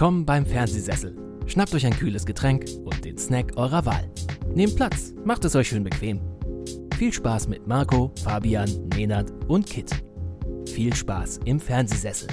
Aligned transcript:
Willkommen 0.00 0.24
beim 0.24 0.46
Fernsehsessel. 0.46 1.14
Schnappt 1.44 1.74
euch 1.74 1.84
ein 1.84 1.92
kühles 1.92 2.24
Getränk 2.24 2.64
und 2.86 3.04
den 3.04 3.18
Snack 3.18 3.58
eurer 3.58 3.84
Wahl. 3.84 4.10
Nehmt 4.54 4.74
Platz, 4.74 5.12
macht 5.26 5.44
es 5.44 5.54
euch 5.54 5.68
schön 5.68 5.84
bequem. 5.84 6.22
Viel 6.96 7.12
Spaß 7.12 7.48
mit 7.48 7.66
Marco, 7.66 8.10
Fabian, 8.24 8.70
Nenad 8.96 9.30
und 9.46 9.66
Kit. 9.66 9.90
Viel 10.66 10.94
Spaß 10.94 11.40
im 11.44 11.60
Fernsehsessel. 11.60 12.28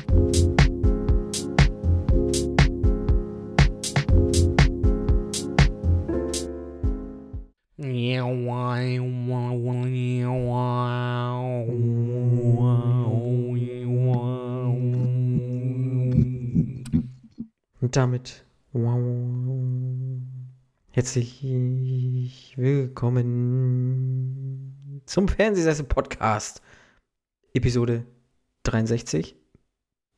Damit 17.98 18.46
herzlich 20.92 22.54
willkommen 22.56 23.82
zum 25.08 25.28
Fernsehsessel 25.28 25.86
Podcast, 25.86 26.62
Episode 27.56 28.06
63. 28.62 29.36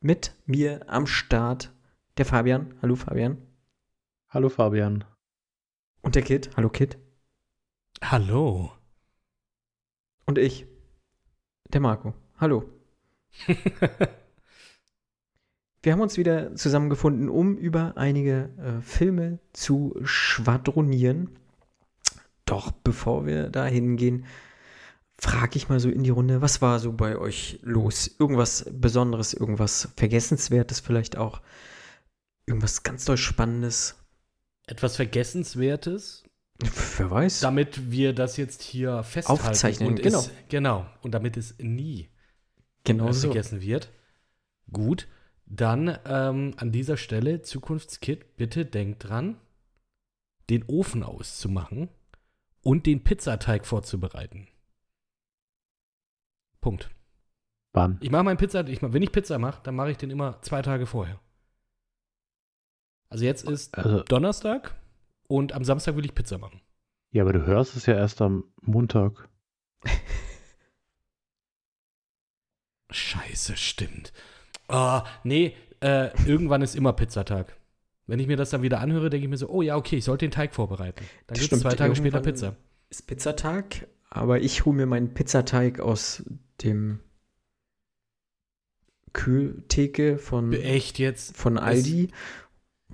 Mit 0.02 0.36
mir 0.44 0.90
am 0.90 1.06
Start 1.06 1.72
der 2.18 2.26
Fabian. 2.26 2.74
Hallo 2.82 2.96
Fabian. 2.96 3.38
Hallo 4.28 4.50
Fabian. 4.50 5.04
Und 6.02 6.16
der 6.16 6.22
Kid. 6.22 6.50
Hallo 6.58 6.68
Kid. 6.68 6.98
Hallo. 8.02 8.72
Und 10.26 10.36
ich, 10.36 10.66
der 11.70 11.80
Marco. 11.80 12.12
Hallo. 12.38 12.68
Wir 15.82 15.92
haben 15.92 16.00
uns 16.00 16.18
wieder 16.18 16.54
zusammengefunden, 16.56 17.28
um 17.28 17.56
über 17.56 17.96
einige 17.96 18.50
äh, 18.58 18.82
Filme 18.82 19.38
zu 19.52 19.96
schwadronieren. 20.02 21.30
Doch 22.44 22.70
bevor 22.70 23.26
wir 23.26 23.48
da 23.48 23.64
hingehen, 23.66 24.26
frage 25.16 25.56
ich 25.56 25.68
mal 25.68 25.80
so 25.80 25.88
in 25.88 26.02
die 26.02 26.10
Runde, 26.10 26.42
was 26.42 26.60
war 26.60 26.80
so 26.80 26.92
bei 26.92 27.16
euch 27.16 27.60
los? 27.62 28.10
Irgendwas 28.18 28.66
Besonderes, 28.70 29.32
irgendwas 29.32 29.88
Vergessenswertes 29.96 30.80
vielleicht 30.80 31.16
auch? 31.16 31.40
Irgendwas 32.46 32.82
ganz 32.82 33.04
doll 33.04 33.16
Spannendes? 33.16 33.96
Etwas 34.66 34.96
Vergessenswertes? 34.96 36.24
Wer 36.98 37.10
weiß. 37.10 37.40
Damit 37.40 37.90
wir 37.90 38.12
das 38.12 38.36
jetzt 38.36 38.62
hier 38.62 39.02
festhalten. 39.02 39.46
Aufzeichnen, 39.46 39.88
und 39.88 40.02
genau. 40.02 40.18
Es, 40.18 40.30
genau. 40.48 40.86
Und 41.02 41.12
damit 41.12 41.36
es 41.38 41.54
nie 41.58 42.10
Genau 42.84 43.08
äh, 43.08 43.12
so. 43.12 43.28
vergessen 43.28 43.60
wird. 43.60 43.90
Gut. 44.72 45.06
Dann 45.52 45.98
ähm, 46.04 46.54
an 46.58 46.70
dieser 46.70 46.96
Stelle, 46.96 47.42
Zukunftskit, 47.42 48.36
bitte 48.36 48.64
denkt 48.64 49.08
dran, 49.08 49.36
den 50.48 50.64
Ofen 50.68 51.02
auszumachen 51.02 51.88
und 52.62 52.86
den 52.86 53.02
Pizzateig 53.02 53.66
vorzubereiten. 53.66 54.46
Punkt. 56.60 56.88
Wann? 57.72 57.98
Ich 58.00 58.12
mache 58.12 58.22
meinen 58.22 58.36
Pizza, 58.36 58.66
ich 58.68 58.80
mach, 58.80 58.92
wenn 58.92 59.02
ich 59.02 59.10
Pizza 59.10 59.38
mache, 59.38 59.60
dann 59.64 59.74
mache 59.74 59.90
ich 59.90 59.96
den 59.96 60.10
immer 60.10 60.40
zwei 60.42 60.62
Tage 60.62 60.86
vorher. 60.86 61.18
Also 63.08 63.24
jetzt 63.24 63.42
ist 63.48 63.76
Also, 63.76 64.02
Donnerstag 64.04 64.76
und 65.26 65.52
am 65.52 65.64
Samstag 65.64 65.96
will 65.96 66.04
ich 66.04 66.14
Pizza 66.14 66.38
machen. 66.38 66.60
ja, 67.10 67.24
aber 67.24 67.32
du 67.32 67.44
hörst 67.44 67.74
es 67.74 67.86
ja 67.86 67.94
erst 67.94 68.22
am 68.22 68.44
Montag. 68.60 69.28
Scheiße, 72.90 73.56
stimmt. 73.56 74.12
Ah, 74.70 75.04
nee, 75.24 75.54
äh, 75.80 76.10
irgendwann 76.26 76.62
ist 76.62 76.76
immer 76.76 76.92
Pizzatag. 76.92 77.56
Wenn 78.06 78.18
ich 78.18 78.26
mir 78.26 78.36
das 78.36 78.50
dann 78.50 78.62
wieder 78.62 78.80
anhöre, 78.80 79.08
denke 79.08 79.24
ich 79.24 79.30
mir 79.30 79.36
so, 79.36 79.48
oh 79.48 79.62
ja, 79.62 79.76
okay, 79.76 79.96
ich 79.96 80.04
sollte 80.04 80.26
den 80.26 80.32
Teig 80.32 80.54
vorbereiten. 80.54 81.04
Dann 81.26 81.38
gibt 81.38 81.52
es 81.52 81.60
zwei 81.60 81.74
Tage 81.74 81.94
später 81.94 82.20
Pizza. 82.20 82.56
Ist 82.88 83.06
Pizzatag, 83.06 83.86
aber 84.08 84.40
ich 84.40 84.64
hole 84.64 84.76
mir 84.76 84.86
meinen 84.86 85.14
Pizzateig 85.14 85.78
aus 85.78 86.24
dem 86.62 87.00
Kühltheke 89.12 90.18
von, 90.18 90.52
Echt 90.52 90.98
jetzt? 90.98 91.36
von 91.36 91.58
Aldi. 91.58 92.08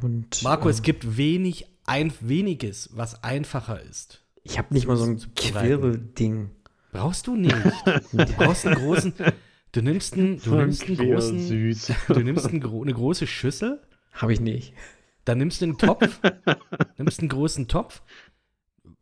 Und 0.03 0.43
Marco, 0.43 0.69
äh, 0.69 0.72
es 0.72 0.83
gibt 0.83 1.17
wenig, 1.17 1.67
ein, 1.87 2.12
weniges, 2.21 2.91
was 2.93 3.22
einfacher 3.22 3.81
ist. 3.83 4.22
ich 4.43 4.59
habe 4.59 4.75
nicht 4.75 4.87
mal 4.87 4.97
so 4.97 5.05
ein. 5.05 5.21
Quirl-Ding. 5.34 6.51
Brauchst 6.93 7.27
du 7.27 7.37
nicht. 7.37 7.55
Du 8.12 8.25
brauchst 8.37 8.67
einen 8.67 8.77
großen, 8.77 9.15
du 9.77 9.83
nimmst 9.83 10.15
einen, 10.15 10.41
du 10.43 10.55
nimmst 10.57 10.85
einen 10.87 10.97
großen, 10.97 11.39
süß. 11.41 11.93
du 12.09 12.21
nimmst 12.21 12.49
gro- 12.61 12.83
eine 12.83 12.93
große 12.95 13.27
Schüssel, 13.27 13.81
Habe 14.13 14.33
ich 14.33 14.41
nicht. 14.41 14.73
dann 15.25 15.39
nimmst 15.39 15.61
du 15.61 15.67
einen 15.67 15.79
Topf, 15.79 16.21
nimmst 16.99 17.21
einen 17.21 17.29
großen 17.29 17.69
Topf, 17.69 18.03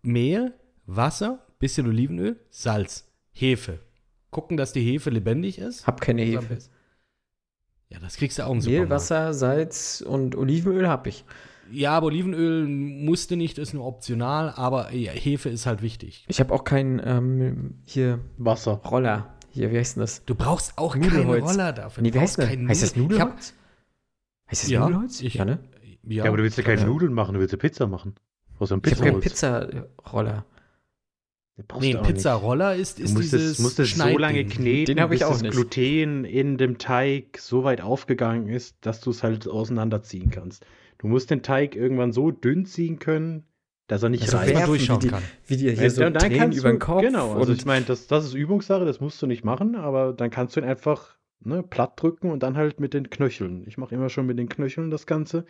Mehl, 0.03 0.53
Wasser, 0.87 1.47
bisschen 1.59 1.87
Olivenöl, 1.87 2.39
Salz, 2.51 3.11
Hefe. 3.33 3.79
Gucken, 4.31 4.57
dass 4.57 4.73
die 4.73 4.83
Hefe 4.83 5.11
lebendig 5.11 5.59
ist. 5.59 5.87
Hab 5.87 6.01
keine 6.01 6.23
Hefe. 6.23 6.59
Ja, 7.89 7.99
das 8.01 8.17
kriegst 8.17 8.39
du 8.39 8.43
auch 8.45 8.51
im 8.51 8.57
Mehl, 8.59 8.63
Supermarkt. 8.65 8.91
Wasser, 8.91 9.35
Salz 9.35 10.05
und 10.07 10.35
Olivenöl 10.37 10.89
habe 10.89 11.09
ich. 11.09 11.25
Ja, 11.71 11.93
aber 11.93 12.07
Olivenöl 12.09 12.67
musste 12.67 13.37
nicht, 13.37 13.57
ist 13.59 13.73
nur 13.73 13.87
optional, 13.87 14.51
aber 14.51 14.93
ja, 14.93 15.13
Hefe 15.13 15.49
ist 15.49 15.65
halt 15.65 15.81
wichtig. 15.81 16.25
Ich 16.29 16.41
habe 16.41 16.53
auch 16.53 16.65
keinen 16.65 17.01
ähm, 17.05 17.79
hier 17.85 18.19
Wasser. 18.37 18.73
Roller. 18.85 19.34
Hier, 19.55 19.71
wie 19.71 19.79
heißt 19.79 19.97
denn 19.97 20.01
das? 20.01 20.25
Du 20.25 20.35
brauchst 20.35 20.77
auch 20.79 20.97
Nudelholz. 20.97 21.45
keinen 21.45 21.49
Roller 21.57 21.73
dafür. 21.73 22.03
Nee, 22.03 22.11
Du 22.11 22.17
wie 22.17 22.21
heißt 22.21 22.37
brauchst 22.37 22.51
das? 22.51 22.57
keinen 22.57 22.69
Heißt 22.69 22.83
das 22.83 22.91
hab- 22.91 22.97
Nudelholz? 22.97 23.55
Heißt 24.51 24.63
das 24.65 24.71
Ja, 24.71 24.81
Nudelholz? 24.81 25.21
ich- 25.23 25.35
ja, 25.35 25.45
ne? 25.45 25.59
Ja, 26.03 26.25
Ja, 26.25 26.25
aber 26.29 26.37
du 26.39 26.43
willst 26.43 26.59
ja 26.59 26.65
keine 26.65 26.81
ja. 26.83 26.87
Nudeln 26.87 27.13
machen, 27.15 27.35
du 27.35 27.41
willst 27.41 27.53
ja 27.53 27.59
Pizza 27.59 27.87
machen. 27.87 28.15
Brauchst 28.59 28.71
ja 28.71 28.75
einen 28.77 28.83
Ich 28.85 28.93
habe 29.01 29.11
keinen. 29.11 29.21
Pizzaroller. 29.21 30.45
Nee, 31.81 31.93
du 31.93 31.99
ein. 32.01 32.05
Pizzaroller 32.05 32.75
ist, 32.75 32.99
Du 32.99 33.05
ist 33.05 33.15
musst 33.15 33.33
dieses 33.33 33.53
es, 33.53 33.59
musst 33.61 33.79
es 33.79 33.95
so 33.95 34.19
lange 34.19 34.45
kneten, 34.45 34.97
Den 34.97 35.09
bis 35.09 35.23
auch 35.23 35.31
das 35.33 35.43
nicht. 35.43 35.53
Gluten 35.53 36.25
in 36.25 36.59
dem 36.59 36.79
Teig 36.79 37.39
so 37.39 37.63
weit 37.63 37.81
aufgegangen 37.81 38.49
ist, 38.49 38.77
dass 38.81 39.01
du 39.01 39.11
es 39.11 39.23
halt 39.23 39.47
auseinanderziehen 39.49 40.31
kannst. 40.31 40.67
Du 40.99 41.07
musst 41.07 41.31
den 41.31 41.43
Teig 41.43 41.77
irgendwann 41.77 42.13
so 42.13 42.33
dünn 42.33 42.67
ziehen 42.67 42.99
können, 42.99 43.45
dass 43.87 44.03
er 44.03 44.09
nicht 44.09 44.23
Also 44.23 44.37
reißt. 44.39 44.49
wer- 44.49 44.57
werfen, 44.57 44.71
durchschauen 44.71 44.97
wie 45.03 45.07
die, 45.07 45.11
kann. 45.11 45.23
Wie 45.47 45.57
die 45.57 45.71
hier 45.71 45.83
Ja, 45.83 45.91
so 45.91 46.01
dann- 46.03 46.15
dann 46.15 46.23
Tränen 46.31 46.53
über 46.53 46.69
den 46.71 46.79
du- 46.79 46.87
Kopf. 46.87 47.03
Genau, 47.03 47.35
also 47.35 47.53
ich 47.53 47.65
meine, 47.67 47.85
das, 47.85 48.07
das 48.07 48.25
ist 48.25 48.35
Übungssache, 48.35 48.85
das 48.85 49.01
musst 49.01 49.21
du 49.21 49.27
nicht 49.27 49.45
machen, 49.45 49.77
aber 49.77 50.13
dann 50.13 50.31
kannst 50.31 50.57
du 50.57 50.61
ihn 50.61 50.67
einfach 50.67 51.17
ne, 51.41 51.63
platt 51.63 51.93
drücken 52.01 52.31
und 52.31 52.43
dann 52.43 52.57
halt 52.57 52.81
mit 52.81 52.95
den 52.95 53.11
Knöcheln. 53.11 53.65
Ich 53.67 53.77
mache 53.77 53.95
immer 53.95 54.09
schon 54.09 54.25
mit 54.27 54.39
den 54.39 54.49
Knöcheln 54.49 54.91
das 54.91 55.07
Ganze. 55.07 55.45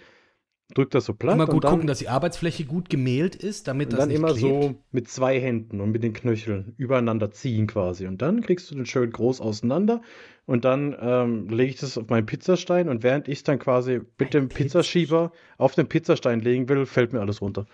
Drück 0.74 0.90
das 0.90 1.04
so 1.04 1.12
platt 1.12 1.34
Immer 1.34 1.44
und 1.44 1.50
gut 1.50 1.64
dann, 1.64 1.72
gucken, 1.72 1.86
dass 1.86 1.98
die 1.98 2.08
Arbeitsfläche 2.08 2.64
gut 2.64 2.88
gemehlt 2.88 3.36
ist, 3.36 3.68
damit 3.68 3.88
und 3.88 3.92
das 3.92 4.00
dann 4.00 4.08
nicht 4.08 4.16
immer 4.16 4.28
klebt. 4.32 4.40
so 4.64 4.74
mit 4.92 5.08
zwei 5.08 5.38
Händen 5.38 5.80
und 5.82 5.90
mit 5.90 6.02
den 6.02 6.14
Knöcheln 6.14 6.72
übereinander 6.78 7.30
ziehen 7.30 7.66
quasi. 7.66 8.06
Und 8.06 8.22
dann 8.22 8.40
kriegst 8.40 8.70
du 8.70 8.74
den 8.74 8.86
schön 8.86 9.10
groß 9.10 9.42
auseinander 9.42 10.00
und 10.46 10.64
dann 10.64 10.96
ähm, 10.98 11.48
lege 11.50 11.68
ich 11.70 11.76
das 11.80 11.98
auf 11.98 12.08
meinen 12.08 12.24
Pizzastein 12.24 12.88
und 12.88 13.02
während 13.02 13.28
ich 13.28 13.38
es 13.38 13.44
dann 13.44 13.58
quasi 13.58 14.00
mit 14.18 14.32
dem 14.32 14.48
Pizzaschieber 14.48 15.32
auf 15.58 15.74
den 15.74 15.86
Pizzastein 15.86 16.40
legen 16.40 16.66
will, 16.70 16.86
fällt 16.86 17.12
mir 17.12 17.20
alles 17.20 17.42
runter. 17.42 17.66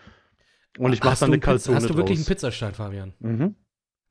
Und 0.78 0.92
ich 0.92 1.02
mache 1.02 1.10
Hast 1.12 1.22
dann 1.22 1.30
du 1.30 1.34
eine 1.34 1.34
einen 1.34 1.40
Kalzone 1.42 1.76
Hast 1.76 1.90
du 1.90 1.96
wirklich 1.96 2.18
einen 2.18 2.24
draus. 2.24 2.28
Pizzastein, 2.36 2.74
Fabian? 2.74 3.14
Mhm. 3.20 3.56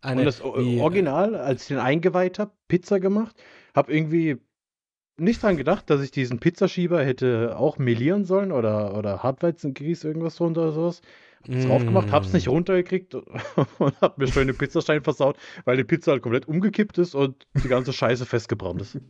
Eine, 0.02 0.22
und 0.22 0.26
das 0.26 0.42
wie, 0.56 0.78
äh, 0.78 0.82
Original, 0.82 1.36
als 1.36 1.64
ich 1.64 1.68
den 1.70 1.80
eingeweiht 1.80 2.40
habe, 2.40 2.54
Pizza 2.68 3.00
gemacht, 3.00 3.36
habe 3.76 3.94
irgendwie 3.94 4.38
nicht 5.18 5.44
dran 5.44 5.58
gedacht, 5.58 5.90
dass 5.90 6.02
ich 6.02 6.12
diesen 6.12 6.40
Pizzaschieber 6.40 7.04
hätte 7.04 7.58
auch 7.58 7.78
melieren 7.78 8.26
sollen 8.26 8.52
oder, 8.52 8.98
oder 8.98 9.24
Hartweizengrieß, 9.24 10.04
irgendwas 10.06 10.38
drunter 10.38 10.64
oder 10.64 10.72
sowas. 10.72 11.02
Hab's 11.48 11.66
drauf 11.66 11.84
gemacht, 11.86 12.12
hab's 12.12 12.34
nicht 12.34 12.48
Mm. 12.48 12.52
runtergekriegt 12.52 13.16
und 13.80 14.02
hab 14.02 14.18
mir 14.18 14.28
schön 14.28 14.48
den 14.48 14.58
Pizzastein 14.58 15.02
versaut, 15.04 15.38
weil 15.66 15.78
die 15.78 15.84
Pizza 15.86 16.12
halt 16.12 16.22
komplett 16.22 16.48
umgekippt 16.48 16.98
ist 16.98 17.16
und 17.16 17.48
die 17.64 17.68
ganze 17.70 17.94
Scheiße 17.94 18.26
festgebrannt 18.26 18.82
ist. 18.82 18.98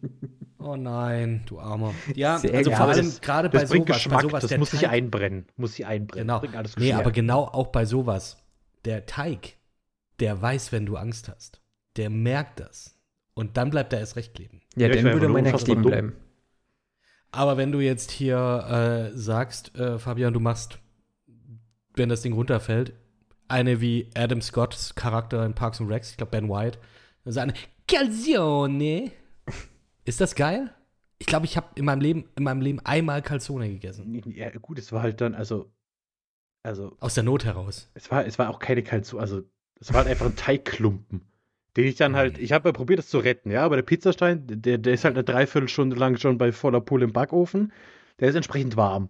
Oh 0.62 0.76
nein, 0.76 1.44
du 1.46 1.58
Armer. 1.58 1.94
Ja, 2.16 2.38
Sehr 2.38 2.54
also 2.54 2.72
vor 2.72 2.82
allem 2.90 2.98
das- 3.06 3.22
gerade 3.22 3.50
bei 3.50 3.60
Das 3.62 3.70
bringt 3.70 3.88
sowas, 3.88 3.98
bei 4.04 4.04
Geschmack, 4.10 4.22
sowas 4.24 4.46
das 4.46 4.58
muss 4.60 4.72
sich 4.72 4.90
einbrennen. 4.90 5.46
Muss 5.56 5.76
sich 5.76 5.86
einbrennen. 5.86 6.28
Genau. 6.28 6.58
Alles 6.58 6.76
Nee, 6.76 6.92
aber 6.92 7.12
genau 7.12 7.46
auch 7.46 7.68
bei 7.68 7.86
sowas. 7.86 8.44
Der 8.84 9.06
Teig, 9.06 9.54
der 10.20 10.42
weiß, 10.42 10.74
wenn 10.74 10.86
du 10.86 10.98
Angst 10.98 11.30
hast. 11.30 11.62
Der 11.96 12.10
merkt 12.10 12.60
das. 12.60 13.00
Und 13.36 13.56
dann 13.56 13.70
bleibt 13.70 13.94
er 13.94 14.00
erst 14.00 14.18
recht 14.18 14.34
kleben. 14.36 14.60
ja, 14.76 14.88
Ja, 14.90 14.96
dann 14.96 15.06
würde 15.06 15.30
meiner 15.30 15.48
unfassbar 15.48 15.76
kleben 15.76 15.82
bleiben. 15.90 16.14
Aber 17.32 17.56
wenn 17.56 17.72
du 17.72 17.80
jetzt 17.80 18.12
hier 18.12 19.12
äh, 19.14 19.18
sagst, 19.18 19.74
äh, 19.76 19.98
Fabian, 19.98 20.34
du 20.34 20.42
machst, 20.42 20.80
wenn 21.96 22.10
das 22.10 22.22
Ding 22.22 22.34
runterfällt, 22.34 22.94
eine 23.48 23.82
wie 23.82 24.10
Adam 24.16 24.42
Scotts 24.42 24.96
Charakter 24.96 25.46
in 25.46 25.56
Parks 25.56 25.82
and 25.82 25.90
Recs, 25.90 26.12
ich 26.12 26.18
glaube 26.18 26.32
Ben 26.32 26.50
White, 26.50 26.80
sagt 27.26 27.50
eine 27.50 27.60
Calzone. 27.88 29.12
Ist 30.06 30.22
das 30.22 30.36
geil? 30.36 30.74
Ich 31.18 31.28
glaube, 31.28 31.46
ich 31.46 31.58
habe 31.58 31.68
in 31.76 31.86
meinem 31.86 32.02
Leben 32.02 32.26
in 32.38 32.44
meinem 32.44 32.62
Leben 32.62 32.80
einmal 32.84 33.22
Calzone 33.22 33.70
gegessen. 33.70 34.22
ja, 34.34 34.50
gut, 34.52 34.80
es 34.80 34.92
war 34.92 35.02
halt 35.02 35.20
dann, 35.20 35.36
also, 35.36 35.72
also 36.64 36.96
Aus 37.00 37.16
der 37.16 37.24
Not 37.24 37.46
heraus. 37.46 37.90
Es 37.94 38.10
war, 38.10 38.26
es 38.26 38.40
war 38.40 38.50
auch 38.50 38.60
keine 38.60 38.84
Kalzone, 38.84 39.22
also 39.22 39.42
es 39.80 39.92
war 39.92 40.00
halt 40.00 40.10
einfach 40.10 40.28
ein 40.28 40.36
Teigklumpen, 40.36 41.22
den 41.76 41.86
ich 41.86 41.96
dann 41.96 42.16
halt, 42.16 42.38
ich 42.38 42.52
habe 42.52 42.70
ja 42.70 42.74
probiert, 42.74 43.00
das 43.00 43.10
zu 43.10 43.20
retten, 43.20 43.52
ja, 43.52 43.64
aber 43.66 43.76
der 43.76 43.84
Pizzastein, 43.84 44.44
der, 44.48 44.78
der 44.78 44.94
ist 44.94 45.04
halt 45.04 45.16
eine 45.16 45.24
Dreiviertelstunde 45.24 45.96
lang 45.96 46.18
schon 46.18 46.38
bei 46.38 46.52
voller 46.52 46.82
Pulle 46.82 47.06
im 47.06 47.14
Backofen. 47.14 47.74
der 48.20 48.30
ist 48.30 48.36
entsprechend 48.36 48.78
warm. 48.78 49.10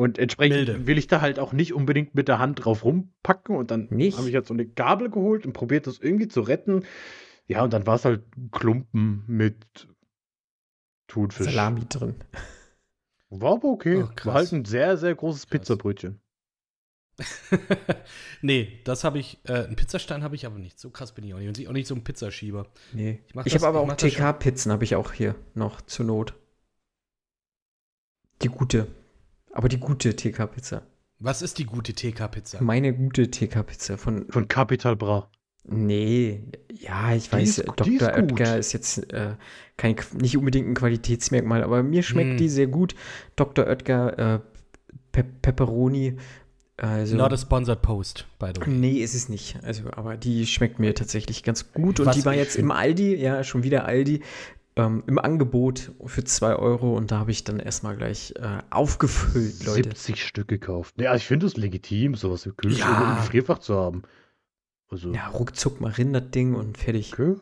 Und 0.00 0.16
entsprechend 0.18 0.56
Milde. 0.56 0.86
will 0.86 0.96
ich 0.96 1.08
da 1.08 1.20
halt 1.20 1.40
auch 1.40 1.52
nicht 1.52 1.74
unbedingt 1.74 2.14
mit 2.14 2.28
der 2.28 2.38
Hand 2.38 2.64
drauf 2.64 2.84
rumpacken. 2.84 3.56
Und 3.56 3.72
dann 3.72 3.88
Nicht? 3.90 4.16
habe 4.16 4.28
ich 4.28 4.32
jetzt 4.32 4.46
so 4.46 4.54
eine 4.54 4.64
Gabel 4.64 5.10
geholt 5.10 5.44
und 5.44 5.54
probiert 5.54 5.88
das 5.88 5.98
irgendwie 5.98 6.28
zu 6.28 6.40
retten. 6.40 6.84
Ja, 7.48 7.64
und 7.64 7.72
dann 7.72 7.84
war 7.84 7.96
es 7.96 8.04
halt 8.04 8.22
ein 8.36 8.50
Klumpen 8.52 9.24
mit 9.26 9.88
Thunfisch. 11.08 11.46
Salami 11.46 11.84
drin. 11.88 12.14
War 13.30 13.54
aber 13.54 13.68
okay. 13.68 14.04
Oh, 14.04 14.26
war 14.26 14.34
halt 14.34 14.52
ein 14.52 14.64
sehr, 14.64 14.96
sehr 14.98 15.16
großes 15.16 15.46
Krass. 15.48 15.50
Pizzabrötchen. 15.60 16.20
nee, 18.42 18.80
das 18.84 19.02
habe 19.02 19.18
ich, 19.18 19.40
äh, 19.48 19.64
einen 19.64 19.74
Pizzastein 19.74 20.22
habe 20.22 20.36
ich 20.36 20.46
aber 20.46 20.58
nicht. 20.60 20.78
So 20.78 20.90
krass 20.90 21.12
bin 21.12 21.24
ich 21.24 21.34
auch 21.34 21.38
nicht. 21.38 21.48
Und 21.48 21.58
ich 21.58 21.66
auch 21.66 21.72
nicht 21.72 21.88
so 21.88 21.96
ein 21.96 22.04
Pizzaschieber. 22.04 22.68
Nee. 22.92 23.24
Ich 23.26 23.34
mach 23.34 23.44
Ich, 23.46 23.52
das- 23.52 23.64
habe 23.64 23.78
aber 23.78 23.92
auch. 23.92 23.96
TK-Pizzen, 23.96 24.70
habe 24.70 24.84
ich 24.84 24.94
auch 24.94 25.12
hier 25.12 25.34
noch 25.54 25.80
zur 25.80 26.06
Not. 26.06 26.34
Die 28.42 28.48
gute. 28.48 28.86
Aber 29.52 29.68
die 29.68 29.78
gute 29.78 30.14
TK-Pizza. 30.14 30.82
Was 31.20 31.42
ist 31.42 31.58
die 31.58 31.64
gute 31.64 31.92
TK-Pizza? 31.94 32.62
Meine 32.62 32.94
gute 32.94 33.30
TK-Pizza 33.30 33.98
von. 33.98 34.26
Von 34.30 34.46
Capital 34.48 34.94
Bra. 34.96 35.30
Nee, 35.70 36.44
ja, 36.72 37.14
ich 37.14 37.28
Die 37.28 37.32
weiß, 37.36 37.58
ist- 37.58 37.68
Dr. 37.68 37.86
ist 37.86 37.98
gut. 38.00 38.02
Oetker 38.40 38.56
ist 38.58 38.72
jetzt 38.72 39.12
äh, 39.12 39.34
kein, 39.76 39.96
nicht 40.18 40.36
unbedingt 40.38 40.68
ein 40.68 40.74
Qualitätsmerkmal, 40.74 41.62
aber 41.62 41.82
mir 41.82 42.02
schmeckt 42.02 42.30
Hm. 42.30 42.36
die 42.38 42.48
sehr 42.48 42.68
gut. 42.68 42.94
Dr. 43.36 43.66
Oetker 43.66 44.36
äh, 44.36 44.40
Pe 45.12 45.24
Pepperoni. 45.24 46.16
Also, 46.80 47.16
Not 47.16 47.32
a 47.32 47.36
sponsored 47.36 47.82
post, 47.82 48.24
by 48.38 48.52
the 48.54 48.60
way. 48.60 48.68
Nee, 48.70 48.98
ist 49.02 49.14
es 49.16 49.28
nicht. 49.28 49.58
Also, 49.64 49.82
aber 49.90 50.16
die 50.16 50.46
schmeckt 50.46 50.78
mir 50.78 50.94
tatsächlich 50.94 51.42
ganz 51.42 51.72
gut. 51.72 51.98
Und 51.98 52.06
Was 52.06 52.16
die 52.16 52.24
war 52.24 52.34
jetzt 52.34 52.52
find- 52.52 52.64
im 52.66 52.70
Aldi, 52.70 53.16
ja, 53.16 53.42
schon 53.42 53.64
wieder 53.64 53.84
Aldi, 53.84 54.22
ähm, 54.78 55.02
im 55.06 55.18
Angebot 55.18 55.92
für 56.06 56.24
2 56.24 56.56
Euro. 56.56 56.96
Und 56.96 57.10
da 57.10 57.18
habe 57.18 57.30
ich 57.30 57.44
dann 57.44 57.60
erstmal 57.60 57.96
gleich 57.96 58.32
äh, 58.36 58.58
aufgefüllt, 58.70 59.64
Leute. 59.66 59.90
70 59.90 60.24
Stück 60.24 60.48
gekauft. 60.48 60.94
Ja, 61.00 61.14
ich 61.14 61.26
finde 61.26 61.46
es 61.46 61.56
legitim, 61.56 62.14
sowas 62.14 62.46
im 62.46 62.56
Kühlschrank 62.56 63.00
Ja. 63.00 63.10
im 63.12 63.16
Gefrierfach 63.18 63.58
zu 63.58 63.74
haben. 63.74 64.02
Also, 64.90 65.12
Ja, 65.12 65.28
ruckzuck 65.28 65.80
mal 65.80 65.92
rein, 65.92 66.12
das 66.12 66.30
Ding 66.30 66.54
und 66.54 66.78
fertig. 66.78 67.12
okay. 67.12 67.36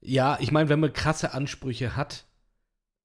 Ja, 0.00 0.36
ich 0.40 0.52
meine, 0.52 0.68
wenn 0.68 0.80
man 0.80 0.92
krasse 0.92 1.32
Ansprüche 1.32 1.96
hat, 1.96 2.26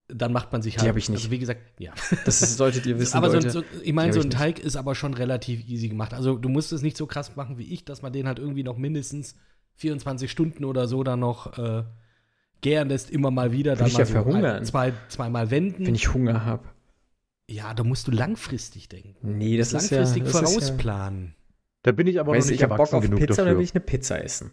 dann 0.09 0.33
macht 0.33 0.51
man 0.51 0.61
sich 0.61 0.75
Die 0.75 0.81
halt. 0.81 0.89
hab 0.89 0.97
ich 0.97 1.09
nicht. 1.09 1.19
Also 1.21 1.31
wie 1.31 1.39
gesagt, 1.39 1.61
ja. 1.79 1.93
Das 2.25 2.41
ist, 2.41 2.57
solltet 2.57 2.85
ihr 2.85 2.99
wissen, 2.99 3.15
aber 3.17 3.29
so, 3.29 3.35
Leute. 3.37 3.49
so, 3.49 3.63
ich 3.81 3.93
meine, 3.93 4.11
Die 4.11 4.19
so 4.19 4.25
ein 4.25 4.29
Teig 4.29 4.59
ist 4.59 4.75
aber 4.75 4.93
schon 4.95 5.13
relativ 5.13 5.65
easy 5.67 5.87
gemacht. 5.89 6.13
Also 6.13 6.37
du 6.37 6.49
musst 6.49 6.71
es 6.73 6.81
nicht 6.81 6.97
so 6.97 7.07
krass 7.07 7.35
machen 7.35 7.57
wie 7.57 7.73
ich, 7.73 7.85
dass 7.85 8.01
man 8.01 8.11
den 8.13 8.27
halt 8.27 8.37
irgendwie 8.37 8.63
noch 8.63 8.77
mindestens 8.77 9.35
24 9.75 10.29
Stunden 10.29 10.65
oder 10.65 10.87
so 10.87 11.03
dann 11.03 11.21
noch 11.21 11.57
äh, 11.57 11.83
gären 12.63 12.89
lässt, 12.89 13.11
immer 13.11 13.29
mal 13.29 13.51
wieder. 13.51 13.75
Dann 13.75 13.85
ich 13.85 13.93
mal 13.93 13.99
ja 13.99 14.05
so 14.07 14.11
verhungern. 14.13 14.45
ein, 14.45 14.65
zwei, 14.65 14.93
zweimal 15.09 15.51
wenden. 15.51 15.85
wenn 15.85 15.93
ich 15.93 16.11
Hunger 16.11 16.43
habe. 16.45 16.63
ja, 17.47 17.73
da 17.75 17.83
musst 17.83 18.07
du 18.07 18.11
langfristig 18.11 18.89
denken. 18.89 19.15
Nee, 19.21 19.57
das 19.57 19.73
ist 19.73 19.91
ja. 19.91 19.97
langfristig 19.99 20.23
Das 20.23 20.33
ist 20.33 20.41
ja 20.41 20.47
vorausplanen. 20.47 21.35
Da 21.83 21.91
bin 21.91 22.07
ich 22.07 22.19
aber 22.19 22.31
weißt 22.31 22.47
noch 22.47 22.51
nicht 22.51 22.59
ich 22.59 22.63
habe 22.63 22.69
Bock 22.71 22.79
erwachsen 22.79 22.95
auf 22.95 23.03
genug 23.03 23.19
Pizza, 23.19 23.35
dann 23.35 23.45
dafür. 23.45 23.57
will 23.59 23.65
ich 23.65 23.75
eine 23.75 23.83
Pizza 23.83 24.23
essen. 24.23 24.51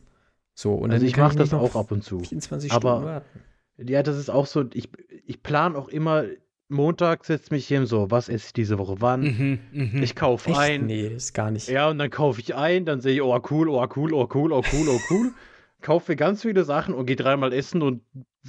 So, 0.54 0.74
und 0.74 0.90
also 0.90 1.00
dann 1.02 1.08
ich 1.08 1.16
mache 1.16 1.36
das 1.36 1.54
auch 1.54 1.76
ab 1.76 1.90
und 1.92 2.02
zu. 2.04 2.18
24 2.18 2.72
Aber- 2.72 2.90
Stunden 2.90 3.06
warten. 3.06 3.40
Ja, 3.88 4.02
das 4.02 4.18
ist 4.18 4.28
auch 4.28 4.44
so, 4.46 4.64
ich, 4.74 4.90
ich 5.24 5.42
plane 5.42 5.78
auch 5.78 5.88
immer, 5.88 6.24
Montag 6.68 7.24
setzt 7.24 7.50
mich 7.50 7.66
hin 7.66 7.86
so, 7.86 8.10
was 8.10 8.28
esse 8.28 8.46
ich 8.48 8.52
diese 8.52 8.78
Woche 8.78 8.96
wann? 8.98 9.22
Mhm, 9.22 9.58
mhm. 9.72 10.02
Ich 10.02 10.14
kaufe 10.14 10.54
ein. 10.56 10.86
Nee, 10.86 11.08
das 11.08 11.24
ist 11.24 11.32
gar 11.32 11.50
nicht. 11.50 11.68
Ja, 11.68 11.88
und 11.88 11.98
dann 11.98 12.10
kaufe 12.10 12.40
ich 12.40 12.54
ein, 12.54 12.84
dann 12.84 13.00
sehe 13.00 13.14
ich, 13.14 13.22
oh 13.22 13.40
cool, 13.50 13.68
oh 13.70 13.86
cool, 13.96 14.12
oh 14.12 14.28
cool, 14.34 14.52
oh 14.52 14.62
cool, 14.72 14.88
oh 14.88 15.00
cool. 15.10 15.32
kaufe 15.80 16.12
mir 16.12 16.16
ganz 16.16 16.42
viele 16.42 16.64
Sachen 16.64 16.94
und 16.94 17.06
gehe 17.06 17.16
dreimal 17.16 17.52
essen 17.52 17.82
und 17.82 18.02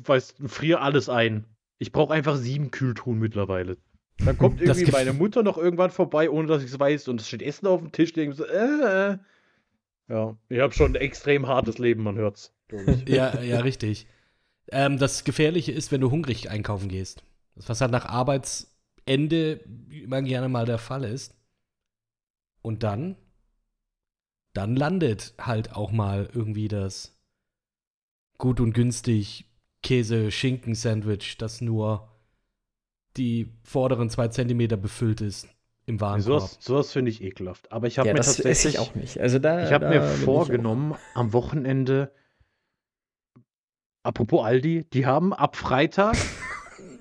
weiß, 0.04 0.36
friere 0.46 0.82
alles 0.82 1.10
ein. 1.10 1.46
Ich 1.78 1.92
brauche 1.92 2.14
einfach 2.14 2.36
sieben 2.36 2.72
Kühltruhen 2.72 3.20
mittlerweile. 3.20 3.78
Dann 4.18 4.38
kommt 4.38 4.62
irgendwie 4.62 4.92
meine 4.92 5.14
Mutter 5.14 5.42
noch 5.42 5.58
irgendwann 5.58 5.90
vorbei, 5.90 6.30
ohne 6.30 6.48
dass 6.48 6.64
ich 6.64 6.72
es 6.72 6.80
weiß, 6.80 7.08
und 7.08 7.20
es 7.22 7.28
steht 7.28 7.42
Essen 7.42 7.68
auf 7.68 7.80
dem 7.82 7.92
Tisch. 7.92 8.16
Ich 8.16 8.36
so, 8.36 8.46
äh, 8.46 9.12
äh. 9.14 9.18
Ja, 10.08 10.38
ich 10.50 10.60
habe 10.60 10.74
schon 10.74 10.92
ein 10.92 10.96
extrem 10.96 11.48
hartes 11.48 11.78
Leben, 11.78 12.04
man 12.04 12.18
hört's. 12.18 12.54
ja, 13.08 13.42
ja, 13.42 13.60
richtig. 13.62 14.08
Ähm, 14.72 14.98
das 14.98 15.24
Gefährliche 15.24 15.72
ist, 15.72 15.92
wenn 15.92 16.02
du 16.02 16.12
hungrig 16.12 16.50
einkaufen 16.50 16.90
gehst. 16.90 17.24
Was 17.56 17.82
halt 17.82 17.92
nach 17.92 18.06
Arbeitsende 18.06 19.60
immer 19.90 20.22
gerne 20.22 20.50
mal 20.50 20.66
der 20.66 20.78
Fall 20.78 21.04
ist. 21.04 21.36
Und 22.62 22.84
dann, 22.84 23.16
dann 24.54 24.76
landet 24.76 25.34
halt 25.40 25.76
auch 25.76 25.92
mal 25.92 26.30
irgendwie 26.34 26.68
das 26.68 27.18
gut 28.42 28.60
und 28.60 28.74
günstig 28.74 29.46
Käse-Schinken-Sandwich, 29.84 31.38
das 31.38 31.62
nur 31.62 32.10
die 33.16 33.54
vorderen 33.64 34.10
zwei 34.10 34.28
Zentimeter 34.28 34.78
befüllt 34.78 35.22
ist 35.22 35.48
im 35.86 36.02
Warenkorb. 36.02 36.42
sowas 36.42 36.58
sowas 36.60 36.92
finde 36.92 37.12
ich 37.12 37.24
ekelhaft. 37.24 37.72
Aber 37.72 37.88
ich 37.88 38.00
habe 38.00 38.08
ja, 38.08 38.14
mir 38.14 38.18
das 38.18 38.36
tatsächlich 38.36 38.76
ich 38.76 38.80
auch 38.80 38.96
nicht. 38.96 39.20
Also 39.20 39.40
da, 39.40 39.64
Ich 39.66 39.72
habe 39.72 39.90
mir 39.90 40.02
vorgenommen, 40.04 40.96
am 41.14 41.34
Wochenende, 41.34 42.12
apropos 44.04 44.44
Aldi, 44.44 44.86
die 44.92 45.06
haben 45.06 45.34
ab 45.34 45.56
Freitag, 45.56 46.18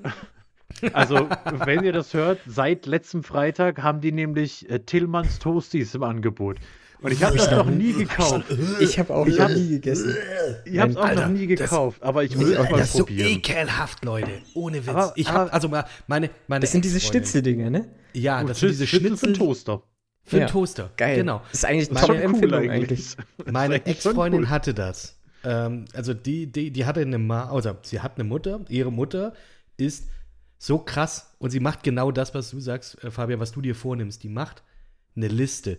also 0.92 1.28
wenn 1.64 1.84
ihr 1.84 1.92
das 1.92 2.12
hört, 2.12 2.40
seit 2.46 2.84
letztem 2.84 3.22
Freitag 3.22 3.82
haben 3.82 4.00
die 4.00 4.12
nämlich 4.12 4.68
äh, 4.68 4.80
Tillmanns 4.80 5.38
Toasties 5.38 5.94
im 5.94 6.02
Angebot. 6.02 6.58
Und 7.02 7.12
ich 7.12 7.22
habe 7.22 7.36
das 7.36 7.50
noch 7.50 7.66
nie 7.66 7.92
gekauft. 7.92 8.44
Ich 8.80 8.98
habe 8.98 9.14
auch 9.14 9.26
Ich 9.26 9.36
noch 9.38 9.44
hab- 9.48 9.52
nie 9.56 9.68
gegessen. 9.68 10.14
Ich 10.64 10.78
habe 10.78 10.90
es 10.90 10.96
auch 10.96 11.04
Alter, 11.04 11.28
noch 11.28 11.34
nie 11.34 11.46
das- 11.54 11.70
gekauft, 11.70 12.02
aber 12.02 12.24
ich 12.24 12.38
will 12.38 12.52
es 12.52 12.58
mal 12.58 12.78
das 12.78 12.88
ist 12.88 12.92
so 12.92 12.98
probieren. 13.06 13.28
ekelhaft, 13.30 14.04
Leute. 14.04 14.30
Ohne 14.54 14.78
Witz. 14.86 14.88
Aber- 14.88 15.12
ich 15.16 15.28
habe 15.30 15.52
also 15.52 15.68
meine 15.68 16.30
meine 16.46 16.60
Das 16.60 16.72
sind 16.72 16.84
diese 16.84 17.00
Schnitzeldinger, 17.00 17.70
ne? 17.70 17.88
Ja, 18.12 18.42
Oh, 18.42 18.46
das 18.48 18.60
sind 18.60 18.70
diese 18.70 18.86
Schnitzel 18.86 19.10
für 19.16 19.26
Schnitzel 19.26 19.32
Toaster. 19.46 19.82
für 20.24 20.36
den 20.36 20.40
Ja. 20.42 20.46
Toaster. 20.48 20.90
Geil. 20.96 21.16
Genau. 21.16 21.38
Das 21.50 21.54
ist 21.60 21.64
eigentlich 21.64 21.88
eine 21.90 21.98
Das 22.00 22.06
Top-Empfehlung 22.08 22.60
cool 22.62 22.70
eigentlich. 22.70 23.16
Meine 23.46 23.52
Das 23.78 23.86
eigentlich 23.86 23.86
Ex-Freundin 24.04 24.40
cool. 24.42 24.48
hatte 24.50 24.74
das. 24.74 25.16
Ähm, 25.44 25.86
also 25.94 26.12
die, 26.12 26.52
die, 26.52 26.70
die 26.70 26.84
hatte 26.84 27.00
eine 27.00 27.18
Ma, 27.18 27.48
also 27.50 27.74
sie 27.82 28.00
hat 28.00 28.16
eine 28.16 28.24
Mutter, 28.24 28.60
ihre 28.68 28.92
Mutter 28.92 29.32
ist 29.78 30.04
so 30.58 30.78
krass 30.78 31.34
und 31.38 31.48
sie 31.50 31.60
macht 31.60 31.82
genau 31.82 32.10
das, 32.12 32.34
was 32.34 32.50
du 32.50 32.60
sagst, 32.60 33.02
äh, 33.02 33.10
Fabian, 33.10 33.40
was 33.40 33.52
du 33.52 33.62
dir 33.62 33.74
vornimmst. 33.74 34.22
Die 34.22 34.28
macht 34.28 34.62
eine 35.16 35.28
Liste. 35.28 35.78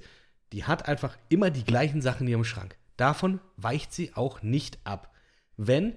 Die 0.51 0.65
hat 0.65 0.87
einfach 0.87 1.17
immer 1.29 1.49
die 1.49 1.63
gleichen 1.63 2.01
Sachen 2.01 2.27
in 2.27 2.31
ihrem 2.31 2.43
Schrank. 2.43 2.77
Davon 2.97 3.39
weicht 3.57 3.93
sie 3.93 4.13
auch 4.15 4.41
nicht 4.41 4.79
ab. 4.83 5.13
Wenn 5.57 5.95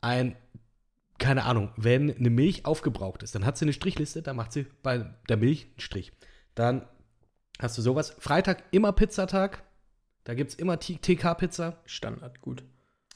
ein, 0.00 0.36
keine 1.18 1.44
Ahnung, 1.44 1.72
wenn 1.76 2.14
eine 2.14 2.30
Milch 2.30 2.64
aufgebraucht 2.64 3.22
ist, 3.22 3.34
dann 3.34 3.44
hat 3.44 3.58
sie 3.58 3.64
eine 3.64 3.72
Strichliste, 3.72 4.22
da 4.22 4.32
macht 4.32 4.52
sie 4.52 4.66
bei 4.82 4.98
der 5.28 5.36
Milch 5.36 5.66
einen 5.66 5.80
Strich. 5.80 6.12
Dann 6.54 6.86
hast 7.58 7.76
du 7.76 7.82
sowas. 7.82 8.16
Freitag 8.18 8.64
immer 8.70 8.92
Pizzatag. 8.92 9.62
Da 10.24 10.34
gibt 10.34 10.52
es 10.52 10.58
immer 10.58 10.78
TK-Pizza. 10.78 11.78
Standard, 11.86 12.40
gut. 12.40 12.62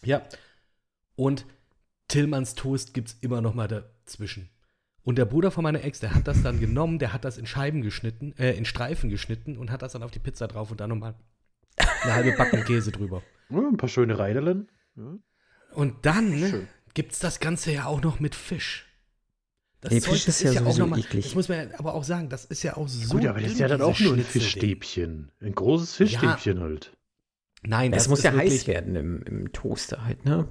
Ja. 0.02 0.22
Und 1.16 1.46
Tillmanns 2.08 2.54
Toast 2.54 2.94
gibt 2.94 3.08
es 3.08 3.14
immer 3.20 3.40
noch 3.40 3.54
mal 3.54 3.68
dazwischen. 3.68 4.50
Und 5.04 5.16
der 5.18 5.26
Bruder 5.26 5.50
von 5.50 5.62
meiner 5.62 5.84
Ex, 5.84 6.00
der 6.00 6.14
hat 6.14 6.26
das 6.26 6.42
dann 6.42 6.58
genommen, 6.60 6.98
der 6.98 7.12
hat 7.12 7.24
das 7.24 7.36
in 7.38 7.46
Scheiben 7.46 7.82
geschnitten, 7.82 8.34
äh, 8.38 8.52
in 8.56 8.64
Streifen 8.64 9.10
geschnitten 9.10 9.56
und 9.58 9.70
hat 9.70 9.82
das 9.82 9.92
dann 9.92 10.02
auf 10.02 10.10
die 10.10 10.18
Pizza 10.18 10.48
drauf 10.48 10.70
und 10.70 10.80
dann 10.80 10.88
nochmal 10.88 11.14
eine 12.02 12.14
halbe 12.14 12.32
Backen 12.32 12.64
Käse 12.64 12.90
drüber. 12.90 13.22
Ja, 13.50 13.58
ein 13.58 13.76
paar 13.76 13.88
schöne 13.90 14.18
Reidelen. 14.18 14.68
Ja. 14.96 15.18
Und 15.74 16.06
dann 16.06 16.32
Schön. 16.38 16.68
gibt 16.94 17.12
es 17.12 17.18
das 17.18 17.38
Ganze 17.40 17.72
ja 17.72 17.84
auch 17.86 18.00
noch 18.00 18.18
mit 18.18 18.34
Fisch. 18.34 18.86
Das 19.82 19.92
Nee, 19.92 20.00
Fisch 20.00 20.26
ist 20.26 20.40
ja 20.42 20.52
auch 20.52 20.56
sowieso 20.64 20.86
mal- 20.86 20.98
eklig. 20.98 21.24
Das 21.26 21.34
muss 21.34 21.48
man 21.50 21.58
ja 21.70 21.78
aber 21.78 21.94
auch 21.94 22.04
sagen, 22.04 22.30
das 22.30 22.46
ist 22.46 22.62
ja 22.62 22.76
auch 22.78 22.88
so. 22.88 23.06
Gut, 23.14 23.26
aber 23.26 23.40
das 23.40 23.52
ist 23.52 23.58
ja 23.58 23.68
dann 23.68 23.82
auch 23.82 23.98
nur 24.00 24.14
ein. 24.14 24.20
Fischstäbchen. 24.24 25.30
Ein 25.40 25.54
großes 25.54 25.96
Fischstäbchen 25.96 26.60
halt. 26.60 26.96
Nein, 27.62 27.92
Das, 27.92 28.04
das 28.04 28.08
muss 28.08 28.22
ja 28.22 28.32
heiß 28.32 28.66
werden 28.66 28.96
im, 28.96 29.22
im 29.24 29.52
Toaster 29.52 30.04
halt, 30.06 30.24
ne? 30.24 30.48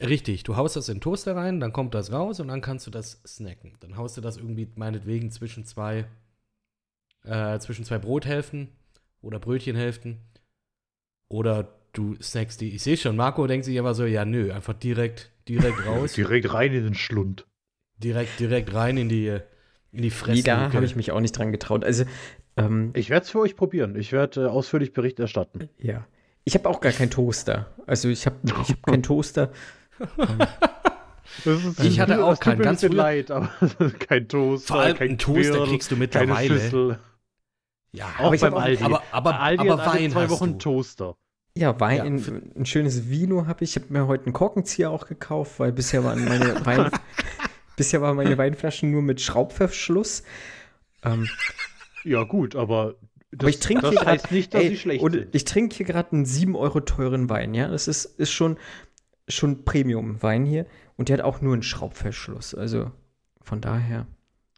Richtig, 0.00 0.42
du 0.42 0.56
haust 0.56 0.76
das 0.76 0.88
in 0.88 0.96
den 0.96 1.00
Toaster 1.00 1.36
rein, 1.36 1.60
dann 1.60 1.72
kommt 1.72 1.94
das 1.94 2.12
raus 2.12 2.40
und 2.40 2.48
dann 2.48 2.60
kannst 2.60 2.86
du 2.86 2.90
das 2.90 3.20
snacken. 3.26 3.76
Dann 3.80 3.96
haust 3.96 4.16
du 4.16 4.20
das 4.20 4.36
irgendwie 4.36 4.68
meinetwegen 4.74 5.30
zwischen 5.30 5.64
zwei, 5.64 6.06
äh, 7.24 7.58
zwischen 7.58 7.84
zwei 7.84 7.98
Brothälften 7.98 8.68
oder 9.22 9.38
Brötchenhälften. 9.38 10.18
Oder 11.28 11.68
du 11.92 12.16
snackst 12.20 12.60
die. 12.60 12.74
Ich 12.74 12.82
sehe 12.82 12.96
schon, 12.96 13.16
Marco 13.16 13.46
denkt 13.46 13.64
sich 13.64 13.78
aber 13.78 13.94
so, 13.94 14.04
ja 14.04 14.24
nö, 14.24 14.52
einfach 14.52 14.74
direkt, 14.74 15.30
direkt 15.48 15.78
raus, 15.86 16.14
Direkt 16.14 16.52
rein 16.52 16.72
in 16.72 16.84
den 16.84 16.94
Schlund. 16.94 17.46
direkt, 17.98 18.38
direkt 18.40 18.74
rein 18.74 18.96
in 18.96 19.08
die, 19.08 19.28
in 19.92 20.02
die 20.02 20.10
Fresse. 20.10 20.38
Nee, 20.38 20.42
da 20.42 20.72
habe 20.72 20.84
ich 20.84 20.96
mich 20.96 21.12
auch 21.12 21.20
nicht 21.20 21.32
dran 21.38 21.52
getraut. 21.52 21.84
Also, 21.84 22.04
ähm, 22.56 22.90
Ich 22.94 23.10
werde 23.10 23.24
es 23.24 23.30
für 23.30 23.38
euch 23.40 23.56
probieren. 23.56 23.96
Ich 23.96 24.12
werde 24.12 24.44
äh, 24.44 24.46
ausführlich 24.48 24.92
Bericht 24.92 25.18
erstatten. 25.20 25.68
ja. 25.78 26.06
Ich 26.46 26.54
habe 26.54 26.68
auch 26.68 26.82
gar 26.82 26.92
keinen 26.92 27.10
Toaster. 27.10 27.72
Also, 27.86 28.10
ich 28.10 28.26
habe 28.26 28.36
ich 28.44 28.52
hab 28.52 28.82
keinen 28.86 29.02
Toaster. 29.02 29.50
Das 31.44 31.64
ist, 31.64 31.80
Ich 31.80 32.00
hatte 32.00 32.24
auch 32.24 32.32
es 32.32 32.38
tut 32.38 32.44
keinen, 32.44 32.58
mir 32.58 32.64
ein 32.64 32.66
ganz 32.68 32.80
früher- 32.80 32.94
leid, 32.94 33.30
aber 33.30 33.48
kein 33.98 34.28
Toaster, 34.28 34.66
Vor 34.74 34.80
allem 34.82 34.96
kein 34.96 35.18
Toaster 35.18 35.52
Quirl, 35.52 35.66
kriegst 35.68 35.90
du 35.90 35.96
mittlerweile. 35.96 36.98
Ja, 37.92 38.06
Auch 38.18 38.32
ich 38.32 38.40
beim 38.40 38.54
Aldi. 38.54 38.82
aber, 38.84 39.02
aber, 39.12 39.40
Aldi 39.40 39.68
aber 39.68 39.86
Wein 39.86 40.10
zwei 40.10 40.22
hast 40.24 40.30
Wochen 40.30 40.52
du. 40.52 40.58
Toaster. 40.58 41.16
Ja, 41.56 41.78
Wein, 41.80 42.18
Ja, 42.18 42.32
ein, 42.56 42.66
schönes 42.66 43.08
Vino 43.08 43.46
habe 43.46 43.62
ich. 43.64 43.76
Ich 43.76 43.82
habe 43.82 43.92
mir 43.92 44.06
heute 44.06 44.24
einen 44.26 44.32
Korkenzieher 44.32 44.90
auch 44.90 45.06
gekauft, 45.06 45.58
weil 45.60 45.72
bisher 45.72 46.02
waren 46.04 46.24
meine 46.24 46.54
Wein, 46.66 46.90
Bisher 47.76 48.00
waren 48.02 48.16
meine 48.16 48.36
Weinflaschen 48.38 48.90
nur 48.90 49.02
mit 49.02 49.20
Schraubverschluss. 49.20 50.22
Ähm, 51.04 51.28
Ja, 52.04 52.22
gut, 52.24 52.54
aber. 52.56 52.94
aber 53.38 53.48
ich 53.48 53.60
trinke 53.60 53.82
das 53.82 53.90
hier 53.92 54.04
heißt 54.04 54.24
gerade 54.24 54.34
nicht, 54.34 54.54
dass 54.54 54.62
ey, 54.62 54.68
sie 54.70 54.76
schlecht 54.76 55.02
und 55.02 55.12
sind. 55.12 55.34
ich 55.34 55.44
trinke 55.44 55.74
hier 55.76 55.86
gerade 55.86 56.12
einen 56.12 56.24
7 56.24 56.54
Euro 56.56 56.80
teuren 56.80 57.28
Wein, 57.30 57.54
ja. 57.54 57.68
Das 57.68 57.86
ist, 57.88 58.04
ist 58.04 58.32
schon, 58.32 58.56
schon 59.28 59.64
Premium-Wein 59.64 60.44
hier. 60.44 60.66
Und 60.96 61.08
der 61.08 61.18
hat 61.18 61.24
auch 61.24 61.40
nur 61.40 61.52
einen 61.54 61.62
Schraubverschluss. 61.62 62.54
Also 62.54 62.90
von 63.42 63.60
daher. 63.60 64.06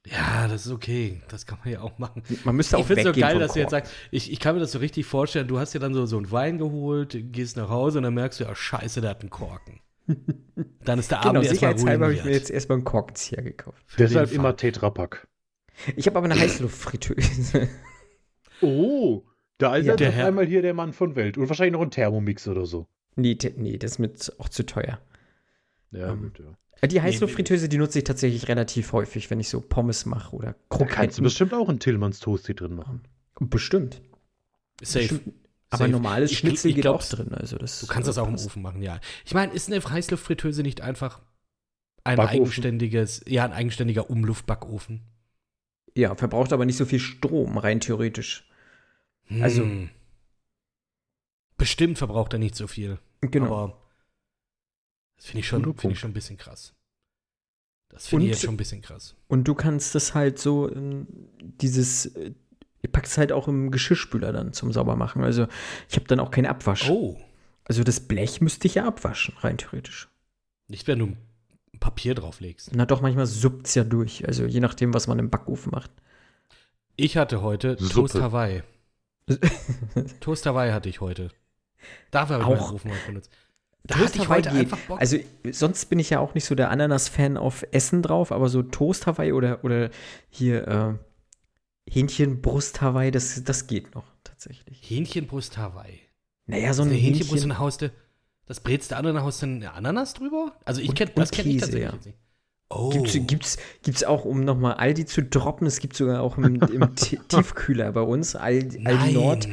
Ja, 0.07 0.47
das 0.47 0.67
ist 0.67 0.73
okay. 0.73 1.21
Das 1.29 1.47
kann 1.47 1.59
man 1.65 1.73
ja 1.73 1.81
auch 1.81 1.99
machen. 1.99 2.23
Man 2.45 2.55
müsste 2.55 2.77
Ich 2.77 2.83
auch 2.83 2.87
finde 2.87 3.03
es 3.09 3.15
so 3.17 3.21
geil, 3.21 3.39
dass 3.41 3.55
du 3.55 3.59
jetzt 3.59 3.73
sagst, 3.73 3.93
ich, 4.13 4.31
ich 4.31 4.39
kann 4.39 4.55
mir 4.55 4.61
das 4.61 4.71
so 4.71 4.79
richtig 4.79 5.05
vorstellen, 5.05 5.49
du 5.49 5.59
hast 5.59 5.75
dir 5.75 5.81
dann 5.81 5.95
so, 5.95 6.07
so 6.07 6.17
einen 6.17 6.31
Wein 6.31 6.59
geholt, 6.59 7.17
gehst 7.33 7.57
nach 7.57 7.69
Hause 7.71 7.99
und 7.99 8.05
dann 8.05 8.15
merkst 8.15 8.39
du, 8.39 8.45
ja, 8.45 8.55
scheiße, 8.55 9.01
der 9.01 9.11
hat 9.11 9.21
einen 9.23 9.31
Korken. 9.31 9.81
Dann 10.85 11.01
ist 11.01 11.11
der 11.11 11.19
Genau, 11.19 11.31
Abend 11.31 11.45
erstmal 11.47 11.55
sicherheitshalber 11.77 12.05
habe 12.05 12.13
ich 12.15 12.21
mir 12.21 12.25
ruiniert. 12.27 12.43
jetzt 12.43 12.51
erstmal 12.53 12.77
einen 12.77 12.85
Korkenzieher 12.85 13.43
gekauft. 13.43 13.83
Für 13.87 13.97
Deshalb 14.05 14.31
immer 14.31 14.57
Tetrapack. 14.57 15.27
Ich 15.97 16.07
habe 16.07 16.19
aber 16.19 16.27
eine 16.31 16.39
Heißluftfritteuse. 16.39 17.69
Oh, 18.63 19.25
da 19.59 19.75
ist 19.77 19.87
Ja. 19.87 19.97
jetzt 19.97 20.15
auf 20.17 20.25
einmal 20.25 20.47
hier 20.47 20.63
der 20.63 20.75
Mann 20.75 20.93
von 20.93 21.17
Welt. 21.17 21.37
Und 21.37 21.49
wahrscheinlich 21.49 21.73
noch 21.73 21.83
ein 21.83 21.91
Thermomix 21.91 22.47
oder 22.47 22.67
so. 22.67 22.87
Nee, 23.17 23.37
nee, 23.57 23.77
das 23.79 23.93
ist 23.93 23.99
mir 23.99 24.11
auch 24.39 24.49
zu 24.49 24.65
teuer. 24.65 25.01
Ja, 25.91 26.13
Ähm, 26.13 26.23
gut, 26.23 26.39
ja. 26.39 26.57
Äh, 26.83 26.89
Die 26.89 27.01
Heißluftfritteuse, 27.01 27.69
die 27.69 27.79
nutze 27.79 27.99
ich 27.99 28.05
tatsächlich 28.05 28.49
relativ 28.49 28.93
häufig, 28.93 29.31
wenn 29.31 29.41
ich 29.41 29.49
so 29.49 29.61
Pommes 29.61 30.05
mache 30.07 30.35
oder 30.37 30.53
Da 30.53 30.57
kannst 30.69 30.73
du 30.73 30.77
Kroketten. 30.95 31.25
bestimmt 31.25 31.55
auch 31.55 31.69
einen 31.69 31.79
Tillmanns 31.81 32.21
Toasty 32.21 32.55
drin 32.55 32.75
machen. 32.75 33.03
Bestimmt. 33.41 34.03
Safe. 34.83 35.01
Bestimmt. 35.09 35.35
Aber 35.71 35.79
Safe. 35.85 35.91
normales 35.91 36.31
Ich- 36.33 36.39
Schnitzel 36.39 36.69
ich 36.69 36.75
geht 36.77 36.83
glaub, 36.83 36.97
auch 37.01 37.05
drin. 37.05 37.33
Also 37.35 37.57
das, 37.59 37.81
Du 37.81 37.87
kannst 37.87 38.09
das 38.09 38.19
äh, 38.19 38.21
auch 38.21 38.29
im. 38.29 38.35
Ofen 38.35 38.63
machen, 38.63 38.83
ja. 38.83 39.01
Ich 39.25 39.35
meine, 39.35 39.53
ist 39.53 39.73
eine 39.73 39.83
Heißluftfritteuse 39.83 40.63
nicht 40.63 40.81
einfach 40.81 41.23
ein 42.05 42.17
Backofen. 42.17 42.41
eigenständiges, 42.43 43.25
ja, 43.27 43.45
ein 43.45 43.53
eigenständiger 43.53 44.09
Umluftbackofen? 44.11 45.01
Ja, 45.97 46.15
verbraucht 46.15 46.53
aber 46.53 46.67
nicht 46.67 46.77
so 46.77 46.85
viel 46.85 47.01
Strom, 47.01 47.57
rein 47.59 47.81
theoretisch. 47.81 48.49
Also- 49.41 49.63
Hm. 49.63 49.89
Bestimmt 51.57 51.97
verbraucht 51.99 52.33
er 52.35 52.39
nicht 52.39 52.55
so 52.55 52.67
viel. 52.67 52.99
Genau. 53.31 53.47
Aber 53.47 53.83
das 55.17 55.27
finde 55.27 55.41
ich, 55.41 55.47
schon- 55.49 55.63
finde 55.65 55.93
ich 55.93 55.99
schon 56.01 56.11
ein 56.11 56.15
bisschen 56.15 56.37
krass. 56.37 56.73
Das 57.89 58.09
finde 58.09 58.27
ich 58.27 58.33
jetzt 58.33 58.43
schon 58.43 58.55
ein 58.55 58.59
bisschen 58.59 58.83
krass. 58.83 59.15
Und 59.29 59.45
du 59.49 59.55
kannst 59.55 59.95
das 59.95 60.15
halt 60.15 60.39
so, 60.39 60.71
ähm, 60.71 61.07
dieses, 61.41 62.07
äh, 62.17 62.33
ihr 62.83 62.91
packt 62.93 63.07
es 63.07 63.17
halt 63.17 63.33
auch 63.33 63.47
im 63.49 63.71
Geschirrspüler 63.71 64.33
dann 64.33 64.53
zum 64.53 64.73
Saubermachen. 64.73 65.23
Also 65.23 65.47
ich 65.89 65.97
habe 65.97 66.07
dann 66.07 66.21
auch 66.21 66.31
keinen 66.31 66.47
Abwasch. 66.47 66.91
Oh, 66.91 67.17
Also 67.65 67.83
das 67.85 68.01
Blech 68.01 68.41
müsste 68.41 68.67
ich 68.69 68.75
ja 68.77 68.87
abwaschen, 68.87 69.35
rein 69.39 69.57
theoretisch. 69.59 70.09
nicht 70.69 70.87
wenn 70.87 70.99
du 70.99 71.17
Papier 71.81 72.15
drauflegst. 72.15 72.71
Na 72.75 72.87
doch, 72.87 73.01
manchmal 73.03 73.27
suppt 73.27 73.67
es 73.69 73.75
ja 73.75 73.85
durch. 73.85 74.27
Also 74.27 74.47
je 74.47 74.61
nachdem, 74.61 74.93
was 74.95 75.07
man 75.09 75.19
im 75.19 75.31
Backofen 75.31 75.71
macht. 75.73 75.91
Ich 76.97 77.17
hatte 77.17 77.43
heute 77.43 77.77
Suppe. 77.79 77.93
Toast 77.95 78.15
Hawaii. 78.17 78.63
Toast 80.21 80.47
Hawaii 80.47 80.73
hatte 80.73 80.89
ich 80.89 81.01
heute. 81.01 81.31
Dafür 82.11 82.43
habe 82.45 82.55
ich 82.55 82.61
Auch. 82.61 82.73
meinen 82.85 82.95
heute 82.95 83.07
benutzt. 83.07 83.31
Da 83.85 83.95
Toast 83.97 84.15
hatte 84.15 84.23
ich 84.23 84.29
heute 84.29 84.51
einfach 84.51 84.79
Bock. 84.81 85.01
Also 85.01 85.17
sonst 85.53 85.85
bin 85.87 85.99
ich 86.01 86.11
ja 86.11 86.19
auch 86.19 86.35
nicht 86.35 86.45
so 86.45 86.55
der 86.57 86.71
Ananas-Fan 86.71 87.37
auf 87.37 87.65
Essen 87.71 88.03
drauf, 88.03 88.33
aber 88.33 88.49
so 88.49 88.63
Toast 88.63 89.07
Hawaii 89.07 89.33
oder, 89.33 89.63
oder 89.65 89.91
hier 90.29 90.67
äh, 90.67 90.95
Hähnchenbrust 91.91 92.81
Hawaii, 92.81 93.11
das, 93.11 93.43
das 93.45 93.67
geht 93.67 93.95
noch 93.95 94.05
tatsächlich. 94.25 94.81
Hähnchenbrust 94.89 95.57
Hawaii. 95.57 96.01
Naja, 96.47 96.73
so 96.75 96.83
ein 96.83 96.89
der 96.89 96.99
Hähnchenbrust 96.99 97.43
Hähnchen. 97.45 97.51
und 97.53 97.59
haust 97.59 97.83
du, 97.83 97.93
das 98.47 98.61
brätst 98.61 98.91
du 98.91 98.97
an 98.97 99.07
und 99.07 99.15
dann 99.15 99.25
haust 99.25 99.43
du 99.43 99.47
eine 99.47 99.73
Ananas 99.73 100.15
drüber? 100.15 100.53
Also 100.65 100.81
ich 100.81 100.89
Und- 100.91 100.95
kenn, 100.97 101.09
und 101.09 101.19
das 101.19 101.31
kenne 101.31 101.51
ich 101.51 101.59
tatsächlich 101.61 101.91
ja. 101.91 101.97
nicht. 102.05 102.19
Oh. 102.69 102.91
Gibt's, 102.91 103.13
gibt's, 103.29 103.59
gibt's 103.85 104.03
auch, 104.03 104.25
um 104.25 104.41
nochmal 104.41 104.75
Aldi 104.75 105.07
zu 105.07 105.23
droppen, 105.23 105.69
es 105.69 105.79
gibt 105.79 105.95
sogar 105.97 106.21
auch 106.23 106.37
im, 106.37 106.57
im 106.61 106.95
Ti- 106.97 107.21
Tiefkühler 107.29 107.93
bei 107.93 108.01
uns, 108.01 108.35
Aldi, 108.35 108.85
Aldi. 108.85 109.13
Nord, 109.15 109.49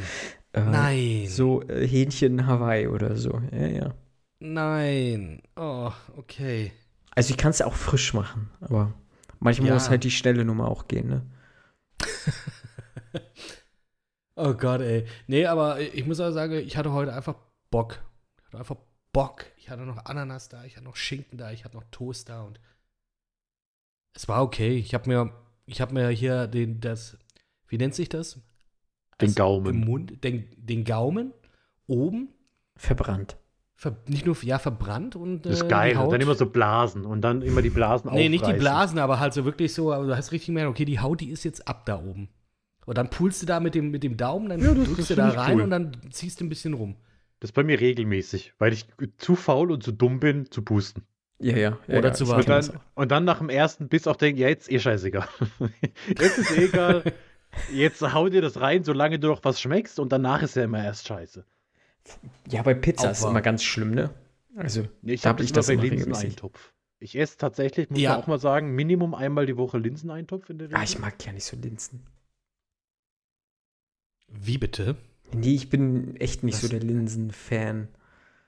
äh, 0.54 0.60
Nein. 0.62 1.26
so 1.28 1.62
äh, 1.62 1.86
Hähnchen 1.86 2.46
Hawaii 2.46 2.86
oder 2.88 3.16
so. 3.16 3.40
Ja, 3.52 3.66
ja. 3.66 3.94
Nein. 4.40 5.42
Oh, 5.56 5.90
okay. 6.16 6.72
Also 7.14 7.30
ich 7.30 7.36
kann 7.36 7.50
es 7.50 7.62
auch 7.62 7.74
frisch 7.74 8.12
machen, 8.14 8.50
aber 8.60 8.92
manchmal 9.38 9.68
Ja. 9.68 9.74
muss 9.74 9.88
halt 9.90 10.04
die 10.04 10.10
schnelle 10.10 10.44
Nummer 10.44 10.68
auch 10.68 10.88
gehen, 10.88 11.08
ne? 11.08 11.26
Oh 14.36 14.52
Gott, 14.54 14.80
ey. 14.80 15.06
Nee, 15.28 15.46
aber 15.46 15.80
ich 15.80 16.06
muss 16.06 16.18
auch 16.18 16.32
sagen, 16.32 16.54
ich 16.54 16.76
hatte 16.76 16.92
heute 16.92 17.14
einfach 17.14 17.36
Bock. 17.70 18.02
Ich 18.40 18.46
hatte 18.46 18.58
einfach 18.58 18.76
Bock. 19.12 19.44
Ich 19.56 19.70
hatte 19.70 19.82
noch 19.82 20.04
Ananas 20.06 20.48
da, 20.48 20.64
ich 20.64 20.74
hatte 20.74 20.84
noch 20.84 20.96
Schinken 20.96 21.38
da, 21.38 21.52
ich 21.52 21.64
hatte 21.64 21.76
noch 21.76 21.84
Toast 21.92 22.28
da 22.28 22.42
und 22.42 22.58
es 24.12 24.26
war 24.26 24.42
okay. 24.42 24.76
Ich 24.76 24.92
habe 24.92 25.08
mir, 25.08 25.32
ich 25.66 25.80
habe 25.80 25.94
mir 25.94 26.08
hier 26.08 26.48
den, 26.48 26.80
das, 26.80 27.16
wie 27.68 27.78
nennt 27.78 27.94
sich 27.94 28.08
das? 28.08 28.40
Den 29.20 29.28
Also 29.28 29.34
Gaumen. 29.36 29.66
Im 29.74 29.80
Mund, 29.84 30.24
den, 30.24 30.44
den 30.56 30.84
Gaumen 30.84 31.32
oben, 31.86 32.28
Verbrannt. 32.76 33.36
ver, 33.76 33.96
nicht 34.08 34.26
nur, 34.26 34.36
ja, 34.42 34.58
verbrannt 34.58 35.14
und 35.16 35.42
Das 35.42 35.54
ist 35.54 35.62
äh, 35.64 35.68
geil. 35.68 35.92
die 35.92 35.98
Und 35.98 36.12
dann 36.12 36.20
immer 36.20 36.34
so 36.34 36.46
Blasen 36.46 37.04
und 37.04 37.20
dann 37.20 37.42
immer 37.42 37.62
die 37.62 37.70
Blasen 37.70 38.10
Nee, 38.12 38.28
nicht 38.28 38.40
die 38.40 38.46
aufreißen. 38.46 38.60
Blasen, 38.60 38.98
aber 38.98 39.20
halt 39.20 39.32
so 39.34 39.44
wirklich 39.44 39.72
so, 39.72 39.92
aber 39.92 40.06
du 40.06 40.16
hast 40.16 40.32
richtig 40.32 40.46
gemerkt, 40.46 40.70
okay, 40.70 40.84
die 40.84 40.98
Haut, 41.00 41.20
die 41.20 41.30
ist 41.30 41.44
jetzt 41.44 41.66
ab 41.68 41.86
da 41.86 41.98
oben. 42.00 42.28
Und 42.86 42.98
dann 42.98 43.08
pulst 43.10 43.40
du 43.42 43.46
da 43.46 43.60
mit 43.60 43.74
dem, 43.74 43.90
mit 43.90 44.02
dem 44.02 44.16
Daumen, 44.16 44.48
dann 44.48 44.60
Ja, 44.60 44.74
das- 44.74 44.84
drückst 44.86 44.98
das 45.00 45.08
du 45.08 45.14
da 45.16 45.28
rein 45.30 45.56
cool. 45.56 45.62
und 45.62 45.70
dann 45.70 45.92
ziehst 46.10 46.40
du 46.40 46.44
ein 46.44 46.48
bisschen 46.48 46.74
rum. 46.74 46.96
Das 47.40 47.50
ist 47.50 47.54
bei 47.54 47.62
mir 47.64 47.80
regelmäßig, 47.80 48.54
weil 48.58 48.72
ich 48.72 48.86
zu 49.18 49.36
faul 49.36 49.70
und 49.70 49.82
zu 49.82 49.92
dumm 49.92 50.18
bin, 50.20 50.50
zu 50.50 50.62
pusten. 50.62 51.02
Ja, 51.40 51.56
ja. 51.56 51.78
ja 51.88 51.98
Oder 51.98 52.08
ja, 52.08 52.14
zu 52.14 52.28
warten. 52.28 52.40
Und 52.40 52.48
dann, 52.68 52.80
und 52.94 53.10
dann 53.10 53.24
nach 53.24 53.38
dem 53.38 53.48
ersten 53.50 53.88
Biss 53.88 54.06
auch 54.06 54.16
denken, 54.16 54.40
ja, 54.40 54.48
jetzt 54.48 54.70
eh 54.70 54.78
scheißegal. 54.78 55.28
jetzt 56.18 56.38
ist 56.38 56.50
eh 56.56 56.64
egal. 56.66 57.02
Jetzt 57.72 58.02
hau 58.02 58.28
dir 58.28 58.42
das 58.42 58.60
rein, 58.60 58.84
solange 58.84 59.18
du 59.18 59.28
noch 59.28 59.44
was 59.44 59.60
schmeckst 59.60 59.98
und 59.98 60.12
danach 60.12 60.42
ist 60.42 60.56
ja 60.56 60.64
immer 60.64 60.82
erst 60.82 61.06
scheiße. 61.08 61.44
Ja, 62.50 62.62
bei 62.62 62.74
Pizza 62.74 63.08
Auch 63.08 63.12
ist 63.12 63.24
immer 63.24 63.40
ganz 63.42 63.62
schlimm, 63.62 63.92
ne? 63.92 64.10
Also, 64.56 64.86
Ich 65.02 65.22
Da 65.22 65.30
habe 65.30 65.38
hab 65.38 65.44
ich 65.44 65.52
das 65.52 65.68
immer. 65.68 65.82
Linseneintopf. 65.82 66.72
Ich 67.00 67.18
esse 67.18 67.36
tatsächlich, 67.38 67.90
muss 67.90 68.00
Ja. 68.00 68.10
man 68.12 68.20
auch 68.22 68.26
mal 68.26 68.38
sagen, 68.38 68.74
Minimum 68.74 69.14
einmal 69.14 69.46
die 69.46 69.56
Woche 69.56 69.78
Linseneintopf 69.78 70.48
in 70.50 70.58
der 70.58 70.68
ah, 70.68 70.70
Regel. 70.80 70.84
ich 70.84 70.98
mag 70.98 71.24
ja 71.26 71.32
nicht 71.32 71.44
so 71.44 71.56
Linsen. 71.56 72.06
Wie 74.28 74.58
bitte? 74.58 74.96
Nee, 75.32 75.54
ich 75.54 75.70
bin 75.70 76.16
echt 76.16 76.42
nicht 76.42 76.54
Was? 76.54 76.62
so 76.62 76.68
der 76.68 76.80
Linsen-Fan. 76.80 77.88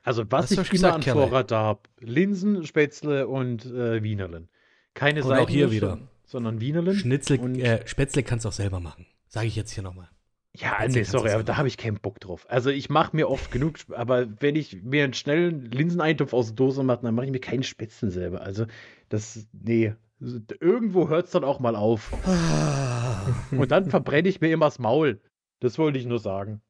Also 0.03 0.25
was 0.31 0.51
du 0.51 0.61
ich 0.61 0.69
schon 0.69 0.77
immer 0.79 0.95
an? 0.95 1.03
Vorrat 1.03 1.51
habe, 1.53 1.81
Linsen, 1.99 2.65
Spätzle 2.65 3.27
und 3.27 3.67
äh, 3.67 4.03
Wienerlen. 4.03 4.49
Keine 4.95 5.25
Und 5.25 5.33
auch 5.33 5.49
hier 5.49 5.71
wieder. 5.71 5.99
Sondern 6.27 6.61
Wienerlen. 6.61 6.95
Schnitzel, 6.95 7.39
und- 7.39 7.59
äh, 7.59 7.87
Spätzle 7.87 8.23
kannst 8.23 8.45
du 8.45 8.51
auch 8.51 8.53
selber 8.53 8.81
machen. 8.81 9.07
Sage 9.29 9.47
ich 9.47 9.57
jetzt 9.57 9.73
hier 9.73 9.83
nochmal. 9.83 10.11
Ja, 10.55 10.75
Spätzle 10.77 10.99
nee, 10.99 11.05
sorry, 11.05 11.31
aber 11.31 11.45
da 11.45 11.57
habe 11.57 11.69
ich 11.69 11.77
keinen 11.77 11.99
Bock 12.01 12.21
drauf. 12.21 12.47
Also 12.49 12.71
ich 12.71 12.89
mache 12.89 13.15
mir 13.15 13.29
oft 13.31 13.51
genug, 13.51 13.79
aber 13.93 14.27
wenn 14.41 14.57
ich 14.57 14.83
mir 14.83 15.05
einen 15.05 15.15
schnellen 15.15 15.71
Linseneintopf 15.71 16.33
aus 16.33 16.47
der 16.47 16.57
Dose 16.57 16.83
mache, 16.83 17.03
dann 17.03 17.15
mache 17.15 17.27
ich 17.27 17.33
mir 17.33 17.41
keinen 17.41 17.63
Spätzle 17.63 18.11
selber. 18.11 18.41
Also 18.41 18.67
das, 19.09 19.47
nee, 19.53 19.95
irgendwo 20.19 21.09
hört 21.09 21.27
es 21.27 21.33
dann 21.33 21.45
auch 21.45 21.61
mal 21.61 21.77
auf. 21.77 22.13
Und 23.51 23.71
dann 23.71 23.91
verbrenne 23.91 24.29
ich 24.29 24.41
mir 24.41 24.51
immer 24.51 24.67
das 24.67 24.79
Maul. 24.79 25.21
Das 25.61 25.79
wollte 25.79 25.99
ich 25.99 26.07
nur 26.07 26.19
sagen. 26.19 26.63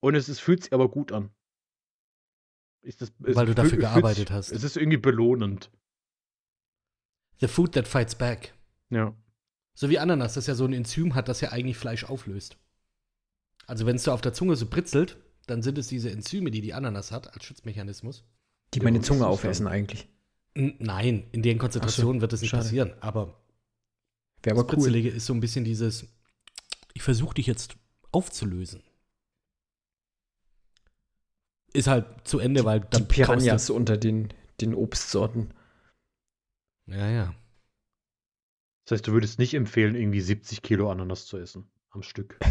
Und 0.00 0.14
es 0.14 0.28
ist, 0.28 0.40
fühlt 0.40 0.62
sich 0.62 0.72
aber 0.72 0.88
gut 0.88 1.12
an. 1.12 1.30
Ist 2.82 3.00
das, 3.00 3.12
Weil 3.18 3.46
du 3.46 3.54
dafür 3.54 3.78
gearbeitet 3.78 4.30
hast. 4.30 4.52
Es 4.52 4.62
ist 4.62 4.76
irgendwie 4.76 4.98
belohnend. 4.98 5.70
The 7.40 7.48
food 7.48 7.72
that 7.72 7.86
fights 7.88 8.14
back. 8.14 8.54
Ja. 8.90 9.14
So 9.74 9.90
wie 9.90 9.98
Ananas, 9.98 10.34
das 10.34 10.46
ja 10.46 10.54
so 10.54 10.64
ein 10.64 10.72
Enzym 10.72 11.14
hat, 11.14 11.28
das 11.28 11.40
ja 11.40 11.50
eigentlich 11.50 11.76
Fleisch 11.76 12.04
auflöst. 12.04 12.56
Also 13.66 13.86
wenn 13.86 13.96
es 13.96 14.04
so 14.04 14.12
auf 14.12 14.20
der 14.20 14.32
Zunge 14.32 14.56
so 14.56 14.66
britzelt, 14.66 15.16
dann 15.46 15.62
sind 15.62 15.78
es 15.78 15.88
diese 15.88 16.10
Enzyme, 16.10 16.50
die 16.50 16.60
die 16.60 16.74
Ananas 16.74 17.10
hat, 17.10 17.34
als 17.34 17.44
Schutzmechanismus. 17.44 18.24
Die 18.72 18.80
meine 18.80 19.00
Zunge 19.00 19.26
aufessen 19.26 19.66
eigentlich. 19.66 20.08
N 20.54 20.76
nein, 20.78 21.24
in 21.32 21.42
den 21.42 21.58
Konzentrationen 21.58 22.20
wird 22.20 22.32
das 22.32 22.40
nicht 22.40 22.50
schade. 22.50 22.62
passieren. 22.62 22.94
Aber 23.00 23.40
Wäre 24.42 24.56
das 24.56 24.64
aber 24.64 24.72
cool. 24.72 24.76
Britzelige 24.76 25.08
ist 25.08 25.26
so 25.26 25.34
ein 25.34 25.40
bisschen 25.40 25.64
dieses, 25.64 26.06
ich 26.92 27.02
versuche 27.02 27.34
dich 27.34 27.46
jetzt 27.46 27.76
aufzulösen. 28.12 28.82
Ist 31.72 31.88
halt 31.88 32.06
zu 32.24 32.38
Ende, 32.38 32.64
weil 32.64 32.80
Die 32.80 32.86
dann 32.90 33.08
Piranhas 33.08 33.68
unter 33.70 33.96
den, 33.96 34.32
den 34.60 34.74
Obstsorten. 34.74 35.52
Ja, 36.86 37.08
ja. 37.08 37.34
Das 38.84 38.96
heißt, 38.96 39.06
du 39.06 39.12
würdest 39.12 39.38
nicht 39.38 39.54
empfehlen, 39.54 39.94
irgendwie 39.94 40.20
70 40.20 40.62
Kilo 40.62 40.90
Ananas 40.90 41.26
zu 41.26 41.38
essen 41.38 41.68
am 41.90 42.02
Stück. 42.02 42.38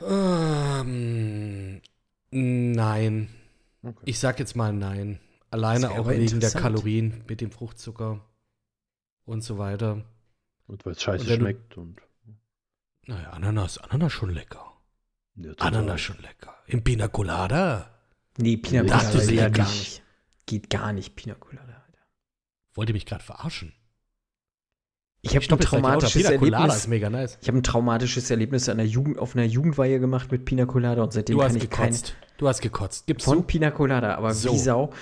Ähm, 0.00 1.80
nein. 2.30 3.28
Okay. 3.82 4.02
Ich 4.04 4.18
sag 4.18 4.38
jetzt 4.38 4.56
mal 4.56 4.72
nein. 4.72 5.20
Alleine 5.50 5.90
auch 5.90 6.08
wegen 6.08 6.40
der. 6.40 6.50
Kalorien 6.50 7.24
mit 7.28 7.40
dem 7.40 7.50
Fruchtzucker 7.50 8.20
und 9.24 9.42
so 9.42 9.58
weiter. 9.58 10.04
Und 10.66 10.84
weil 10.84 10.92
es 10.92 11.02
scheiße 11.02 11.24
Und 11.24 11.40
schmeckt 11.40 11.76
und. 11.76 12.02
Naja, 13.06 13.30
Ananas, 13.30 13.78
Ananas 13.78 14.12
schon 14.12 14.30
lecker. 14.30 14.76
Ja. 15.36 15.52
Ananas 15.58 16.00
schon 16.00 16.18
lecker. 16.18 16.54
Im 16.66 16.82
Pina 16.82 17.08
Colada. 17.08 17.90
Nee, 18.36 18.56
Pina 18.56 18.82
Das 18.82 19.12
Colada 19.12 19.18
ist 19.18 19.28
geht 19.28 19.38
ja 19.38 19.48
gar 19.48 19.68
nicht. 19.68 19.78
nicht. 19.78 20.02
Geht 20.46 20.70
gar 20.70 20.92
nicht, 20.92 21.16
Pina 21.16 21.34
Colada. 21.36 21.85
Wollt 22.76 22.88
ihr 22.90 22.92
mich 22.94 23.06
gerade 23.06 23.24
verarschen? 23.24 23.72
Ich 25.22 25.34
habe 25.34 25.44
ein 25.44 25.58
traumatisches 25.58 26.24
Erlebnis. 26.24 26.76
ist 26.76 26.86
mega 26.88 27.10
nice. 27.10 27.38
Ich 27.42 27.48
habe 27.48 27.58
ein 27.58 27.62
traumatisches 27.64 28.30
Erlebnis 28.30 28.68
an 28.68 28.76
der 28.76 28.86
Jugend, 28.86 29.18
auf 29.18 29.34
einer 29.34 29.44
Jugendweihe 29.44 29.98
gemacht 29.98 30.30
mit 30.30 30.44
Pina 30.44 30.66
Colada 30.66 31.02
und 31.02 31.12
seitdem 31.12 31.34
Du 31.36 31.42
kann 31.42 31.48
hast 31.54 31.62
ich 31.64 31.68
kein 31.70 31.86
gekotzt. 31.88 32.16
Du 32.38 32.48
hast 32.48 32.60
gekotzt. 32.60 33.06
Gib's 33.08 33.24
von 33.24 33.38
zu. 33.38 33.42
Pina 33.42 33.70
Colada, 33.72 34.14
aber 34.14 34.32
So. 34.34 34.52
wie 34.52 34.58
Sau. 34.58 34.92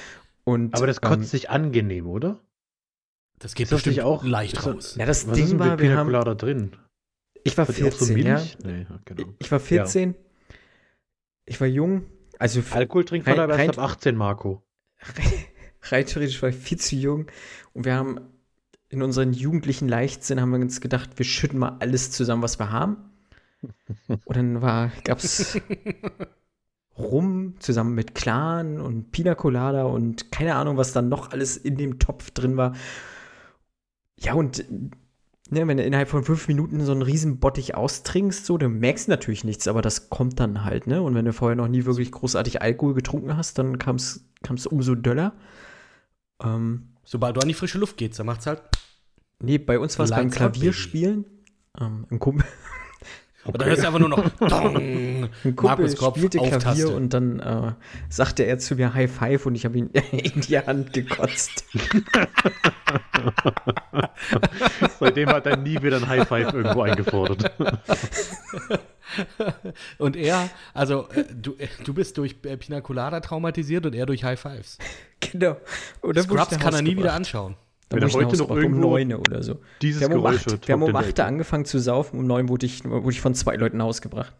Und, 0.44 0.74
Aber 0.74 0.86
das 0.86 0.98
ähm, 1.02 1.08
kotzt 1.10 1.30
sich 1.30 1.50
angenehm, 1.50 2.06
oder? 2.06 2.40
Das 3.38 3.54
geht 3.54 3.64
Ist 3.66 3.70
bestimmt 3.70 4.00
auch- 4.00 4.24
leicht 4.24 4.54
ist 4.58 4.66
raus. 4.66 4.94
Ja, 4.96 5.04
das 5.04 5.26
Was 5.26 5.36
ist 5.36 5.40
Ding 5.50 5.58
denn 5.58 5.58
war, 5.58 5.70
wir 5.70 5.76
Pina 5.76 5.96
haben, 5.96 6.06
Colada 6.06 6.34
drin? 6.34 6.76
ich 7.42 7.58
war 7.58 7.66
die 7.66 7.72
auch 7.84 7.92
so 7.92 8.06
14, 8.06 8.18
ja. 8.26 8.42
Nee, 8.64 8.86
ja, 8.88 9.00
genau. 9.04 9.34
Ich 9.38 9.50
war 9.52 9.60
14. 9.60 10.14
Ich 11.44 11.60
war 11.60 11.66
jung. 11.66 12.06
Also 12.38 12.62
Alkohol 12.70 13.04
trinkt 13.04 13.26
man 13.26 13.38
aber 13.38 13.58
erst 13.58 13.78
ab 13.78 13.90
18, 13.90 14.16
Marco. 14.16 14.62
rein 15.90 16.06
theoretisch 16.06 16.42
war 16.42 16.48
ich 16.50 16.56
viel 16.56 16.78
zu 16.78 16.96
jung. 16.96 17.26
Und 17.72 17.84
wir 17.84 17.94
haben 17.94 18.20
in 18.88 19.02
unseren 19.02 19.32
jugendlichen 19.32 19.88
Leichtsinn 19.88 20.40
haben 20.40 20.50
wir 20.50 20.60
uns 20.60 20.80
gedacht, 20.80 21.10
wir 21.16 21.24
schütten 21.24 21.58
mal 21.58 21.76
alles 21.80 22.10
zusammen, 22.10 22.42
was 22.42 22.58
wir 22.58 22.70
haben. 22.70 22.96
Und 24.08 24.36
dann 24.36 24.62
war, 24.62 24.92
gab's 25.04 25.58
Rum 26.96 27.54
zusammen 27.58 27.94
mit 27.94 28.14
Clan 28.14 28.80
und 28.80 29.10
Pina 29.10 29.34
Colada 29.34 29.84
und 29.84 30.30
keine 30.30 30.54
Ahnung, 30.54 30.76
was 30.76 30.92
dann 30.92 31.08
noch 31.08 31.32
alles 31.32 31.56
in 31.56 31.76
dem 31.76 31.98
Topf 31.98 32.30
drin 32.30 32.56
war. 32.56 32.74
Ja, 34.16 34.34
und 34.34 34.64
ne, 35.50 35.66
wenn 35.66 35.76
du 35.76 35.82
innerhalb 35.82 36.08
von 36.08 36.22
fünf 36.22 36.46
Minuten 36.46 36.80
so 36.84 36.92
einen 36.92 37.02
riesen 37.02 37.40
Bottich 37.40 37.74
austrinkst, 37.74 38.46
so, 38.46 38.58
dann 38.58 38.78
merkst 38.78 39.08
du 39.08 39.10
natürlich 39.10 39.42
nichts, 39.42 39.66
aber 39.66 39.82
das 39.82 40.08
kommt 40.08 40.38
dann 40.38 40.64
halt, 40.64 40.86
ne? 40.86 41.02
Und 41.02 41.16
wenn 41.16 41.24
du 41.24 41.32
vorher 41.32 41.56
noch 41.56 41.66
nie 41.66 41.84
wirklich 41.84 42.12
großartig 42.12 42.62
Alkohol 42.62 42.94
getrunken 42.94 43.36
hast, 43.36 43.58
dann 43.58 43.78
kam 43.78 43.96
es 43.96 44.66
umso 44.68 44.94
döller. 44.94 45.34
Ähm, 46.44 46.88
Sobald 47.04 47.36
du 47.36 47.40
an 47.40 47.48
die 47.48 47.54
frische 47.54 47.78
Luft 47.78 47.96
gehst, 47.98 48.18
dann 48.18 48.26
macht's 48.26 48.46
halt. 48.46 48.62
nee, 49.40 49.58
bei 49.58 49.78
uns 49.78 49.98
war 49.98 50.04
es 50.04 50.10
beim 50.10 50.30
Klavierspielen. 50.30 51.26
Ähm, 51.80 52.06
ein 52.10 52.18
Kumpel, 52.18 52.46
Und 53.44 53.60
dann 53.60 53.68
hörst 53.68 53.82
du 53.82 53.86
einfach 53.86 54.00
nur 54.00 54.08
noch. 54.08 54.28
Dong. 54.38 54.76
ein 54.76 55.56
Kumpel 55.56 55.94
Kopf 55.94 56.16
spielte 56.16 56.40
auf 56.40 56.48
Klavier 56.48 56.60
Taste. 56.86 56.96
und 56.96 57.12
dann 57.12 57.40
äh, 57.40 57.72
sagte 58.08 58.44
er 58.44 58.58
zu 58.58 58.76
mir 58.76 58.94
High 58.94 59.10
Five 59.10 59.44
und 59.46 59.54
ich 59.54 59.64
habe 59.66 59.78
ihn 59.78 59.90
in 60.12 60.40
die 60.40 60.58
Hand 60.58 60.92
gekotzt. 60.94 61.64
Seitdem 64.98 65.28
hat 65.28 65.46
er 65.46 65.58
nie 65.58 65.82
wieder 65.82 65.98
ein 65.98 66.08
High 66.08 66.26
Five 66.26 66.54
irgendwo 66.54 66.82
eingefordert. 66.82 67.52
Und 69.99 70.16
er, 70.16 70.50
also 70.73 71.08
äh, 71.11 71.25
du, 71.34 71.54
äh, 71.56 71.68
du 71.84 71.94
bist 71.94 72.18
durch 72.18 72.37
äh, 72.44 72.56
Pina 72.56 72.80
Colada 72.80 73.20
traumatisiert 73.20 73.87
und 73.87 73.94
er 73.94 74.06
durch 74.06 74.25
High 74.25 74.40
Fives. 74.40 74.78
genau. 75.20 75.56
Ich 76.02 76.23
Scrubs 76.23 76.58
kann 76.58 76.75
er 76.75 76.82
nie 76.82 76.96
wieder 76.96 77.12
anschauen. 77.12 77.56
Dann 77.88 78.00
Wenn 78.00 78.12
wurde 78.12 78.25
er 78.25 78.28
heute 78.28 78.38
noch 78.38 78.50
um 78.50 78.80
neun 78.80 79.12
oder 79.14 79.42
so. 79.42 79.61
Dieses 79.82 80.00
Wir 80.00 80.08
haben 80.08 80.14
um 80.14 80.23
Geräusch 80.23 80.46
acht, 80.46 80.66
wir 80.66 80.73
haben 80.73 80.82
um 80.82 80.96
acht 80.96 81.20
angefangen 81.20 81.64
zu 81.64 81.78
saufen, 81.78 82.18
um 82.18 82.26
neun 82.26 82.49
wurde 82.49 82.66
ich, 82.66 82.84
wurde 82.84 83.11
ich 83.11 83.20
von 83.20 83.34
zwei 83.34 83.56
Leuten 83.56 83.76
nach 83.76 83.87
Hause 83.87 84.00
gebracht. 84.00 84.34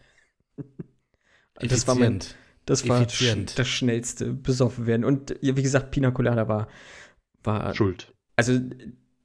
Das 1.57 1.87
war 1.87 1.95
mein, 1.95 2.17
Effizient. 2.17 2.37
das 2.67 2.89
war 2.89 3.03
Effizient. 3.03 3.59
das 3.59 3.69
schnellste 3.69 4.33
besoffen 4.33 4.87
werden. 4.87 5.05
Und 5.05 5.37
wie 5.41 5.63
gesagt, 5.63 5.91
Pina 5.91 6.11
Colada 6.11 6.49
war, 6.49 6.69
war 7.43 7.75
Schuld. 7.75 8.13
also 8.37 8.59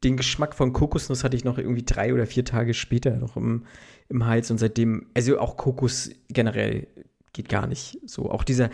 den 0.04 0.18
Geschmack 0.18 0.54
von 0.54 0.74
Kokosnuss 0.74 1.24
hatte 1.24 1.36
ich 1.36 1.44
noch 1.44 1.58
irgendwie 1.58 1.84
drei 1.84 2.14
oder 2.14 2.26
vier 2.26 2.46
Tage 2.46 2.74
später 2.74 3.18
noch 3.18 3.36
im, 3.36 3.66
im 4.10 4.26
Hals 4.26 4.52
und 4.52 4.58
seitdem, 4.58 5.08
also 5.14 5.40
auch 5.40 5.56
Kokos 5.58 6.10
generell 6.30 6.88
geht 7.34 7.48
gar 7.50 7.68
nicht 7.68 8.00
so. 8.06 8.30
Auch 8.30 8.44
dieser, 8.44 8.70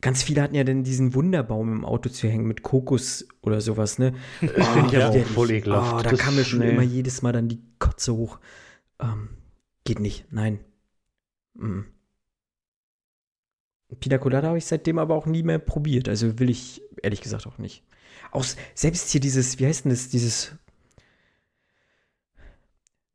ganz 0.00 0.22
viele 0.22 0.40
hatten 0.42 0.54
ja 0.54 0.64
dann 0.64 0.84
diesen 0.84 1.14
Wunderbaum 1.14 1.72
im 1.72 1.84
Auto 1.84 2.08
zu 2.08 2.28
hängen 2.28 2.46
mit 2.46 2.62
Kokos 2.62 3.26
oder 3.42 3.60
sowas, 3.60 3.98
ne? 3.98 4.14
Auch 4.40 4.76
widerlich. 4.92 5.26
voll 5.26 5.50
ekelhaft. 5.50 5.92
Oh, 5.94 6.02
da 6.02 6.10
Das- 6.10 6.20
kam 6.20 6.36
mir 6.36 6.44
schon 6.44 6.60
nee. 6.60 6.70
immer 6.70 6.82
jedes 6.82 7.22
Mal 7.22 7.32
dann 7.32 7.48
die 7.48 7.60
Kotze 7.78 8.14
hoch. 8.14 8.38
Ähm, 9.00 9.28
geht 9.84 9.98
nicht, 10.00 10.26
nein. 10.32 10.60
Mm. 11.54 11.80
Pina 14.00 14.18
Colada 14.18 14.48
habe 14.48 14.58
ich 14.58 14.66
seitdem 14.66 14.98
aber 14.98 15.14
auch 15.14 15.26
nie 15.26 15.42
mehr 15.42 15.58
probiert. 15.58 16.08
Also 16.08 16.38
will 16.38 16.50
ich 16.50 16.82
ehrlich 17.02 17.20
gesagt 17.22 17.46
auch 17.46 17.58
nicht. 17.58 17.82
Auch 18.30 18.44
selbst 18.74 19.10
hier 19.10 19.20
dieses, 19.20 19.58
wie 19.58 19.66
heißt 19.66 19.84
denn 19.84 19.90
das, 19.90 20.08
dieses. 20.08 20.52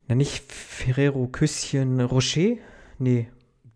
Na, 0.08 0.14
nicht 0.14 0.50
Ferrero 0.52 1.26
Küsschen 1.28 2.00
Rocher? 2.00 2.56
Nee, 2.98 3.28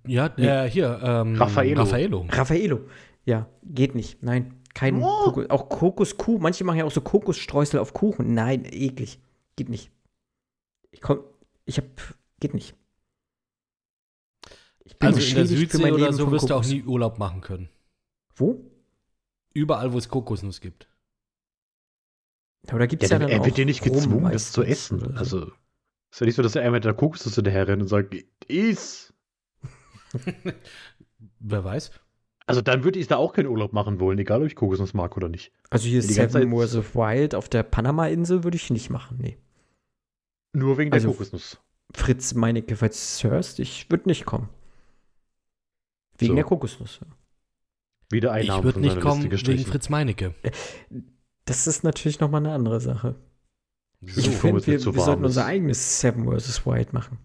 Ja, 0.07 0.33
Nee. 0.37 0.47
äh, 0.47 0.71
hier, 0.71 1.01
ähm, 1.03 1.37
Raffaello. 1.37 1.81
Raffaello. 1.83 2.27
Raffaello. 2.31 2.81
Ja, 3.25 3.47
geht 3.63 3.95
nicht. 3.95 4.23
Nein, 4.23 4.55
kein 4.75 5.03
Oh. 5.03 5.25
Kokos. 5.25 5.51
Auch 5.51 5.69
Kokoskuh. 5.69 6.39
Manche 6.39 6.65
machen 6.65 6.79
ja 6.79 6.85
auch 6.85 6.91
so 6.91 7.01
Kokosstreusel 7.03 7.79
auf 7.81 7.93
Kuchen. 7.93 8.33
Nein, 8.33 8.65
eklig. 8.65 9.21
Geht 9.57 9.69
nicht. 9.69 9.91
Ich 10.93 11.01
komm, 11.03 11.21
ich 11.67 11.77
hab, 11.79 11.85
geht 12.41 12.55
nicht. 12.55 12.75
Ich 14.85 14.99
bin 14.99 15.09
Also 15.09 15.21
in 15.21 15.35
der 15.35 15.47
Südsee 15.47 15.83
mein 15.83 15.93
oder 15.93 16.05
Leben 16.07 16.17
so 16.17 16.31
wirst 16.33 16.49
du 16.49 16.55
auch 16.55 16.63
Kokos. 16.63 16.73
nie 16.73 16.83
Urlaub 16.85 17.19
machen 17.19 17.41
können. 17.43 17.69
Wo? 18.35 18.65
Überall, 19.53 19.93
wo 19.93 19.99
es 19.99 20.09
Kokosnuss 20.09 20.61
gibt. 20.61 20.89
Aber 22.69 22.79
da 22.79 22.87
gibt 22.87 23.03
Ja, 23.03 23.07
es 23.07 23.11
ja, 23.11 23.19
dann, 23.19 23.29
dann 23.29 23.39
er 23.41 23.45
wird 23.45 23.57
dir 23.59 23.67
nicht 23.67 23.83
gezwungen, 23.83 24.33
das 24.33 24.53
zu 24.53 24.63
essen. 24.63 25.17
Also, 25.19 25.53
ist 26.11 26.21
ja 26.21 26.27
nicht 26.27 26.35
so, 26.37 26.43
dass 26.43 26.55
er 26.57 26.63
einmal 26.63 26.79
mit 26.79 26.85
der 26.85 26.95
Kokosnuss 26.95 27.35
hinterherrennt 27.35 27.83
und 27.83 27.89
sagt, 27.89 28.15
iss. 28.49 29.13
Wer 31.41 31.65
weiß? 31.65 31.91
Also, 32.47 32.63
dann 32.63 32.83
würde 32.83 32.99
ich 32.99 33.09
da 33.09 33.17
auch 33.17 33.35
keinen 33.35 33.47
Urlaub 33.49 33.73
machen 33.75 34.01
wollen, 34.01 34.19
egal 34.19 34.41
ob 34.41 34.47
ich 34.47 34.57
Kokosnuss 34.57 34.95
mag 34.95 35.17
oder 35.17 35.29
nicht. 35.29 35.53
Also 35.69 35.87
hier 35.87 36.01
die 36.01 36.07
ganze 36.15 36.39
Seven 36.39 36.51
Zeit- 36.51 36.59
Wars 36.59 36.77
of 36.77 36.95
Wild 36.95 37.35
auf 37.35 37.49
der 37.51 37.63
Panama-Insel 37.63 38.43
würde 38.45 38.57
ich 38.57 38.71
nicht 38.71 38.89
machen, 38.89 39.19
nee. 39.21 39.37
Nur 40.55 40.79
wegen 40.79 40.93
Also- 40.93 41.09
der 41.09 41.15
Kokosnuss. 41.17 41.59
Fritz 41.95 42.35
Meinecke, 42.35 42.77
falls 42.77 42.97
du 42.97 43.27
es 43.29 43.31
hörst, 43.33 43.59
ich 43.61 43.91
würde 43.91 44.09
nicht 44.09 44.27
kommen. 44.27 44.49
Wegen 46.19 46.33
So. 46.33 46.35
der 46.37 46.45
Kokosnuss. 46.45 47.01
Wieder 48.11 48.33
ein 48.33 48.45
Ich 48.45 48.63
würde 48.63 48.81
nicht 48.81 49.01
kommen 49.01 49.23
wegen. 49.31 49.65
Fritz 49.65 49.89
Meinecke. 49.89 50.35
Das 51.45 51.67
ist 51.67 51.85
natürlich 51.85 52.21
nochmal 52.21 52.41
eine 52.45 52.53
andere 52.55 52.81
Sache. 52.81 53.15
So, 54.01 54.21
Ich 54.21 54.37
finde, 54.37 54.65
wir, 54.67 54.85
wir 54.85 55.01
sollten 55.03 55.25
unser 55.25 55.45
eigenes 55.47 56.01
Seven 56.01 56.25
vs. 56.25 56.65
Wild 56.67 56.93
machen. 56.93 57.19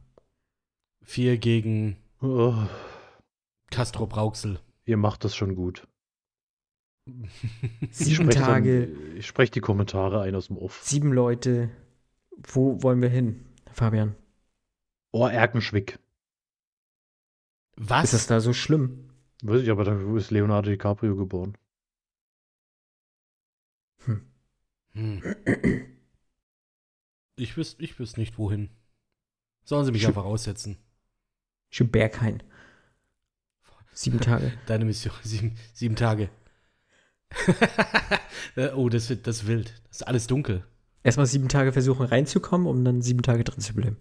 Vier 1.03 1.37
gegen 1.37 1.97
Oh, 2.21 2.55
Castro 3.69 4.07
Brauxel. 4.07 4.59
ihr 4.85 4.97
macht 4.97 5.23
das 5.23 5.35
schon 5.35 5.55
gut. 5.55 5.87
Ich 7.81 7.95
Sieben 7.97 8.31
spreche 8.31 8.39
Tage, 8.39 8.87
Dann, 8.87 9.17
ich 9.17 9.27
spreche 9.27 9.51
die 9.51 9.59
Kommentare 9.59 10.21
ein 10.21 10.35
aus 10.35 10.47
dem 10.47 10.57
Off. 10.57 10.81
sieben 10.83 11.11
Leute. 11.11 11.69
Wo 12.47 12.81
wollen 12.81 13.01
wir 13.01 13.09
hin, 13.09 13.45
Fabian? 13.71 14.15
Oh, 15.11 15.27
Erkenschwick. 15.27 15.99
Was? 17.75 18.05
Ist 18.05 18.13
das 18.13 18.27
da 18.27 18.39
so 18.39 18.53
schlimm? 18.53 19.09
Weiß 19.43 19.61
ich, 19.61 19.69
aber 19.69 19.83
da 19.83 19.99
ist 20.15 20.31
Leonardo 20.31 20.69
DiCaprio 20.71 21.15
geboren. 21.15 21.57
Hm. 24.05 24.23
Ich 27.35 27.57
wüsste 27.57 27.83
ich 27.83 27.97
wüsst 27.99 28.17
nicht, 28.17 28.37
wohin. 28.37 28.69
Sollen 29.63 29.85
sie 29.85 29.91
mich 29.91 30.03
Sch- 30.03 30.07
einfach 30.07 30.25
aussetzen. 30.25 30.77
Schon 31.69 31.89
Berghain. 31.89 32.43
Sieben 33.93 34.19
Tage. 34.19 34.51
Deine 34.67 34.85
Mission. 34.85 35.13
Sieben, 35.23 35.57
sieben 35.73 35.95
Tage. 35.95 36.29
Äh, 38.55 38.69
oh, 38.73 38.87
das 38.89 39.09
wird 39.09 39.25
das 39.25 39.47
wild. 39.47 39.81
Das 39.87 39.97
ist 40.01 40.07
alles 40.07 40.27
dunkel. 40.27 40.67
Erstmal 41.01 41.25
sieben 41.25 41.49
Tage 41.49 41.71
versuchen 41.73 42.05
reinzukommen, 42.05 42.67
um 42.67 42.83
dann 42.85 43.01
sieben 43.01 43.23
Tage 43.23 43.43
drin 43.43 43.61
zu 43.61 43.73
bleiben. 43.73 43.97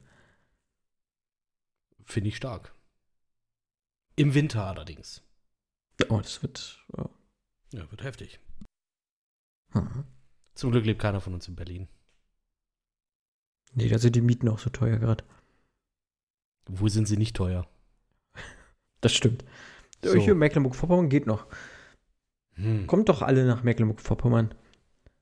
Finde 2.04 2.28
ich 2.28 2.36
stark. 2.36 2.74
Im 4.16 4.34
Winter 4.34 4.66
allerdings. 4.66 5.22
Oh, 6.10 6.18
das 6.20 6.42
wird. 6.42 6.84
Oh. 6.98 7.08
Ja, 7.72 7.90
wird 7.90 8.02
heftig. 8.02 8.40
Hm. 9.70 10.04
Zum 10.54 10.70
Glück 10.72 10.84
lebt 10.84 11.00
keiner 11.00 11.20
von 11.22 11.32
uns 11.32 11.48
in 11.48 11.56
Berlin. 11.56 11.88
Nee, 13.74 13.88
da 13.88 13.98
sind 13.98 14.16
die 14.16 14.20
Mieten 14.20 14.48
auch 14.48 14.58
so 14.58 14.70
teuer 14.70 14.98
gerade. 14.98 15.24
Wo 16.66 16.88
sind 16.88 17.08
sie 17.08 17.16
nicht 17.16 17.36
teuer? 17.36 17.66
Das 19.00 19.12
stimmt. 19.12 19.44
So. 20.04 20.14
Hier 20.14 20.34
Mecklenburg-Vorpommern 20.34 21.08
geht 21.08 21.26
noch. 21.26 21.46
Hm. 22.54 22.86
Kommt 22.86 23.08
doch 23.08 23.22
alle 23.22 23.46
nach 23.46 23.62
Mecklenburg-Vorpommern. 23.62 24.54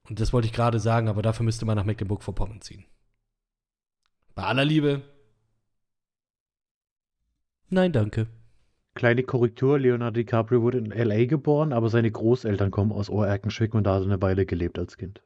Und 0.08 0.20
das 0.20 0.32
wollte 0.32 0.46
ich 0.46 0.52
gerade 0.52 0.80
sagen, 0.80 1.08
aber 1.08 1.22
dafür 1.22 1.44
müsste 1.44 1.64
man 1.64 1.76
nach 1.76 1.84
Mecklenburg-Vorpommern 1.84 2.60
ziehen. 2.60 2.84
Bei 4.34 4.44
aller 4.44 4.64
Liebe. 4.64 5.02
Nein, 7.68 7.92
danke. 7.92 8.26
Kleine 8.94 9.22
Korrektur, 9.22 9.78
Leonardo 9.78 10.16
DiCaprio 10.16 10.62
wurde 10.62 10.78
in 10.78 10.90
L.A. 10.90 11.26
geboren, 11.26 11.72
aber 11.72 11.88
seine 11.88 12.10
Großeltern 12.10 12.70
kommen 12.70 12.90
aus 12.90 13.08
Ohr-Erkenschwick 13.08 13.74
und 13.74 13.84
da 13.84 13.94
hat 13.94 14.02
er 14.02 14.06
eine 14.06 14.22
Weile 14.22 14.46
gelebt 14.46 14.78
als 14.78 14.96
Kind. 14.96 15.22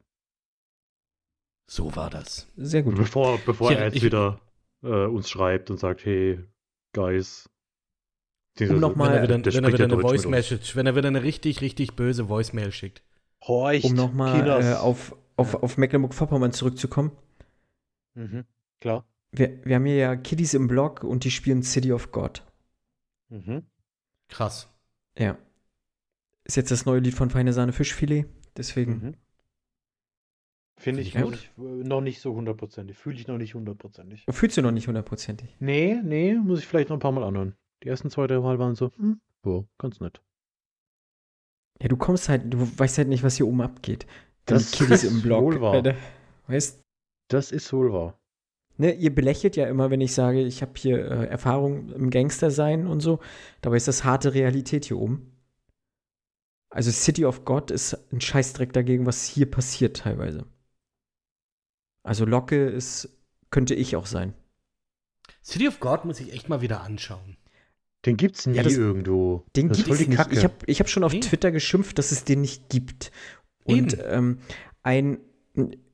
So 1.67 1.95
war 1.95 2.09
das. 2.09 2.47
Sehr 2.57 2.83
gut. 2.83 2.95
Bevor, 2.95 3.39
bevor 3.45 3.71
Ja, 3.71 3.79
er 3.79 3.85
jetzt 3.85 3.95
ich- 3.97 4.03
wieder 4.03 4.39
äh, 4.83 4.87
uns 5.05 5.29
schreibt 5.29 5.69
und 5.71 5.77
sagt, 5.79 6.05
hey, 6.05 6.39
Guys. 6.93 7.49
Um 8.59 8.79
noch 8.79 8.95
mal- 8.95 9.09
Wenn 9.09 9.15
er 9.17 9.23
wieder, 9.23 9.37
der 9.39 9.53
wenn 9.53 9.63
er 9.65 9.73
wieder 9.73 9.83
eine 9.85 9.99
Voice. 9.99 10.25
Message, 10.27 10.75
wenn 10.77 10.85
er 10.85 10.95
wieder 10.95 11.09
eine 11.09 11.23
richtig, 11.23 11.59
richtig 11.61 11.95
böse 11.95 12.29
Voicemail 12.29 12.71
schickt. 12.71 13.03
Horcht, 13.43 13.83
Um 13.83 13.93
nochmal 13.95 14.47
äh, 14.47 14.73
auf, 14.75 15.13
auf, 15.35 15.55
auf 15.55 15.77
Mecklenburg-Vorpommern 15.77 16.53
zurückzukommen. 16.53 17.11
Mhm. 18.13 18.45
Klar. 18.79 19.05
Wir, 19.31 19.59
wir 19.65 19.75
haben 19.75 19.85
hier 19.85 19.97
ja 19.97 20.15
Kiddies 20.15 20.53
im 20.53 20.67
Blog 20.67 21.03
und 21.03 21.25
die 21.25 21.31
spielen 21.31 21.63
City 21.63 21.91
of 21.91 22.11
God. 22.13 22.43
Mhm. 23.29 23.63
Krass. 24.29 24.69
Ja. 25.17 25.37
Ist 26.45 26.55
jetzt 26.55 26.71
das 26.71 26.85
neue 26.85 26.99
Lied 26.99 27.13
von 27.15 27.29
Feine 27.29 27.51
Sahne 27.51 27.73
Fischfilet. 27.73 28.25
Deswegen. 28.55 28.91
Mhm. 28.93 29.15
Finde 30.77 31.01
ich, 31.01 31.13
Finde 31.13 31.25
noch 31.25 31.31
nicht, 31.31 31.57
noch 31.57 32.01
nicht 32.01 32.19
so 32.21 32.35
hundertprozentig. 32.35 32.97
Fühle 32.97 33.17
ich 33.17 33.27
noch 33.27 33.37
nicht 33.37 33.55
hundertprozentig. 33.55 34.25
Fühlst 34.29 34.57
du 34.57 34.61
noch 34.61 34.71
nicht 34.71 34.87
hundertprozentig. 34.87 35.55
Nee, 35.59 35.99
nee, 36.03 36.33
muss 36.35 36.59
ich 36.59 36.67
vielleicht 36.67 36.89
noch 36.89 36.97
ein 36.97 36.99
paar 37.01 37.13
Mal 37.13 37.23
anhören. 37.23 37.55
Die 37.83 37.87
ersten 37.87 38.09
zwei, 38.09 38.27
drei 38.27 38.39
Mal 38.39 38.59
waren 38.59 38.75
so, 38.75 38.91
hm, 38.97 39.21
ja, 39.45 39.63
ganz 39.77 39.99
nett. 40.01 40.21
Ja, 41.81 41.87
du 41.87 41.97
kommst 41.97 42.29
halt, 42.29 42.53
du 42.53 42.57
weißt 42.77 42.97
halt 42.97 43.07
nicht, 43.07 43.23
was 43.23 43.35
hier 43.37 43.47
oben 43.47 43.61
abgeht. 43.61 44.05
Das 44.45 44.71
Kiddies 44.71 45.03
ist 45.03 45.11
im 45.11 45.21
Blog. 45.21 45.43
wohl 45.43 45.61
wahr. 45.61 45.83
Weißt 46.47 46.81
Das 47.29 47.51
ist 47.51 47.71
wohl 47.73 47.91
wahr. 47.91 48.19
ne, 48.77 48.93
ihr 48.93 49.13
belächelt 49.13 49.55
ja 49.55 49.67
immer, 49.67 49.89
wenn 49.91 50.01
ich 50.01 50.13
sage, 50.13 50.41
ich 50.41 50.61
habe 50.61 50.73
hier 50.77 50.97
äh, 50.99 51.25
Erfahrung 51.27 51.89
im 51.93 52.09
Gangster-Sein 52.09 52.85
und 52.85 52.99
so. 52.99 53.19
Dabei 53.61 53.77
ist 53.77 53.87
das 53.87 54.03
harte 54.03 54.33
Realität 54.33 54.85
hier 54.85 54.97
oben. 54.97 55.31
Also 56.69 56.91
City 56.91 57.25
of 57.25 57.45
God 57.45 57.71
ist 57.71 57.93
ein 58.11 58.19
Scheißdreck 58.21 58.73
dagegen, 58.73 59.05
was 59.05 59.25
hier 59.25 59.49
passiert 59.49 59.97
teilweise. 59.97 60.45
Also 62.05 62.25
Locke 62.25 62.67
ist, 62.67 63.09
könnte 63.49 63.73
ich 63.75 63.95
auch 63.95 64.05
sein. 64.05 64.33
City 65.43 65.67
of 65.67 65.79
God 65.79 66.05
muss 66.05 66.19
ich 66.19 66.33
echt 66.33 66.49
mal 66.49 66.61
wieder 66.61 66.81
anschauen. 66.81 67.37
Den 68.05 68.17
gibt's 68.17 68.45
nie 68.45 68.55
Ja, 68.57 68.63
das- 68.63 68.77
irgendwo. 68.77 69.43
Den 69.55 69.69
das 69.69 69.79
ist 69.79 69.85
gibt 69.85 69.87
voll 69.87 69.95
es 69.97 70.03
die 70.03 70.09
nicht. 70.09 70.17
Kacke. 70.17 70.35
Ich 70.35 70.43
habe 70.43 70.53
ich 70.67 70.79
hab 70.79 70.89
schon 70.89 71.03
auf 71.03 71.13
Nee. 71.13 71.19
Twitter 71.21 71.51
geschimpft, 71.51 71.97
dass 71.97 72.11
es 72.11 72.23
den 72.23 72.41
nicht 72.41 72.69
gibt. 72.69 73.11
Und 73.63 73.93
Eben. 73.93 74.01
ähm, 74.05 74.37
ein 74.83 75.17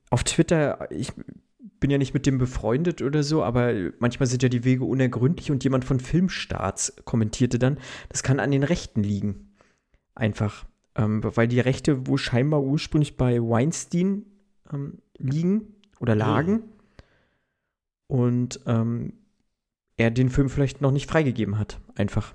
auf 0.09 0.25
Twitter, 0.25 0.89
ich 0.91 1.13
bin 1.79 1.89
ja 1.89 1.97
nicht 1.97 2.13
mit 2.13 2.25
dem 2.25 2.37
befreundet 2.37 3.01
oder 3.01 3.23
so, 3.23 3.43
aber 3.43 3.73
manchmal 3.99 4.27
sind 4.27 4.43
ja 4.43 4.49
die 4.49 4.65
Wege 4.65 4.83
unergründlich 4.83 5.49
und 5.51 5.63
jemand 5.63 5.85
von 5.85 6.01
Filmstarts 6.01 6.93
kommentierte 7.05 7.57
dann, 7.57 7.79
das 8.09 8.21
kann 8.23 8.41
an 8.41 8.51
den 8.51 8.63
Rechten 8.63 9.01
liegen. 9.03 9.53
Einfach. 10.13 10.65
Ähm, 10.95 11.21
weil 11.23 11.47
die 11.47 11.61
Rechte 11.61 12.05
wohl 12.07 12.17
scheinbar 12.17 12.61
ursprünglich 12.61 13.15
bei 13.15 13.39
Weinstein 13.39 14.25
ähm, 14.73 14.97
liegen 15.17 15.75
oder 16.01 16.15
lagen. 16.15 16.63
Und 18.07 18.59
ähm, 18.65 19.13
er 19.97 20.11
den 20.11 20.29
Film 20.29 20.49
vielleicht 20.49 20.81
noch 20.81 20.91
nicht 20.91 21.09
freigegeben 21.09 21.57
hat. 21.57 21.79
Einfach. 21.95 22.33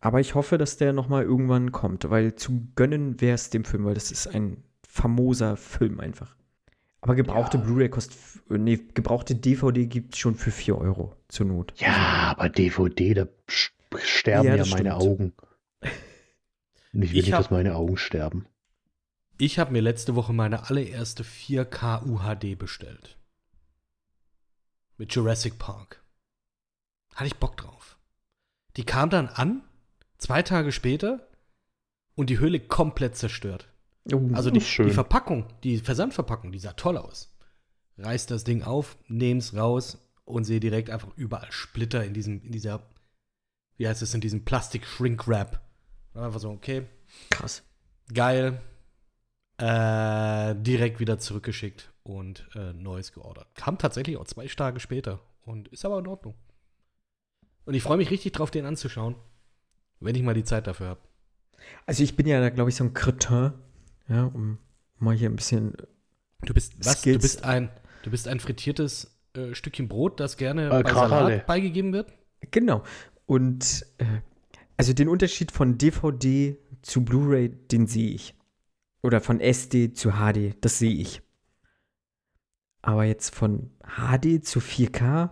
Aber 0.00 0.20
ich 0.20 0.34
hoffe, 0.34 0.56
dass 0.58 0.76
der 0.76 0.92
noch 0.92 1.08
mal 1.08 1.22
irgendwann 1.24 1.72
kommt, 1.72 2.08
weil 2.08 2.34
zu 2.36 2.68
gönnen 2.76 3.20
wäre 3.20 3.34
es 3.34 3.50
dem 3.50 3.64
Film, 3.64 3.84
weil 3.84 3.94
das 3.94 4.10
ist 4.10 4.28
ein 4.28 4.62
famoser 4.86 5.56
Film 5.56 6.00
einfach. 6.00 6.36
Aber 7.02 7.14
gebrauchte 7.14 7.58
Ja. 7.58 7.64
Blu-ray 7.64 7.88
kostet, 7.88 8.12
f- 8.14 8.42
nee, 8.48 8.78
gebrauchte 8.94 9.34
DVD 9.34 9.86
gibt 9.86 10.14
es 10.14 10.18
schon 10.20 10.34
für 10.34 10.50
4 10.50 10.76
Euro 10.78 11.16
zur 11.28 11.46
Not. 11.46 11.72
Ja, 11.76 12.34
aber 12.36 12.48
DVD, 12.50 13.14
da 13.14 13.26
sterben 13.96 14.48
Ja, 14.48 14.54
ja, 14.56 14.64
meine 14.66 14.90
stimmt. 14.90 15.02
Augen. 15.10 15.32
Und 16.92 17.02
ich 17.02 17.12
will 17.12 17.18
Ich 17.20 17.26
nicht, 17.26 17.32
hab- 17.32 17.40
dass 17.42 17.50
meine 17.50 17.74
Augen 17.74 17.96
sterben. 17.96 18.46
Ich 19.40 19.58
habe 19.58 19.72
mir 19.72 19.80
letzte 19.80 20.16
Woche 20.16 20.34
meine 20.34 20.68
allererste 20.68 21.24
4K 21.24 22.04
UHD 22.04 22.58
bestellt. 22.58 23.16
Mit 24.98 25.14
Jurassic 25.14 25.58
Park. 25.58 26.04
Hatte 27.14 27.28
ich 27.28 27.36
Bock 27.36 27.56
drauf. 27.56 27.98
Die 28.76 28.84
kam 28.84 29.08
dann 29.08 29.28
an, 29.28 29.62
zwei 30.18 30.42
Tage 30.42 30.72
später, 30.72 31.26
und 32.16 32.28
die 32.28 32.38
Hülle 32.38 32.60
komplett 32.60 33.16
zerstört. 33.16 33.72
Oh, 34.12 34.20
Also 34.34 34.50
die, 34.50 34.60
die 34.60 34.90
Verpackung, 34.90 35.46
die 35.64 35.78
Versandverpackung, 35.78 36.52
die 36.52 36.58
sah 36.58 36.74
toll 36.74 36.98
aus. 36.98 37.34
Reiß 37.96 38.26
das 38.26 38.44
Ding 38.44 38.62
auf, 38.62 38.98
nehm's 39.08 39.56
raus 39.56 40.06
und 40.26 40.44
sehe 40.44 40.60
direkt 40.60 40.90
einfach 40.90 41.16
überall 41.16 41.50
Splitter 41.50 42.04
in 42.04 42.12
diesem, 42.12 42.42
in 42.42 42.52
dieser, 42.52 42.82
wie 43.78 43.88
heißt 43.88 44.02
es, 44.02 44.12
in 44.12 44.20
diesem 44.20 44.44
Plastik-Shrink-Wrap. 44.44 45.66
Einfach 46.12 46.40
so, 46.40 46.50
okay, 46.50 46.86
krass. 47.30 47.62
geil. 48.12 48.60
Äh, 49.60 50.54
direkt 50.56 51.00
wieder 51.00 51.18
zurückgeschickt 51.18 51.92
und 52.02 52.48
äh, 52.54 52.72
neues 52.72 53.12
geordert. 53.12 53.46
Kam 53.54 53.76
tatsächlich 53.78 54.16
auch 54.16 54.24
zwei 54.24 54.46
Tage 54.46 54.80
später 54.80 55.20
und 55.42 55.68
ist 55.68 55.84
aber 55.84 55.98
in 55.98 56.06
Ordnung. 56.06 56.34
Und 57.66 57.74
ich 57.74 57.82
freue 57.82 57.98
mich 57.98 58.10
richtig 58.10 58.32
drauf, 58.32 58.50
den 58.50 58.64
anzuschauen, 58.64 59.16
wenn 60.00 60.14
ich 60.14 60.22
mal 60.22 60.34
die 60.34 60.44
Zeit 60.44 60.66
dafür 60.66 60.88
habe. 60.88 61.00
Also 61.84 62.02
ich 62.02 62.16
bin 62.16 62.26
ja 62.26 62.40
da, 62.40 62.48
glaube 62.48 62.70
ich, 62.70 62.76
so 62.76 62.84
ein 62.84 62.94
Cretin, 62.94 63.52
ja, 64.08 64.24
um 64.24 64.58
mal 64.98 65.14
hier 65.14 65.28
ein 65.28 65.36
bisschen 65.36 65.74
Du 66.46 66.54
bist 66.54 66.72
was? 66.78 66.94
Du 66.94 66.98
Skills. 67.00 67.22
bist 67.22 67.44
ein, 67.44 67.68
du 68.02 68.10
bist 68.10 68.28
ein 68.28 68.40
frittiertes 68.40 69.14
äh, 69.36 69.54
Stückchen 69.54 69.88
Brot, 69.88 70.20
das 70.20 70.38
gerne 70.38 70.68
Äh, 70.70 70.82
bei. 70.82 70.92
Salat 70.94 71.46
beigegeben 71.46 71.92
wird. 71.92 72.10
Genau. 72.50 72.82
Und 73.26 73.84
äh, 73.98 74.04
also 74.78 74.94
den 74.94 75.08
Unterschied 75.10 75.52
von 75.52 75.76
DVD 75.76 76.56
zu 76.80 77.04
Blu-ray, 77.04 77.50
den 77.50 77.86
sehe 77.86 78.10
ich. 78.12 78.34
Oder 79.02 79.20
von 79.20 79.40
SD 79.40 79.92
zu 79.92 80.12
HD, 80.12 80.54
das 80.60 80.78
sehe 80.78 80.94
ich. 80.94 81.22
Aber 82.82 83.04
jetzt 83.04 83.34
von 83.34 83.70
HD 83.82 84.44
zu 84.44 84.60
4K 84.60 85.30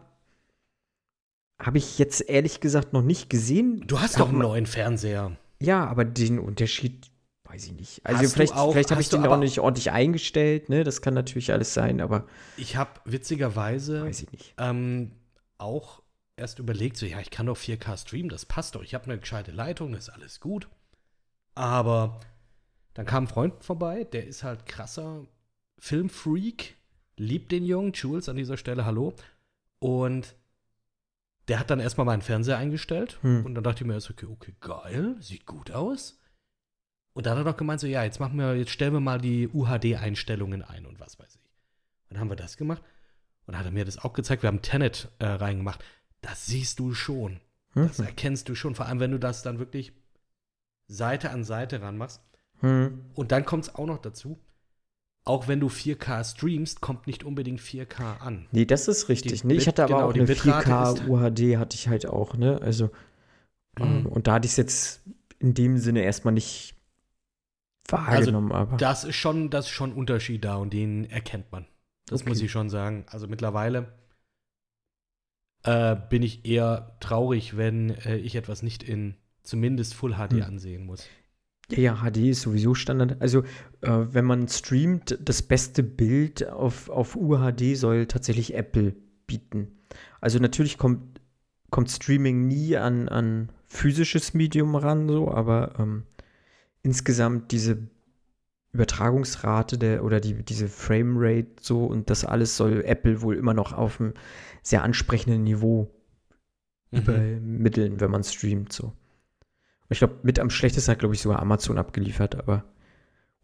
habe 1.60 1.78
ich 1.78 1.98
jetzt 1.98 2.20
ehrlich 2.28 2.60
gesagt 2.60 2.92
noch 2.92 3.02
nicht 3.02 3.28
gesehen. 3.30 3.82
Du 3.86 4.00
hast 4.00 4.18
doch 4.20 4.28
einen 4.28 4.38
neuen 4.38 4.66
Fernseher. 4.66 5.36
Ja, 5.60 5.86
aber 5.86 6.04
den 6.04 6.38
Unterschied 6.38 7.10
weiß 7.44 7.64
ich 7.66 7.72
nicht. 7.72 8.06
Also 8.06 8.22
Hast 8.22 8.34
vielleicht, 8.34 8.54
auch- 8.54 8.72
vielleicht 8.72 8.90
habe 8.90 9.00
ich 9.00 9.08
den 9.08 9.26
auch 9.26 9.38
nicht 9.38 9.58
ordentlich 9.58 9.90
eingestellt, 9.90 10.68
ne? 10.68 10.84
Das 10.84 11.00
kann 11.02 11.14
natürlich 11.14 11.50
alles 11.52 11.74
sein, 11.74 12.00
aber 12.00 12.26
Ich 12.58 12.76
habe 12.76 13.00
witzigerweise 13.06 14.02
weiß 14.04 14.22
ich 14.22 14.30
nicht. 14.32 14.54
ähm, 14.58 15.12
auch 15.56 16.02
erst 16.36 16.58
überlegt, 16.60 16.96
so 16.98 17.06
ja, 17.06 17.18
ich 17.20 17.30
kann 17.30 17.46
doch 17.46 17.56
4K 17.56 17.96
streamen, 17.96 18.28
das 18.28 18.44
passt 18.46 18.74
doch. 18.76 18.82
Ich 18.82 18.94
habe 18.94 19.04
eine 19.06 19.18
gescheite 19.18 19.50
Leitung, 19.50 19.92
das 19.92 20.04
ist 20.08 20.10
alles 20.10 20.38
gut. 20.40 20.68
Aber 21.54 22.20
dann 22.98 23.06
kam 23.06 23.24
ein 23.24 23.28
Freund 23.28 23.62
vorbei, 23.62 24.02
der 24.02 24.26
ist 24.26 24.42
halt 24.42 24.66
krasser 24.66 25.24
Filmfreak, 25.78 26.76
liebt 27.16 27.52
den 27.52 27.64
Jungen, 27.64 27.92
Jules 27.92 28.28
an 28.28 28.34
dieser 28.34 28.56
Stelle, 28.56 28.84
hallo. 28.84 29.14
Und 29.78 30.34
der 31.46 31.60
hat 31.60 31.70
dann 31.70 31.78
erstmal 31.78 32.06
meinen 32.06 32.22
Fernseher 32.22 32.58
eingestellt 32.58 33.18
Hm. 33.22 33.46
und 33.46 33.54
dann 33.54 33.62
dachte 33.62 33.84
ich 33.84 33.86
mir 33.86 33.94
erst, 33.94 34.10
okay, 34.10 34.26
okay, 34.26 34.52
geil, 34.60 35.14
sieht 35.20 35.46
gut 35.46 35.70
aus. 35.70 36.18
Und 37.12 37.26
dann 37.26 37.38
hat 37.38 37.46
er 37.46 37.52
doch 37.52 37.56
gemeint, 37.56 37.78
so 37.78 37.86
ja, 37.86 38.02
jetzt 38.02 38.18
machen 38.18 38.36
wir, 38.36 38.56
jetzt 38.56 38.72
stellen 38.72 38.92
wir 38.94 39.00
mal 39.00 39.20
die 39.20 39.46
UHD-Einstellungen 39.48 40.62
ein 40.62 40.84
und 40.84 40.98
was 40.98 41.20
weiß 41.20 41.36
ich. 41.36 41.42
Und 42.10 42.14
dann 42.14 42.18
haben 42.18 42.30
wir 42.30 42.36
das 42.36 42.56
gemacht. 42.56 42.82
Und 43.46 43.52
dann 43.52 43.60
hat 43.60 43.66
er 43.66 43.72
mir 43.72 43.84
das 43.84 43.98
auch 43.98 44.12
gezeigt. 44.12 44.42
Wir 44.42 44.48
haben 44.48 44.60
Tenet 44.62 45.08
äh, 45.20 45.26
reingemacht. 45.26 45.84
Das 46.20 46.46
siehst 46.46 46.80
du 46.80 46.94
schon. 46.94 47.38
Das 47.74 47.98
Hm? 47.98 48.06
erkennst 48.06 48.48
du 48.48 48.56
schon. 48.56 48.74
Vor 48.74 48.86
allem, 48.86 48.98
wenn 48.98 49.12
du 49.12 49.18
das 49.20 49.44
dann 49.44 49.60
wirklich 49.60 49.92
Seite 50.88 51.30
an 51.30 51.44
Seite 51.44 51.80
ranmachst. 51.80 52.20
Hm. 52.60 53.00
Und 53.14 53.32
dann 53.32 53.44
kommt 53.44 53.64
es 53.64 53.74
auch 53.74 53.86
noch 53.86 53.98
dazu. 53.98 54.38
Auch 55.24 55.46
wenn 55.46 55.60
du 55.60 55.68
4K 55.68 56.24
streamst, 56.24 56.80
kommt 56.80 57.06
nicht 57.06 57.22
unbedingt 57.24 57.60
4K 57.60 58.16
an. 58.20 58.46
Nee, 58.50 58.64
das 58.64 58.88
ist 58.88 59.08
richtig. 59.08 59.42
Die 59.42 59.46
nee, 59.46 59.54
ich 59.54 59.68
hatte 59.68 59.84
aber 59.84 59.94
genau, 59.96 60.08
auch 60.08 60.14
eine 60.14 60.24
Bitrate 60.24 60.66
4K 60.66 60.92
ist- 60.92 61.08
UHD 61.08 61.56
hatte 61.58 61.76
ich 61.76 61.88
halt 61.88 62.06
auch, 62.06 62.34
ne? 62.34 62.60
Also 62.62 62.90
ähm, 63.78 64.00
Mhm. 64.00 64.06
und 64.06 64.26
da 64.26 64.34
hatte 64.34 64.46
ich 64.46 64.52
es 64.52 64.56
jetzt 64.56 65.02
in 65.38 65.54
dem 65.54 65.78
Sinne 65.78 66.02
erstmal 66.02 66.34
nicht 66.34 66.74
wahrgenommen, 67.88 68.52
aber 68.52 68.76
Das 68.76 69.04
ist 69.04 69.16
schon, 69.16 69.50
das 69.50 69.66
ist 69.66 69.72
schon 69.72 69.90
ein 69.90 69.96
Unterschied 69.96 70.44
da 70.44 70.56
und 70.56 70.72
den 70.72 71.08
erkennt 71.10 71.52
man. 71.52 71.66
Das 72.06 72.22
Okay. 72.22 72.30
muss 72.30 72.40
ich 72.40 72.50
schon 72.50 72.70
sagen. 72.70 73.04
Also 73.08 73.28
mittlerweile 73.28 73.92
äh, 75.64 75.96
bin 76.08 76.22
ich 76.22 76.44
eher 76.46 76.96
traurig, 77.00 77.56
wenn 77.56 77.90
äh, 77.90 78.16
ich 78.16 78.34
etwas 78.36 78.62
nicht 78.62 78.82
in 78.82 79.14
zumindest 79.42 79.94
Full 79.94 80.14
HD 80.14 80.32
Hm. 80.32 80.42
ansehen 80.42 80.86
muss. 80.86 81.06
Ja, 81.70 81.78
ja, 81.78 81.96
HD 81.96 82.30
ist 82.30 82.42
sowieso 82.42 82.74
Standard. 82.74 83.20
Also 83.20 83.42
äh, 83.82 83.90
wenn 84.10 84.24
man 84.24 84.48
streamt, 84.48 85.18
das 85.22 85.42
beste 85.42 85.82
Bild 85.82 86.48
auf, 86.48 86.88
auf 86.88 87.16
UHD 87.16 87.76
soll 87.76 88.06
tatsächlich 88.06 88.54
Apple 88.54 88.94
bieten. 89.26 89.68
Also 90.20 90.38
natürlich 90.38 90.78
kommt, 90.78 91.20
kommt 91.70 91.90
Streaming 91.90 92.46
nie 92.46 92.76
an, 92.76 93.08
an 93.08 93.50
physisches 93.66 94.34
Medium 94.34 94.74
ran, 94.74 95.08
so, 95.08 95.30
aber 95.30 95.74
ähm, 95.78 96.04
insgesamt 96.82 97.52
diese 97.52 97.78
Übertragungsrate 98.72 99.78
der 99.78 100.04
oder 100.04 100.20
die, 100.20 100.42
diese 100.42 100.68
Framerate 100.68 101.48
so 101.60 101.86
und 101.86 102.10
das 102.10 102.24
alles 102.24 102.56
soll 102.56 102.82
Apple 102.84 103.22
wohl 103.22 103.36
immer 103.36 103.54
noch 103.54 103.72
auf 103.72 104.00
einem 104.00 104.14
sehr 104.62 104.82
ansprechenden 104.82 105.44
Niveau 105.44 105.90
Mhm. 106.90 107.00
übermitteln, 107.00 108.00
wenn 108.00 108.10
man 108.10 108.24
streamt 108.24 108.72
so. 108.72 108.92
Ich 109.90 109.98
glaube, 109.98 110.18
mit 110.22 110.38
am 110.38 110.50
schlechtesten 110.50 110.92
hat, 110.92 110.98
glaube 110.98 111.14
ich, 111.14 111.20
sogar 111.22 111.40
Amazon 111.40 111.78
abgeliefert, 111.78 112.34
aber 112.36 112.64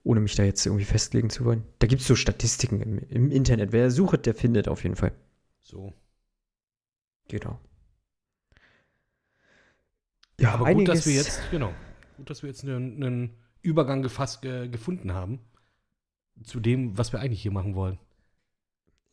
ohne 0.03 0.21
mich 0.21 0.35
da 0.35 0.45
jetzt 0.45 0.67
irgendwie 0.67 0.85
festlegen 0.85 1.31
zu 1.31 1.45
wollen. 1.45 1.65
Da 1.79 1.87
gibt 1.87 2.03
es 2.03 2.09
so 2.09 2.15
Statistiken 2.15 2.81
im, 2.81 2.99
im 2.99 3.31
Internet. 3.31 3.73
Wer 3.73 3.91
sucht, 3.91 4.27
der 4.27 4.35
findet 4.35 4.69
auf 4.69 4.83
jeden 4.83 4.97
Fall. 4.97 5.13
So. 5.63 5.95
Genau. 7.29 7.59
Ja, 10.39 10.55
Aber 10.55 10.73
gut, 10.75 10.89
dass 10.89 11.07
wir 11.07 11.15
jetzt, 11.15 11.41
genau, 11.51 11.73
gut, 12.17 12.29
dass 12.29 12.43
wir 12.43 12.51
jetzt 12.51 12.65
einen, 12.65 13.03
einen 13.03 13.37
Übergang 13.63 14.03
gefasst, 14.03 14.45
äh, 14.45 14.69
gefunden 14.69 15.15
haben. 15.15 15.41
zu 16.45 16.61
dem, 16.61 16.99
was 16.99 17.13
wir 17.13 17.21
eigentlich 17.21 17.43
hier 17.43 17.53
machen 17.53 17.75
wollen. 17.75 17.99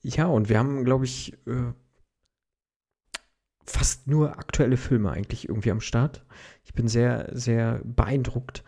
Ja, 0.01 0.25
und 0.25 0.49
wir 0.49 0.57
haben, 0.59 0.83
glaube 0.83 1.05
ich, 1.05 1.33
äh, 1.47 1.73
fast 3.65 4.07
nur 4.07 4.37
aktuelle 4.37 4.77
Filme 4.77 5.11
eigentlich 5.11 5.47
irgendwie 5.49 5.71
am 5.71 5.81
Start. 5.81 6.23
Ich 6.63 6.73
bin 6.73 6.87
sehr, 6.87 7.29
sehr 7.33 7.81
beeindruckt. 7.83 8.63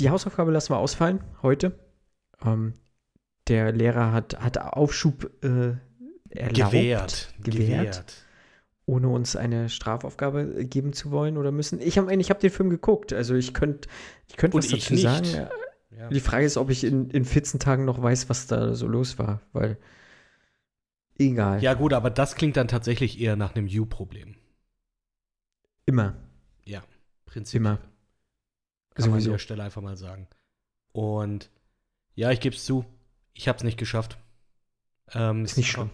Die 0.00 0.10
Hausaufgabe 0.10 0.50
lassen 0.50 0.72
wir 0.72 0.78
ausfallen 0.78 1.20
heute. 1.42 1.78
Ähm, 2.44 2.74
der 3.48 3.72
Lehrer 3.72 4.12
hat, 4.12 4.38
hat 4.40 4.58
Aufschub 4.58 5.30
äh, 5.42 5.72
erlaubt, 6.30 6.72
Gewährt. 6.72 7.34
gewährt, 7.42 8.14
ohne 8.86 9.08
uns 9.08 9.36
eine 9.36 9.68
Strafaufgabe 9.68 10.64
geben 10.66 10.92
zu 10.92 11.10
wollen 11.10 11.36
oder 11.38 11.50
müssen. 11.50 11.80
Ich 11.80 11.98
habe 11.98 12.14
ich 12.14 12.30
hab 12.30 12.40
den 12.40 12.50
Film 12.50 12.70
geguckt, 12.70 13.12
also 13.12 13.34
ich 13.34 13.54
könnte 13.54 13.88
ich 14.28 14.36
könnt 14.36 14.54
Und 14.54 14.64
was 14.64 14.70
ich 14.72 14.80
dazu 14.84 14.92
nicht. 14.94 15.02
sagen. 15.02 15.48
Ja. 15.98 16.08
Die 16.10 16.20
Frage 16.20 16.44
ist, 16.44 16.58
ob 16.58 16.70
ich 16.70 16.84
in, 16.84 17.10
in 17.10 17.24
14 17.24 17.58
Tagen 17.58 17.84
noch 17.84 18.00
weiß, 18.00 18.28
was 18.28 18.46
da 18.46 18.74
so 18.74 18.86
los 18.86 19.18
war, 19.18 19.40
weil 19.52 19.78
egal. 21.18 21.62
ja, 21.62 21.74
gut, 21.74 21.92
aber 21.92 22.10
das 22.10 22.34
klingt 22.34 22.56
dann 22.56 22.68
tatsächlich 22.68 23.20
eher 23.20 23.36
nach 23.36 23.54
einem 23.54 23.66
You-Problem. 23.66 24.36
Immer. 25.86 26.16
Prinzipiell. 27.26 27.60
Immer. 27.60 27.76
Kann 27.76 27.90
man 29.00 29.04
an 29.04 29.10
Sowieso. 29.20 29.30
der 29.32 29.38
Stelle 29.38 29.62
einfach 29.62 29.82
mal 29.82 29.96
sagen. 29.98 30.28
Und 30.92 31.50
ja, 32.14 32.30
ich 32.30 32.40
gebe 32.40 32.56
es 32.56 32.64
zu, 32.64 32.86
ich 33.34 33.48
habe 33.48 33.58
es 33.58 33.64
nicht 33.64 33.78
geschafft. 33.78 34.16
Ähm, 35.12 35.44
Ist 35.44 35.58
nicht 35.58 35.70
schlimm. 35.70 35.90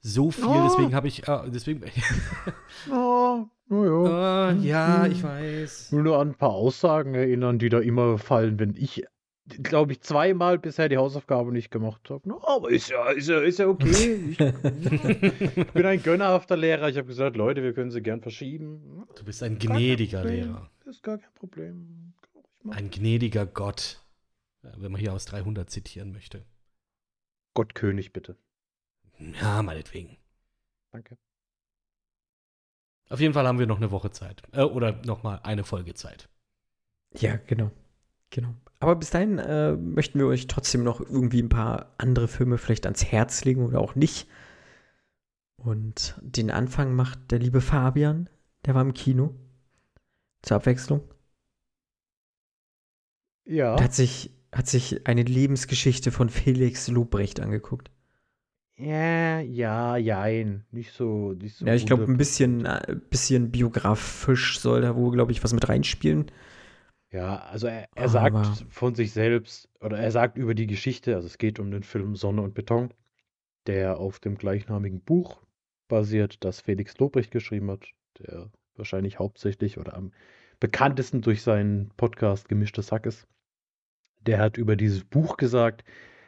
So 0.00 0.30
viel, 0.30 0.46
Oh. 0.46 0.64
deswegen 0.66 0.94
habe 0.94 1.08
ich, 1.08 1.28
äh, 1.28 1.50
deswegen, 1.50 1.82
Oh, 2.90 3.44
naja. 3.68 4.06
Ah, 4.06 4.52
ja, 4.52 5.06
ich 5.06 5.22
weiß. 5.22 5.92
Nur 5.92 6.02
nur 6.04 6.18
an 6.18 6.28
ein 6.30 6.34
paar 6.36 6.52
Aussagen 6.52 7.14
erinnern, 7.14 7.58
die 7.58 7.68
da 7.68 7.80
immer 7.80 8.16
fallen, 8.16 8.58
wenn 8.58 8.74
ich, 8.76 9.04
glaube 9.48 9.92
ich, 9.92 10.00
zweimal 10.00 10.58
bisher 10.58 10.88
die 10.88 10.96
Hausaufgabe 10.96 11.52
nicht 11.52 11.70
gemacht 11.70 12.10
habe. 12.10 12.22
Na, 12.28 12.36
aber 12.46 12.70
ist 12.70 12.88
ja, 12.90 13.10
ist 13.10 13.28
ja, 13.28 13.40
ist 13.40 13.58
ja 13.58 13.66
okay. 13.66 14.14
Ich, 14.30 14.40
ich 14.40 15.66
bin 15.72 15.86
ein 15.86 16.02
gönnerhafter 16.02 16.56
Lehrer. 16.56 16.88
Ich 16.88 16.96
habe 16.96 17.06
gesagt, 17.08 17.36
Leute, 17.36 17.62
wir 17.62 17.72
können 17.72 17.90
sie 17.90 18.02
gern 18.02 18.20
verschieben. 18.20 19.06
Du 19.16 19.24
bist 19.24 19.42
ein 19.42 19.58
gnädiger. 19.58 20.24
Lehrer. 20.24 20.70
Das 20.84 20.96
ist 20.96 21.02
gar 21.02 21.18
kein 21.18 21.32
Problem. 21.34 22.14
Ein 22.70 22.90
gnädiger 22.90 23.46
Gott. 23.46 24.02
Wenn 24.62 24.92
man 24.92 25.00
hier 25.00 25.12
aus 25.12 25.24
300 25.26 25.70
zitieren 25.70 26.12
möchte. 26.12 26.44
Gottkönig, 27.54 28.12
bitte. 28.12 28.36
Ja, 29.40 29.62
meinetwegen. 29.62 30.16
Danke. 30.92 31.16
Auf 33.08 33.20
jeden 33.20 33.32
Fall 33.32 33.46
haben 33.46 33.58
wir 33.58 33.66
noch 33.66 33.78
eine 33.78 33.90
Woche 33.90 34.10
Zeit. 34.10 34.42
Äh, 34.52 34.62
oder 34.62 35.00
noch 35.04 35.22
mal 35.22 35.40
eine 35.42 35.64
Folge 35.64 35.94
Zeit. 35.94 36.28
Ja, 37.14 37.36
genau. 37.36 37.70
Genau. 38.30 38.54
Aber 38.80 38.96
bis 38.96 39.10
dahin 39.10 39.38
äh, 39.38 39.76
möchten 39.76 40.18
wir 40.18 40.26
euch 40.26 40.46
trotzdem 40.46 40.84
noch 40.84 41.00
irgendwie 41.00 41.42
ein 41.42 41.48
paar 41.48 41.94
andere 41.98 42.28
Filme 42.28 42.58
vielleicht 42.58 42.86
ans 42.86 43.04
Herz 43.04 43.44
legen 43.44 43.64
oder 43.64 43.80
auch 43.80 43.94
nicht. 43.94 44.28
Und 45.56 46.14
den 46.20 46.50
Anfang 46.50 46.94
macht 46.94 47.30
der 47.32 47.40
liebe 47.40 47.60
Fabian, 47.60 48.30
der 48.64 48.74
war 48.74 48.82
im 48.82 48.94
Kino. 48.94 49.34
Zur 50.42 50.58
Abwechslung. 50.58 51.02
Ja. 53.44 53.72
Und 53.72 53.82
hat 53.82 53.94
sich, 53.94 54.30
hat 54.52 54.68
sich 54.68 55.06
eine 55.08 55.22
Lebensgeschichte 55.22 56.12
von 56.12 56.28
Felix 56.28 56.86
Lobrecht 56.86 57.40
angeguckt. 57.40 57.90
Ja, 58.76 59.40
ja, 59.40 59.96
jein. 59.96 60.64
Nicht 60.70 60.92
so, 60.92 61.32
nicht 61.32 61.56
so. 61.56 61.66
Ja, 61.66 61.74
ich 61.74 61.86
glaube, 61.86 62.04
ein 62.04 62.14
100%. 62.14 62.16
bisschen, 62.16 62.64
äh, 62.64 62.96
bisschen 63.10 63.50
biografisch 63.50 64.60
soll 64.60 64.82
da 64.82 64.94
wohl, 64.94 65.10
glaube 65.10 65.32
ich, 65.32 65.42
was 65.42 65.52
mit 65.52 65.68
reinspielen. 65.68 66.30
Ja, 67.10 67.38
also 67.38 67.66
er, 67.68 67.88
er 67.94 68.04
Aber- 68.04 68.08
sagt 68.08 68.66
von 68.68 68.94
sich 68.94 69.12
selbst, 69.12 69.68
oder 69.80 69.98
er 69.98 70.10
sagt 70.10 70.36
über 70.36 70.54
die 70.54 70.66
Geschichte, 70.66 71.14
also 71.14 71.26
es 71.26 71.38
geht 71.38 71.58
um 71.58 71.70
den 71.70 71.82
Film 71.82 72.16
Sonne 72.16 72.42
und 72.42 72.54
Beton, 72.54 72.92
der 73.66 73.98
auf 73.98 74.18
dem 74.20 74.36
gleichnamigen 74.36 75.00
Buch 75.00 75.42
basiert, 75.88 76.44
das 76.44 76.60
Felix 76.60 76.98
Lobrecht 76.98 77.30
geschrieben 77.30 77.70
hat, 77.70 77.86
der 78.18 78.50
wahrscheinlich 78.76 79.18
hauptsächlich 79.18 79.78
oder 79.78 79.94
am 79.94 80.12
bekanntesten 80.60 81.22
durch 81.22 81.42
seinen 81.42 81.90
Podcast 81.96 82.48
Gemischtes 82.48 82.92
Hack 82.92 83.06
ist. 83.06 83.26
Der 84.20 84.38
hat 84.38 84.58
über 84.58 84.76
dieses 84.76 85.04
Buch 85.04 85.36
gesagt, 85.36 85.84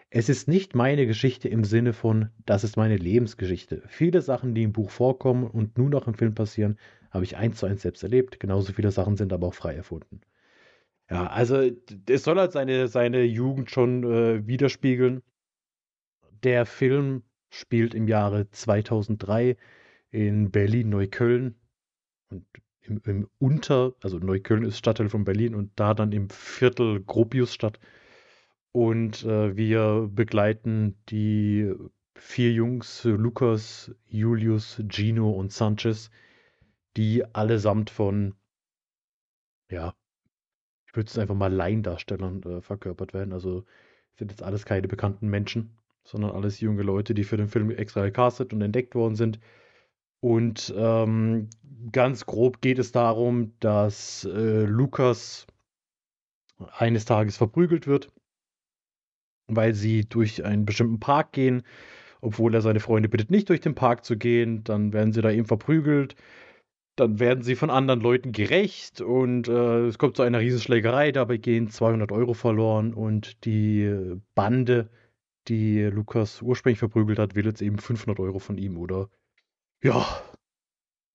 es 0.08 0.28
ist 0.28 0.48
nicht 0.48 0.74
meine 0.74 1.06
Geschichte 1.06 1.48
im 1.48 1.62
Sinne 1.64 1.92
von, 1.92 2.30
das 2.46 2.64
ist 2.64 2.76
meine 2.76 2.96
Lebensgeschichte. 2.96 3.82
Viele 3.86 4.22
Sachen, 4.22 4.54
die 4.54 4.62
im 4.62 4.72
Buch 4.72 4.90
vorkommen 4.90 5.44
und 5.46 5.76
nun 5.78 5.90
noch 5.90 6.06
im 6.08 6.14
Film 6.14 6.34
passieren, 6.34 6.78
habe 7.10 7.24
ich 7.24 7.36
eins 7.36 7.58
zu 7.58 7.66
eins 7.66 7.82
selbst 7.82 8.02
erlebt. 8.02 8.40
Genauso 8.40 8.72
viele 8.72 8.90
Sachen 8.90 9.16
sind 9.16 9.32
aber 9.32 9.48
auch 9.48 9.54
frei 9.54 9.74
erfunden. 9.74 10.20
Ja, 11.10 11.26
also 11.26 11.68
es 12.08 12.22
soll 12.22 12.38
halt 12.38 12.52
seine, 12.52 12.86
seine 12.86 13.24
Jugend 13.24 13.70
schon 13.70 14.04
äh, 14.04 14.46
widerspiegeln. 14.46 15.22
Der 16.44 16.66
Film 16.66 17.24
spielt 17.50 17.94
im 17.94 18.06
Jahre 18.06 18.48
2003 18.50 19.56
in 20.10 20.50
Berlin-Neukölln 20.52 21.56
und 22.30 22.46
im, 22.82 23.02
im 23.04 23.28
Unter, 23.38 23.94
also 24.02 24.18
Neukölln 24.18 24.64
ist 24.64 24.78
Stadtteil 24.78 25.08
von 25.08 25.24
Berlin 25.24 25.54
und 25.56 25.72
da 25.76 25.94
dann 25.94 26.12
im 26.12 26.30
Viertel 26.30 27.02
Gropiusstadt. 27.02 27.80
Und 28.72 29.24
äh, 29.24 29.56
wir 29.56 30.08
begleiten 30.12 30.96
die 31.08 31.72
vier 32.14 32.52
Jungs, 32.52 33.02
Lukas, 33.04 33.92
Julius, 34.06 34.80
Gino 34.88 35.30
und 35.30 35.52
Sanchez, 35.52 36.10
die 36.96 37.24
allesamt 37.34 37.90
von, 37.90 38.34
ja, 39.70 39.94
ich 40.90 40.96
würde 40.96 41.08
es 41.08 41.18
einfach 41.18 41.36
mal 41.36 41.52
Laiendarstellern 41.52 42.42
äh, 42.42 42.60
verkörpert 42.62 43.14
werden. 43.14 43.32
Also 43.32 43.64
sind 44.18 44.32
jetzt 44.32 44.42
alles 44.42 44.64
keine 44.64 44.88
bekannten 44.88 45.28
Menschen, 45.28 45.70
sondern 46.02 46.32
alles 46.32 46.60
junge 46.60 46.82
Leute, 46.82 47.14
die 47.14 47.22
für 47.22 47.36
den 47.36 47.46
Film 47.46 47.70
extra 47.70 48.04
gecastet 48.04 48.52
und 48.52 48.60
entdeckt 48.60 48.96
worden 48.96 49.14
sind. 49.14 49.38
Und 50.18 50.74
ähm, 50.76 51.48
ganz 51.92 52.26
grob 52.26 52.60
geht 52.60 52.80
es 52.80 52.90
darum, 52.90 53.52
dass 53.60 54.24
äh, 54.24 54.64
Lukas 54.64 55.46
eines 56.76 57.04
Tages 57.04 57.36
verprügelt 57.36 57.86
wird, 57.86 58.08
weil 59.46 59.74
sie 59.74 60.06
durch 60.06 60.44
einen 60.44 60.66
bestimmten 60.66 60.98
Park 60.98 61.30
gehen, 61.32 61.62
obwohl 62.20 62.52
er 62.52 62.62
seine 62.62 62.80
Freunde 62.80 63.08
bittet, 63.08 63.30
nicht 63.30 63.48
durch 63.48 63.60
den 63.60 63.76
Park 63.76 64.04
zu 64.04 64.18
gehen. 64.18 64.64
Dann 64.64 64.92
werden 64.92 65.12
sie 65.12 65.22
da 65.22 65.30
eben 65.30 65.46
verprügelt. 65.46 66.16
Dann 67.00 67.18
werden 67.18 67.42
sie 67.42 67.56
von 67.56 67.70
anderen 67.70 68.02
Leuten 68.02 68.30
gerecht 68.30 69.00
und 69.00 69.48
äh, 69.48 69.86
es 69.86 69.96
kommt 69.96 70.16
zu 70.16 70.22
einer 70.22 70.40
Riesenschlägerei. 70.40 71.12
Dabei 71.12 71.38
gehen 71.38 71.70
200 71.70 72.12
Euro 72.12 72.34
verloren 72.34 72.92
und 72.92 73.42
die 73.46 74.18
Bande, 74.34 74.90
die 75.48 75.80
Lukas 75.84 76.42
ursprünglich 76.42 76.78
verprügelt 76.78 77.18
hat, 77.18 77.34
will 77.34 77.46
jetzt 77.46 77.62
eben 77.62 77.78
500 77.78 78.20
Euro 78.20 78.38
von 78.38 78.58
ihm 78.58 78.76
oder 78.76 79.08
ja, 79.82 80.06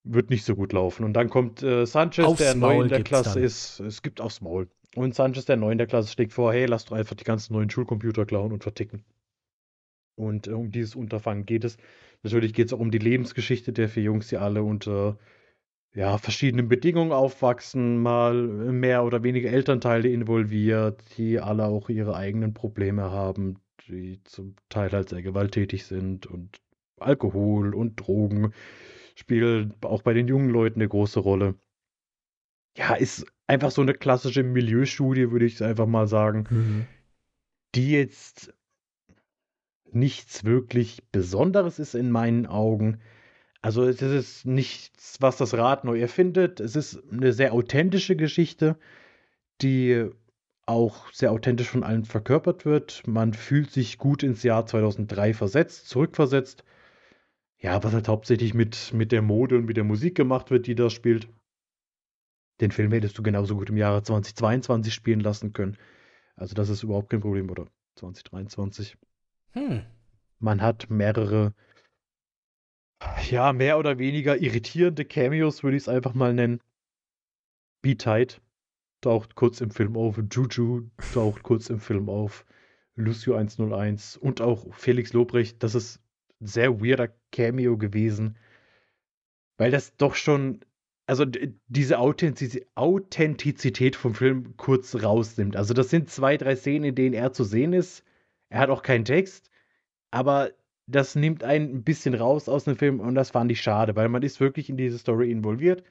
wird 0.03 0.31
nicht 0.31 0.43
so 0.43 0.55
gut 0.55 0.73
laufen. 0.73 1.03
Und 1.03 1.13
dann 1.13 1.29
kommt 1.29 1.61
äh, 1.61 1.85
Sanchez, 1.85 2.25
Aufs 2.25 2.39
der 2.39 2.55
neu 2.55 2.73
Maul 2.73 2.83
in 2.85 2.89
der 2.89 3.03
Klasse 3.03 3.35
dann. 3.35 3.43
ist. 3.43 3.79
Es 3.81 4.01
gibt 4.01 4.21
aufs 4.21 4.41
Maul. 4.41 4.67
Und 4.95 5.13
Sanchez, 5.13 5.45
der 5.45 5.57
neu 5.57 5.69
in 5.69 5.77
der 5.77 5.85
Klasse, 5.85 6.11
schlägt 6.11 6.33
vor, 6.33 6.51
hey, 6.51 6.65
lass 6.65 6.85
doch 6.85 6.95
einfach 6.95 7.15
die 7.15 7.25
ganzen 7.25 7.53
neuen 7.53 7.69
Schulcomputer 7.69 8.25
klauen 8.25 8.51
und 8.51 8.63
verticken. 8.63 9.05
Und 10.15 10.47
äh, 10.47 10.53
um 10.53 10.71
dieses 10.71 10.95
Unterfangen 10.95 11.45
geht 11.45 11.63
es. 11.63 11.77
Natürlich 12.23 12.55
geht 12.55 12.65
es 12.65 12.73
auch 12.73 12.79
um 12.79 12.89
die 12.89 12.97
Lebensgeschichte 12.97 13.71
der 13.71 13.87
vier 13.87 14.01
Jungs, 14.01 14.29
die 14.29 14.37
alle 14.37 14.63
unter 14.63 15.19
ja, 15.95 16.17
verschiedenen 16.17 16.67
Bedingungen 16.67 17.13
aufwachsen, 17.13 17.97
mal 17.97 18.33
mehr 18.35 19.03
oder 19.05 19.23
weniger 19.23 19.49
Elternteile 19.49 20.09
involviert, 20.09 21.01
die 21.17 21.39
alle 21.39 21.65
auch 21.65 21.89
ihre 21.89 22.15
eigenen 22.15 22.53
Probleme 22.53 23.11
haben, 23.11 23.59
die 23.87 24.21
zum 24.25 24.55
Teil 24.69 24.91
halt 24.91 25.09
sehr 25.09 25.21
gewalttätig 25.21 25.85
sind 25.85 26.27
und 26.27 26.59
Alkohol 26.99 27.73
und 27.73 27.95
Drogen 27.95 28.53
spielen 29.15 29.73
auch 29.81 30.01
bei 30.01 30.13
den 30.13 30.27
jungen 30.27 30.49
Leuten 30.49 30.81
eine 30.81 30.89
große 30.89 31.19
Rolle. 31.19 31.55
Ja, 32.77 32.95
ist 32.95 33.25
einfach 33.47 33.71
so 33.71 33.81
eine 33.81 33.93
klassische 33.93 34.43
Milieustudie, 34.43 35.31
würde 35.31 35.45
ich 35.45 35.63
einfach 35.63 35.87
mal 35.87 36.07
sagen 36.07 36.47
Mhm. 36.49 36.85
die 37.75 37.91
jetzt 37.91 38.53
nichts 39.91 40.45
wirklich 40.45 41.03
Besonderes 41.11 41.79
ist 41.79 41.93
in 41.93 42.11
meinen 42.11 42.45
Augen. 42.45 42.99
Also 43.65 43.83
es 43.83 43.99
ist 43.99 44.45
nichts, 44.45 45.19
was 45.21 45.37
das 45.37 45.55
Rad 45.55 45.85
neu 45.85 45.99
erfindet. 45.99 46.59
Es 46.59 46.75
ist 46.75 47.01
eine 47.11 47.33
sehr 47.33 47.51
authentische 47.51 48.15
Geschichte, 48.15 48.77
die 49.63 50.07
auch 50.67 51.11
sehr 51.11 51.31
authentisch 51.31 51.69
von 51.69 51.83
allen 51.83 52.05
verkörpert 52.05 52.63
wird. 52.65 53.01
Man 53.07 53.33
fühlt 53.33 53.71
sich 53.71 53.97
gut 53.97 54.21
ins 54.21 54.43
Jahr 54.43 54.67
2003 54.67 55.33
versetzt, 55.33 55.89
zurückversetzt. 55.89 56.63
Ja, 57.57 57.83
was 57.83 57.93
halt 57.93 58.07
hauptsächlich 58.07 58.53
mit, 58.53 58.93
mit 58.93 59.11
der 59.11 59.23
Mode 59.23 59.57
und 59.57 59.65
mit 59.65 59.77
der 59.77 59.83
Musik 59.83 60.13
gemacht 60.13 60.51
wird, 60.51 60.67
die 60.67 60.75
da 60.75 60.91
spielt. 60.91 61.27
Den 62.61 62.69
Film 62.69 62.91
hättest 62.91 63.17
du 63.17 63.23
genauso 63.23 63.55
gut 63.55 63.71
im 63.71 63.77
Jahre 63.77 64.03
2022 64.03 64.93
spielen 64.93 65.21
lassen 65.21 65.53
können. 65.53 65.75
Also 66.35 66.53
das 66.53 66.69
ist 66.69 66.83
überhaupt 66.83 67.09
kein 67.09 67.21
Problem, 67.21 67.49
oder 67.49 67.65
2023. 67.95 68.95
Hm. 69.53 69.81
Man 70.37 70.61
hat 70.61 70.91
mehrere, 70.91 71.55
ja, 73.29 73.53
mehr 73.53 73.77
oder 73.77 73.97
weniger 73.97 74.37
irritierende 74.37 75.05
Cameos, 75.05 75.63
würde 75.63 75.77
ich 75.77 75.83
es 75.83 75.89
einfach 75.89 76.13
mal 76.13 76.33
nennen. 76.33 76.61
Be 77.81 77.97
Tight 77.97 78.41
taucht 79.01 79.35
kurz 79.35 79.61
im 79.61 79.69
Film 79.69 79.95
auf, 79.95 80.19
Juju 80.31 80.89
taucht 81.13 81.43
kurz 81.43 81.69
im 81.69 81.79
Film 81.79 82.09
auf, 82.09 82.45
Lucio 82.95 83.35
101 83.35 84.17
und 84.17 84.41
auch 84.41 84.73
Felix 84.73 85.13
Lobrecht. 85.13 85.61
Das 85.61 85.75
ist 85.75 86.01
ein 86.41 86.47
sehr 86.47 86.81
weirder 86.81 87.09
Cameo 87.31 87.77
gewesen, 87.77 88.37
weil 89.57 89.69
das 89.69 89.95
doch 89.97 90.15
schon, 90.15 90.61
also 91.05 91.25
diese 91.67 91.99
Authentiz 91.99 92.59
Authentizität 92.73 93.95
vom 93.95 94.15
Film 94.15 94.57
kurz 94.57 94.95
rausnimmt. 94.95 95.55
Also 95.55 95.73
das 95.73 95.89
sind 95.89 96.09
zwei, 96.09 96.37
drei 96.37 96.55
Szenen, 96.55 96.85
in 96.85 96.95
denen 96.95 97.13
er 97.13 97.33
zu 97.33 97.43
sehen 97.43 97.73
ist. 97.73 98.03
Er 98.49 98.59
hat 98.61 98.69
auch 98.69 98.81
keinen 98.81 99.05
Text, 99.05 99.51
aber 100.09 100.51
das 100.87 101.15
nimmt 101.15 101.43
einen 101.43 101.77
ein 101.77 101.83
bisschen 101.83 102.13
raus 102.13 102.47
aus 102.47 102.65
dem 102.65 102.77
Film 102.77 102.99
und 102.99 103.15
das 103.15 103.31
fand 103.31 103.51
ich 103.51 103.61
schade, 103.61 103.95
weil 103.95 104.09
man 104.09 104.23
ist 104.23 104.39
wirklich 104.39 104.69
in 104.69 104.77
diese 104.77 104.97
Story 104.97 105.31
involviert. 105.31 105.83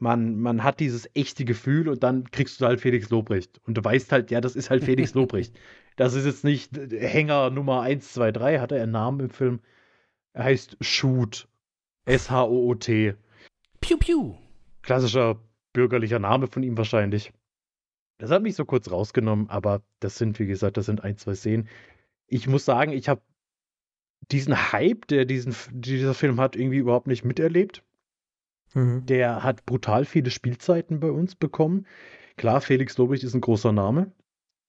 Man, 0.00 0.38
man 0.38 0.62
hat 0.62 0.80
dieses 0.80 1.10
echte 1.14 1.44
Gefühl 1.44 1.88
und 1.88 2.02
dann 2.02 2.30
kriegst 2.30 2.60
du 2.60 2.66
halt 2.66 2.80
Felix 2.80 3.10
Lobrecht. 3.10 3.60
Und 3.66 3.76
du 3.76 3.84
weißt 3.84 4.12
halt, 4.12 4.30
ja, 4.30 4.40
das 4.40 4.54
ist 4.54 4.70
halt 4.70 4.84
Felix 4.84 5.12
Lobrecht. 5.14 5.58
Das 5.96 6.14
ist 6.14 6.24
jetzt 6.24 6.44
nicht 6.44 6.76
Hänger 6.76 7.50
Nummer 7.50 7.82
1, 7.82 8.12
2, 8.12 8.30
3, 8.30 8.60
hat 8.60 8.70
er 8.70 8.82
einen 8.82 8.92
Namen 8.92 9.20
im 9.20 9.30
Film. 9.30 9.60
Er 10.32 10.44
heißt 10.44 10.76
Shoot. 10.80 11.48
S-H-O-O-T. 12.04 13.14
Piu, 13.80 13.96
piu. 13.98 14.34
Klassischer 14.82 15.40
bürgerlicher 15.72 16.20
Name 16.20 16.46
von 16.46 16.62
ihm 16.62 16.78
wahrscheinlich. 16.78 17.32
Das 18.18 18.30
hat 18.30 18.42
mich 18.42 18.54
so 18.54 18.64
kurz 18.64 18.90
rausgenommen, 18.90 19.50
aber 19.50 19.82
das 20.00 20.16
sind, 20.16 20.38
wie 20.38 20.46
gesagt, 20.46 20.76
das 20.76 20.86
sind 20.86 21.04
ein, 21.04 21.18
zwei 21.18 21.34
Szenen. 21.34 21.68
Ich 22.26 22.46
muss 22.46 22.64
sagen, 22.64 22.92
ich 22.92 23.08
habe 23.08 23.20
diesen 24.30 24.72
Hype, 24.72 25.06
der 25.08 25.24
diesen, 25.24 25.54
dieser 25.72 26.14
Film 26.14 26.40
hat, 26.40 26.56
irgendwie 26.56 26.78
überhaupt 26.78 27.06
nicht 27.06 27.24
miterlebt. 27.24 27.82
Mhm. 28.74 29.06
Der 29.06 29.42
hat 29.42 29.64
brutal 29.64 30.04
viele 30.04 30.30
Spielzeiten 30.30 31.00
bei 31.00 31.10
uns 31.10 31.34
bekommen. 31.34 31.86
Klar, 32.36 32.60
Felix 32.60 32.96
Lobrecht 32.98 33.24
ist 33.24 33.34
ein 33.34 33.40
großer 33.40 33.72
Name. 33.72 34.12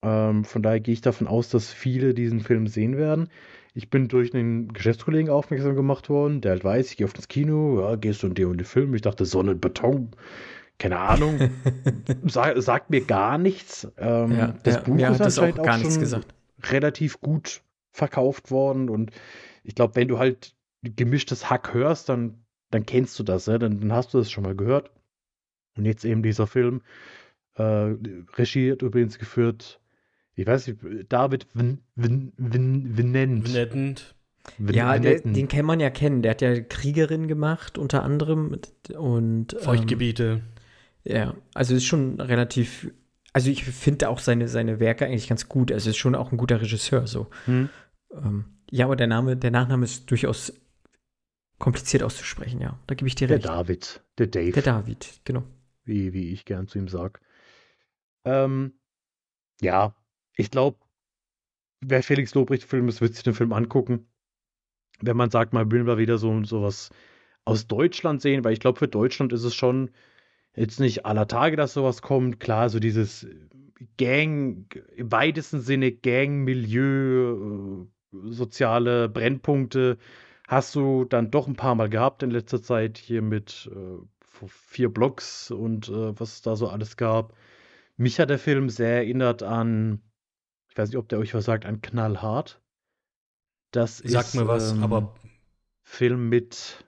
Ähm, 0.02 0.46
von 0.46 0.64
daher 0.64 0.80
gehe 0.80 0.94
ich 0.94 1.02
davon 1.02 1.28
aus, 1.28 1.50
dass 1.50 1.72
viele 1.72 2.14
diesen 2.14 2.40
Film 2.40 2.68
sehen 2.68 2.98
werden. 2.98 3.30
Ich 3.74 3.90
bin 3.90 4.08
durch 4.08 4.34
einen 4.34 4.74
Geschäftskollegen 4.74 5.30
aufmerksam 5.30 5.76
gemacht 5.76 6.10
worden, 6.10 6.42
der 6.42 6.52
halt 6.52 6.64
weiß, 6.64 6.92
ich 6.92 6.98
gehe 6.98 7.06
auf 7.06 7.14
das 7.14 7.28
Kino, 7.28 7.82
ja, 7.82 7.96
gehst 7.96 8.24
du 8.24 8.28
in 8.28 8.34
den 8.34 8.48
und 8.48 8.58
den 8.58 8.66
Film. 8.66 8.96
Ich 8.96 9.02
dachte, 9.02 9.26
Sonne 9.26 9.52
und 9.52 9.62
Beton, 9.62 10.12
keine 10.80 11.00
Ahnung, 11.00 11.52
Sa 12.26 12.60
sagt 12.60 12.90
mir 12.90 13.02
gar 13.02 13.38
nichts. 13.38 13.88
Ähm, 13.98 14.32
ja, 14.32 14.56
das 14.64 14.76
ja, 14.76 14.82
Buch 14.82 14.98
ist 14.98 15.22
anscheinend 15.22 15.60
auch, 15.60 15.68
auch 15.68 15.78
schon 15.78 16.00
gesagt. 16.00 16.34
relativ 16.64 17.20
gut 17.20 17.62
verkauft 17.92 18.52
worden 18.52 18.90
und 18.90 19.12
ich 19.64 19.76
glaube, 19.76 19.96
wenn 19.96 20.08
du 20.08 20.20
halt 20.20 20.56
gemischtes 20.84 21.50
Hack 21.50 21.74
hörst, 21.74 22.10
dann, 22.10 22.46
dann 22.72 22.86
kennst 22.86 23.18
du 23.20 23.24
das, 23.24 23.46
ja? 23.48 23.58
dann, 23.58 23.80
dann 23.80 23.94
hast 23.94 24.14
du 24.14 24.18
das 24.18 24.32
schon 24.32 24.44
mal 24.44 24.56
gehört. 24.56 24.92
Und 25.78 25.86
jetzt 25.86 26.06
eben 26.06 26.24
dieser 26.24 26.48
Film, 26.48 26.82
äh, 27.56 27.64
Regie 28.38 28.72
hat 28.72 28.82
übrigens 28.82 29.20
geführt, 29.20 29.80
ich 30.36 30.48
weiß 30.48 30.68
nicht, 30.68 30.80
David 31.10 31.48
Vin, 31.54 31.80
Vin, 31.96 32.32
Vin, 32.38 32.98
Vinent. 32.98 33.48
Vinent. 33.48 34.16
Ja, 34.72 34.98
der, 34.98 35.20
den 35.20 35.48
kann 35.48 35.66
man 35.66 35.80
ja 35.80 35.90
kennen. 35.90 36.22
Der 36.22 36.32
hat 36.32 36.42
ja 36.42 36.60
Kriegerin 36.62 37.28
gemacht, 37.28 37.78
unter 37.78 38.04
anderem. 38.04 38.58
Und, 38.98 39.56
Feuchtgebiete. 39.60 40.42
Ähm, 41.04 41.16
ja, 41.16 41.36
also 41.54 41.76
ist 41.76 41.86
schon 41.86 42.20
relativ. 42.20 42.92
Also 43.34 43.52
ich 43.52 43.64
finde 43.64 44.10
auch 44.10 44.20
seine, 44.20 44.48
seine 44.48 44.80
Werke 44.80 45.06
eigentlich 45.06 45.30
ganz 45.30 45.50
gut. 45.50 45.72
Also 45.72 45.90
ist 45.90 45.98
schon 45.98 46.16
auch 46.16 46.32
ein 46.32 46.38
guter 46.38 46.62
Regisseur. 46.62 47.06
So. 47.06 47.28
Hm. 47.46 47.70
Ähm, 48.14 48.46
ja, 48.72 48.86
aber 48.86 48.96
der 48.96 49.08
Name, 49.08 49.38
der 49.38 49.52
Nachname 49.52 49.86
ist 49.86 50.10
durchaus 50.10 50.54
kompliziert 51.58 52.04
auszusprechen, 52.04 52.62
ja. 52.62 52.80
Da 52.88 52.96
gebe 52.96 53.08
ich 53.08 53.16
dir 53.16 53.28
der 53.28 53.38
recht. 53.38 53.46
Der 53.46 53.56
David, 53.56 54.02
der 54.18 54.28
Dave. 54.28 54.52
Der 54.52 54.64
David, 54.64 55.22
genau. 55.26 55.44
Wie, 55.84 56.14
wie 56.14 56.32
ich 56.32 56.46
gern 56.46 56.68
zu 56.68 56.80
ihm 56.80 56.88
sag. 56.88 57.22
Ähm, 58.26 58.74
ja, 59.62 59.96
ich 60.36 60.52
glaube, 60.52 60.78
wer 61.82 62.04
Felix 62.04 62.34
Lobrecht-Film 62.34 62.88
ist, 62.88 63.02
wird 63.02 63.14
sich 63.14 63.24
den 63.24 63.34
Film 63.34 63.54
angucken. 63.54 64.08
Wenn 65.02 65.18
man 65.18 65.30
sagt, 65.30 65.54
man 65.54 65.72
will 65.72 65.84
mal 65.84 65.98
wieder 65.98 66.18
so 66.18 66.44
sowas 66.44 66.90
aus 67.46 67.68
Deutschland 67.68 68.22
sehen, 68.22 68.44
weil 68.44 68.54
ich 68.54 68.60
glaube, 68.60 68.80
für 68.80 68.88
Deutschland 68.88 69.34
ist 69.34 69.44
es 69.44 69.56
schon 69.56 69.92
jetzt 70.56 70.80
nicht 70.80 71.06
aller 71.06 71.28
Tage, 71.28 71.56
dass 71.56 71.74
sowas 71.74 72.02
kommt. 72.02 72.40
Klar, 72.40 72.70
so 72.70 72.80
dieses 72.80 73.28
Gang, 73.98 74.66
im 74.96 75.12
weitesten 75.12 75.62
Sinne 75.62 75.92
Gang-Milieu, 75.92 77.86
soziale 78.12 79.10
Brennpunkte 79.10 79.98
hast 80.48 80.76
du 80.76 81.06
dann 81.06 81.32
doch 81.32 81.48
ein 81.48 81.56
paar 81.56 81.76
Mal 81.76 81.90
gehabt 81.90 82.24
in 82.24 82.32
letzter 82.32 82.62
Zeit 82.62 82.98
hier 82.98 83.22
mit 83.22 83.70
äh, 83.74 84.48
vier 84.48 84.90
Blocks 84.90 85.52
und 85.52 85.90
äh, 85.90 86.20
was 86.20 86.34
es 86.34 86.42
da 86.42 86.56
so 86.56 86.68
alles 86.68 86.98
gab. 86.98 87.36
Mich 87.98 88.20
hat 88.20 88.30
der 88.30 88.40
Film 88.40 88.70
sehr 88.70 88.96
erinnert 88.96 89.44
an, 89.44 90.02
ich 90.70 90.78
weiß 90.78 90.90
nicht, 90.90 90.98
ob 90.98 91.10
der 91.10 91.20
euch 91.20 91.34
was 91.34 91.46
sagt, 91.46 91.66
an 91.66 91.82
Knallhart. 91.82 92.62
Das 93.72 93.98
Sagt 93.98 94.30
ist, 94.30 94.36
mir 94.36 94.48
was, 94.48 94.72
ähm, 94.72 94.84
aber 94.84 95.16
Film 95.84 96.30
mit, 96.30 96.86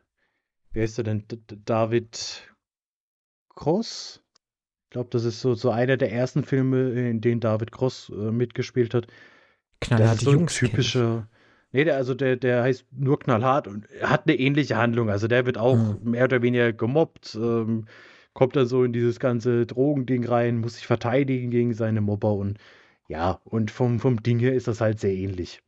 wer 0.72 0.86
ist 0.86 0.98
der 0.98 1.04
denn? 1.04 1.28
D 1.28 1.38
David 1.66 2.48
Cross? 3.50 4.24
Ich 4.86 4.90
glaube, 4.92 5.10
das 5.12 5.24
ist 5.24 5.42
so, 5.42 5.54
so 5.54 5.70
einer 5.70 5.98
der 5.98 6.12
ersten 6.12 6.44
Filme, 6.44 6.92
in 6.92 7.22
denen 7.22 7.42
David 7.42 7.72
Cross 7.72 8.10
äh, 8.10 8.32
mitgespielt 8.32 8.94
hat. 8.94 9.08
Knallharte 9.82 10.12
das 10.14 10.20
ist 10.20 10.26
so 10.26 10.32
Jungs. 10.34 10.56
typischer. 10.56 11.28
Nee, 11.74 11.84
der, 11.86 11.96
also 11.96 12.14
der, 12.14 12.36
der 12.36 12.64
heißt 12.64 12.86
nur 12.92 13.20
knallhart 13.20 13.68
und 13.68 13.88
hat 14.02 14.28
eine 14.28 14.38
ähnliche 14.38 14.78
Handlung. 14.78 15.10
Also 15.10 15.28
der 15.28 15.46
wird 15.46 15.58
auch 15.58 15.76
Mhm. 15.78 16.12
mehr 16.12 16.26
oder 16.26 16.42
weniger 16.42 16.74
gemobbt, 16.74 17.36
ähm, 17.36 17.86
kommt 18.34 18.56
dann 18.56 18.66
so 18.66 18.84
in 18.84 18.94
dieses 18.94 19.20
ganze 19.20 19.66
Drogending 19.66 20.26
rein, 20.26 20.58
muss 20.60 20.76
sich 20.76 20.88
verteidigen 20.88 21.50
gegen 21.50 21.74
seine 21.74 22.02
Mobber 22.02 22.34
und 22.34 22.58
ja, 23.08 23.40
und 23.44 23.72
vom, 23.72 24.00
vom 24.00 24.24
Ding 24.24 24.40
her 24.40 24.54
ist 24.54 24.68
das 24.68 24.80
halt 24.82 25.00
sehr 25.00 25.14
ähnlich. 25.14 25.62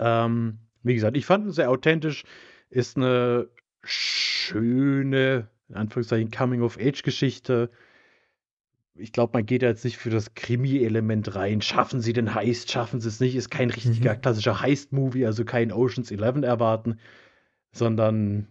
Ähm, 0.00 0.58
wie 0.82 0.94
gesagt, 0.94 1.16
ich 1.16 1.26
fand 1.26 1.46
es 1.46 1.56
sehr 1.56 1.70
authentisch, 1.70 2.24
ist 2.70 2.96
eine 2.96 3.48
schöne, 3.82 5.48
in 5.68 5.74
Anführungszeichen, 5.76 6.30
Coming-of-Age-Geschichte 6.30 7.70
ich 8.96 9.12
glaube, 9.12 9.32
man 9.36 9.46
geht 9.46 9.62
da 9.62 9.66
jetzt 9.66 9.84
nicht 9.84 9.96
für 9.98 10.10
das 10.10 10.34
Krimi-Element 10.34 11.34
rein. 11.34 11.60
Schaffen 11.62 12.00
sie 12.00 12.12
den 12.12 12.34
Heist, 12.34 12.70
schaffen 12.70 13.00
sie 13.00 13.08
es 13.08 13.20
nicht? 13.20 13.34
Ist 13.34 13.50
kein 13.50 13.70
richtiger 13.70 14.14
Mhm. 14.14 14.20
klassischer 14.20 14.60
Heist-Movie, 14.60 15.26
also 15.26 15.44
kein 15.44 15.72
Oceans 15.72 16.10
11 16.10 16.44
erwarten, 16.44 16.98
sondern 17.72 18.48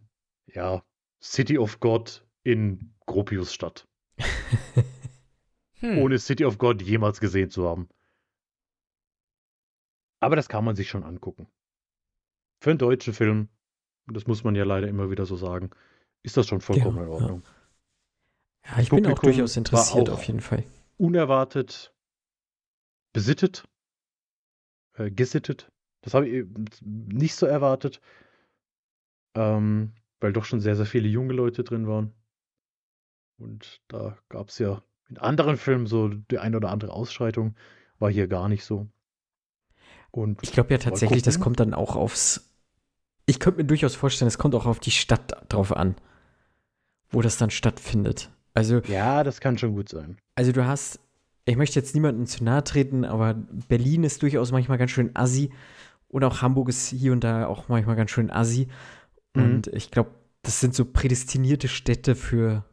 ja, 0.48 0.84
City 1.22 1.58
of 1.58 1.80
God 1.80 2.26
in 2.44 2.94
Gropiusstadt. 3.06 3.88
hm. 5.80 5.98
Ohne 6.00 6.20
City 6.20 6.44
of 6.46 6.58
God 6.58 6.82
jemals 6.82 7.20
gesehen 7.22 7.50
zu 7.50 7.68
haben. 7.68 7.88
Aber 10.20 10.36
das 10.36 10.50
kann 10.50 10.64
man 10.66 10.76
sich 10.76 10.90
schon 10.90 11.04
angucken. 11.04 11.48
Für 12.60 12.70
einen 12.72 12.80
deutschen 12.80 13.14
Film, 13.14 13.50
das 14.08 14.28
muss 14.28 14.44
man 14.44 14.56
ja 14.56 14.64
leider 14.64 14.88
immer 14.88 15.10
wieder 15.10 15.26
so 15.26 15.36
sagen, 15.36 15.70
ist 16.22 16.38
das 16.38 16.48
schon 16.48 16.62
vollkommen 16.62 16.98
Ja, 16.98 17.04
in. 17.04 17.10
Ordnung. 17.10 17.42
Ja, 17.44 17.50
ich 18.80 18.90
bin 18.90 19.06
auch 19.06 19.10
Publikum 19.16 19.32
durchaus 19.32 19.58
interessiert 19.58 20.10
auch- 20.10 20.14
auf 20.14 20.24
jeden 20.26 20.42
Fall. 20.42 20.64
unerwartet 20.98 21.94
besittet, 23.14 23.64
äh, 24.96 25.12
gesittet. 25.12 25.72
Das 26.02 26.14
habe 26.14 26.28
ich 26.28 26.34
eben 26.34 26.66
nicht 26.82 27.36
so 27.36 27.46
erwartet, 27.46 28.02
ähm, 29.36 29.94
weil 30.20 30.34
doch 30.34 30.46
schon 30.46 30.60
sehr, 30.62 30.76
sehr 30.76 30.86
viele 30.86 31.08
junge 31.08 31.34
Leute 31.34 31.64
drin 31.64 31.88
waren. 31.88 32.14
Und 33.38 33.82
da 33.88 34.18
gab 34.30 34.50
es 34.50 34.60
ja 34.60 34.82
in 35.10 35.18
anderen 35.18 35.58
Filmen 35.58 35.86
so 35.88 36.08
die 36.10 36.40
ein 36.40 36.56
oder 36.56 36.70
andere 36.70 36.92
Ausschreitung, 36.94 37.56
war 38.00 38.10
hier 38.12 38.28
gar 38.28 38.50
nicht 38.50 38.64
so. 38.66 38.88
Und 40.12 40.42
Ich 40.44 40.52
glaube 40.52 40.72
ja 40.74 40.78
tatsächlich, 40.78 41.24
das 41.24 41.40
kommt 41.40 41.60
dann 41.60 41.74
auch 41.74 41.96
aufs. 41.96 42.50
Ich 43.26 43.40
könnte 43.40 43.62
mir 43.62 43.66
durchaus 43.68 43.96
vorstellen, 43.96 44.28
es 44.28 44.38
kommt 44.38 44.54
auch 44.56 44.66
auf 44.66 44.80
die 44.80 44.92
Stadt 44.92 45.34
drauf 45.52 45.72
an, 45.76 45.96
wo 47.10 47.22
das 47.22 47.38
dann 47.38 47.50
stattfindet. 47.50 48.30
Also, 48.54 48.80
ja, 48.88 49.24
das 49.24 49.40
kann 49.40 49.58
schon 49.58 49.74
gut 49.74 49.90
sein. 49.90 50.18
also 50.36 50.52
du 50.52 50.66
hast, 50.66 51.00
ich 51.46 51.58
möchte 51.58 51.80
jetzt 51.80 51.96
niemandem 51.96 52.26
zu 52.26 52.44
nahe 52.44 52.64
treten, 52.64 53.04
aber 53.06 53.34
Berlin 53.68 54.04
ist 54.04 54.22
durchaus 54.22 54.52
manchmal 54.52 54.78
ganz 54.78 54.92
schön 54.92 55.12
assi 55.16 55.52
und 56.08 56.24
auch 56.24 56.42
Hamburg 56.42 56.70
ist 56.70 56.90
hier 56.90 57.12
und 57.12 57.24
da 57.24 57.48
auch 57.48 57.68
manchmal 57.70 57.96
ganz 57.96 58.12
schön 58.12 58.30
assi. 58.30 58.68
Mhm. 59.36 59.44
Und 59.44 59.68
ich 59.68 59.90
glaube, 59.90 60.12
das 60.44 60.60
sind 60.60 60.76
so 60.76 60.86
prädestinierte 60.86 61.68
Städte 61.68 62.16
für, 62.16 62.64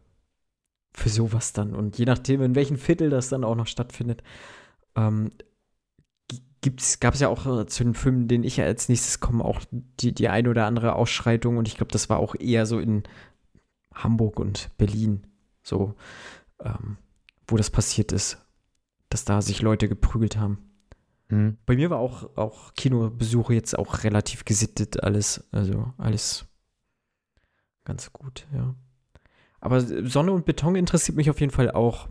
für 0.92 1.08
sowas 1.08 1.52
dann. 1.54 1.74
Und 1.74 1.96
je 1.96 2.04
nachdem, 2.04 2.42
in 2.42 2.54
welchem 2.54 2.76
Viertel 2.76 3.08
das 3.08 3.30
dann 3.30 3.44
auch 3.44 3.54
noch 3.54 3.66
stattfindet, 3.66 4.22
ähm, 4.94 5.30
gab 7.00 7.14
es 7.14 7.20
ja 7.20 7.28
auch 7.28 7.46
äh, 7.46 7.66
zu 7.66 7.84
den 7.84 7.94
Filmen, 7.94 8.28
denen 8.28 8.44
ich 8.44 8.58
ja 8.58 8.66
als 8.66 8.88
nächstes 8.88 9.20
komme, 9.20 9.44
auch 9.44 9.62
die, 9.70 10.12
die 10.12 10.28
eine 10.28 10.50
oder 10.50 10.66
andere 10.66 10.94
Ausschreitung. 10.94 11.56
Und 11.56 11.66
ich 11.66 11.76
glaube, 11.76 11.92
das 11.92 12.10
war 12.10 12.18
auch 12.18 12.34
eher 12.34 12.66
so 12.66 12.78
in 12.78 13.04
Hamburg 13.94 14.38
und 14.38 14.68
Berlin, 14.76 15.22
so, 15.62 15.94
ähm, 16.60 16.96
wo 17.46 17.56
das 17.56 17.70
passiert 17.70 18.12
ist, 18.12 18.38
dass 19.08 19.24
da 19.24 19.42
sich 19.42 19.62
Leute 19.62 19.88
geprügelt 19.88 20.36
haben. 20.36 20.70
Mhm. 21.28 21.58
Bei 21.66 21.76
mir 21.76 21.90
war 21.90 21.98
auch, 21.98 22.36
auch 22.36 22.74
Kinobesuche 22.74 23.54
jetzt 23.54 23.78
auch 23.78 24.04
relativ 24.04 24.44
gesittet, 24.44 25.02
alles. 25.02 25.48
Also 25.52 25.92
alles 25.98 26.46
ganz 27.84 28.12
gut, 28.12 28.46
ja. 28.52 28.74
Aber 29.60 29.80
Sonne 29.80 30.32
und 30.32 30.46
Beton 30.46 30.74
interessiert 30.76 31.16
mich 31.16 31.28
auf 31.28 31.40
jeden 31.40 31.52
Fall 31.52 31.70
auch 31.70 32.08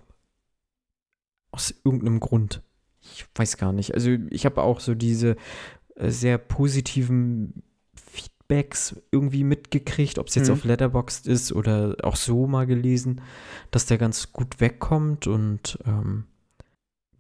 aus 1.52 1.74
irgendeinem 1.84 2.20
Grund. 2.20 2.62
ich 3.02 3.26
weiß 3.34 3.58
gar 3.58 3.74
nicht. 3.74 3.94
Also 3.94 4.12
ich 4.30 4.46
habe 4.46 4.62
auch 4.62 4.80
so 4.80 4.94
diese 4.94 5.36
äh, 5.96 6.10
sehr 6.10 6.38
positiven 6.38 7.64
Feedbacks 8.50 8.96
irgendwie 9.12 9.44
mitgekriegt, 9.44 10.18
ob 10.18 10.28
es 10.28 10.36
jetzt 10.36 10.48
Mhm. 10.48 10.54
auf 10.54 10.64
Letterboxd 10.64 11.28
ist 11.28 11.52
oder 11.54 11.96
auch 12.04 12.16
so 12.16 12.48
mal 12.48 12.66
gelesen, 12.66 13.22
dass 13.72 13.86
der 13.86 13.98
ganz 13.98 14.34
gut 14.34 14.60
wegkommt 14.60 15.28
und 15.28 15.78
ähm, 15.86 16.26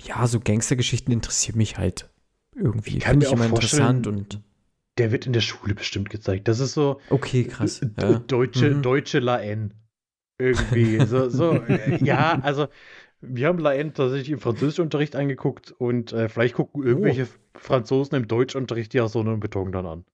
ja, 0.01 0.25
so 0.27 0.39
Gangstergeschichten 0.39 1.13
interessieren 1.13 1.57
mich 1.57 1.77
halt 1.77 2.09
irgendwie. 2.55 2.97
Ich 2.97 3.03
kann 3.03 3.19
mir 3.19 3.25
ich 3.25 3.31
immer 3.31 3.45
interessant 3.45 4.07
und 4.07 4.41
Der 4.97 5.11
wird 5.11 5.27
in 5.27 5.33
der 5.33 5.41
Schule 5.41 5.75
bestimmt 5.75 6.09
gezeigt. 6.09 6.47
Das 6.47 6.59
ist 6.59 6.73
so 6.73 6.99
okay, 7.09 7.45
krass. 7.45 7.81
Ja. 8.01 8.19
deutsche, 8.19 8.71
Mhm. 8.71 8.81
deutsche 8.81 9.19
La 9.19 9.39
N. 9.39 9.73
Irgendwie. 10.39 11.05
so, 11.05 11.29
so, 11.29 11.51
äh, 11.67 12.03
ja, 12.03 12.39
also 12.41 12.67
wir 13.21 13.47
haben 13.47 13.59
La 13.59 13.73
N 13.73 13.93
tatsächlich 13.93 14.31
im 14.31 14.39
Französischunterricht 14.39 15.15
angeguckt 15.15 15.71
und 15.71 16.11
äh, 16.13 16.27
vielleicht 16.29 16.55
gucken 16.55 16.83
irgendwelche 16.83 17.27
Franzosen 17.55 18.15
im 18.17 18.27
Deutschunterricht 18.27 18.93
ja 18.93 19.07
so 19.07 19.19
einen 19.19 19.39
Beton 19.39 19.71
dann 19.71 19.85
an. 19.85 20.05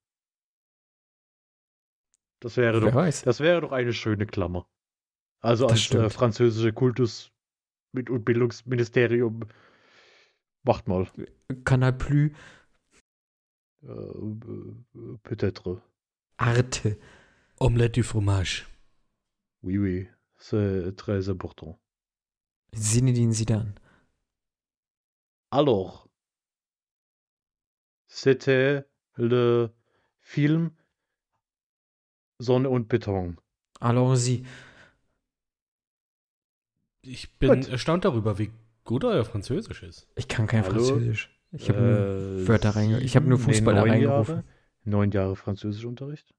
Das 2.45 2.57
wäre 2.57 2.79
Wer 2.79 2.91
doch, 2.91 2.95
weiß. 2.95 3.23
das 3.23 3.39
wäre 3.39 3.59
doch 3.61 3.71
eine 3.71 3.91
schöne 3.91 4.27
Klammer. 4.27 4.69
Also 5.41 5.65
Das 5.65 5.79
als 5.91 5.95
äh, 5.95 6.09
französische 6.11 6.73
Kultus- 6.73 7.31
und 7.93 8.23
Bildungsministerium 8.23 9.47
macht 10.61 10.87
mal. 10.87 11.07
Canal 11.63 11.93
Plus, 11.93 12.29
Äh, 13.81 13.87
äh, 13.87 15.17
Peut-être. 15.23 15.81
Arte. 16.37 16.99
Omelette 17.59 17.93
du 17.99 18.03
fromage. 18.03 18.67
Oui, 19.63 19.79
oui. 19.79 20.07
C'est 20.37 20.95
très 20.95 21.29
important. 21.29 21.79
Sinedin 22.75 23.31
Sidan. 23.31 23.73
Alors, 25.49 26.07
c'était 28.07 28.85
le 29.15 29.71
film 30.19 30.69
Sonne 32.39 32.69
und 32.69 32.87
Beton. 32.87 33.37
Allons-y. 33.79 34.45
Ich 37.01 37.37
bin 37.39 37.51
Gut. 37.61 37.69
erstaunt 37.69 38.03
darüber, 38.05 38.37
wie 38.39 38.51
gut 38.83 39.03
euer 39.05 39.23
Französisch 39.25 39.83
ist. 39.83 40.07
Ich 40.15 40.27
kann 40.27 40.47
kein 40.47 40.63
Hallo? 40.63 40.83
Französisch. 40.87 41.29
Ich 41.51 41.69
habe 41.69 41.81
nur 41.81 42.07
Äh, 42.07 42.47
Wörter 42.47 42.71
reinge- 42.75 42.99
ich 42.99 43.15
habe 43.15 43.27
nur 43.27 43.39
Fußball 43.39 43.75
da 43.75 43.81
neun 43.81 43.91
reingerufen. 43.91 44.41
Jahre, 44.41 44.43
neun 44.83 45.11
Jahre 45.11 45.35
Französischunterricht. 45.35 46.33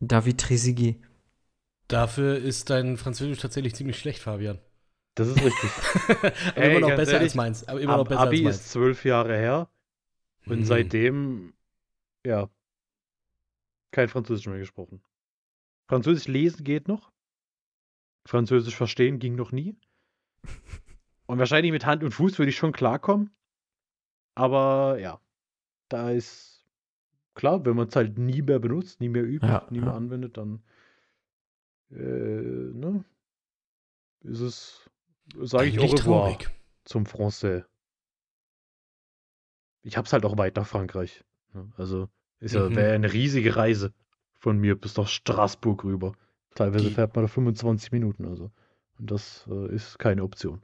David 0.00 0.38
Trezeguet. 0.40 0.96
Dafür 1.88 2.36
ist 2.38 2.70
dein 2.70 2.96
Französisch 2.96 3.40
tatsächlich 3.40 3.74
ziemlich 3.74 3.98
schlecht, 3.98 4.22
Fabian. 4.22 4.58
Das 5.14 5.28
ist 5.28 5.42
richtig. 5.42 5.70
aber 6.54 6.56
Ey, 6.56 6.70
immer 6.70 6.80
noch 6.80 6.94
besser 6.94 7.12
ehrlich, 7.14 7.32
als 7.32 7.34
meins. 7.34 7.64
Aber 7.68 7.80
immer 7.80 7.96
noch 7.96 8.06
Ab, 8.06 8.08
besser 8.08 8.28
Abi 8.28 8.28
als 8.28 8.40
ist 8.40 8.44
meins. 8.64 8.72
zwölf 8.72 9.04
Jahre 9.04 9.36
her 9.36 9.68
und 10.46 10.64
Hm. 10.64 10.66
seitdem, 10.66 11.54
ja, 12.26 12.50
kein 13.90 14.08
Französisch 14.08 14.46
mehr 14.46 14.58
gesprochen. 14.58 15.02
Französisch 15.88 16.28
lesen 16.28 16.64
geht 16.64 16.88
noch. 16.88 17.10
Französisch 18.26 18.76
verstehen 18.76 19.18
ging 19.18 19.34
noch 19.34 19.52
nie. 19.52 19.76
Und 21.26 21.38
wahrscheinlich 21.38 21.72
mit 21.72 21.86
Hand 21.86 22.02
und 22.04 22.12
Fuß 22.12 22.38
würde 22.38 22.50
ich 22.50 22.56
schon 22.56 22.72
klarkommen. 22.72 23.30
Aber 24.34 24.98
ja, 25.00 25.20
da 25.88 26.10
ist 26.10 26.66
klar, 27.34 27.64
wenn 27.64 27.76
man 27.76 27.88
es 27.88 27.96
halt 27.96 28.18
nie 28.18 28.42
mehr 28.42 28.58
benutzt, 28.58 29.00
nie 29.00 29.08
mehr 29.08 29.24
übt, 29.24 29.46
Ja, 29.46 29.66
nie 29.70 29.80
mehr 29.80 29.90
ja. 29.90 29.96
anwendet, 29.96 30.36
dann 30.36 30.62
äh, 31.90 31.94
ne, 31.94 33.04
ist 34.20 34.40
es, 34.40 34.90
sage 35.40 35.68
ich 35.68 35.78
au 35.78 35.82
Eigentlich 35.82 36.00
revoir 36.00 36.32
traurig. 36.38 36.50
zum 36.84 37.04
Français. 37.04 37.64
Ich 39.82 39.96
hab's 39.96 40.12
halt 40.12 40.24
auch 40.24 40.36
weit 40.36 40.56
nach 40.56 40.66
Frankreich. 40.66 41.24
ne? 41.54 41.72
Also 41.76 42.08
ist 42.40 42.54
ja 42.54 42.68
Mhm. 42.68 42.76
wäre 42.76 42.94
eine 42.94 43.12
riesige 43.12 43.56
Reise 43.56 43.92
von 44.38 44.58
mir 44.58 44.78
bis 44.80 44.96
nach 44.96 45.08
Straßburg 45.08 45.84
rüber. 45.84 46.12
Teilweise 46.54 46.88
Die- 46.88 46.94
fährt 46.94 47.14
man 47.14 47.24
da 47.24 47.28
25 47.28 47.92
Minuten, 47.92 48.24
also. 48.26 48.50
Und 48.98 49.10
das 49.10 49.46
äh, 49.50 49.74
ist 49.74 49.98
keine 49.98 50.22
Option. 50.24 50.62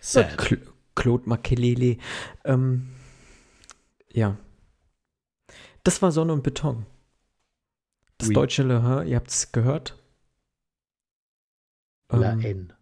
Sad. 0.00 0.38
Cl 0.40 0.60
Claude 0.94 1.28
Makelele. 1.28 1.98
Ähm, 2.44 2.88
ja. 4.12 4.36
Das 5.84 6.02
war 6.02 6.10
Sonne 6.12 6.32
und 6.32 6.42
Beton. 6.42 6.86
Das 8.18 8.28
Oui. 8.28 8.34
deutsche 8.34 8.62
Le 8.64 8.82
Hein, 8.82 9.06
ihr 9.06 9.16
habt 9.16 9.28
es 9.28 9.52
gehört. 9.52 9.96
La 12.10 12.32
Ähm, 12.32 12.40
N. 12.40 12.72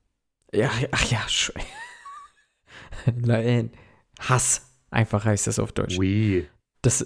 Ja, 0.52 0.70
ach 0.92 1.04
ja, 1.10 1.26
La 3.16 3.34
Haine. 3.36 3.70
Hass. 4.20 4.62
Einfach 4.90 5.24
heißt 5.24 5.46
das 5.46 5.58
auf 5.58 5.72
Deutsch. 5.72 5.98
Oui. 5.98 6.48
Das 6.86 7.04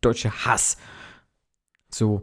deutsche 0.00 0.30
Hass. 0.46 0.78
So. 1.90 2.22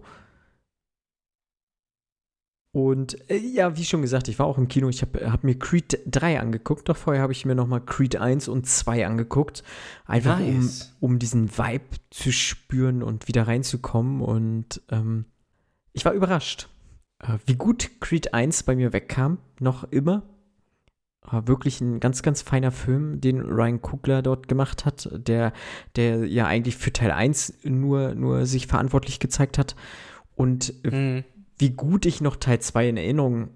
Und 2.72 3.30
äh, 3.30 3.38
ja, 3.38 3.78
wie 3.78 3.86
schon 3.86 4.02
gesagt, 4.02 4.28
ich 4.28 4.40
war 4.40 4.48
auch 4.48 4.58
im 4.58 4.68
Kino. 4.68 4.90
Ich 4.90 5.04
habe 5.04 5.32
hab 5.32 5.44
mir 5.44 5.54
Creed 5.54 6.00
3 6.08 6.40
angeguckt. 6.40 6.90
Doch 6.90 6.98
vorher 6.98 7.22
habe 7.22 7.32
ich 7.32 7.46
mir 7.46 7.54
nochmal 7.54 7.86
Creed 7.86 8.16
1 8.16 8.48
und 8.48 8.66
2 8.66 9.06
angeguckt. 9.06 9.64
Einfach 10.06 10.40
Nice. 10.40 10.96
um, 11.00 11.12
um 11.12 11.20
diesen 11.20 11.56
Vibe 11.56 11.98
zu 12.10 12.32
spüren 12.32 13.04
und 13.04 13.28
wieder 13.28 13.48
reinzukommen. 13.48 14.22
Und 14.22 14.82
ähm, 14.90 15.26
ich 15.94 16.06
war 16.06 16.14
überrascht, 16.14 16.70
äh, 17.20 17.38
wie 17.46 17.56
gut 17.56 18.02
Creed 18.02 18.34
1 18.34 18.64
bei 18.64 18.76
mir 18.76 18.94
wegkam. 18.94 19.38
Noch 19.60 19.84
immer. 19.84 20.24
Äh, 21.32 21.48
wirklich 21.48 21.82
ein 21.82 22.00
ganz, 22.00 22.22
ganz 22.24 22.42
feiner 22.42 22.72
Film, 22.72 23.22
den 23.22 23.42
Ryan 23.42 23.82
Coogler 23.82 24.22
dort 24.22 24.48
gemacht 24.48 24.86
hat, 24.86 25.10
der, 25.12 25.54
der 25.96 26.26
ja 26.26 26.46
eigentlich 26.46 26.78
für 26.78 26.94
Teil 26.94 27.12
1 27.12 27.60
nur, 27.64 28.16
nur 28.16 28.46
sich 28.46 28.68
verantwortlich 28.68 29.20
gezeigt 29.20 29.58
hat. 29.58 29.76
Und 30.36 30.74
äh, 30.84 30.92
Mhm. 30.96 31.24
wie 31.58 31.72
gut 31.72 32.06
ich 32.06 32.22
noch 32.22 32.36
Teil 32.36 32.60
2 32.60 32.90
in 32.90 32.98
Erinnerung 32.98 33.50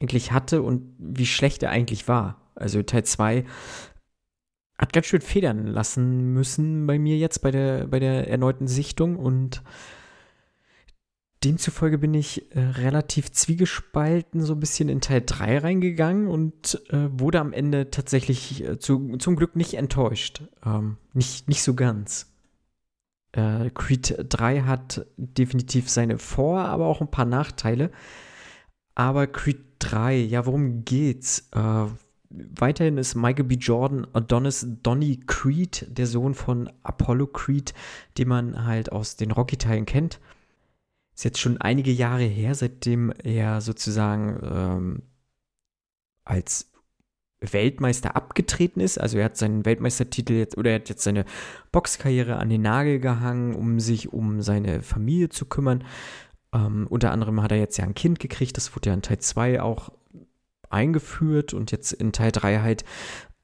eigentlich 0.00 0.32
hatte 0.32 0.62
und 0.62 0.94
wie 0.98 1.26
schlecht 1.26 1.62
er 1.62 1.70
eigentlich 1.70 2.08
war. 2.08 2.40
Also 2.54 2.82
Teil 2.82 3.04
2 3.04 3.44
hat 4.78 4.92
ganz 4.92 5.06
schön 5.06 5.22
federn 5.22 5.66
lassen 5.66 6.32
müssen 6.34 6.86
bei 6.86 6.98
mir 6.98 7.16
jetzt 7.16 7.40
bei 7.40 7.50
der, 7.50 7.86
bei 7.86 7.98
der 7.98 8.28
erneuten 8.28 8.68
Sichtung 8.68 9.16
und 9.16 9.62
demzufolge 11.44 11.98
bin 11.98 12.14
ich 12.14 12.54
äh, 12.54 12.60
relativ 12.60 13.30
zwiegespalten 13.30 14.42
so 14.42 14.54
ein 14.54 14.60
bisschen 14.60 14.88
in 14.88 15.00
Teil 15.00 15.22
3 15.24 15.58
reingegangen 15.58 16.28
und 16.28 16.82
äh, 16.90 17.08
wurde 17.10 17.40
am 17.40 17.52
Ende 17.52 17.90
tatsächlich 17.90 18.64
äh, 18.64 18.78
zu, 18.78 19.16
zum 19.18 19.36
Glück 19.36 19.56
nicht 19.56 19.74
enttäuscht. 19.74 20.42
Ähm, 20.64 20.96
nicht, 21.12 21.48
nicht 21.48 21.62
so 21.62 21.74
ganz. 21.74 22.32
Äh, 23.32 23.70
Creed 23.70 24.26
3 24.28 24.62
hat 24.62 25.06
definitiv 25.16 25.90
seine 25.90 26.18
Vor-, 26.18 26.60
aber 26.60 26.86
auch 26.86 27.00
ein 27.00 27.10
paar 27.10 27.26
Nachteile. 27.26 27.90
Aber 28.94 29.26
Creed 29.26 29.60
3, 29.78 30.16
ja, 30.16 30.46
worum 30.46 30.84
geht's? 30.84 31.50
Äh, 31.52 31.86
weiterhin 32.30 32.98
ist 32.98 33.14
Michael 33.14 33.44
B. 33.44 33.56
Jordan 33.56 34.06
Adonis 34.14 34.66
Donny 34.82 35.20
Creed, 35.26 35.86
der 35.90 36.06
Sohn 36.06 36.34
von 36.34 36.70
Apollo 36.82 37.28
Creed, 37.28 37.74
den 38.18 38.28
man 38.28 38.64
halt 38.64 38.90
aus 38.90 39.16
den 39.16 39.30
Rocky-Teilen 39.30 39.84
kennt. 39.84 40.18
Ist 41.16 41.24
jetzt 41.24 41.40
schon 41.40 41.58
einige 41.58 41.90
Jahre 41.90 42.24
her, 42.24 42.54
seitdem 42.54 43.10
er 43.10 43.62
sozusagen 43.62 44.38
ähm, 44.42 45.02
als 46.24 46.70
Weltmeister 47.40 48.16
abgetreten 48.16 48.80
ist. 48.80 48.98
Also 49.00 49.16
er 49.16 49.24
hat 49.24 49.38
seinen 49.38 49.64
Weltmeistertitel 49.64 50.34
jetzt 50.34 50.58
oder 50.58 50.72
er 50.72 50.76
hat 50.76 50.90
jetzt 50.90 51.04
seine 51.04 51.24
Boxkarriere 51.72 52.36
an 52.36 52.50
den 52.50 52.60
Nagel 52.60 53.00
gehangen, 53.00 53.54
um 53.54 53.80
sich 53.80 54.12
um 54.12 54.42
seine 54.42 54.82
Familie 54.82 55.30
zu 55.30 55.46
kümmern. 55.46 55.84
Ähm, 56.52 56.86
unter 56.88 57.12
anderem 57.12 57.42
hat 57.42 57.50
er 57.50 57.58
jetzt 57.58 57.78
ja 57.78 57.84
ein 57.84 57.94
Kind 57.94 58.20
gekriegt, 58.20 58.58
das 58.58 58.76
wurde 58.76 58.90
ja 58.90 58.94
in 58.94 59.02
Teil 59.02 59.18
2 59.18 59.62
auch 59.62 59.90
eingeführt 60.68 61.54
und 61.54 61.72
jetzt 61.72 61.92
in 61.92 62.12
Teil 62.12 62.30
3 62.30 62.60
halt 62.60 62.84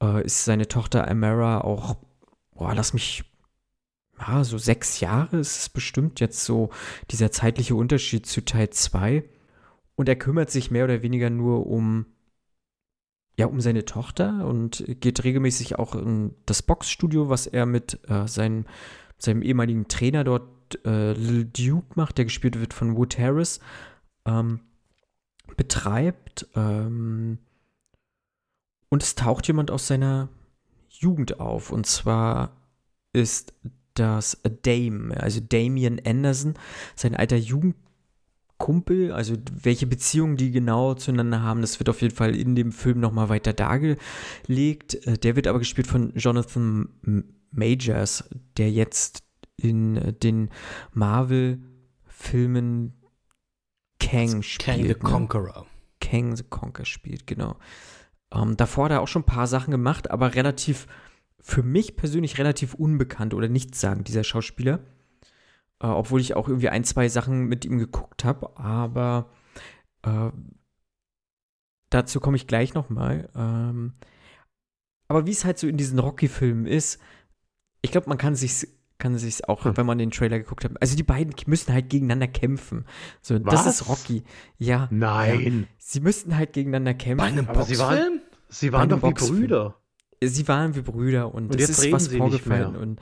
äh, 0.03 0.23
ist 0.25 0.45
seine 0.45 0.69
Tochter 0.69 1.09
Amara 1.09 1.63
auch, 1.63 1.97
boah, 2.53 2.75
lass 2.75 2.93
mich, 2.93 3.25
ja, 4.19 4.45
so 4.45 4.59
sechs 4.59 5.01
Jahre 5.01 5.39
ist 5.39 5.59
es 5.59 5.69
bestimmt 5.69 6.21
jetzt 6.21 6.45
so 6.45 6.71
dieser 7.11 7.33
zeitliche 7.33 7.75
Unterschied 7.75 8.27
zu 8.27 8.45
Teil 8.45 8.71
2. 8.71 9.25
Und 9.95 10.09
er 10.09 10.17
kümmert 10.17 10.51
sich 10.51 10.71
mehr 10.71 10.85
oder 10.85 11.03
weniger 11.03 11.31
nur 11.31 11.67
um 11.67 12.07
ja, 13.39 13.47
um 13.47 13.61
seine 13.61 13.85
Tochter 13.85 14.47
und 14.47 14.85
geht 15.01 15.25
regelmäßig 15.25 15.79
auch 15.79 15.95
in 15.95 16.35
das 16.47 16.63
Boxstudio, 16.63 17.29
was 17.29 17.47
er 17.47 17.67
mit 17.67 17.99
äh, 18.09 18.29
seinem, 18.29 18.67
seinem 19.19 19.43
ehemaligen 19.43 19.89
Trainer 19.89 20.23
dort, 20.23 20.49
äh, 20.85 21.13
Lil 21.15 21.47
Duke 21.47 21.93
macht, 21.95 22.19
der 22.19 22.27
gespielt 22.27 22.61
wird 22.61 22.75
von 22.75 22.97
Wood 22.97 23.19
Harris, 23.19 23.61
ähm, 24.27 24.61
betreibt. 25.57 26.47
Ähm, 26.55 27.39
und 28.89 29.03
es 29.03 29.15
taucht 29.15 29.47
jemand 29.47 29.71
aus 29.71 29.87
seiner 29.87 30.29
Jugend 30.89 31.41
auf. 31.41 31.73
Und 31.73 31.87
zwar 31.87 32.57
ist 33.13 33.55
das 33.95 34.41
Dame, 34.63 35.21
also 35.21 35.41
Damien 35.41 36.01
Anderson, 36.05 36.55
sein 36.95 37.15
alter 37.15 37.37
Jugendkumpel 37.37 37.83
Kumpel, 38.63 39.11
also 39.11 39.35
welche 39.61 39.89
Beziehungen 39.89 40.37
die 40.37 40.53
genau 40.53 40.95
zueinander 40.95 41.43
haben, 41.43 41.63
das 41.63 41.81
wird 41.81 41.89
auf 41.89 42.01
jeden 42.01 42.15
Fall 42.15 42.37
in 42.37 42.55
dem 42.55 42.71
Film 42.71 43.01
nochmal 43.01 43.29
weiter 43.29 43.53
dargelegt. 43.53 45.05
Äh, 45.05 45.19
der 45.19 45.35
wird 45.35 45.49
aber 45.49 45.59
gespielt 45.59 45.89
von 45.89 46.13
Jonathan 46.15 47.25
Majors, 47.51 48.23
der 48.57 48.71
jetzt 48.71 49.25
in 49.57 49.97
äh, 49.97 50.13
den 50.13 50.49
Marvel-Filmen 50.93 52.93
Kang 53.99 54.43
spielt. 54.43 54.65
Kang 54.65 54.83
the 54.83 54.89
ne? 54.91 54.95
Conqueror. 54.95 55.67
Kang 56.01 56.37
the 56.37 56.45
Conqueror 56.45 56.87
spielt, 56.87 57.27
genau. 57.27 57.57
Ähm, 58.33 58.57
davor 58.57 58.85
hat 58.85 58.93
er 58.93 59.01
auch 59.01 59.09
schon 59.09 59.23
ein 59.23 59.27
paar 59.27 59.49
Sachen 59.49 59.73
gemacht, 59.73 60.09
aber 60.09 60.37
relativ, 60.37 60.87
für 61.43 61.63
mich 61.63 61.97
persönlich 61.97 62.39
relativ 62.39 62.75
unbekannt 62.75 63.35
oder 63.35 63.49
nichts 63.49 63.81
sagen, 63.81 64.05
dieser 64.05 64.25
Schauspieler. 64.25 64.81
Äh, 65.81 65.87
obwohl 65.89 66.21
ich 66.21 66.35
auch 66.37 66.49
irgendwie 66.49 66.69
ein, 66.69 66.85
zwei 66.85 67.09
Sachen 67.09 67.47
mit 67.47 67.65
ihm 67.65 67.79
geguckt 67.79 68.25
habe, 68.25 68.57
aber 68.57 69.29
äh, 70.03 70.31
dazu 71.91 72.21
komme 72.21 72.37
ich 72.37 72.47
gleich 72.47 72.75
nochmal. 72.75 73.29
Ähm, 73.35 73.95
aber 75.09 75.27
wie 75.27 75.31
es 75.33 75.45
halt 75.45 75.59
so 75.59 75.67
in 75.67 75.77
diesen 75.77 75.99
Rocky-Filmen 75.99 76.67
ist, 76.67 77.01
ich 77.83 77.91
glaube, 77.91 78.09
man 78.09 78.19
kann 78.19 78.35
sich 78.35 78.67
kann 78.99 79.19
sich 79.19 79.49
auch, 79.49 79.65
Hm. 79.65 79.77
wenn 79.77 79.85
man 79.87 79.99
den 79.99 80.13
Trailer 80.13 80.39
geguckt 80.39 80.65
hat. 80.65 80.81
Also 80.81 80.95
die 80.95 81.03
beiden 81.03 81.35
müssen 81.47 81.73
halt 81.75 81.91
gegeneinander 81.91 82.29
kämpfen. 82.29 82.85
So, 83.21 83.37
das 83.41 83.67
Was? 83.67 83.81
ist 83.81 83.89
Rocky. 83.89 84.23
Ja. 84.59 84.87
Nein. 84.93 85.67
Sie 85.79 85.99
müssten 85.99 86.37
halt 86.37 86.53
gegeneinander 86.53 86.95
kämpfen. 86.95 87.17
Bei 87.17 87.25
einem 87.25 87.49
Aber 87.49 87.65
sie 87.65 87.79
waren- 87.81 87.97
Boxfilm? 87.97 88.21
Sie 88.49 88.71
Bei 88.71 88.79
waren 88.79 88.83
einem 88.93 89.01
doch 89.01 89.09
wie 89.09 89.11
Boxfilm. 89.13 89.39
Brüder. 89.41 89.82
Sie 90.29 90.49
waren 90.49 90.75
wie 90.75 90.83
Brüder 90.83 91.35
und, 91.35 91.51
Und 91.51 91.61
es 91.61 91.71
ist 91.71 91.93
was 91.93 92.09
vorgefallen 92.09 92.77
und 92.77 93.01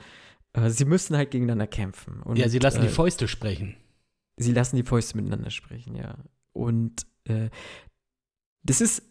äh, 0.53 0.69
sie 0.69 0.85
müssen 0.85 1.15
halt 1.15 1.31
gegeneinander 1.31 1.67
kämpfen. 1.67 2.21
Und, 2.23 2.37
ja, 2.37 2.49
sie 2.49 2.59
lassen 2.59 2.79
äh, 2.79 2.87
die 2.87 2.93
Fäuste 2.93 3.27
sprechen. 3.27 3.75
sie 4.37 4.53
lassen 4.53 4.75
die 4.75 4.83
Fäuste 4.83 5.17
miteinander 5.17 5.49
sprechen, 5.49 5.95
ja. 5.95 6.15
Und 6.53 7.05
äh, 7.25 7.49
das 8.63 8.81
ist 8.81 9.03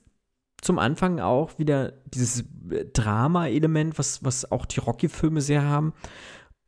zum 0.60 0.78
Anfang 0.78 1.20
auch 1.20 1.58
wieder 1.58 1.92
dieses 2.06 2.44
äh, 2.70 2.84
Drama-Element, 2.92 3.98
was, 3.98 4.24
was 4.24 4.50
auch 4.50 4.66
die 4.66 4.80
Rocky-Filme 4.80 5.40
sehr 5.40 5.62
haben, 5.62 5.94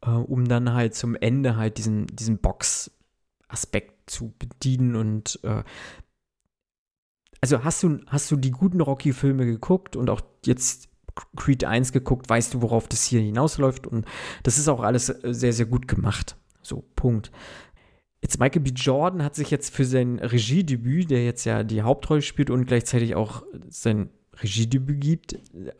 äh, 0.03 0.11
um 0.11 0.49
dann 0.49 0.73
halt 0.73 0.95
zum 0.95 1.15
Ende 1.15 1.57
halt 1.57 1.79
diesen, 1.79 2.07
diesen 2.07 2.39
Box-Aspekt 2.39 4.11
zu 4.11 4.35
bedienen 4.39 4.97
und 4.97 5.41
äh, 5.43 5.63
also 7.41 7.65
hast 7.65 7.83
du, 7.83 7.99
hast 8.07 8.31
du 8.31 8.37
die 8.37 8.53
guten 8.53 8.81
Rocky-Filme 8.81 9.45
geguckt 9.45 9.97
und 9.97 10.11
auch 10.11 10.21
jetzt 10.47 10.89
Creed 11.37 11.65
1 11.65 11.93
geguckt, 11.93 12.29
weißt 12.29 12.55
du, 12.55 12.63
worauf 12.63 12.89
das 12.89 13.05
hier 13.05 13.21
hinausläuft 13.21 13.87
und 13.87 14.07
das 14.43 14.59
ist 14.59 14.69
auch 14.69 14.81
alles 14.81 15.09
äh, 15.09 15.35
sehr, 15.35 15.53
sehr 15.53 15.67
gut 15.67 15.89
gemacht. 15.89 16.37
So, 16.63 16.85
Punkt. 16.97 17.31
Jetzt 18.21 18.39
Michael 18.39 18.63
B. 18.63 18.71
Jordan 18.71 19.25
hat 19.25 19.35
sich 19.35 19.51
jetzt 19.51 19.75
für 19.75 19.85
sein 19.85 20.21
Regiedebüt, 20.21 21.11
der 21.11 21.25
jetzt 21.25 21.45
ja 21.45 21.65
die 21.65 21.83
Hauptrolle 21.83 22.23
spielt 22.23 22.51
und 22.51 22.67
gleichzeitig 22.67 23.17
auch 23.17 23.43
sein 23.69 24.11
Regiedebüt 24.41 25.01
gibt, 25.01 25.39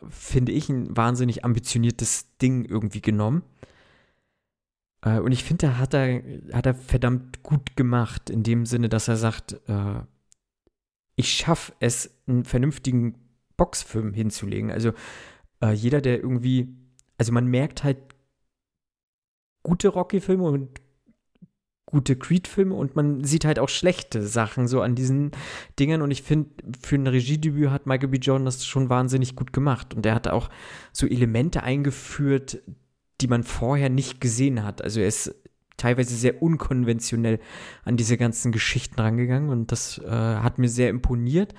finde 0.09 0.51
ich 0.51 0.69
ein 0.69 0.95
wahnsinnig 0.95 1.45
ambitioniertes 1.45 2.37
Ding 2.37 2.65
irgendwie 2.65 3.01
genommen. 3.01 3.43
Äh, 5.01 5.19
und 5.19 5.31
ich 5.31 5.43
finde, 5.43 5.67
da 5.67 5.77
hat 5.77 5.93
er, 5.93 6.21
hat 6.51 6.65
er 6.65 6.75
verdammt 6.75 7.43
gut 7.43 7.75
gemacht, 7.75 8.29
in 8.29 8.43
dem 8.43 8.65
Sinne, 8.65 8.89
dass 8.89 9.07
er 9.07 9.17
sagt, 9.17 9.53
äh, 9.67 10.01
ich 11.15 11.31
schaffe 11.31 11.73
es, 11.79 12.17
einen 12.27 12.43
vernünftigen 12.43 13.15
Boxfilm 13.57 14.13
hinzulegen. 14.13 14.71
Also 14.71 14.93
äh, 15.61 15.71
jeder, 15.71 16.01
der 16.01 16.19
irgendwie, 16.19 16.75
also 17.17 17.31
man 17.31 17.47
merkt 17.47 17.83
halt 17.83 17.97
gute 19.63 19.89
Rocky-Filme 19.89 20.43
und 20.43 20.81
gute 21.93 22.15
Creed-Filme 22.15 22.73
und 22.73 22.95
man 22.95 23.23
sieht 23.23 23.45
halt 23.45 23.59
auch 23.59 23.69
schlechte 23.69 24.25
Sachen 24.25 24.67
so 24.67 24.81
an 24.81 24.95
diesen 24.95 25.31
Dingern 25.79 26.01
und 26.01 26.09
ich 26.09 26.23
finde, 26.23 26.49
für 26.81 26.95
ein 26.95 27.05
Regiedebüt 27.05 27.69
hat 27.69 27.85
Michael 27.85 28.09
B. 28.09 28.17
Jordan 28.17 28.45
das 28.45 28.65
schon 28.65 28.89
wahnsinnig 28.89 29.35
gut 29.35 29.53
gemacht 29.53 29.93
und 29.93 30.03
er 30.05 30.15
hat 30.15 30.27
auch 30.27 30.49
so 30.91 31.05
Elemente 31.05 31.61
eingeführt, 31.61 32.63
die 33.21 33.27
man 33.27 33.43
vorher 33.43 33.89
nicht 33.89 34.19
gesehen 34.19 34.63
hat. 34.63 34.81
Also 34.81 35.01
er 35.01 35.07
ist 35.07 35.35
teilweise 35.77 36.15
sehr 36.15 36.41
unkonventionell 36.41 37.39
an 37.83 37.95
diese 37.95 38.17
ganzen 38.17 38.51
Geschichten 38.51 38.99
rangegangen 38.99 39.49
und 39.49 39.71
das 39.71 39.99
äh, 39.99 40.09
hat 40.09 40.57
mir 40.57 40.69
sehr 40.69 40.89
imponiert. 40.89 41.53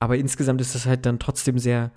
Aber 0.00 0.16
insgesamt 0.16 0.60
ist 0.60 0.74
das 0.74 0.86
halt 0.86 1.06
dann 1.06 1.18
trotzdem 1.18 1.58
sehr, 1.58 1.90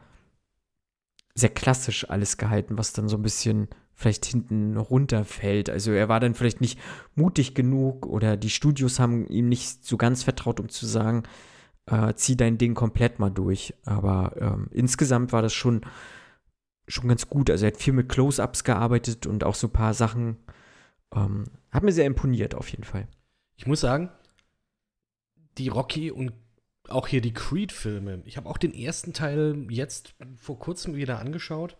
sehr 1.36 1.50
klassisch 1.50 2.10
alles 2.10 2.38
gehalten, 2.38 2.78
was 2.78 2.94
dann 2.94 3.08
so 3.08 3.18
ein 3.18 3.22
bisschen 3.22 3.70
vielleicht 3.94 4.26
hinten 4.26 4.78
runterfällt. 4.78 5.70
Also 5.70 5.92
er 5.92 6.10
war 6.10 6.20
dann 6.20 6.34
vielleicht 6.34 6.62
nicht 6.62 6.80
mutig 7.16 7.54
genug 7.54 8.08
oder 8.08 8.36
die 8.38 8.50
Studios 8.50 9.00
haben 9.00 9.28
ihm 9.28 9.48
nicht 9.48 9.86
so 9.86 9.98
ganz 9.98 10.24
vertraut, 10.24 10.60
um 10.60 10.70
zu 10.70 10.88
sagen, 10.88 11.24
äh, 11.86 12.14
zieh 12.16 12.36
dein 12.36 12.58
Ding 12.58 12.74
komplett 12.74 13.20
mal 13.20 13.30
durch. 13.30 13.76
Aber 13.86 14.36
ähm, 14.40 14.68
insgesamt 14.72 15.32
war 15.32 15.44
das 15.44 15.54
schon, 15.54 15.82
schon 16.88 17.08
ganz 17.08 17.30
gut. 17.30 17.50
Also 17.50 17.66
er 17.66 17.72
hat 17.72 17.80
viel 17.80 17.94
mit 17.94 18.10
Close-Ups 18.10 18.64
gearbeitet 18.64 19.28
und 19.28 19.44
auch 19.44 19.56
so 19.56 19.68
ein 19.68 19.74
paar 19.74 19.94
Sachen. 19.94 20.38
Ähm, 21.14 21.46
hat 21.70 21.84
mir 21.84 21.92
sehr 21.92 22.06
imponiert 22.06 22.56
auf 22.56 22.70
jeden 22.70 22.84
Fall. 22.84 23.08
Ich 23.56 23.68
muss 23.68 23.82
sagen, 23.82 24.10
die 25.58 25.68
Rocky 25.68 26.10
und 26.10 26.34
auch 26.90 27.08
hier 27.08 27.22
die 27.22 27.34
Creed-Filme, 27.34 28.22
ich 28.26 28.38
habe 28.38 28.50
auch 28.50 28.58
den 28.58 28.74
ersten 28.74 29.14
Teil 29.14 29.68
jetzt 29.70 30.16
vor 30.36 30.60
kurzem 30.60 30.96
wieder 30.96 31.20
angeschaut. 31.20 31.78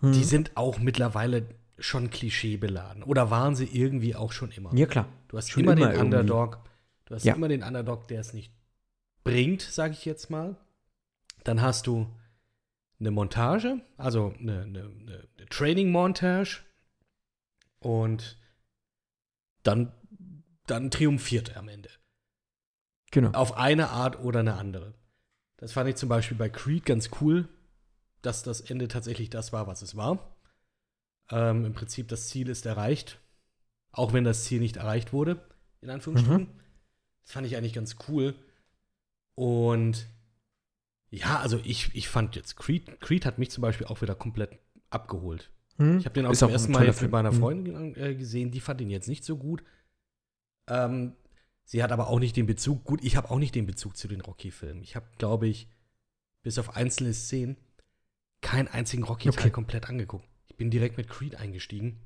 Hm. 0.00 0.12
Die 0.12 0.24
sind 0.24 0.56
auch 0.56 0.78
mittlerweile 0.78 1.48
schon 1.78 2.10
klischeebeladen. 2.10 3.02
Oder 3.02 3.30
waren 3.30 3.54
sie 3.54 3.66
irgendwie 3.66 4.14
auch 4.14 4.32
schon 4.32 4.50
immer? 4.50 4.74
ja, 4.74 4.86
klar. 4.86 5.08
Du 5.28 5.36
hast 5.36 5.56
immer, 5.56 5.72
immer 5.72 5.74
den 5.76 5.82
irgendwie. 5.90 6.00
Underdog. 6.04 6.58
Du 7.06 7.14
hast 7.14 7.24
Ja. 7.24 7.34
immer 7.34 7.48
den 7.48 7.62
Underdog, 7.62 8.08
der 8.08 8.20
es 8.20 8.32
nicht 8.32 8.52
bringt, 9.24 9.62
sage 9.62 9.92
ich 9.92 10.04
jetzt 10.04 10.30
mal. 10.30 10.56
Dann 11.44 11.62
hast 11.62 11.86
du 11.86 12.06
eine 13.00 13.10
Montage, 13.10 13.80
also 13.96 14.34
eine, 14.38 14.62
eine, 14.62 14.80
eine, 14.80 15.28
eine 15.36 15.46
Training-Montage. 15.48 16.60
Und 17.78 18.38
dann, 19.62 19.92
dann 20.66 20.90
triumphiert 20.90 21.50
er 21.50 21.58
am 21.58 21.68
Ende. 21.68 21.90
Genau. 23.10 23.30
Auf 23.32 23.56
eine 23.56 23.88
Art 23.90 24.20
oder 24.20 24.40
eine 24.40 24.54
andere. 24.54 24.94
Das 25.56 25.72
fand 25.72 25.88
ich 25.88 25.96
zum 25.96 26.08
Beispiel 26.08 26.36
bei 26.36 26.48
Creed 26.48 26.84
ganz 26.84 27.10
cool, 27.20 27.48
dass 28.22 28.42
das 28.42 28.60
Ende 28.60 28.88
tatsächlich 28.88 29.30
das 29.30 29.52
war, 29.52 29.66
was 29.66 29.82
es 29.82 29.96
war. 29.96 30.36
Ähm, 31.30 31.64
Im 31.64 31.74
Prinzip 31.74 32.08
das 32.08 32.28
Ziel 32.28 32.48
ist 32.48 32.66
erreicht, 32.66 33.20
auch 33.92 34.12
wenn 34.12 34.24
das 34.24 34.44
Ziel 34.44 34.60
nicht 34.60 34.76
erreicht 34.76 35.12
wurde, 35.12 35.40
in 35.80 35.90
Anführungsstrichen. 35.90 36.48
Das 37.24 37.32
fand 37.32 37.46
ich 37.46 37.56
eigentlich 37.56 37.74
ganz 37.74 37.96
cool. 38.08 38.34
Und 39.34 40.06
ja, 41.10 41.38
also 41.40 41.60
ich, 41.64 41.94
ich 41.94 42.08
fand 42.08 42.36
jetzt 42.36 42.56
Creed, 42.56 43.00
Creed 43.00 43.24
hat 43.24 43.38
mich 43.38 43.50
zum 43.50 43.62
Beispiel 43.62 43.86
auch 43.86 44.02
wieder 44.02 44.14
komplett 44.14 44.58
abgeholt. 44.90 45.50
Hm? 45.76 45.98
Ich 45.98 46.04
habe 46.04 46.14
den 46.14 46.26
auch 46.26 46.32
Ist 46.32 46.40
zum 46.40 46.48
ein 46.48 46.52
ersten 46.52 46.72
Mal 46.72 46.86
jetzt 46.86 47.02
mit 47.02 47.10
meiner 47.10 47.30
Hm. 47.30 47.38
Freundin 47.38 47.96
äh, 47.96 48.14
gesehen. 48.14 48.50
Die 48.50 48.60
fand 48.60 48.80
ihn 48.80 48.90
jetzt 48.90 49.08
nicht 49.08 49.24
so 49.24 49.36
gut. 49.36 49.62
Ähm, 50.66 51.14
sie 51.68 51.82
hat 51.82 51.92
aber 51.92 52.08
auch 52.08 52.18
nicht 52.18 52.34
den 52.36 52.46
Bezug. 52.46 52.82
Gut, 52.84 53.04
ich 53.04 53.14
habe 53.16 53.30
auch 53.30 53.38
nicht 53.38 53.54
den 53.54 53.66
Bezug 53.66 53.96
zu 53.96 54.08
den 54.08 54.20
Rocky-Filmen. 54.22 54.82
Ich 54.82 54.96
habe, 54.96 55.06
glaube 55.18 55.46
ich, 55.46 55.68
bis 56.42 56.58
auf 56.58 56.76
einzelne 56.76 57.12
Szenen 57.12 57.56
keinen 58.40 58.68
einzigen 58.68 59.02
Rocky-Teil 59.04 59.38
Okay. 59.38 59.50
komplett 59.50 59.88
angeguckt. 59.88 60.26
Ich 60.46 60.56
bin 60.56 60.70
direkt 60.70 60.96
mit 60.96 61.08
Creed 61.08 61.36
eingestiegen. 61.36 62.00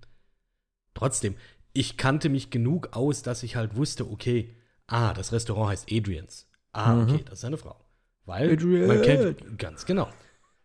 Trotzdem, 0.94 1.36
ich 1.72 1.96
kannte 1.96 2.28
mich 2.28 2.50
genug 2.50 2.94
aus, 2.96 3.22
dass 3.22 3.42
ich 3.42 3.56
halt 3.56 3.76
wusste, 3.76 4.10
okay, 4.10 4.54
ah, 4.88 5.14
das 5.14 5.32
Restaurant 5.32 5.70
heißt 5.70 5.90
Adrians. 5.92 6.48
Ah, 6.72 6.94
Mhm. 6.94 7.02
okay, 7.14 7.22
das 7.24 7.34
ist 7.34 7.40
seine 7.42 7.56
Frau. 7.58 7.78
Weil 8.24 8.52
Adrian. 8.52 8.86
man 8.88 9.02
kennt, 9.02 9.58
ganz 9.58 9.86
genau. 9.86 10.10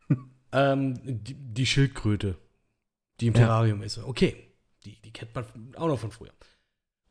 ähm, 0.51 0.95
die, 1.03 1.33
die 1.35 1.65
Schildkröte, 1.65 2.37
die 3.19 3.27
im 3.27 3.33
Ja. 3.35 3.41
Terrarium 3.41 3.81
ist. 3.83 3.97
Okay, 3.99 4.53
die, 4.85 4.99
die 5.01 5.11
kennt 5.11 5.33
man 5.35 5.45
auch 5.75 5.87
noch 5.87 5.99
von 5.99 6.11
früher. 6.11 6.33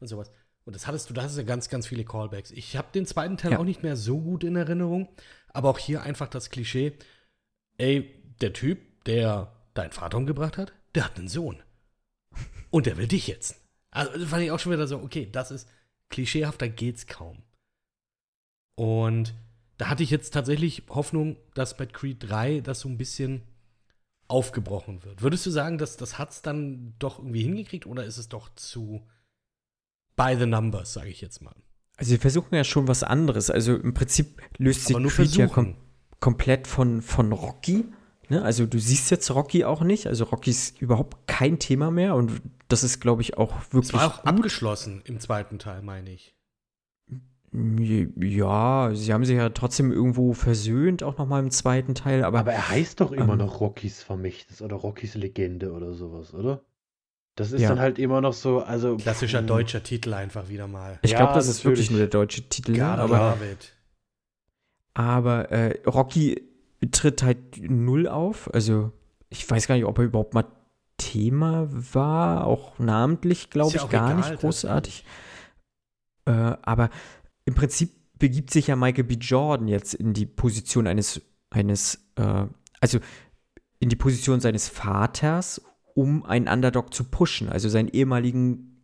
Und 0.01 0.07
sowas. 0.09 0.31
Und 0.67 0.75
das 0.75 0.87
hattest 0.87 1.09
du, 1.09 1.15
da 1.15 1.23
hast 1.23 1.39
du 1.39 1.45
ganz, 1.45 1.69
ganz 1.69 1.87
viele 1.87 2.05
Callbacks. 2.05 2.51
Ich 2.51 2.77
habe 2.77 2.89
den 2.93 3.07
zweiten 3.07 3.37
Teil 3.37 3.53
Ja. 3.53 3.59
auch 3.59 3.65
nicht 3.65 3.83
mehr 3.85 3.97
so 3.97 4.21
gut 4.21 4.43
in 4.43 4.57
Erinnerung, 4.57 5.09
aber 5.49 5.71
auch 5.71 5.79
hier 5.79 6.03
einfach 6.03 6.29
das 6.29 6.51
Klischee, 6.51 6.93
ey, 7.79 8.13
der 8.41 8.53
Typ, 8.53 9.05
der 9.05 9.53
deinen 9.75 9.93
Vater 9.93 10.19
umgebracht 10.19 10.59
hat, 10.59 10.73
der 10.95 11.05
hat 11.05 11.17
einen 11.19 11.29
Sohn. 11.29 11.63
Und 12.71 12.87
der 12.87 12.97
will 12.97 13.07
dich 13.07 13.29
jetzt. 13.29 13.57
Also 13.93 14.19
das 14.19 14.29
fand 14.29 14.43
ich 14.43 14.51
auch 14.51 14.59
schon 14.59 14.73
wieder 14.73 14.89
so, 14.89 14.99
okay, 14.99 15.29
das 15.31 15.53
ist 15.53 15.69
klischeehafter 16.11 16.69
geht's 16.69 17.07
kaum. 17.07 17.43
Und 18.75 19.35
da 19.79 19.89
hatte 19.89 20.03
ich 20.03 20.11
jetzt 20.11 20.33
tatsächlich 20.33 20.83
Hoffnung, 20.89 21.37
dass 21.55 21.77
bei 21.77 21.87
Creed 21.87 22.29
3 22.29 22.61
das 22.61 22.81
so 22.81 22.89
ein 22.89 22.99
bisschen 22.99 23.43
aufgebrochen 24.29 25.05
wird. 25.05 25.23
Würdest 25.23 25.47
du 25.47 25.51
sagen, 25.51 25.79
dass 25.79 25.97
das 25.97 26.19
hat's 26.19 26.43
dann 26.43 26.95
doch 26.99 27.19
irgendwie 27.21 27.43
hingekriegt 27.45 27.87
oder 27.87 28.05
ist 28.05 28.19
es 28.19 28.29
doch 28.29 28.53
zu 28.57 29.07
by 30.17 30.35
the 30.39 30.47
numbers, 30.47 30.93
sage 30.93 31.09
ich 31.09 31.21
jetzt 31.21 31.43
mal? 31.43 31.55
Also 31.97 32.11
sie 32.11 32.19
versuchen 32.19 32.55
ja 32.55 32.65
schon 32.65 32.89
was 32.89 33.03
anderes. 33.03 33.51
Also 33.51 33.77
im 33.77 33.95
Prinzip 33.95 34.43
löst 34.59 34.87
sich 34.87 34.97
Creed 34.97 35.37
ja 35.37 35.47
kom 35.47 35.77
komplett 36.19 36.67
von, 36.67 37.03
von 37.03 37.31
Rocky 37.33 37.85
Ne? 38.29 38.43
Also 38.43 38.67
du 38.67 38.79
siehst 38.79 39.11
jetzt 39.11 39.31
Rocky 39.31 39.65
auch 39.65 39.83
nicht. 39.83 40.07
Also 40.07 40.25
Rocky 40.25 40.51
ist 40.51 40.81
überhaupt 40.81 41.27
kein 41.27 41.59
Thema 41.59 41.91
mehr 41.91 42.15
und 42.15 42.43
das 42.69 42.83
ist, 42.83 43.01
glaube 43.01 43.23
ich, 43.23 43.39
auch 43.39 43.55
wirklich. 43.71 43.95
Es 43.95 43.95
war 43.95 44.07
auch 44.07 44.25
abgeschlossen 44.25 45.03
im 45.05 45.21
zweiten 45.21 45.59
Teil, 45.59 45.83
meine 45.83 46.11
ich. 46.11 46.35
Ja, 47.53 48.91
sie 48.93 49.15
haben 49.15 49.25
sich 49.25 49.37
ja 49.37 49.49
trotzdem 49.51 49.93
irgendwo 49.93 50.35
versöhnt, 50.35 51.03
auch 51.03 51.17
nochmal 51.17 51.43
im 51.43 51.51
zweiten 51.51 51.95
Teil. 51.95 52.25
Aber, 52.25 52.41
Aber 52.41 52.53
er 52.53 52.69
heißt 52.69 53.01
doch 53.01 53.13
immer 53.13 53.33
ähm, 53.33 53.39
noch 53.39 53.61
Rockys 53.61 54.03
Vermächtnis 54.03 54.61
oder 54.61 54.77
Rockys 54.77 55.15
Legende 55.15 55.73
oder 55.73 55.95
sowas, 55.95 56.35
oder? 56.35 56.63
Das 57.37 57.53
ist 57.53 57.61
Ja. 57.61 57.69
dann 57.69 57.79
halt 57.81 57.99
immer 57.99 58.21
noch 58.21 58.33
so, 58.33 58.61
also. 58.63 58.97
Klassischer 58.97 59.41
pff, 59.43 59.47
deutscher 59.47 59.83
Titel 59.83 60.13
einfach 60.15 60.49
wieder 60.49 60.67
mal. 60.67 60.99
ich 61.03 61.13
Ja, 61.13 61.19
glaube, 61.19 61.35
das 61.35 61.47
ist 61.49 61.65
wirklich 61.65 61.91
natürlich. 61.91 61.91
nur 61.91 61.99
der 62.01 62.09
deutsche 62.09 62.49
Titel. 62.49 62.73
ne? 62.73 62.79
God 62.79 62.87
aber 62.99 63.37
it. 63.53 63.73
aber 64.95 65.51
äh, 65.53 65.79
Rocky 65.87 66.43
tritt 66.91 67.23
halt 67.23 67.39
null 67.71 68.09
auf. 68.09 68.53
Also 68.55 68.93
ich 69.29 69.49
weiß 69.49 69.67
gar 69.67 69.75
nicht, 69.77 69.85
ob 69.85 69.99
er 69.99 70.05
überhaupt 70.05 70.35
mal 70.35 70.45
Thema 70.99 71.69
war, 71.71 72.47
auch 72.47 72.79
namentlich, 72.79 73.51
glaube 73.51 73.73
ja 73.73 73.77
ich, 73.77 73.83
auch 73.83 73.91
gar 73.91 74.11
egal, 74.19 74.31
nicht 74.31 74.41
großartig. 74.41 75.05
Äh, 76.25 76.31
aber 76.31 76.89
im 77.45 77.55
Prinzip 77.55 77.91
begibt 78.19 78.51
sich 78.51 78.69
ja 78.69 78.77
Michael 78.77 79.05
B. 79.05 79.15
Jordan 79.15 79.69
jetzt 79.69 79.93
in 79.93 80.15
die 80.15 80.25
Position 80.25 80.87
eines, 80.87 81.21
eines 81.51 81.99
äh, 82.17 82.47
also 82.81 82.99
in 83.79 83.91
die 83.91 83.97
Position 83.97 84.41
seines 84.41 84.69
Vaters, 84.71 85.61
um 85.97 86.25
einen 86.25 86.47
Underdog 86.47 86.93
zu 86.93 87.05
pushen. 87.05 87.49
Also 87.49 87.71
seinen 87.71 87.89
ehemaligen 87.89 88.83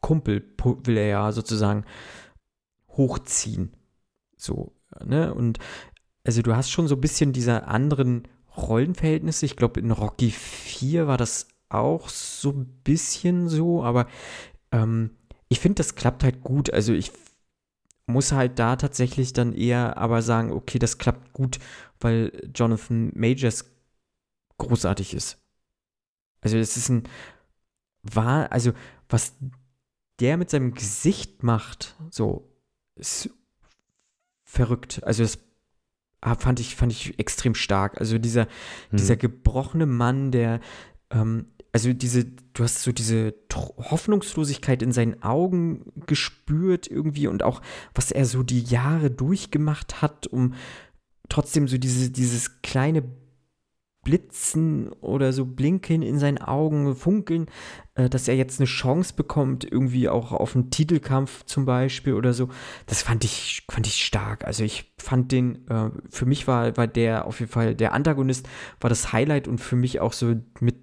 Kumpel 0.00 0.44
will 0.84 0.96
er 0.96 1.06
ja 1.06 1.32
sozusagen 1.32 1.84
hochziehen. 2.90 3.76
So, 4.36 4.72
ne? 5.04 5.34
Und 5.34 5.58
also 6.22 6.42
du 6.42 6.54
hast 6.54 6.70
schon 6.70 6.86
so 6.86 6.94
ein 6.94 7.00
bisschen 7.00 7.32
diese 7.32 7.66
anderen 7.66 8.28
Rollenverhältnisse. 8.56 9.46
Ich 9.46 9.56
glaube, 9.56 9.80
in 9.80 9.90
Rocky 9.90 10.30
4 10.30 11.08
war 11.08 11.16
das 11.16 11.48
auch 11.70 12.08
so 12.08 12.50
ein 12.50 12.66
bisschen 12.84 13.48
so, 13.48 13.82
aber 13.82 14.06
ähm, 14.70 15.10
ich 15.48 15.58
finde, 15.58 15.76
das 15.76 15.96
klappt 15.96 16.22
halt 16.22 16.42
gut. 16.42 16.72
Also 16.72 16.92
ich 16.92 17.10
muss 18.06 18.30
halt 18.30 18.60
da 18.60 18.76
tatsächlich 18.76 19.32
dann 19.32 19.52
eher 19.52 19.98
aber 19.98 20.22
sagen, 20.22 20.52
okay, 20.52 20.78
das 20.78 20.98
klappt 20.98 21.32
gut, 21.32 21.58
weil 21.98 22.30
Jonathan 22.54 23.10
Majors 23.16 23.64
großartig 24.58 25.14
ist. 25.14 25.43
Also 26.44 26.56
es 26.58 26.76
ist 26.76 26.88
ein 26.90 27.04
war, 28.04 28.52
also 28.52 28.72
was 29.08 29.34
der 30.20 30.36
mit 30.36 30.50
seinem 30.50 30.74
Gesicht 30.74 31.42
macht, 31.42 31.96
so 32.10 32.52
ist 32.96 33.30
verrückt. 34.44 35.02
Also 35.04 35.22
das 35.22 35.38
fand 36.38 36.60
ich 36.60 36.76
fand 36.76 36.92
ich 36.92 37.18
extrem 37.18 37.54
stark. 37.54 38.00
Also 38.00 38.18
dieser 38.18 38.42
hm. 38.90 38.98
dieser 38.98 39.16
gebrochene 39.16 39.86
Mann, 39.86 40.30
der, 40.30 40.60
ähm, 41.10 41.46
also 41.72 41.92
diese, 41.92 42.24
du 42.24 42.62
hast 42.62 42.82
so 42.82 42.92
diese 42.92 43.34
Hoffnungslosigkeit 43.52 44.80
in 44.80 44.92
seinen 44.92 45.22
Augen 45.22 45.92
gespürt 46.06 46.86
irgendwie 46.86 47.26
und 47.26 47.42
auch, 47.42 47.60
was 47.94 48.12
er 48.12 48.26
so 48.26 48.44
die 48.44 48.62
Jahre 48.62 49.10
durchgemacht 49.10 50.00
hat, 50.00 50.28
um 50.28 50.54
trotzdem 51.28 51.66
so 51.66 51.76
diese, 51.76 52.10
dieses 52.10 52.62
kleine 52.62 53.02
Blitzen 54.04 54.92
oder 55.00 55.32
so 55.32 55.44
Blinken 55.46 56.02
in 56.02 56.18
seinen 56.18 56.38
Augen, 56.38 56.94
Funkeln, 56.94 57.46
äh, 57.94 58.08
dass 58.08 58.28
er 58.28 58.36
jetzt 58.36 58.60
eine 58.60 58.66
Chance 58.66 59.14
bekommt, 59.16 59.64
irgendwie 59.64 60.08
auch 60.08 60.32
auf 60.32 60.54
einen 60.54 60.70
Titelkampf 60.70 61.44
zum 61.44 61.64
Beispiel 61.64 62.14
oder 62.14 62.32
so. 62.32 62.48
Das 62.86 63.02
fand 63.02 63.24
ich, 63.24 63.64
fand 63.70 63.86
ich 63.86 64.04
stark. 64.04 64.44
Also 64.44 64.62
ich 64.62 64.94
fand 64.98 65.32
den, 65.32 65.66
äh, 65.68 65.90
für 66.10 66.26
mich 66.26 66.46
war, 66.46 66.76
war 66.76 66.86
der 66.86 67.26
auf 67.26 67.40
jeden 67.40 67.50
Fall, 67.50 67.74
der 67.74 67.92
Antagonist 67.92 68.48
war 68.80 68.90
das 68.90 69.12
Highlight 69.12 69.48
und 69.48 69.58
für 69.58 69.76
mich 69.76 70.00
auch 70.00 70.12
so 70.12 70.34
mit 70.60 70.76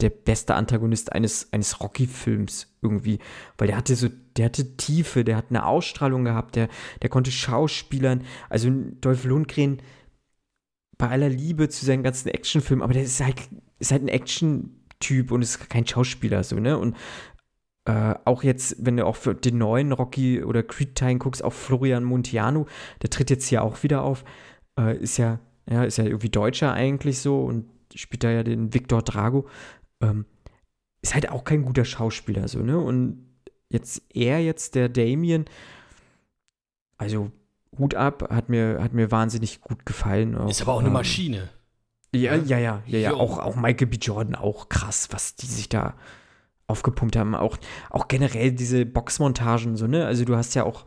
der 0.00 0.10
beste 0.10 0.54
Antagonist 0.54 1.12
eines, 1.12 1.52
eines 1.52 1.80
Rocky-Films 1.80 2.74
irgendwie. 2.82 3.18
Weil 3.58 3.68
der 3.68 3.76
hatte 3.76 3.94
so, 3.94 4.08
der 4.36 4.46
hatte 4.46 4.76
Tiefe, 4.76 5.24
der 5.24 5.36
hat 5.36 5.46
eine 5.50 5.66
Ausstrahlung 5.66 6.24
gehabt, 6.24 6.56
der, 6.56 6.68
der 7.02 7.10
konnte 7.10 7.30
Schauspielern, 7.30 8.24
also 8.48 8.70
Dolph 9.00 9.24
Lundgren, 9.24 9.82
bei 11.00 11.08
aller 11.08 11.30
Liebe 11.30 11.70
zu 11.70 11.86
seinen 11.86 12.02
ganzen 12.02 12.28
Actionfilmen, 12.28 12.82
aber 12.82 12.92
der 12.92 13.04
ist 13.04 13.24
halt, 13.24 13.40
ist 13.78 13.90
halt 13.90 14.02
ein 14.02 14.08
Action-Typ 14.08 15.32
und 15.32 15.40
ist 15.40 15.70
kein 15.70 15.86
Schauspieler, 15.86 16.44
so, 16.44 16.60
ne? 16.60 16.76
Und 16.76 16.94
äh, 17.86 18.14
auch 18.26 18.42
jetzt, 18.42 18.76
wenn 18.84 18.98
du 18.98 19.06
auch 19.06 19.16
für 19.16 19.34
den 19.34 19.56
neuen 19.56 19.92
Rocky 19.92 20.44
oder 20.44 20.62
Creed-Teil 20.62 21.16
guckst, 21.16 21.42
auch 21.42 21.54
Florian 21.54 22.04
Montiano, 22.04 22.66
der 23.00 23.08
tritt 23.08 23.30
jetzt 23.30 23.48
hier 23.48 23.62
auch 23.62 23.82
wieder 23.82 24.02
auf, 24.02 24.24
äh, 24.78 24.96
ist 24.98 25.16
ja, 25.16 25.40
ja, 25.68 25.84
ist 25.84 25.96
ja 25.96 26.04
irgendwie 26.04 26.28
Deutscher 26.28 26.74
eigentlich 26.74 27.18
so 27.20 27.44
und 27.44 27.70
spielt 27.94 28.22
da 28.22 28.30
ja 28.30 28.42
den 28.42 28.74
Victor 28.74 29.00
Drago. 29.02 29.48
Ähm, 30.02 30.26
ist 31.00 31.14
halt 31.14 31.30
auch 31.30 31.44
kein 31.44 31.62
guter 31.62 31.86
Schauspieler, 31.86 32.46
so, 32.46 32.58
ne? 32.60 32.78
Und 32.78 33.26
jetzt 33.70 34.02
er 34.12 34.40
jetzt, 34.40 34.74
der 34.74 34.90
Damien, 34.90 35.46
also 36.98 37.32
Hut 37.80 37.94
ab, 37.96 38.28
hat 38.30 38.48
mir, 38.48 38.80
hat 38.82 38.92
mir 38.92 39.10
wahnsinnig 39.10 39.60
gut 39.60 39.84
gefallen. 39.84 40.34
Ist 40.48 40.62
aber 40.62 40.74
auch 40.74 40.78
eine 40.78 40.88
ähm, 40.88 40.92
Maschine. 40.94 41.48
Ja, 42.14 42.36
Ne? 42.36 42.42
ja, 42.46 42.58
ja, 42.58 42.82
ja, 42.86 42.98
ja. 42.98 43.14
Auch, 43.14 43.38
auch 43.38 43.56
Michael 43.56 43.86
B. 43.88 43.96
Jordan, 43.96 44.34
auch 44.36 44.68
krass, 44.68 45.08
was 45.10 45.34
die 45.36 45.46
sich 45.46 45.68
da 45.68 45.94
aufgepumpt 46.66 47.16
haben. 47.16 47.34
Auch, 47.34 47.56
auch 47.88 48.06
generell 48.08 48.52
diese 48.52 48.86
Boxmontagen, 48.86 49.76
so, 49.76 49.86
ne? 49.86 50.06
Also 50.06 50.24
du 50.24 50.36
hast 50.36 50.54
ja 50.54 50.64
auch, 50.64 50.84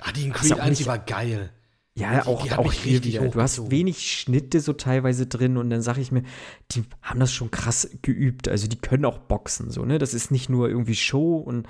Ah, 0.00 0.12
die 0.12 0.24
in 0.26 0.32
Creed 0.32 0.50
du 0.50 0.54
auch 0.56 0.60
1, 0.60 0.78
die 0.78 0.82
nicht- 0.82 0.88
war 0.88 0.98
geil. 0.98 1.50
ja, 1.94 2.20
Die- 2.22 2.26
auch, 2.28 2.42
die 2.44 2.52
auch 2.54 2.72
hier 2.72 3.04
wieder. 3.04 3.28
Du 3.28 3.40
hast 3.40 3.70
wenig 3.70 4.10
Schnitte 4.10 4.60
so 4.60 4.72
teilweise 4.72 5.26
drin 5.26 5.56
und 5.56 5.70
dann 5.70 5.82
sage 5.82 6.00
ich 6.00 6.10
mir, 6.10 6.22
die 6.72 6.84
haben 7.02 7.20
das 7.20 7.32
schon 7.32 7.50
krass 7.52 7.88
geübt. 8.02 8.48
Also 8.48 8.66
die 8.66 8.78
können 8.78 9.04
auch 9.04 9.18
boxen, 9.18 9.70
so, 9.70 9.84
ne? 9.84 9.98
Das 9.98 10.12
ist 10.14 10.30
nicht 10.32 10.48
nur 10.48 10.68
irgendwie 10.68 10.96
Show 10.96 11.36
und 11.36 11.68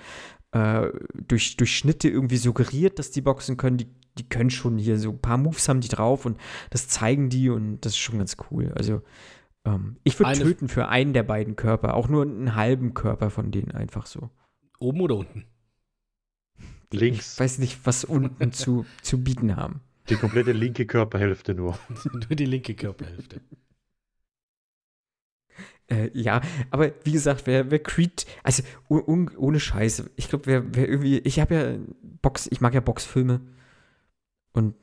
äh, 0.52 0.88
durch, 1.26 1.56
durch 1.56 1.76
Schnitte 1.76 2.08
irgendwie 2.08 2.36
suggeriert, 2.36 2.98
dass 2.98 3.10
die 3.10 3.20
boxen 3.20 3.56
können. 3.56 3.78
Die, 3.78 3.88
die 4.18 4.28
können 4.28 4.50
schon 4.50 4.78
hier 4.78 4.98
so 4.98 5.10
ein 5.10 5.20
paar 5.20 5.38
Moves 5.38 5.68
haben 5.68 5.80
die 5.80 5.88
drauf 5.88 6.26
und 6.26 6.38
das 6.70 6.88
zeigen 6.88 7.30
die 7.30 7.48
und 7.50 7.80
das 7.80 7.92
ist 7.92 7.98
schon 7.98 8.18
ganz 8.18 8.36
cool. 8.50 8.72
Also 8.76 9.02
ähm, 9.64 9.96
ich 10.04 10.18
würde 10.18 10.38
töten 10.38 10.68
für 10.68 10.88
einen 10.88 11.12
der 11.12 11.22
beiden 11.22 11.56
Körper, 11.56 11.94
auch 11.94 12.08
nur 12.08 12.22
einen 12.22 12.54
halben 12.54 12.94
Körper 12.94 13.30
von 13.30 13.50
denen 13.50 13.72
einfach 13.72 14.06
so. 14.06 14.30
Oben 14.78 15.00
oder 15.00 15.16
unten? 15.16 15.46
Links. 16.92 17.34
Ich 17.34 17.40
weiß 17.40 17.58
nicht, 17.58 17.80
was 17.84 18.04
unten 18.04 18.52
zu, 18.52 18.84
zu 19.00 19.22
bieten 19.22 19.56
haben. 19.56 19.80
Die 20.08 20.16
komplette 20.16 20.52
linke 20.52 20.84
Körperhälfte 20.84 21.54
nur. 21.54 21.78
Nur 22.12 22.36
die 22.36 22.44
linke 22.44 22.74
Körperhälfte. 22.74 23.40
Äh, 25.88 26.10
ja, 26.14 26.40
aber 26.70 26.92
wie 27.04 27.12
gesagt, 27.12 27.46
wer, 27.46 27.70
wer 27.70 27.78
Creed, 27.82 28.24
also 28.42 28.62
un, 28.88 29.02
un, 29.06 29.36
ohne 29.36 29.60
Scheiße, 29.60 30.10
ich 30.16 30.28
glaube, 30.28 30.46
wer, 30.46 30.74
wer 30.74 30.88
irgendwie, 30.88 31.18
ich 31.18 31.40
habe 31.40 31.54
ja 31.54 31.76
Box, 32.22 32.48
ich 32.50 32.60
mag 32.60 32.72
ja 32.74 32.80
Boxfilme 32.80 33.40
und 34.52 34.74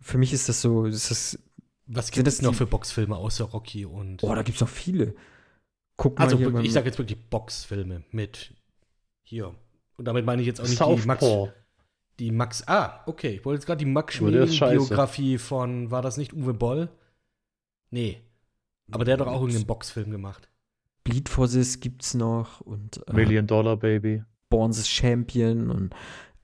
für 0.00 0.18
mich 0.18 0.32
ist 0.32 0.48
das 0.48 0.60
so, 0.60 0.84
ist 0.84 1.10
das, 1.10 1.38
Was 1.86 2.06
Sind 2.06 2.14
gibt 2.14 2.28
es 2.28 2.42
noch 2.42 2.50
die- 2.52 2.56
für 2.58 2.66
Boxfilme 2.66 3.16
außer 3.16 3.44
Rocky 3.46 3.84
und. 3.86 4.22
oh, 4.22 4.34
da 4.34 4.42
gibt's 4.42 4.60
noch 4.60 4.68
viele. 4.68 5.14
Guck 5.96 6.18
mal 6.18 6.24
also, 6.26 6.36
hier, 6.36 6.54
ich 6.60 6.72
sage 6.72 6.86
jetzt 6.86 6.98
wirklich 6.98 7.18
Boxfilme 7.30 8.04
mit 8.12 8.52
hier. 9.24 9.54
Und 9.96 10.04
damit 10.04 10.24
meine 10.24 10.40
ich 10.42 10.46
jetzt 10.46 10.60
auch 10.60 10.68
nicht 10.68 10.78
die 10.80 11.06
Max, 11.06 11.26
die 12.20 12.30
Max. 12.30 12.62
Ah, 12.68 13.02
okay. 13.06 13.30
Ich 13.30 13.44
wollte 13.44 13.58
jetzt 13.58 13.66
gerade 13.66 13.78
die 13.84 13.90
Max 13.90 14.14
scheiße. 14.14 14.52
Schmeling-Biografie 14.54 15.38
von, 15.38 15.90
war 15.90 16.02
das 16.02 16.16
nicht 16.16 16.32
Uwe 16.34 16.54
Boll? 16.54 16.88
Nee. 17.90 18.20
Aber 18.90 19.04
der 19.04 19.14
hat 19.14 19.20
doch 19.20 19.26
auch 19.26 19.40
irgendeinen 19.40 19.66
Boxfilm 19.66 20.10
gemacht. 20.10 20.48
Bleed 21.04 21.28
for 21.28 21.48
This 21.48 21.80
gibt's 21.80 22.14
noch 22.14 22.60
und 22.60 23.06
äh, 23.08 23.12
Million 23.12 23.46
Dollar 23.46 23.76
Baby. 23.76 24.24
Born 24.50 24.72
the 24.72 24.82
Champion 24.82 25.70
und 25.70 25.94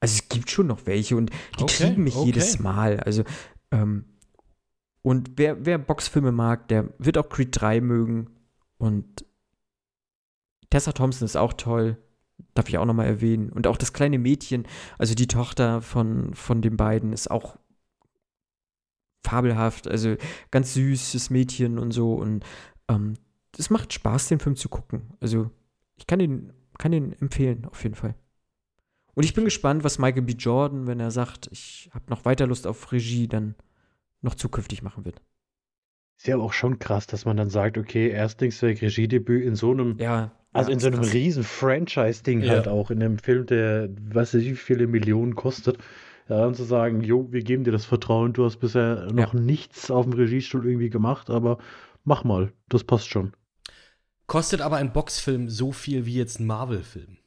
also 0.01 0.14
es 0.14 0.28
gibt 0.28 0.51
schon 0.51 0.66
noch 0.66 0.86
welche 0.86 1.16
und 1.16 1.30
die 1.59 1.62
Okay, 1.62 1.86
kriegen 1.88 2.05
mich 2.05 2.16
okay. 2.16 2.26
jedes 2.26 2.59
Mal. 2.59 3.01
Also 3.01 3.24
ähm, 3.70 4.05
und 5.03 5.32
wer, 5.36 5.64
wer 5.66 5.78
Boxfilme 5.78 6.32
mag, 6.32 6.68
der 6.68 6.88
wird 6.99 7.18
auch 7.18 7.28
Creed 7.28 7.49
3 7.53 7.80
mögen 7.80 8.30
und 8.78 9.24
Tessa 10.70 10.92
Thompson 10.92 11.26
ist 11.26 11.36
auch 11.36 11.53
toll, 11.53 11.99
darf 12.55 12.68
ich 12.68 12.78
auch 12.78 12.84
nochmal 12.84 13.07
erwähnen. 13.07 13.51
Und 13.51 13.66
auch 13.66 13.76
das 13.76 13.92
kleine 13.92 14.18
Mädchen, 14.18 14.66
also 14.99 15.14
die 15.14 15.28
Tochter 15.28 15.82
von, 15.82 16.34
von 16.34 16.62
den 16.62 16.76
beiden, 16.76 17.12
ist 17.12 17.30
auch 17.30 17.57
fabelhaft, 19.25 19.89
also 19.89 20.16
ganz 20.51 20.75
süßes 20.75 21.31
Mädchen 21.31 21.79
und 21.79 21.91
so 21.91 22.14
und 22.14 22.45
ähm, 22.89 23.14
es 23.59 23.70
macht 23.70 23.93
Spaß, 23.93 24.29
den 24.29 24.41
Film 24.41 24.57
zu 24.57 24.68
gucken. 24.68 25.03
Also 25.20 25.51
ich 25.97 26.07
kann 26.07 26.18
den, 26.18 26.53
kann 26.79 26.93
den 26.93 27.12
empfehlen, 27.20 27.64
auf 27.66 27.83
jeden 27.83 27.95
Fall. 27.95 28.14
Und 29.14 29.25
ich 29.25 29.33
bin 29.33 29.45
gespannt, 29.45 29.85
was 29.85 29.99
Michael 29.99 30.22
B. 30.22 30.33
Jordan, 30.33 30.87
wenn 30.89 30.99
er 30.99 31.12
sagt, 31.12 31.49
ich 31.53 31.89
habe 31.95 32.05
noch 32.09 32.25
weiter 32.25 32.47
Lust 32.49 32.66
auf 32.66 32.91
Regie, 32.91 33.29
dann 33.29 33.55
noch 34.22 34.35
zukünftig 34.35 34.83
machen 34.83 35.05
wird. 35.05 35.22
Ist 36.18 36.27
ja 36.27 36.35
aber 36.35 36.45
auch 36.45 36.53
schon 36.53 36.79
krass, 36.79 37.07
dass 37.07 37.25
man 37.25 37.37
dann 37.37 37.49
sagt, 37.51 37.79
okay, 37.79 38.09
Erstlingswerk, 38.09 38.83
Regiedebüt 38.83 39.45
in 39.45 39.55
so 39.55 39.70
einem, 39.70 39.99
Ja. 39.99 40.33
also 40.53 40.70
ja, 40.70 40.75
in 40.75 40.81
so 40.81 40.89
einem 40.89 41.01
krass. 41.01 41.12
riesen 41.12 41.45
Franchise-Ding 41.45 42.41
Ja. 42.43 42.51
halt 42.51 42.68
auch, 42.68 42.91
in 42.91 43.03
einem 43.03 43.18
Film, 43.18 43.47
der, 43.47 43.89
was 44.11 44.35
weiß 44.35 44.41
ich, 44.43 44.51
wie 44.51 44.57
viele 44.57 44.87
Millionen 44.89 45.35
kostet. 45.37 45.79
Ja, 46.29 46.39
dann 46.39 46.55
zu 46.55 46.64
sagen, 46.64 47.03
jo, 47.03 47.31
wir 47.31 47.43
geben 47.43 47.64
dir 47.64 47.72
das 47.72 47.85
Vertrauen, 47.85 48.33
du 48.33 48.45
hast 48.45 48.57
bisher 48.57 49.12
noch 49.12 49.35
nichts 49.35 49.91
auf 49.91 50.07
dem 50.07 50.14
Regiestuhl 50.14 50.66
irgendwie 50.66 50.89
gemacht, 50.89 51.29
aber 51.29 51.59
mach 52.05 52.25
mal, 52.25 52.53
das 52.68 52.85
passt 52.85 53.09
schon. 53.09 53.35
Kostet 54.27 54.62
aber 54.62 54.77
ein 54.77 54.93
Boxfilm 54.93 55.51
so 55.51 55.72
viel 55.72 56.07
wie 56.07 56.14
jetzt 56.14 56.41
ein 56.41 56.47
Marvel-Film? 56.47 57.18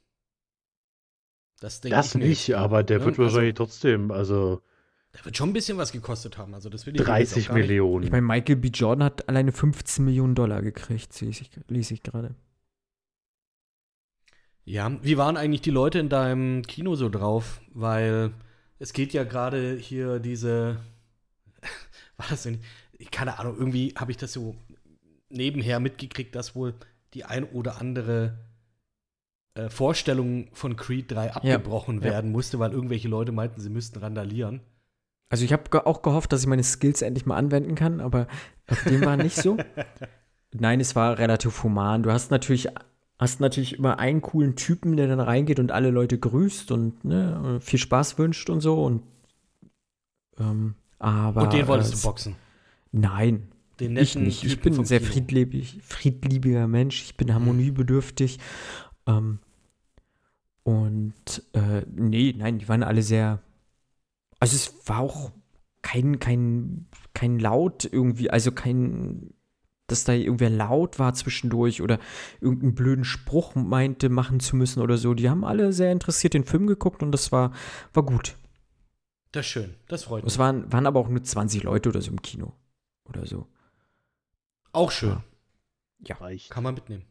Das 1.59 1.81
denke 1.81 1.99
ich 1.99 2.15
nicht, 2.15 2.47
jetzt, 2.47 2.57
aber 2.57 2.83
der 2.83 2.99
ne? 2.99 3.05
wird 3.05 3.19
wahrscheinlich 3.19 3.53
also, 3.53 3.65
trotzdem, 3.65 4.11
also. 4.11 4.61
Der 5.13 5.25
wird 5.25 5.37
schon 5.37 5.49
ein 5.49 5.53
bisschen 5.53 5.77
was 5.77 5.91
gekostet 5.91 6.37
haben. 6.37 6.53
Also 6.53 6.69
das 6.69 6.85
will 6.85 6.95
ich 6.95 7.01
30 7.01 7.51
Millionen. 7.51 8.03
Ich 8.03 8.11
meine, 8.11 8.25
Michael 8.25 8.57
B. 8.57 8.69
Jordan 8.69 9.05
hat 9.05 9.27
alleine 9.29 9.51
15 9.51 10.05
Millionen 10.05 10.35
Dollar 10.35 10.61
gekriegt, 10.61 11.19
ließ 11.19 11.41
ich, 11.41 11.49
ließ 11.67 11.91
ich 11.91 12.03
gerade. 12.03 12.35
Ja, 14.65 14.91
wie 15.01 15.17
waren 15.17 15.37
eigentlich 15.37 15.61
die 15.61 15.71
Leute 15.71 15.97
in 15.97 16.09
deinem 16.09 16.61
Kino 16.63 16.95
so 16.95 17.09
drauf? 17.09 17.61
Weil 17.73 18.33
es 18.79 18.93
geht 18.93 19.13
ja 19.13 19.23
gerade 19.23 19.75
hier 19.75 20.19
diese. 20.19 20.77
War 22.17 22.27
das 22.29 22.43
denn? 22.43 22.61
Keine 23.11 23.37
Ahnung, 23.39 23.55
irgendwie 23.57 23.93
habe 23.95 24.11
ich 24.11 24.17
das 24.17 24.33
so 24.33 24.55
nebenher 25.29 25.79
mitgekriegt, 25.79 26.35
dass 26.35 26.55
wohl 26.55 26.73
die 27.13 27.25
ein 27.25 27.43
oder 27.43 27.79
andere 27.79 28.37
äh, 29.53 29.69
Vorstellung 29.69 30.49
von 30.53 30.75
Creed 30.75 31.11
3 31.11 31.33
abgebrochen 31.33 31.97
ja, 31.97 32.03
werden 32.03 32.27
ja. 32.27 32.31
musste, 32.31 32.59
weil 32.59 32.71
irgendwelche 32.71 33.07
Leute 33.07 33.31
meinten, 33.31 33.61
sie 33.61 33.69
müssten 33.69 33.99
randalieren. 33.99 34.61
Also 35.29 35.43
ich 35.43 35.51
habe 35.51 35.85
auch 35.85 36.01
gehofft, 36.01 36.31
dass 36.31 36.41
ich 36.41 36.47
meine 36.47 36.63
Skills 36.63 37.01
endlich 37.01 37.25
mal 37.25 37.35
anwenden 37.35 37.75
kann, 37.75 37.99
aber 37.99 38.27
dem 38.85 39.03
war 39.03 39.17
nicht 39.17 39.35
so. 39.35 39.57
Nein, 40.53 40.79
es 40.79 40.95
war 40.95 41.17
relativ 41.17 41.63
human. 41.63 42.03
Du 42.03 42.11
hast 42.11 42.31
natürlich, 42.31 42.69
hast 43.19 43.39
natürlich 43.39 43.77
immer 43.77 43.99
einen 43.99 44.21
coolen 44.21 44.55
Typen, 44.55 44.97
der 44.97 45.07
dann 45.07 45.19
reingeht 45.19 45.59
und 45.59 45.71
alle 45.71 45.89
Leute 45.89 46.19
grüßt 46.19 46.71
und 46.71 47.03
ne, 47.03 47.59
viel 47.61 47.79
Spaß 47.79 48.17
wünscht 48.17 48.49
und 48.49 48.61
so. 48.61 48.83
Und, 48.83 49.03
ähm, 50.39 50.75
aber, 50.99 51.43
und 51.43 51.53
den 51.53 51.67
wolltest 51.67 51.93
äh, 51.93 51.97
du 51.97 52.03
boxen? 52.03 52.35
Nein. 52.91 53.49
Den 53.79 53.95
ich 53.95 54.15
nicht. 54.15 54.43
ich 54.43 54.59
bin 54.59 54.75
ein 54.75 54.85
sehr 54.85 55.01
friedliebig, 55.01 55.79
friedliebiger 55.83 56.67
Mensch. 56.67 57.03
Ich 57.03 57.17
bin 57.17 57.31
harmoniebedürftig. 57.33 58.39
Ähm, 59.05 59.39
und 60.63 61.43
äh, 61.53 61.83
nee, 61.95 62.33
nein, 62.35 62.57
die 62.57 62.67
waren 62.67 62.83
alle 62.83 63.03
sehr. 63.03 63.41
Also 64.39 64.55
es 64.55 64.87
war 64.87 64.99
auch 64.99 65.31
kein, 65.81 66.19
kein, 66.19 66.87
kein 67.13 67.39
Laut 67.39 67.85
irgendwie, 67.85 68.29
also 68.29 68.51
kein, 68.51 69.33
dass 69.87 70.03
da 70.03 70.13
irgendwer 70.13 70.49
laut 70.49 70.99
war 70.99 71.13
zwischendurch 71.13 71.81
oder 71.81 71.99
irgendeinen 72.41 72.75
blöden 72.75 73.05
Spruch 73.05 73.55
meinte, 73.55 74.09
machen 74.09 74.39
zu 74.39 74.55
müssen 74.55 74.81
oder 74.81 74.97
so. 74.97 75.13
Die 75.13 75.29
haben 75.29 75.45
alle 75.45 75.73
sehr 75.73 75.91
interessiert 75.91 76.33
den 76.33 76.43
Film 76.43 76.67
geguckt 76.67 77.01
und 77.01 77.11
das 77.11 77.31
war, 77.31 77.53
war 77.93 78.03
gut. 78.03 78.37
Das 79.31 79.45
ist 79.45 79.51
schön, 79.51 79.75
das 79.87 80.03
freut 80.03 80.23
mich. 80.23 80.33
Es 80.33 80.39
waren, 80.39 80.71
waren 80.71 80.85
aber 80.85 80.99
auch 80.99 81.09
nur 81.09 81.23
20 81.23 81.63
Leute 81.63 81.89
oder 81.89 82.01
so 82.01 82.11
im 82.11 82.21
Kino. 82.21 82.53
Oder 83.05 83.25
so. 83.25 83.47
Auch 84.73 84.91
schön. 84.91 85.17
Ja. 85.99 86.15
Reicht. 86.17 86.49
Kann 86.49 86.63
man 86.63 86.75
mitnehmen. 86.75 87.05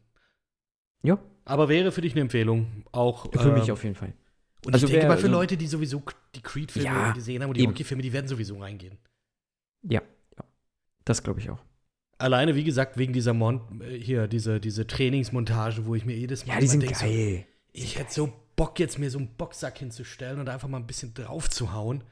Ja. 1.02 1.18
Aber 1.44 1.68
wäre 1.68 1.92
für 1.92 2.00
dich 2.00 2.12
eine 2.12 2.22
Empfehlung. 2.22 2.84
Auch. 2.92 3.30
Für 3.32 3.48
ähm, 3.48 3.54
mich 3.54 3.72
auf 3.72 3.82
jeden 3.84 3.94
Fall. 3.94 4.12
Und 4.64 4.74
also 4.74 4.86
ich 4.86 4.92
denke 4.92 5.08
mal, 5.08 5.16
für 5.16 5.26
also, 5.26 5.36
Leute, 5.36 5.56
die 5.56 5.66
sowieso 5.66 6.02
die 6.34 6.42
Creed-Filme 6.42 6.88
ja, 6.88 7.12
gesehen 7.12 7.42
haben 7.42 7.50
und 7.50 7.56
die 7.56 7.64
Rocky-Filme, 7.64 8.02
die 8.02 8.12
werden 8.12 8.26
sowieso 8.26 8.58
reingehen. 8.58 8.98
Ja, 9.82 10.02
ja. 10.36 10.44
Das 11.04 11.22
glaube 11.22 11.40
ich 11.40 11.50
auch. 11.50 11.62
Alleine, 12.18 12.54
wie 12.54 12.64
gesagt, 12.64 12.96
wegen 12.96 13.12
dieser 13.12 13.34
Mon 13.34 13.82
äh, 13.82 13.98
hier, 13.98 14.26
diese, 14.26 14.60
diese 14.60 14.86
Trainingsmontage, 14.86 15.86
wo 15.86 15.94
ich 15.94 16.04
mir 16.04 16.16
jedes 16.16 16.46
Mal. 16.46 16.54
Ja, 16.54 16.60
die 16.60 16.66
sind 16.66 16.82
denk, 16.82 16.98
geil. 16.98 17.44
So, 17.74 17.82
ich 17.82 17.98
hätte 17.98 18.12
so 18.12 18.32
Bock, 18.56 18.78
jetzt 18.78 18.98
mir 18.98 19.10
so 19.10 19.18
einen 19.18 19.28
Boxsack 19.36 19.78
hinzustellen 19.78 20.40
und 20.40 20.48
einfach 20.48 20.68
mal 20.68 20.78
ein 20.78 20.86
bisschen 20.86 21.12
drauf 21.12 21.50
zu 21.50 21.72
hauen. 21.74 22.02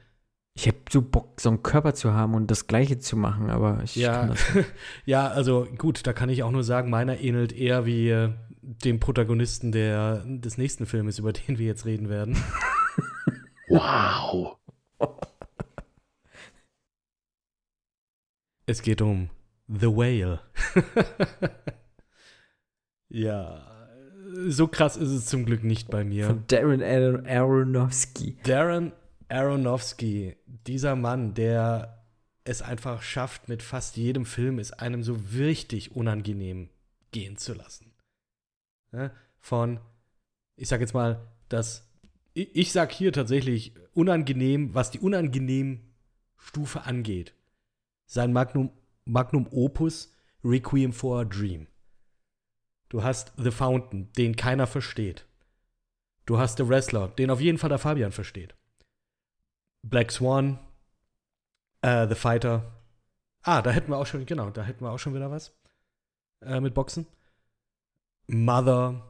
Ich 0.57 0.67
habe 0.67 0.77
so 0.89 1.01
Bock, 1.01 1.41
so 1.41 1.49
einen 1.49 1.63
Körper 1.63 1.95
zu 1.95 2.13
haben 2.13 2.33
und 2.33 2.49
das 2.49 2.67
Gleiche 2.67 2.99
zu 2.99 3.17
machen, 3.17 3.49
aber 3.49 3.81
ich 3.83 3.95
ja, 3.95 4.19
kann 4.19 4.29
das 4.29 4.55
nicht. 4.55 4.67
ja, 5.05 5.27
also 5.27 5.67
gut, 5.77 6.05
da 6.07 6.13
kann 6.13 6.29
ich 6.29 6.43
auch 6.43 6.51
nur 6.51 6.63
sagen, 6.63 6.89
meiner 6.89 7.19
ähnelt 7.19 7.51
eher 7.51 7.85
wie 7.85 8.09
äh, 8.09 8.31
dem 8.61 8.99
Protagonisten 8.99 9.71
der, 9.71 10.23
des 10.25 10.57
nächsten 10.57 10.85
Filmes, 10.85 11.19
über 11.19 11.33
den 11.33 11.57
wir 11.57 11.65
jetzt 11.65 11.85
reden 11.85 12.09
werden. 12.09 12.37
wow. 13.67 14.57
Es 18.65 18.81
geht 18.81 19.01
um 19.01 19.29
The 19.67 19.87
Whale. 19.87 20.41
ja, 23.09 23.65
so 24.47 24.67
krass 24.67 24.97
ist 24.97 25.09
es 25.09 25.25
zum 25.25 25.45
Glück 25.45 25.63
nicht 25.63 25.89
bei 25.89 26.03
mir. 26.03 26.27
Von 26.27 26.43
Darren 26.47 26.81
Aronofsky. 27.25 28.37
Darren 28.43 28.91
Aronofsky, 29.29 30.35
dieser 30.45 30.95
Mann, 30.95 31.33
der 31.33 32.03
es 32.43 32.61
einfach 32.61 33.01
schafft, 33.01 33.49
mit 33.49 33.63
fast 33.63 33.97
jedem 33.97 34.25
Film 34.25 34.59
es 34.59 34.71
einem 34.71 35.03
so 35.03 35.17
richtig 35.33 35.95
unangenehm 35.95 36.69
gehen 37.11 37.37
zu 37.37 37.53
lassen 37.53 37.95
ne, 38.95 39.11
von, 39.39 39.79
ich 40.55 40.67
sag 40.67 40.81
jetzt 40.81 40.93
mal, 40.93 41.27
das, 41.49 41.87
ich, 42.33 42.55
ich 42.55 42.71
sag 42.71 42.91
hier 42.91 43.13
tatsächlich 43.13 43.73
unangenehm, 43.93 44.73
was 44.73 44.91
die 44.91 44.99
unangenehm 44.99 45.81
Stufe 46.37 46.83
angeht. 46.83 47.33
Sein 48.07 48.33
Magnum, 48.33 48.71
Magnum 49.05 49.47
Opus 49.51 50.13
Requiem 50.43 50.91
for 50.91 51.21
a 51.21 51.23
Dream. 51.23 51.67
Du 52.89 53.03
hast 53.03 53.33
The 53.37 53.51
Fountain, 53.51 54.11
den 54.13 54.35
keiner 54.35 54.67
versteht. 54.67 55.25
Du 56.25 56.37
hast 56.37 56.57
The 56.57 56.67
Wrestler, 56.67 57.07
den 57.09 57.29
auf 57.29 57.41
jeden 57.41 57.57
Fall 57.57 57.69
der 57.69 57.79
Fabian 57.79 58.11
versteht. 58.11 58.55
Black 59.83 60.11
Swan, 60.11 60.59
äh, 61.81 62.07
The 62.07 62.15
Fighter. 62.15 62.71
Ah, 63.41 63.61
da 63.61 63.71
hätten 63.71 63.91
wir 63.91 63.97
auch 63.97 64.07
schon, 64.07 64.25
genau, 64.25 64.49
da 64.49 64.63
hätten 64.63 64.83
wir 64.83 64.91
auch 64.91 64.99
schon 64.99 65.13
wieder 65.13 65.29
was 65.29 65.55
äh, 66.41 66.59
mit 66.59 66.73
Boxen. 66.73 67.05
Mother. 68.27 69.03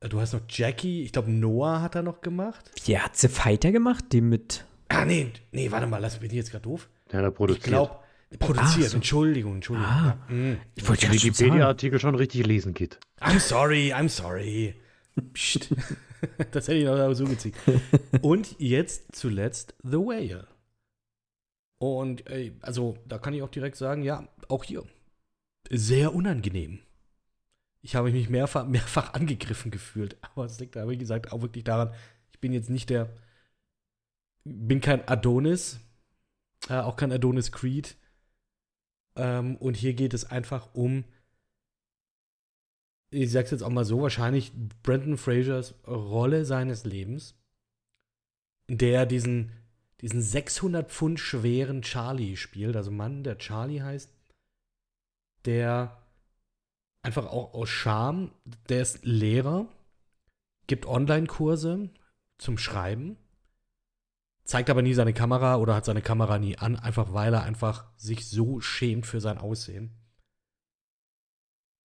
Du 0.00 0.20
hast 0.20 0.32
noch 0.34 0.42
Jackie. 0.48 1.02
Ich 1.02 1.12
glaube, 1.12 1.30
Noah 1.30 1.80
hat 1.80 1.94
er 1.94 2.02
noch 2.02 2.20
gemacht. 2.20 2.70
Ja, 2.84 3.00
hat 3.00 3.16
sie 3.16 3.28
Fighter 3.28 3.72
gemacht? 3.72 4.04
Die 4.12 4.20
mit. 4.20 4.64
Ah, 4.88 5.04
nee, 5.04 5.32
nee, 5.50 5.70
warte 5.70 5.86
mal, 5.86 5.98
lass 5.98 6.20
mich 6.20 6.32
jetzt 6.32 6.50
gerade 6.50 6.62
doof. 6.62 6.88
Der 7.10 7.22
hat 7.22 7.34
produziert. 7.34 7.66
Ich 7.66 7.70
glaube, 7.70 7.98
produziert. 8.38 8.90
So. 8.90 8.96
Entschuldigung, 8.96 9.56
Entschuldigung. 9.56 9.90
Ah, 9.90 10.18
ja. 10.28 10.34
Mhm. 10.34 10.60
Ich 10.74 10.88
wollte 10.88 11.06
den 11.06 11.14
Wikipedia-Artikel 11.14 11.98
schon 11.98 12.14
richtig 12.14 12.46
lesen, 12.46 12.74
Kit. 12.74 12.98
I'm 13.20 13.38
sorry, 13.38 13.92
I'm 13.92 14.08
sorry. 14.08 14.74
Psst. 15.32 15.74
das 16.50 16.68
hätte 16.68 16.78
ich 16.78 16.84
noch 16.84 17.14
so 17.14 17.24
gezogen. 17.24 17.54
Und 18.22 18.56
jetzt 18.58 19.16
zuletzt 19.16 19.74
The 19.82 19.98
Whale. 19.98 20.46
Und 21.78 22.28
ey, 22.28 22.52
also 22.60 22.96
da 23.06 23.18
kann 23.18 23.34
ich 23.34 23.42
auch 23.42 23.50
direkt 23.50 23.76
sagen, 23.76 24.02
ja, 24.02 24.26
auch 24.48 24.64
hier 24.64 24.84
sehr 25.70 26.14
unangenehm 26.14 26.80
ich 27.82 27.94
habe 27.94 28.10
mich 28.10 28.28
mehrfach, 28.28 28.66
mehrfach 28.66 29.14
angegriffen 29.14 29.70
gefühlt. 29.70 30.16
Aber 30.20 30.44
es 30.44 30.58
liegt 30.60 30.76
da, 30.76 30.88
wie 30.88 30.98
gesagt, 30.98 31.32
auch 31.32 31.42
wirklich 31.42 31.64
daran, 31.64 31.92
ich 32.32 32.38
bin 32.38 32.52
jetzt 32.52 32.70
nicht 32.70 32.90
der, 32.90 33.08
bin 34.44 34.80
kein 34.80 35.06
Adonis, 35.08 35.80
äh, 36.68 36.74
auch 36.74 36.96
kein 36.96 37.12
Adonis 37.12 37.52
Creed. 37.52 37.96
Ähm, 39.18 39.56
und 39.56 39.76
hier 39.76 39.92
geht 39.92 40.14
es 40.14 40.24
einfach 40.30 40.74
um, 40.74 41.04
ich 43.10 43.30
sag's 43.30 43.50
jetzt 43.50 43.62
auch 43.62 43.70
mal 43.70 43.84
so, 43.84 44.00
wahrscheinlich 44.00 44.52
Brandon 44.82 45.18
Frasers 45.18 45.74
Rolle 45.86 46.44
seines 46.44 46.84
Lebens, 46.84 47.34
der 48.68 49.00
er 49.00 49.06
diesen, 49.06 49.50
diesen 50.00 50.22
600 50.22 50.90
Pfund 50.90 51.18
schweren 51.18 51.82
Charlie 51.82 52.36
spielt, 52.36 52.76
also 52.76 52.90
Mann, 52.90 53.24
der 53.24 53.38
Charlie 53.38 53.82
heißt, 53.82 54.10
der 55.44 56.00
einfach 57.02 57.26
auch 57.26 57.54
aus 57.54 57.68
Scham. 57.68 58.30
Der 58.68 58.82
ist 58.82 59.04
Lehrer, 59.04 59.66
gibt 60.66 60.86
Online-Kurse 60.86 61.90
zum 62.38 62.58
Schreiben, 62.58 63.16
zeigt 64.48 64.70
aber 64.70 64.80
nie 64.80 64.94
seine 64.94 65.12
Kamera 65.12 65.56
oder 65.56 65.74
hat 65.74 65.84
seine 65.84 66.00
Kamera 66.00 66.38
nie 66.38 66.56
an, 66.56 66.74
einfach 66.76 67.12
weil 67.12 67.34
er 67.34 67.42
einfach 67.42 67.92
sich 67.96 68.28
so 68.28 68.60
schämt 68.60 69.06
für 69.06 69.20
sein 69.20 69.36
Aussehen. 69.36 69.94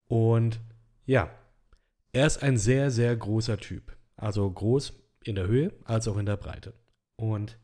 Und 0.09 0.61
ja, 1.05 1.29
er 2.13 2.25
ist 2.25 2.41
ein 2.41 2.57
sehr, 2.57 2.89
sehr 2.89 3.15
großer 3.15 3.57
Typ. 3.57 3.97
Also 4.15 4.49
groß 4.49 4.93
in 5.25 5.35
der 5.35 5.47
Höhe 5.47 5.73
als 5.83 6.07
auch 6.07 6.15
in 6.17 6.25
der 6.25 6.37
Breite. 6.37 6.73
Und 7.17 7.59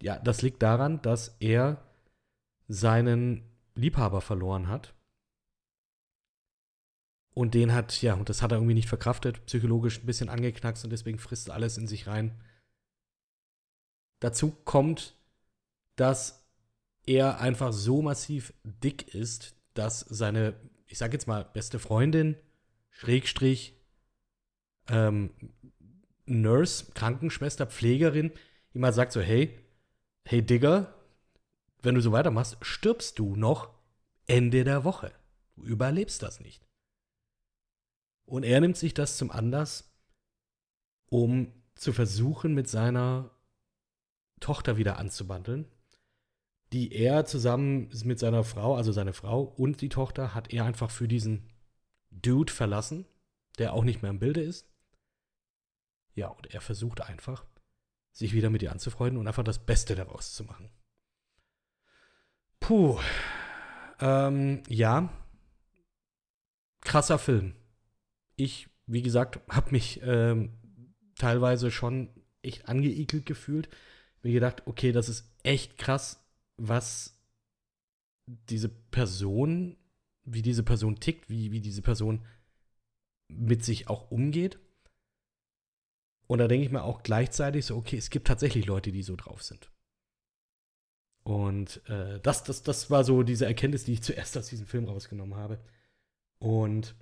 ja, 0.00 0.18
das 0.18 0.40
liegt 0.40 0.62
daran, 0.62 1.02
dass 1.02 1.36
er 1.40 1.84
seinen 2.68 3.42
Liebhaber 3.74 4.22
verloren 4.22 4.68
hat 4.68 4.94
und 7.34 7.52
den 7.52 7.74
hat, 7.74 8.00
ja, 8.00 8.14
und 8.14 8.30
das 8.30 8.40
hat 8.40 8.52
er 8.52 8.58
irgendwie 8.58 8.74
nicht 8.74 8.88
verkraftet, 8.88 9.44
psychologisch 9.44 10.00
ein 10.00 10.06
bisschen 10.06 10.30
angeknackst 10.30 10.84
und 10.84 10.90
deswegen 10.90 11.18
frisst 11.18 11.50
alles 11.50 11.76
in 11.76 11.86
sich 11.86 12.06
rein. 12.06 12.40
Dazu 14.20 14.50
kommt, 14.64 15.16
dass 15.96 16.46
er 17.06 17.40
einfach 17.40 17.72
so 17.72 18.02
massiv 18.02 18.52
dick 18.62 19.14
ist, 19.14 19.54
dass 19.74 20.00
seine, 20.00 20.54
ich 20.86 20.98
sag 20.98 21.12
jetzt 21.12 21.26
mal, 21.26 21.44
beste 21.44 21.78
Freundin, 21.78 22.36
Schrägstrich, 22.90 23.74
ähm, 24.88 25.30
Nurse, 26.26 26.92
Krankenschwester, 26.92 27.66
Pflegerin, 27.66 28.32
ihm 28.74 28.84
halt 28.84 28.94
sagt 28.94 29.12
so, 29.12 29.20
hey, 29.20 29.58
hey 30.24 30.42
Digger, 30.42 30.94
wenn 31.82 31.94
du 31.94 32.00
so 32.00 32.12
weitermachst, 32.12 32.58
stirbst 32.60 33.18
du 33.18 33.34
noch 33.36 33.70
Ende 34.26 34.64
der 34.64 34.84
Woche. 34.84 35.12
Du 35.56 35.64
überlebst 35.64 36.22
das 36.22 36.40
nicht. 36.40 36.62
Und 38.26 38.44
er 38.44 38.60
nimmt 38.60 38.76
sich 38.76 38.94
das 38.94 39.16
zum 39.16 39.30
Anlass, 39.30 39.92
um 41.06 41.52
zu 41.74 41.92
versuchen, 41.92 42.54
mit 42.54 42.68
seiner 42.68 43.30
Tochter 44.40 44.76
wieder 44.76 44.98
anzubandeln, 44.98 45.66
die 46.72 46.92
er 46.92 47.24
zusammen 47.24 47.90
mit 48.04 48.18
seiner 48.18 48.44
Frau, 48.44 48.76
also 48.76 48.92
seine 48.92 49.12
Frau 49.12 49.42
und 49.42 49.80
die 49.80 49.88
Tochter, 49.88 50.34
hat 50.34 50.52
er 50.52 50.64
einfach 50.64 50.90
für 50.90 51.08
diesen 51.08 51.48
Dude 52.10 52.52
verlassen, 52.52 53.06
der 53.58 53.72
auch 53.74 53.84
nicht 53.84 54.02
mehr 54.02 54.10
im 54.10 54.18
Bilde 54.18 54.40
ist. 54.40 54.66
Ja, 56.14 56.28
und 56.28 56.52
er 56.52 56.60
versucht 56.60 57.00
einfach, 57.00 57.44
sich 58.12 58.32
wieder 58.32 58.50
mit 58.50 58.62
ihr 58.62 58.72
anzufreunden 58.72 59.18
und 59.18 59.26
einfach 59.26 59.44
das 59.44 59.64
Beste 59.64 59.94
daraus 59.94 60.32
zu 60.32 60.44
machen. 60.44 60.70
Puh. 62.58 62.98
Ähm, 64.00 64.62
ja. 64.68 65.12
Krasser 66.80 67.18
Film. 67.18 67.54
Ich, 68.36 68.68
wie 68.86 69.02
gesagt, 69.02 69.40
habe 69.48 69.70
mich 69.70 70.00
ähm, 70.02 70.58
teilweise 71.16 71.70
schon 71.70 72.10
echt 72.42 72.68
angeekelt 72.68 73.26
gefühlt. 73.26 73.68
Mir 74.22 74.32
gedacht, 74.32 74.62
okay, 74.66 74.92
das 74.92 75.08
ist 75.08 75.32
echt 75.42 75.78
krass, 75.78 76.24
was 76.56 77.18
diese 78.26 78.68
Person, 78.68 79.76
wie 80.24 80.42
diese 80.42 80.62
Person 80.62 81.00
tickt, 81.00 81.28
wie, 81.30 81.52
wie 81.52 81.60
diese 81.60 81.82
Person 81.82 82.24
mit 83.28 83.64
sich 83.64 83.88
auch 83.88 84.10
umgeht. 84.10 84.58
Und 86.26 86.38
da 86.38 86.48
denke 86.48 86.64
ich 86.64 86.72
mir 86.72 86.84
auch 86.84 87.02
gleichzeitig 87.02 87.66
so, 87.66 87.76
okay, 87.76 87.96
es 87.96 88.10
gibt 88.10 88.26
tatsächlich 88.26 88.66
Leute, 88.66 88.92
die 88.92 89.02
so 89.02 89.16
drauf 89.16 89.42
sind. 89.42 89.70
Und 91.22 91.86
äh, 91.88 92.20
das, 92.20 92.44
das, 92.44 92.62
das 92.62 92.90
war 92.90 93.04
so 93.04 93.22
diese 93.22 93.46
Erkenntnis, 93.46 93.84
die 93.84 93.94
ich 93.94 94.02
zuerst 94.02 94.36
aus 94.36 94.48
diesem 94.48 94.66
Film 94.66 94.84
rausgenommen 94.84 95.36
habe. 95.36 95.58
Und 96.38 96.94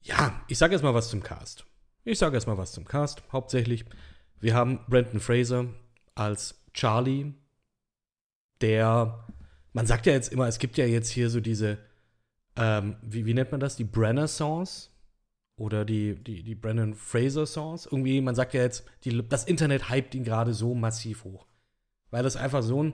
ja, 0.00 0.44
ich 0.48 0.58
sage 0.58 0.74
jetzt 0.74 0.82
mal 0.82 0.94
was 0.94 1.10
zum 1.10 1.22
Cast. 1.22 1.66
Ich 2.04 2.18
sage 2.18 2.36
erstmal 2.36 2.58
was 2.58 2.72
zum 2.72 2.84
Cast, 2.84 3.22
hauptsächlich. 3.32 3.84
Wir 4.44 4.54
haben 4.54 4.80
Brandon 4.88 5.20
Fraser 5.20 5.68
als 6.14 6.62
Charlie, 6.74 7.32
der, 8.60 9.26
man 9.72 9.86
sagt 9.86 10.04
ja 10.04 10.12
jetzt 10.12 10.30
immer, 10.34 10.46
es 10.46 10.58
gibt 10.58 10.76
ja 10.76 10.84
jetzt 10.84 11.08
hier 11.08 11.30
so 11.30 11.40
diese, 11.40 11.78
ähm, 12.54 12.96
wie, 13.00 13.24
wie 13.24 13.32
nennt 13.32 13.52
man 13.52 13.60
das, 13.60 13.76
die 13.76 13.84
Brenner-Songs 13.84 14.90
oder 15.56 15.86
die, 15.86 16.16
die, 16.22 16.42
die 16.42 16.54
Brandon 16.54 16.92
Fraser-Songs. 16.92 17.86
Irgendwie, 17.86 18.20
man 18.20 18.34
sagt 18.34 18.52
ja 18.52 18.60
jetzt, 18.60 18.84
die, 19.04 19.26
das 19.26 19.46
Internet 19.46 19.88
hypt 19.88 20.14
ihn 20.14 20.24
gerade 20.24 20.52
so 20.52 20.74
massiv 20.74 21.24
hoch. 21.24 21.46
Weil 22.10 22.22
das 22.22 22.36
einfach 22.36 22.62
so 22.62 22.82
ein 22.82 22.92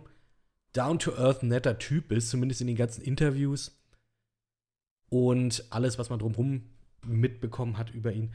down-to-earth 0.72 1.42
netter 1.42 1.80
Typ 1.80 2.12
ist, 2.12 2.30
zumindest 2.30 2.60
in 2.60 2.68
den 2.68 2.76
ganzen 2.76 3.02
Interviews. 3.02 3.76
Und 5.08 5.64
alles, 5.70 5.98
was 5.98 6.10
man 6.10 6.20
drumherum 6.20 6.70
mitbekommen 7.04 7.76
hat 7.76 7.90
über 7.90 8.12
ihn 8.12 8.32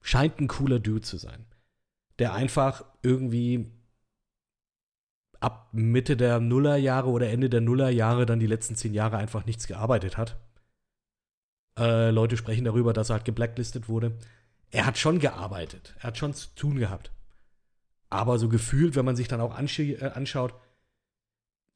scheint 0.00 0.40
ein 0.40 0.48
cooler 0.48 0.78
Dude 0.78 1.02
zu 1.02 1.18
sein. 1.18 1.44
Der 2.18 2.32
einfach 2.32 2.84
irgendwie 3.02 3.70
ab 5.40 5.68
Mitte 5.72 6.16
der 6.16 6.40
Nullerjahre 6.40 7.08
oder 7.08 7.30
Ende 7.30 7.50
der 7.50 7.60
Nullerjahre 7.60 8.26
dann 8.26 8.40
die 8.40 8.46
letzten 8.46 8.74
zehn 8.74 8.94
Jahre 8.94 9.18
einfach 9.18 9.44
nichts 9.46 9.66
gearbeitet 9.66 10.16
hat. 10.16 10.38
Äh, 11.78 12.10
Leute 12.10 12.36
sprechen 12.36 12.64
darüber, 12.64 12.92
dass 12.92 13.10
er 13.10 13.14
halt 13.14 13.24
geblacklistet 13.24 13.88
wurde. 13.88 14.16
Er 14.70 14.86
hat 14.86 14.98
schon 14.98 15.18
gearbeitet. 15.18 15.94
Er 15.98 16.04
hat 16.04 16.18
schon 16.18 16.34
zu 16.34 16.48
tun 16.54 16.78
gehabt. 16.78 17.10
Aber 18.08 18.38
so 18.38 18.48
gefühlt, 18.48 18.96
wenn 18.96 19.04
man 19.04 19.16
sich 19.16 19.28
dann 19.28 19.40
auch 19.40 19.58
äh, 19.58 20.10
anschaut, 20.14 20.54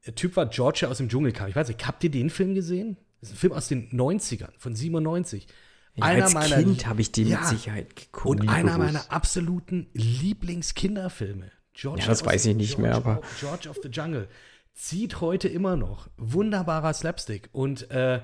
der 0.06 0.14
Typ 0.14 0.36
war 0.36 0.46
Georgia 0.46 0.88
aus 0.88 0.98
dem 0.98 1.08
Dschungelcamp. 1.08 1.50
Ich 1.50 1.56
weiß 1.56 1.68
nicht, 1.68 1.86
habt 1.86 2.02
ihr 2.02 2.10
den 2.10 2.30
Film 2.30 2.54
gesehen? 2.54 2.96
Das 3.20 3.28
ist 3.28 3.36
ein 3.36 3.38
Film 3.38 3.52
aus 3.52 3.68
den 3.68 3.90
90ern, 3.90 4.52
von 4.56 4.74
97. 4.74 5.46
Ja, 5.94 6.04
einer 6.04 6.24
als 6.24 6.34
meiner, 6.34 6.56
Kind 6.56 6.86
habe 6.86 7.00
ich 7.00 7.12
den 7.12 7.28
ja, 7.28 7.40
mit 7.40 7.48
Sicherheit 7.48 7.96
geguckt. 7.96 8.40
Und 8.40 8.48
einer 8.48 8.74
bewusst. 8.74 8.78
meiner 8.78 9.12
absoluten 9.12 9.88
Lieblingskinderfilme. 9.92 11.50
George 11.72 12.02
ja, 12.02 12.06
das 12.08 12.24
weiß 12.24 12.46
ich 12.46 12.56
nicht 12.56 12.76
George, 12.76 12.82
mehr, 12.82 12.94
aber. 12.96 13.20
George 13.38 13.68
of 13.68 13.78
the 13.82 13.88
Jungle 13.88 14.28
zieht 14.72 15.20
heute 15.20 15.48
immer 15.48 15.76
noch. 15.76 16.08
Wunderbarer 16.16 16.92
Slapstick. 16.94 17.48
Und 17.52 17.90
äh, 17.90 18.20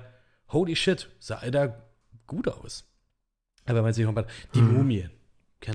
holy 0.49 0.75
shit, 0.75 1.09
sah 1.19 1.39
er 1.41 1.51
da 1.51 1.83
gut 2.25 2.47
aus. 2.47 2.85
Aber 3.65 3.77
wenn 3.77 3.83
man 3.83 3.93
sich 3.93 4.05
nochmal. 4.05 4.27
Die 4.53 4.59
hm. 4.59 4.73
Mumie. 4.73 5.09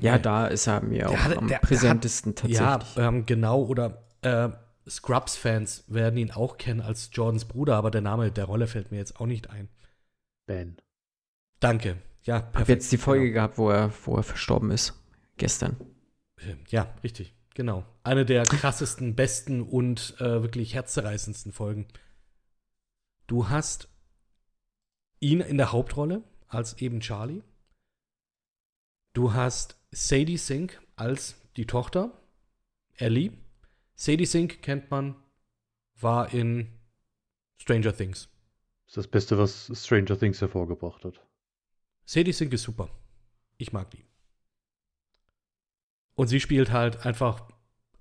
Ja, 0.00 0.16
da 0.18 0.46
ist 0.46 0.68
er 0.68 0.80
mir 0.80 1.10
auch 1.10 1.16
hat, 1.16 1.36
am 1.36 1.48
der, 1.48 1.58
präsentesten 1.58 2.34
der 2.34 2.60
hat, 2.60 2.80
tatsächlich. 2.82 2.96
Ja, 2.96 3.08
ähm, 3.08 3.26
genau. 3.26 3.62
Oder 3.64 4.04
äh, 4.22 4.48
Scrubs-Fans 4.88 5.84
werden 5.88 6.16
ihn 6.18 6.30
auch 6.30 6.56
kennen 6.56 6.80
als 6.80 7.10
Jordans 7.12 7.44
Bruder, 7.46 7.76
aber 7.76 7.90
der 7.90 8.00
Name 8.00 8.30
der 8.30 8.44
Rolle 8.44 8.66
fällt 8.66 8.90
mir 8.90 8.98
jetzt 8.98 9.20
auch 9.20 9.26
nicht 9.26 9.50
ein. 9.50 9.68
Ben. 10.46 10.76
Danke. 11.62 11.96
Ja, 12.24 12.40
perfekt. 12.40 12.56
Hab 12.58 12.68
jetzt 12.68 12.90
die 12.90 12.98
Folge 12.98 13.26
genau. 13.26 13.34
gehabt, 13.34 13.58
wo 13.58 13.70
er, 13.70 13.92
wo 14.04 14.16
er 14.16 14.24
verstorben 14.24 14.72
ist. 14.72 15.00
Gestern. 15.36 15.76
Ja, 16.68 16.92
richtig. 17.04 17.34
Genau. 17.54 17.84
Eine 18.02 18.24
der 18.24 18.42
krassesten, 18.42 19.14
besten 19.16 19.62
und 19.62 20.16
äh, 20.18 20.42
wirklich 20.42 20.74
herzzerreißendsten 20.74 21.52
Folgen. 21.52 21.86
Du 23.28 23.48
hast 23.48 23.88
ihn 25.20 25.40
in 25.40 25.56
der 25.56 25.70
Hauptrolle 25.70 26.24
als 26.48 26.80
eben 26.80 26.98
Charlie. 26.98 27.42
Du 29.12 29.32
hast 29.32 29.78
Sadie 29.92 30.38
Sink 30.38 30.80
als 30.96 31.36
die 31.56 31.66
Tochter, 31.66 32.10
Ellie. 32.94 33.32
Sadie 33.94 34.26
Sink 34.26 34.62
kennt 34.62 34.90
man, 34.90 35.14
war 36.00 36.34
in 36.34 36.72
Stranger 37.56 37.96
Things. 37.96 38.28
Das 38.86 38.88
ist 38.88 38.96
das 38.96 39.08
Beste, 39.08 39.38
was 39.38 39.70
Stranger 39.74 40.18
Things 40.18 40.40
hervorgebracht 40.40 41.04
hat. 41.04 41.20
Sadie 42.12 42.32
Sink 42.34 42.52
ist 42.52 42.64
super. 42.64 42.90
Ich 43.56 43.72
mag 43.72 43.90
die. 43.90 44.04
Und 46.14 46.28
sie 46.28 46.40
spielt 46.40 46.70
halt 46.70 47.06
einfach 47.06 47.48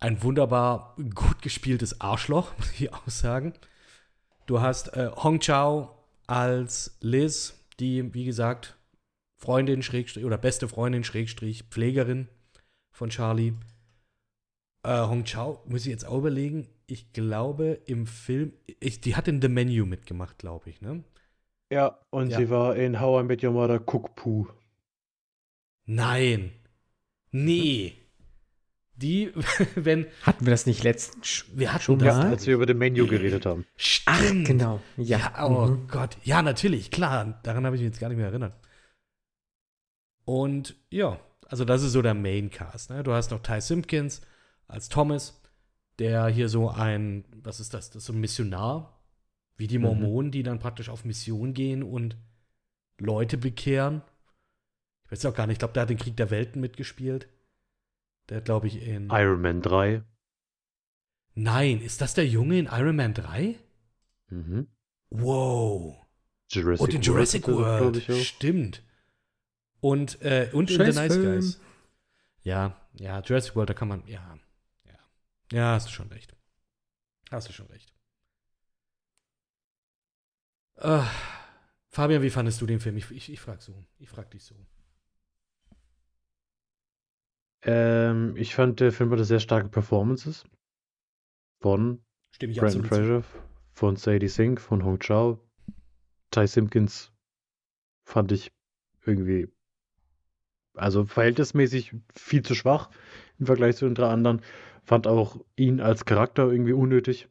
ein 0.01 0.21
wunderbar 0.21 0.97
gut 1.15 1.41
gespieltes 1.41 2.01
Arschloch, 2.01 2.51
muss 2.57 2.73
ich 2.73 2.91
auch 2.91 3.07
sagen. 3.07 3.53
Du 4.47 4.59
hast 4.59 4.97
äh, 4.97 5.11
Hong 5.15 5.39
Chao 5.39 5.97
als 6.27 6.97
Liz, 6.99 7.65
die, 7.79 8.13
wie 8.13 8.25
gesagt, 8.25 8.77
Freundin, 9.37 9.81
Schrägstrich, 9.81 10.25
oder 10.25 10.37
beste 10.37 10.67
Freundin, 10.67 11.05
Schrägstrich, 11.05 11.63
Pflegerin 11.69 12.27
von 12.91 13.11
Charlie. 13.11 13.53
Äh, 14.83 15.03
Hong 15.03 15.23
Chao, 15.23 15.63
muss 15.67 15.85
ich 15.85 15.91
jetzt 15.91 16.05
auch 16.05 16.17
überlegen, 16.17 16.67
ich 16.85 17.13
glaube 17.13 17.79
im 17.85 18.07
Film, 18.07 18.51
ich, 18.81 18.99
die 18.99 19.15
hat 19.15 19.29
in 19.29 19.41
The 19.41 19.47
Menu 19.47 19.85
mitgemacht, 19.85 20.37
glaube 20.37 20.69
ich, 20.69 20.81
ne? 20.81 21.01
Ja, 21.71 21.97
und 22.09 22.29
ja. 22.29 22.37
sie 22.37 22.49
war 22.49 22.75
in 22.75 22.99
How 22.99 23.23
I 23.23 23.25
Met 23.25 23.43
Your 23.43 23.51
Mother 23.51 23.79
Cook 23.79 24.13
Poo. 24.15 24.47
Nein. 25.85 26.51
Nee. 27.31 27.97
Die, 28.95 29.31
wenn. 29.75 30.05
Hatten 30.23 30.45
wir 30.45 30.51
das 30.51 30.65
nicht 30.65 30.83
letztens 30.83 31.45
wir 31.53 31.73
hatten 31.73 31.83
schon 31.83 31.99
das, 31.99 32.17
ja, 32.17 32.29
als 32.29 32.45
wir 32.45 32.55
über 32.55 32.65
das 32.65 32.75
Menü 32.75 33.07
geredet 33.07 33.45
haben. 33.45 33.65
Stimmt. 33.77 34.09
Ach, 34.43 34.47
genau. 34.47 34.81
Ja. 34.97 35.17
ja 35.17 35.45
oh 35.47 35.67
mhm. 35.67 35.87
Gott. 35.87 36.17
Ja, 36.23 36.41
natürlich, 36.41 36.91
klar. 36.91 37.39
Daran 37.43 37.65
habe 37.65 37.77
ich 37.77 37.81
mich 37.81 37.89
jetzt 37.89 38.01
gar 38.01 38.09
nicht 38.09 38.17
mehr 38.17 38.27
erinnert. 38.27 38.53
Und 40.25 40.75
ja, 40.89 41.19
also 41.47 41.63
das 41.63 41.83
ist 41.83 41.93
so 41.93 42.01
der 42.01 42.13
Maincast. 42.13 42.89
Ne? 42.89 43.01
Du 43.01 43.13
hast 43.13 43.31
noch 43.31 43.39
Ty 43.39 43.61
Simpkins 43.61 44.21
als 44.67 44.89
Thomas, 44.89 45.41
der 45.99 46.27
hier 46.27 46.49
so 46.49 46.69
ein, 46.69 47.23
was 47.43 47.61
ist 47.61 47.73
das? 47.73 47.91
Das 47.91 48.03
ist 48.03 48.07
so 48.07 48.13
ein 48.13 48.19
Missionar 48.19 49.00
wie 49.57 49.67
die 49.67 49.77
mhm. 49.77 49.85
Mormonen, 49.85 50.27
mhm. 50.27 50.31
die 50.31 50.43
dann 50.43 50.59
praktisch 50.59 50.89
auf 50.89 51.05
Mission 51.05 51.53
gehen 51.53 51.83
und 51.83 52.17
Leute 52.97 53.37
bekehren. 53.37 54.01
Ich 55.05 55.11
weiß 55.11 55.25
auch 55.25 55.35
gar 55.35 55.47
nicht, 55.47 55.55
ich 55.55 55.59
glaube, 55.59 55.73
der 55.73 55.83
hat 55.83 55.89
den 55.89 55.97
Krieg 55.97 56.15
der 56.17 56.31
Welten 56.31 56.61
mitgespielt. 56.61 57.27
Der 58.29 58.37
hat, 58.37 58.45
glaube 58.45 58.67
ich, 58.67 58.87
in. 58.87 59.09
Iron 59.09 59.41
Man 59.41 59.61
3. 59.61 60.03
Nein, 61.33 61.81
ist 61.81 62.01
das 62.01 62.13
der 62.13 62.27
Junge 62.27 62.59
in 62.59 62.65
Iron 62.65 62.95
Man 62.95 63.13
3? 63.13 63.55
Mhm. 64.29 64.67
Wow. 65.09 65.97
Jurassic 66.49 66.81
und 66.81 66.93
in 66.93 67.01
Jurassic 67.01 67.47
World. 67.47 68.07
World. 68.07 68.25
Stimmt. 68.25 68.83
Und, 69.79 70.21
äh, 70.21 70.49
und 70.53 70.69
in 70.69 70.77
The 70.77 70.99
Nice 70.99 71.13
Film. 71.13 71.35
Guys. 71.35 71.59
Ja, 72.43 72.77
ja, 72.93 73.21
Jurassic 73.21 73.55
World, 73.55 73.69
da 73.69 73.73
kann 73.73 73.87
man, 73.87 74.05
ja, 74.07 74.37
ja. 74.85 74.99
Ja, 75.51 75.73
hast 75.73 75.87
du 75.87 75.91
schon 75.91 76.07
recht. 76.09 76.35
Hast 77.29 77.49
du 77.49 77.53
schon 77.53 77.67
recht. 77.67 77.93
Uh, 80.83 81.03
Fabian, 81.89 82.23
wie 82.23 82.29
fandest 82.29 82.59
du 82.61 82.65
den 82.65 82.79
Film? 82.79 82.97
Ich, 82.97 83.11
ich, 83.11 83.31
ich 83.31 83.39
frage 83.39 83.61
so. 83.61 83.73
Ich 83.99 84.09
frag 84.09 84.31
dich 84.31 84.43
so. 84.43 84.55
Ähm, 87.63 88.35
ich 88.35 88.55
fand, 88.55 88.79
der 88.79 88.91
Film 88.91 89.11
hatte 89.11 89.25
sehr 89.25 89.39
starke 89.39 89.69
Performances. 89.69 90.43
Von 91.59 92.03
Stimme 92.31 92.53
ich 92.53 92.59
Brandon 92.59 92.83
Fraser, 92.85 93.23
von 93.73 93.95
Sadie 93.95 94.27
Sink, 94.27 94.59
von 94.59 94.83
Hong 94.83 94.99
Chao. 94.99 95.39
Ty 96.31 96.47
Simpkins 96.47 97.11
fand 98.03 98.31
ich 98.31 98.51
irgendwie, 99.05 99.47
also 100.73 101.05
verhältnismäßig 101.05 101.93
viel 102.15 102.41
zu 102.41 102.55
schwach. 102.55 102.89
im 103.37 103.45
Vergleich 103.45 103.75
zu 103.75 103.85
den 103.85 103.95
drei 103.95 104.09
anderen. 104.09 104.41
Fand 104.83 105.05
auch 105.05 105.39
ihn 105.55 105.79
als 105.81 106.05
Charakter 106.05 106.49
irgendwie 106.49 106.73
unnötig. 106.73 107.27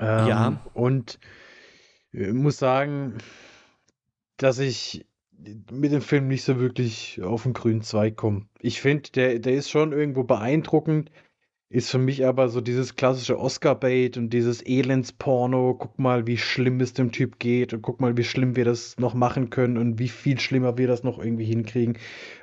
Ähm, 0.00 0.26
Ja. 0.26 0.70
Und 0.74 1.20
äh, 2.14 2.32
muss 2.32 2.58
sagen, 2.58 3.18
dass 4.36 4.58
ich 4.58 5.06
mit 5.70 5.92
dem 5.92 6.00
Film 6.00 6.28
nicht 6.28 6.44
so 6.44 6.58
wirklich 6.58 7.20
auf 7.22 7.42
den 7.42 7.52
grünen 7.52 7.82
Zweig 7.82 8.16
komme. 8.16 8.46
Ich 8.60 8.80
finde, 8.80 9.10
der, 9.10 9.38
der 9.38 9.54
ist 9.54 9.70
schon 9.70 9.92
irgendwo 9.92 10.24
beeindruckend, 10.24 11.10
ist 11.68 11.90
für 11.90 11.98
mich 11.98 12.24
aber 12.24 12.48
so 12.48 12.60
dieses 12.60 12.94
klassische 12.94 13.38
Oscar-Bait 13.38 14.16
und 14.16 14.30
dieses 14.30 14.64
Elends-Porno. 14.64 15.74
Guck 15.74 15.98
mal, 15.98 16.26
wie 16.26 16.36
schlimm 16.36 16.80
es 16.80 16.92
dem 16.92 17.10
Typ 17.10 17.38
geht 17.38 17.74
und 17.74 17.82
guck 17.82 18.00
mal, 18.00 18.16
wie 18.16 18.24
schlimm 18.24 18.54
wir 18.54 18.64
das 18.64 18.96
noch 18.98 19.14
machen 19.14 19.50
können 19.50 19.76
und 19.76 19.98
wie 19.98 20.08
viel 20.08 20.38
schlimmer 20.38 20.78
wir 20.78 20.86
das 20.86 21.02
noch 21.02 21.18
irgendwie 21.18 21.46
hinkriegen. 21.46 21.98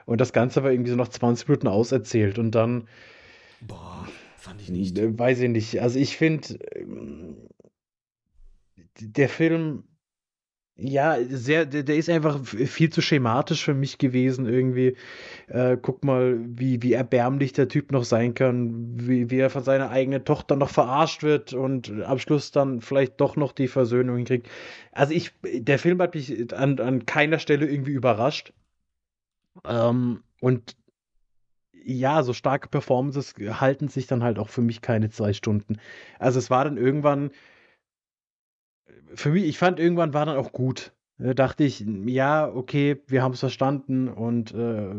Und 0.05 0.19
das 0.19 0.33
Ganze 0.33 0.63
war 0.63 0.71
irgendwie 0.71 0.91
so 0.91 0.97
nach 0.97 1.07
20 1.07 1.47
Minuten 1.47 1.67
auserzählt 1.67 2.39
und 2.39 2.51
dann 2.51 2.87
Boah, 3.61 4.07
fand 4.35 4.59
ich 4.61 4.69
nicht. 4.69 4.97
Weiß 4.99 5.39
ich 5.39 5.49
nicht. 5.49 5.81
Also 5.81 5.97
ich 5.99 6.17
finde, 6.17 6.59
ähm, 6.75 7.37
der 8.99 9.29
Film, 9.29 9.83
ja, 10.75 11.17
sehr, 11.29 11.65
der, 11.65 11.83
der 11.83 11.97
ist 11.97 12.09
einfach 12.09 12.43
viel 12.45 12.89
zu 12.89 13.01
schematisch 13.01 13.63
für 13.63 13.73
mich 13.73 13.97
gewesen 13.97 14.47
irgendwie. 14.47 14.97
Äh, 15.47 15.77
guck 15.79 16.03
mal, 16.03 16.39
wie, 16.43 16.81
wie 16.81 16.93
erbärmlich 16.93 17.53
der 17.53 17.67
Typ 17.67 17.91
noch 17.91 18.03
sein 18.03 18.33
kann, 18.33 18.99
wie, 18.99 19.29
wie 19.29 19.37
er 19.37 19.49
von 19.49 19.63
seiner 19.63 19.89
eigenen 19.91 20.25
Tochter 20.25 20.55
noch 20.55 20.69
verarscht 20.69 21.23
wird 21.23 21.53
und 21.53 21.91
am 22.03 22.19
Schluss 22.19 22.51
dann 22.51 22.81
vielleicht 22.81 23.21
doch 23.21 23.35
noch 23.35 23.51
die 23.51 23.67
Versöhnung 23.67 24.17
hinkriegt. 24.17 24.49
Also 24.91 25.13
ich, 25.13 25.33
der 25.43 25.77
Film 25.77 26.01
hat 26.01 26.15
mich 26.15 26.53
an, 26.53 26.79
an 26.79 27.05
keiner 27.05 27.39
Stelle 27.39 27.67
irgendwie 27.67 27.91
überrascht. 27.91 28.53
Ähm, 29.65 30.23
und 30.39 30.75
ja, 31.83 32.23
so 32.23 32.33
starke 32.33 32.69
Performances 32.69 33.35
halten 33.39 33.87
sich 33.87 34.07
dann 34.07 34.23
halt 34.23 34.39
auch 34.39 34.49
für 34.49 34.61
mich 34.61 34.81
keine 34.81 35.09
zwei 35.09 35.33
Stunden. 35.33 35.77
Also 36.19 36.39
es 36.39 36.49
war 36.49 36.63
dann 36.63 36.77
irgendwann, 36.77 37.31
für 39.15 39.31
mich, 39.31 39.45
ich 39.45 39.57
fand 39.57 39.79
irgendwann 39.79 40.13
war 40.13 40.25
dann 40.25 40.37
auch 40.37 40.51
gut. 40.51 40.93
Da 41.17 41.33
dachte 41.33 41.63
ich, 41.63 41.85
ja, 42.05 42.51
okay, 42.51 43.01
wir 43.07 43.21
haben 43.21 43.33
es 43.33 43.39
verstanden 43.39 44.07
und 44.07 44.53
äh, 44.53 44.95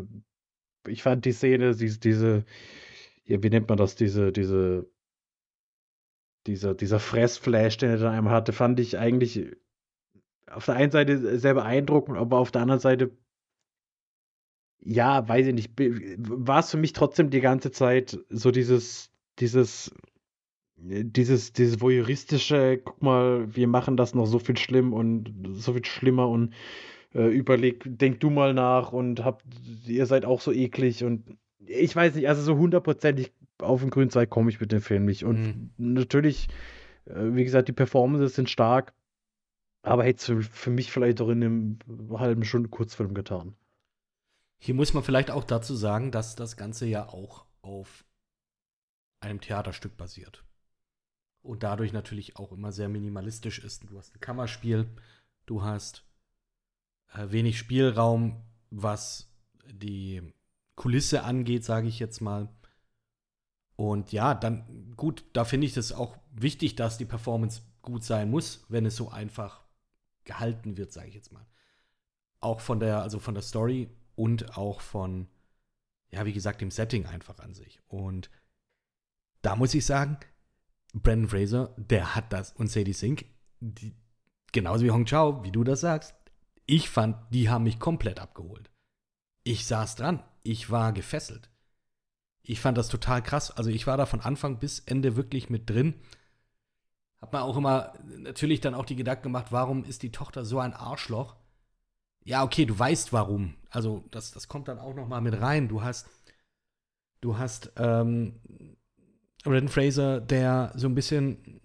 ich 0.86 1.02
fand 1.02 1.24
die 1.24 1.32
Szene, 1.32 1.74
diese, 1.74 1.98
diese, 1.98 2.44
wie 3.24 3.50
nennt 3.50 3.68
man 3.68 3.78
das, 3.78 3.96
diese, 3.96 4.32
diese, 4.32 4.88
dieser, 6.46 6.74
dieser 6.74 7.00
Fressflash, 7.00 7.76
den 7.76 7.90
er 7.90 7.98
dann 7.98 8.14
einmal 8.14 8.34
hatte, 8.34 8.52
fand 8.52 8.78
ich 8.80 8.98
eigentlich 8.98 9.46
auf 10.48 10.66
der 10.66 10.76
einen 10.76 10.92
Seite 10.92 11.38
sehr 11.38 11.54
beeindruckend, 11.54 12.18
aber 12.18 12.38
auf 12.38 12.50
der 12.50 12.62
anderen 12.62 12.80
Seite 12.80 13.10
ja, 14.84 15.26
weiß 15.28 15.46
ich 15.46 15.54
nicht, 15.54 15.72
war 15.78 16.60
es 16.60 16.70
für 16.70 16.76
mich 16.76 16.92
trotzdem 16.92 17.30
die 17.30 17.40
ganze 17.40 17.70
Zeit 17.70 18.18
so 18.28 18.50
dieses, 18.50 19.10
dieses, 19.38 19.94
dieses, 20.82 21.52
dieses 21.52 21.80
voyeuristische, 21.80 22.80
guck 22.84 23.02
mal, 23.02 23.54
wir 23.54 23.68
machen 23.68 23.96
das 23.96 24.14
noch 24.14 24.26
so 24.26 24.38
viel 24.38 24.56
schlimm 24.56 24.92
und 24.92 25.32
so 25.52 25.72
viel 25.74 25.84
schlimmer 25.84 26.28
und 26.28 26.54
äh, 27.14 27.28
überleg, 27.28 27.84
denk 27.86 28.20
du 28.20 28.30
mal 28.30 28.54
nach 28.54 28.92
und 28.92 29.24
habt, 29.24 29.44
ihr 29.86 30.06
seid 30.06 30.24
auch 30.24 30.40
so 30.40 30.52
eklig 30.52 31.04
und 31.04 31.38
ich 31.64 31.94
weiß 31.94 32.16
nicht, 32.16 32.28
also 32.28 32.42
so 32.42 32.56
hundertprozentig 32.56 33.32
auf 33.58 33.80
den 33.80 33.90
grünen 33.90 34.10
Zweig 34.10 34.30
komme 34.30 34.50
ich 34.50 34.60
mit 34.60 34.72
dem 34.72 34.80
Film 34.80 35.04
nicht. 35.04 35.24
Und 35.24 35.70
natürlich, 35.78 36.48
äh, 37.04 37.34
wie 37.34 37.44
gesagt, 37.44 37.68
die 37.68 37.72
Performances 37.72 38.34
sind 38.34 38.50
stark, 38.50 38.92
aber 39.82 40.04
hätte 40.04 40.18
es 40.18 40.26
für, 40.26 40.42
für 40.42 40.70
mich 40.70 40.90
vielleicht 40.90 41.20
auch 41.20 41.28
in 41.28 41.44
einem 41.44 41.78
halben 42.18 42.44
Stunde 42.44 42.68
Kurzfilm 42.68 43.14
getan. 43.14 43.54
Hier 44.58 44.74
muss 44.74 44.94
man 44.94 45.02
vielleicht 45.02 45.30
auch 45.30 45.44
dazu 45.44 45.74
sagen, 45.74 46.10
dass 46.10 46.34
das 46.34 46.56
Ganze 46.56 46.86
ja 46.86 47.08
auch 47.08 47.46
auf 47.62 48.04
einem 49.20 49.40
Theaterstück 49.40 49.96
basiert. 49.96 50.44
Und 51.42 51.62
dadurch 51.64 51.92
natürlich 51.92 52.36
auch 52.36 52.52
immer 52.52 52.72
sehr 52.72 52.88
minimalistisch 52.88 53.58
ist. 53.58 53.84
Du 53.90 53.98
hast 53.98 54.14
ein 54.14 54.20
Kammerspiel, 54.20 54.88
du 55.46 55.62
hast 55.62 56.04
äh, 57.14 57.30
wenig 57.30 57.58
Spielraum, 57.58 58.42
was 58.70 59.28
die 59.66 60.22
Kulisse 60.76 61.24
angeht, 61.24 61.64
sage 61.64 61.88
ich 61.88 61.98
jetzt 61.98 62.20
mal. 62.20 62.48
Und 63.76 64.12
ja, 64.12 64.34
dann 64.34 64.94
gut, 64.96 65.24
da 65.32 65.44
finde 65.44 65.66
ich 65.66 65.74
das 65.74 65.92
auch 65.92 66.16
wichtig, 66.32 66.76
dass 66.76 66.98
die 66.98 67.04
Performance 67.04 67.62
gut 67.82 68.04
sein 68.04 68.30
muss, 68.30 68.64
wenn 68.68 68.86
es 68.86 68.96
so 68.96 69.10
einfach 69.10 69.64
gehalten 70.24 70.76
wird, 70.76 70.92
sage 70.92 71.08
ich 71.08 71.14
jetzt 71.14 71.32
mal. 71.32 71.46
Auch 72.40 72.60
von 72.60 72.80
der, 72.80 73.02
also 73.02 73.18
von 73.18 73.34
der 73.34 73.42
Story 73.42 73.88
und 74.14 74.56
auch 74.56 74.80
von, 74.80 75.28
ja, 76.10 76.24
wie 76.24 76.32
gesagt, 76.32 76.60
dem 76.60 76.70
Setting 76.70 77.06
einfach 77.06 77.38
an 77.40 77.54
sich. 77.54 77.80
Und 77.88 78.30
da 79.42 79.56
muss 79.56 79.74
ich 79.74 79.84
sagen, 79.84 80.18
Brandon 80.92 81.28
Fraser, 81.28 81.74
der 81.76 82.14
hat 82.14 82.32
das 82.32 82.52
und 82.52 82.70
Sadie 82.70 82.92
Sink, 82.92 83.24
die, 83.60 83.94
genauso 84.52 84.84
wie 84.84 84.90
Hong 84.90 85.06
Chao, 85.06 85.42
wie 85.44 85.52
du 85.52 85.64
das 85.64 85.80
sagst, 85.80 86.14
ich 86.66 86.90
fand, 86.90 87.16
die 87.30 87.48
haben 87.48 87.64
mich 87.64 87.78
komplett 87.78 88.20
abgeholt. 88.20 88.70
Ich 89.44 89.66
saß 89.66 89.96
dran, 89.96 90.22
ich 90.42 90.70
war 90.70 90.92
gefesselt. 90.92 91.50
Ich 92.42 92.60
fand 92.60 92.76
das 92.76 92.88
total 92.88 93.22
krass. 93.22 93.50
Also 93.50 93.70
ich 93.70 93.86
war 93.86 93.96
da 93.96 94.06
von 94.06 94.20
Anfang 94.20 94.58
bis 94.58 94.80
Ende 94.80 95.16
wirklich 95.16 95.48
mit 95.48 95.70
drin. 95.70 95.94
Hab 97.20 97.32
mir 97.32 97.42
auch 97.42 97.56
immer 97.56 97.92
natürlich 98.18 98.60
dann 98.60 98.74
auch 98.74 98.84
die 98.84 98.96
Gedanken 98.96 99.24
gemacht, 99.24 99.46
warum 99.50 99.84
ist 99.84 100.02
die 100.02 100.10
Tochter 100.10 100.44
so 100.44 100.58
ein 100.58 100.74
Arschloch? 100.74 101.36
Ja, 102.24 102.42
okay, 102.42 102.66
du 102.66 102.78
weißt 102.78 103.12
warum. 103.12 103.54
Also 103.70 104.04
das, 104.10 104.32
das 104.32 104.48
kommt 104.48 104.68
dann 104.68 104.78
auch 104.78 104.94
noch 104.94 105.08
mal 105.08 105.20
mit 105.20 105.40
rein. 105.40 105.68
Du 105.68 105.82
hast, 105.82 106.08
du 107.20 107.38
hast 107.38 107.72
ähm, 107.76 108.40
Brandon 109.42 109.68
Fraser, 109.68 110.20
der 110.20 110.72
so 110.76 110.86
ein 110.86 110.94
bisschen 110.94 111.60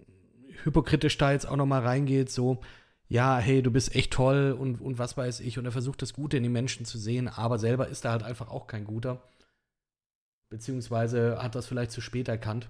hypokritisch 0.64 1.16
da 1.18 1.32
jetzt 1.32 1.46
auch 1.46 1.56
noch 1.56 1.66
mal 1.66 1.82
reingeht, 1.82 2.30
so, 2.30 2.60
ja, 3.08 3.38
hey, 3.38 3.62
du 3.62 3.70
bist 3.70 3.94
echt 3.94 4.12
toll 4.12 4.56
und, 4.58 4.80
und 4.80 4.98
was 4.98 5.16
weiß 5.16 5.40
ich. 5.40 5.58
Und 5.58 5.64
er 5.64 5.72
versucht 5.72 6.02
das 6.02 6.12
Gute 6.12 6.36
in 6.36 6.42
den 6.42 6.52
Menschen 6.52 6.84
zu 6.84 6.98
sehen, 6.98 7.28
aber 7.28 7.58
selber 7.58 7.88
ist 7.88 8.04
er 8.04 8.12
halt 8.12 8.22
einfach 8.22 8.48
auch 8.48 8.66
kein 8.66 8.84
Guter. 8.84 9.22
Beziehungsweise 10.50 11.42
hat 11.42 11.54
das 11.54 11.66
vielleicht 11.66 11.90
zu 11.90 12.00
spät 12.00 12.28
erkannt 12.28 12.68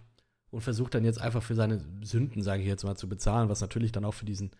und 0.50 0.60
versucht 0.60 0.94
dann 0.94 1.04
jetzt 1.04 1.20
einfach 1.20 1.42
für 1.42 1.54
seine 1.54 1.84
Sünden, 2.02 2.42
sage 2.42 2.62
ich 2.62 2.68
jetzt 2.68 2.84
mal, 2.84 2.96
zu 2.96 3.08
bezahlen, 3.08 3.48
was 3.48 3.60
natürlich 3.60 3.92
dann 3.92 4.04
auch 4.04 4.14
für 4.14 4.24
diesen, 4.24 4.50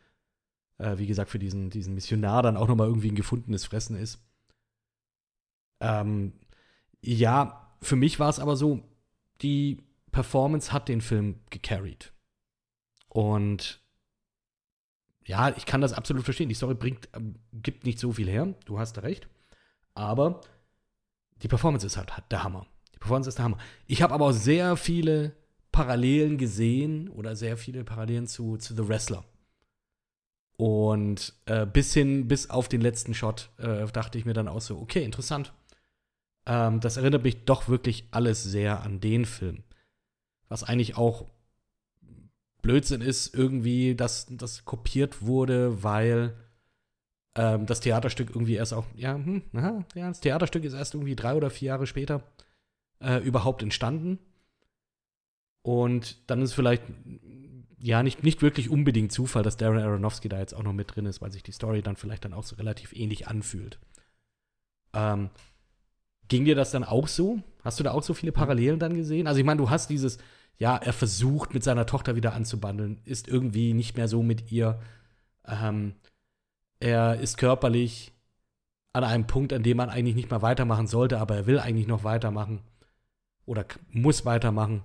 äh, 0.79 0.99
wie 0.99 1.07
gesagt, 1.07 1.31
für 1.31 1.39
diesen, 1.39 1.71
diesen 1.71 1.95
Missionar 1.95 2.43
dann 2.43 2.57
auch 2.57 2.69
noch 2.69 2.77
mal 2.77 2.87
irgendwie 2.87 3.11
ein 3.11 3.17
gefundenes 3.17 3.65
Fressen 3.65 3.97
ist. 3.97 4.21
Ähm, 5.81 6.33
ja, 7.03 7.73
für 7.81 7.97
mich 7.97 8.19
war 8.19 8.29
es 8.31 8.41
aber 8.41 8.57
so, 8.57 8.83
die 9.43 9.88
Performance 10.09 10.73
hat 10.73 10.89
den 10.89 11.01
Film 11.01 11.41
gecarried. 11.51 12.13
Und 13.09 13.83
ja, 15.25 15.55
ich 15.57 15.67
kann 15.67 15.81
das 15.81 15.93
absolut 15.93 16.25
verstehen. 16.25 16.49
Die 16.49 16.55
Story 16.55 16.75
bringt, 16.75 17.09
ähm, 17.15 17.37
gibt 17.53 17.85
nicht 17.85 17.99
so 17.99 18.13
viel 18.13 18.29
her, 18.29 18.55
du 18.65 18.79
hast 18.79 19.03
recht. 19.03 19.29
Aber 19.95 20.41
die 21.43 21.49
Performance 21.49 21.87
ist 21.87 21.97
halt 21.97 22.13
der 22.31 22.43
Hammer. 22.43 22.67
Die 22.95 22.99
Performance 22.99 23.29
ist 23.29 23.39
der 23.39 23.45
Hammer. 23.45 23.59
Ich 23.87 24.03
habe 24.03 24.15
aber 24.15 24.27
auch 24.27 24.33
sehr 24.33 24.77
viele 24.77 25.37
Parallelen 25.71 26.39
gesehen 26.39 27.09
oder 27.11 27.37
sehr 27.37 27.57
viele 27.57 27.85
Parallelen 27.85 28.27
zu, 28.27 28.57
zu 28.57 28.75
The 28.75 28.89
Wrestler. 28.89 29.25
Und 30.57 31.35
äh, 31.47 31.67
bis 31.67 31.95
hin, 31.95 32.27
bis 32.27 32.51
auf 32.51 32.69
den 32.69 32.81
letzten 32.81 33.15
Shot, 33.15 33.51
äh, 33.59 33.87
dachte 33.87 34.19
ich 34.19 34.25
mir 34.25 34.33
dann 34.33 34.49
auch 34.49 34.61
so, 34.61 34.79
okay, 34.79 35.05
interessant. 35.05 35.53
Ähm, 36.47 36.81
das 36.81 36.97
erinnert 36.97 37.23
mich 37.23 37.45
doch 37.45 37.69
wirklich 37.69 38.09
alles 38.11 38.43
sehr 38.43 38.83
an 38.83 39.01
den 39.01 39.25
Film. 39.25 39.63
Was 40.49 40.65
eigentlich 40.65 40.97
auch 40.97 41.27
Blödsinn 42.63 43.01
ist, 43.01 43.35
irgendwie, 43.35 43.95
dass 43.95 44.27
das 44.31 44.65
kopiert 44.65 45.23
wurde, 45.23 45.83
weil 45.83 46.35
ähm, 47.35 47.67
das 47.67 47.81
Theaterstück 47.81 48.31
irgendwie 48.31 48.55
erst 48.55 48.75
auch, 48.75 48.85
ja, 48.95 49.15
hm, 49.15 49.43
aha, 49.55 49.85
ja, 49.95 50.09
das 50.09 50.21
Theaterstück 50.21 50.65
ist 50.65 50.75
erst 50.75 50.95
irgendwie 50.95 51.17
drei 51.17 51.35
oder 51.35 51.51
vier 51.51 51.69
Jahre 51.69 51.87
später 51.87 52.23
äh, 53.01 53.19
überhaupt 53.19 53.63
entstanden. 53.63 54.19
Und 55.63 56.31
dann 56.31 56.43
ist 56.43 56.55
vielleicht, 56.55 56.83
ja, 57.81 58.03
nicht, 58.03 58.25
nicht 58.25 58.43
wirklich 58.43 58.71
unbedingt 58.71 59.13
Zufall, 59.13 59.43
dass 59.43 59.57
Darren 59.57 59.79
Aronofsky 59.79 60.29
da 60.29 60.39
jetzt 60.39 60.55
auch 60.55 60.63
noch 60.63 60.73
mit 60.73 60.95
drin 60.95 61.07
ist, 61.07 61.21
weil 61.21 61.31
sich 61.31 61.43
die 61.43 61.53
Story 61.53 61.83
dann 61.83 61.97
vielleicht 61.97 62.25
dann 62.25 62.33
auch 62.33 62.45
so 62.45 62.57
relativ 62.57 62.93
ähnlich 62.93 63.29
anfühlt. 63.29 63.79
Ähm, 64.95 65.31
ging 66.29 66.45
dir 66.45 66.55
das 66.55 66.71
dann 66.71 66.85
auch 66.85 67.07
so? 67.07 67.41
Hast 67.63 67.79
du 67.79 67.85
da 67.85 67.93
auch 67.93 68.03
so 68.03 68.15
viele 68.15 68.33
Parallelen 68.33 68.79
dann 68.79 68.95
gesehen? 68.95 69.27
Also 69.27 69.41
ich 69.41 69.47
meine, 69.47 69.59
du 69.59 69.71
hast 69.71 69.91
dieses, 69.91 70.19
ja, 70.59 70.77
er 70.77 70.93
versucht 70.93 71.55
mit 71.55 71.63
seiner 71.63 71.87
Tochter 71.87 72.17
wieder 72.17 72.35
anzubandeln, 72.35 73.01
ist 73.05 73.29
irgendwie 73.29 73.75
nicht 73.75 73.97
mehr 73.97 74.09
so 74.09 74.23
mit 74.23 74.51
ihr. 74.51 74.81
Ähm, 75.47 75.95
er 76.81 77.21
ist 77.21 77.39
körperlich 77.39 78.13
an 78.93 79.05
einem 79.05 79.27
Punkt, 79.27 79.53
an 79.53 79.63
dem 79.63 79.77
man 79.77 79.91
eigentlich 79.91 80.17
nicht 80.17 80.31
mehr 80.31 80.43
weitermachen 80.43 80.87
sollte, 80.87 81.19
aber 81.19 81.37
er 81.37 81.47
will 81.47 81.61
eigentlich 81.61 81.87
noch 81.87 82.05
weitermachen 82.05 82.63
oder 83.47 83.65
muss 83.91 84.25
weitermachen. 84.25 84.83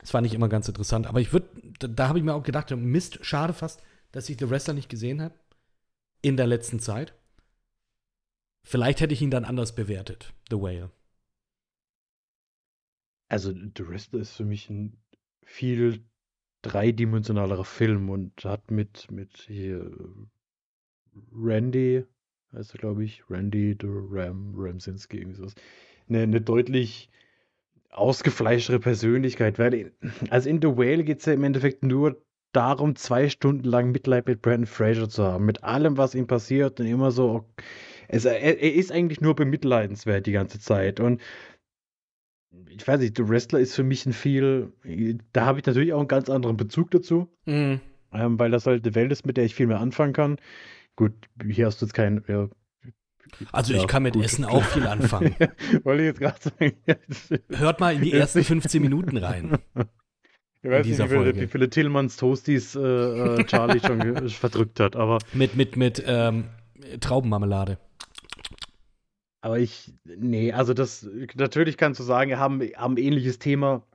Das 0.00 0.12
fand 0.12 0.26
ich 0.26 0.34
immer 0.34 0.48
ganz 0.48 0.68
interessant. 0.68 1.08
Aber 1.08 1.20
ich 1.20 1.32
würde, 1.32 1.48
da, 1.80 1.88
da 1.88 2.08
habe 2.08 2.18
ich 2.18 2.24
mir 2.24 2.34
auch 2.34 2.44
gedacht, 2.44 2.70
Mist, 2.70 3.18
schade 3.22 3.52
fast, 3.52 3.82
dass 4.12 4.28
ich 4.28 4.38
The 4.38 4.48
Wrestler 4.48 4.74
nicht 4.74 4.88
gesehen 4.88 5.20
habe 5.20 5.34
in 6.22 6.36
der 6.36 6.46
letzten 6.46 6.78
Zeit. 6.78 7.14
Vielleicht 8.62 9.00
hätte 9.00 9.14
ich 9.14 9.22
ihn 9.22 9.30
dann 9.30 9.44
anders 9.44 9.74
bewertet, 9.74 10.32
The 10.50 10.56
Whale. 10.56 10.90
Also, 13.28 13.52
The 13.52 13.88
Wrestler 13.88 14.20
ist 14.20 14.36
für 14.36 14.44
mich 14.44 14.70
ein 14.70 14.96
viel 15.44 16.02
dreidimensionalerer 16.62 17.64
Film 17.64 18.10
und 18.10 18.44
hat 18.44 18.70
mit, 18.70 19.10
mit 19.10 19.36
hier 19.46 19.90
Randy, 21.32 22.04
heißt 22.52 22.74
er, 22.74 22.78
glaube 22.78 23.04
ich, 23.04 23.28
Randy 23.30 23.76
the 23.80 23.88
Ram, 23.88 24.54
Ramsinski, 24.56 25.18
irgendwie 25.18 25.36
sowas, 25.36 25.54
eine, 26.08 26.22
eine 26.22 26.40
deutlich 26.40 27.10
ausgefleischtere 27.90 28.78
Persönlichkeit. 28.80 29.58
Weil, 29.58 29.92
also 30.30 30.48
in 30.48 30.60
The 30.60 30.68
Whale 30.68 31.04
geht 31.04 31.20
es 31.20 31.26
ja 31.26 31.32
im 31.32 31.44
Endeffekt 31.44 31.84
nur 31.84 32.22
darum, 32.52 32.96
zwei 32.96 33.28
Stunden 33.28 33.64
lang 33.64 33.90
Mitleid 33.90 34.26
mit 34.26 34.42
Brandon 34.42 34.66
Fraser 34.66 35.08
zu 35.08 35.22
haben. 35.22 35.44
Mit 35.44 35.64
allem, 35.64 35.96
was 35.96 36.14
ihm 36.14 36.26
passiert 36.26 36.80
und 36.80 36.86
immer 36.86 37.10
so. 37.10 37.44
Es, 38.08 38.24
er, 38.24 38.40
er 38.40 38.74
ist 38.74 38.90
eigentlich 38.90 39.20
nur 39.20 39.34
bemitleidenswert 39.34 40.26
die 40.26 40.32
ganze 40.32 40.58
Zeit. 40.58 40.98
Und 40.98 41.20
ich 42.68 42.86
weiß 42.86 43.00
nicht, 43.00 43.16
The 43.16 43.28
Wrestler 43.28 43.60
ist 43.60 43.74
für 43.74 43.82
mich 43.82 44.06
ein 44.06 44.12
viel. 44.12 44.72
Da 45.32 45.46
habe 45.46 45.58
ich 45.58 45.66
natürlich 45.66 45.92
auch 45.92 45.98
einen 45.98 46.08
ganz 46.08 46.30
anderen 46.30 46.56
Bezug 46.56 46.90
dazu. 46.90 47.28
Mhm. 47.46 47.80
Ähm, 48.12 48.38
weil 48.38 48.50
das 48.50 48.66
halt 48.66 48.84
eine 48.84 48.94
Welt 48.94 49.12
ist, 49.12 49.26
mit 49.26 49.36
der 49.36 49.44
ich 49.44 49.54
viel 49.54 49.66
mehr 49.66 49.80
anfangen 49.80 50.14
kann. 50.14 50.36
Gut, 50.96 51.12
hier 51.44 51.66
hast 51.66 51.82
du 51.82 51.86
jetzt 51.86 51.92
keinen. 51.94 52.24
Ja, 52.26 52.48
also 53.52 53.74
ich 53.74 53.86
kann 53.86 54.02
mit 54.02 54.14
gut. 54.14 54.24
Essen 54.24 54.44
auch 54.44 54.64
viel 54.64 54.86
anfangen. 54.86 55.34
Wollte 55.84 56.02
ich 56.02 56.08
jetzt 56.08 56.20
gerade 56.20 56.38
sagen. 56.40 57.42
Hört 57.58 57.80
mal 57.80 57.94
in 57.94 58.02
die 58.02 58.12
ersten 58.12 58.42
15 58.42 58.82
Minuten 58.82 59.16
rein. 59.16 59.58
Ich 60.60 60.70
weiß 60.70 60.84
nicht, 60.84 60.98
wie 60.98 61.08
viele, 61.08 61.36
wie 61.36 61.46
viele 61.46 61.70
Tillmanns 61.70 62.16
Toasties 62.16 62.74
äh, 62.74 62.80
äh 62.80 63.44
Charlie 63.44 63.78
schon 63.78 64.28
verdrückt 64.28 64.80
hat, 64.80 64.96
aber. 64.96 65.18
Mit, 65.32 65.54
mit, 65.54 65.76
mit 65.76 66.02
ähm, 66.04 66.46
Traubenmarmelade. 66.98 67.78
Aber 69.40 69.58
ich, 69.58 69.94
nee, 70.04 70.52
also 70.52 70.74
das, 70.74 71.08
natürlich 71.36 71.76
kannst 71.76 72.00
du 72.00 72.04
sagen, 72.04 72.30
wir 72.30 72.38
haben, 72.38 72.60
haben 72.76 72.94
ein 72.94 73.02
ähnliches 73.02 73.38
Thema, 73.38 73.86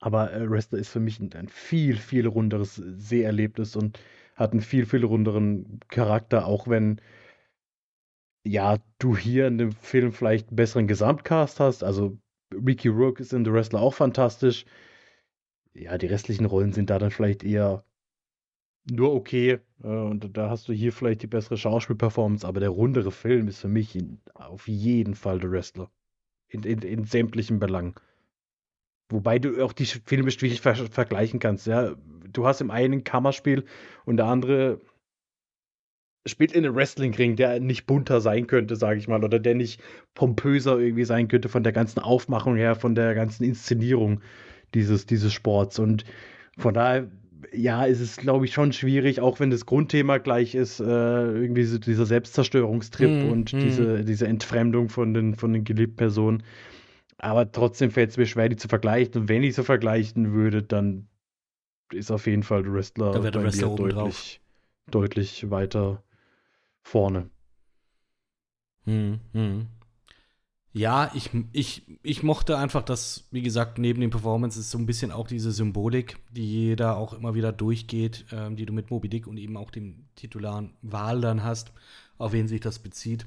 aber 0.00 0.32
äh, 0.32 0.50
Wrestler 0.50 0.78
ist 0.78 0.90
für 0.90 1.00
mich 1.00 1.20
ein, 1.20 1.32
ein 1.34 1.48
viel, 1.48 1.96
viel 1.96 2.26
runderes 2.26 2.74
Seherlebnis 2.76 3.76
und 3.76 4.00
hat 4.34 4.52
einen 4.52 4.60
viel, 4.60 4.86
viel 4.86 5.04
runderen 5.04 5.80
Charakter, 5.88 6.46
auch 6.46 6.68
wenn 6.68 7.00
ja, 8.46 8.78
du 8.98 9.16
hier 9.16 9.46
in 9.48 9.58
dem 9.58 9.72
Film 9.72 10.12
vielleicht 10.12 10.48
einen 10.48 10.56
besseren 10.56 10.86
Gesamtcast 10.86 11.60
hast. 11.60 11.82
Also 11.82 12.18
Ricky 12.54 12.88
Rook 12.88 13.20
ist 13.20 13.32
in 13.32 13.44
The 13.44 13.52
Wrestler 13.52 13.80
auch 13.80 13.94
fantastisch. 13.94 14.64
Ja, 15.74 15.98
die 15.98 16.06
restlichen 16.06 16.46
Rollen 16.46 16.72
sind 16.72 16.90
da 16.90 16.98
dann 16.98 17.10
vielleicht 17.10 17.44
eher 17.44 17.84
nur 18.90 19.14
okay. 19.14 19.58
Äh, 19.82 19.86
und 19.86 20.36
da 20.36 20.50
hast 20.50 20.68
du 20.68 20.72
hier 20.72 20.92
vielleicht 20.92 21.22
die 21.22 21.26
bessere 21.26 21.56
Schauspielperformance, 21.56 22.46
aber 22.46 22.60
der 22.60 22.70
rundere 22.70 23.10
Film 23.10 23.48
ist 23.48 23.60
für 23.60 23.68
mich 23.68 23.98
auf 24.34 24.68
jeden 24.68 25.14
Fall 25.14 25.40
The 25.40 25.50
Wrestler. 25.50 25.90
In, 26.48 26.62
in, 26.62 26.80
in 26.82 27.04
sämtlichen 27.04 27.58
Belangen. 27.58 27.94
Wobei 29.08 29.38
du 29.38 29.64
auch 29.64 29.72
die 29.72 29.86
Filme 29.86 30.30
schwierig 30.30 30.60
ver 30.60 30.74
vergleichen 30.74 31.40
kannst. 31.40 31.66
Ja? 31.66 31.96
Du 32.32 32.46
hast 32.46 32.60
im 32.60 32.70
einen 32.70 33.02
Kammerspiel 33.02 33.64
und 34.04 34.16
der 34.16 34.26
andere 34.26 34.80
spielt 36.26 36.52
in 36.52 36.64
einem 36.64 36.74
Wrestlingring, 36.74 37.36
der 37.36 37.60
nicht 37.60 37.86
bunter 37.86 38.20
sein 38.20 38.46
könnte, 38.46 38.76
sage 38.76 38.98
ich 38.98 39.08
mal, 39.08 39.24
oder 39.24 39.38
der 39.38 39.54
nicht 39.54 39.80
pompöser 40.14 40.78
irgendwie 40.78 41.04
sein 41.04 41.28
könnte 41.28 41.48
von 41.48 41.62
der 41.62 41.72
ganzen 41.72 42.00
Aufmachung 42.00 42.56
her, 42.56 42.74
von 42.74 42.94
der 42.94 43.14
ganzen 43.14 43.44
Inszenierung 43.44 44.20
dieses, 44.74 45.06
dieses 45.06 45.32
Sports. 45.32 45.78
Und 45.78 46.04
von 46.58 46.74
daher, 46.74 47.08
ja, 47.52 47.84
ist 47.84 48.00
es, 48.00 48.16
glaube 48.16 48.44
ich, 48.44 48.52
schon 48.52 48.72
schwierig, 48.72 49.20
auch 49.20 49.40
wenn 49.40 49.50
das 49.50 49.66
Grundthema 49.66 50.18
gleich 50.18 50.54
ist, 50.54 50.80
äh, 50.80 50.84
irgendwie 50.84 51.64
so 51.64 51.78
dieser 51.78 52.06
Selbstzerstörungstrip 52.06 53.10
mm, 53.10 53.30
und 53.30 53.52
mm. 53.52 53.58
Diese, 53.58 54.04
diese 54.04 54.26
Entfremdung 54.26 54.88
von 54.88 55.14
den, 55.14 55.34
von 55.34 55.52
den 55.52 55.64
geliebten 55.64 55.96
Personen. 55.96 56.42
Aber 57.18 57.50
trotzdem 57.50 57.90
fällt 57.90 58.10
es 58.10 58.16
mir 58.16 58.26
schwer, 58.26 58.48
die 58.48 58.56
zu 58.56 58.68
vergleichen. 58.68 59.22
Und 59.22 59.28
wenn 59.28 59.42
ich 59.42 59.54
so 59.54 59.62
vergleichen 59.62 60.32
würde, 60.32 60.62
dann 60.62 61.08
ist 61.92 62.10
auf 62.10 62.26
jeden 62.26 62.42
Fall 62.42 62.62
der 62.62 62.72
Wrestler, 62.72 63.12
da 63.12 63.30
der 63.30 63.42
Wrestler 63.42 63.74
deutlich, 63.74 64.40
deutlich 64.90 65.50
weiter 65.50 66.02
vorne. 66.82 67.30
Hm, 68.84 69.20
hm. 69.32 69.66
Ja, 70.76 71.10
ich, 71.14 71.30
ich, 71.52 71.84
ich 72.02 72.22
mochte 72.22 72.58
einfach, 72.58 72.82
dass, 72.82 73.24
wie 73.30 73.40
gesagt, 73.40 73.78
neben 73.78 74.02
den 74.02 74.10
Performances 74.10 74.70
so 74.70 74.76
ein 74.76 74.84
bisschen 74.84 75.10
auch 75.10 75.26
diese 75.26 75.50
Symbolik, 75.50 76.18
die 76.32 76.76
da 76.76 76.92
auch 76.94 77.14
immer 77.14 77.34
wieder 77.34 77.50
durchgeht, 77.50 78.26
ähm, 78.30 78.56
die 78.56 78.66
du 78.66 78.74
mit 78.74 78.90
Moby 78.90 79.08
Dick 79.08 79.26
und 79.26 79.38
eben 79.38 79.56
auch 79.56 79.70
dem 79.70 80.04
titularen 80.16 80.74
Wahl 80.82 81.22
dann 81.22 81.42
hast, 81.42 81.72
auf 82.18 82.32
wen 82.32 82.46
sich 82.46 82.60
das 82.60 82.78
bezieht. 82.78 83.24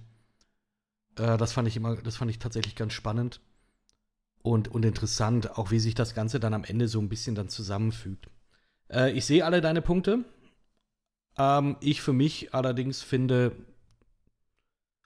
Äh, 1.17 1.37
das 1.37 1.51
fand 1.51 1.67
ich 1.67 1.75
immer, 1.75 1.95
das 1.95 2.17
fand 2.17 2.29
ich 2.29 2.37
tatsächlich 2.37 2.75
ganz 2.75 2.93
spannend 2.93 3.41
und, 4.43 4.67
und 4.67 4.85
interessant, 4.85 5.57
auch 5.57 5.71
wie 5.71 5.79
sich 5.79 5.95
das 5.95 6.13
Ganze 6.13 6.39
dann 6.39 6.53
am 6.53 6.63
Ende 6.63 6.87
so 6.87 6.99
ein 6.99 7.09
bisschen 7.09 7.33
dann 7.33 7.49
zusammenfügt. 7.49 8.27
Äh, 8.91 9.13
ich 9.13 9.25
sehe 9.25 9.43
alle 9.43 9.61
deine 9.61 9.81
Punkte. 9.81 10.23
Ähm, 11.35 11.77
ich 11.79 12.01
für 12.03 12.13
mich 12.13 12.53
allerdings 12.53 13.01
finde, 13.01 13.53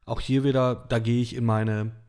auch 0.04 0.20
hier 0.20 0.44
wieder, 0.44 0.76
da 0.90 1.00
gehe 1.00 1.22
ich 1.22 1.38
in 1.38 1.46
meine, 1.46 1.82
äh, 1.82 2.03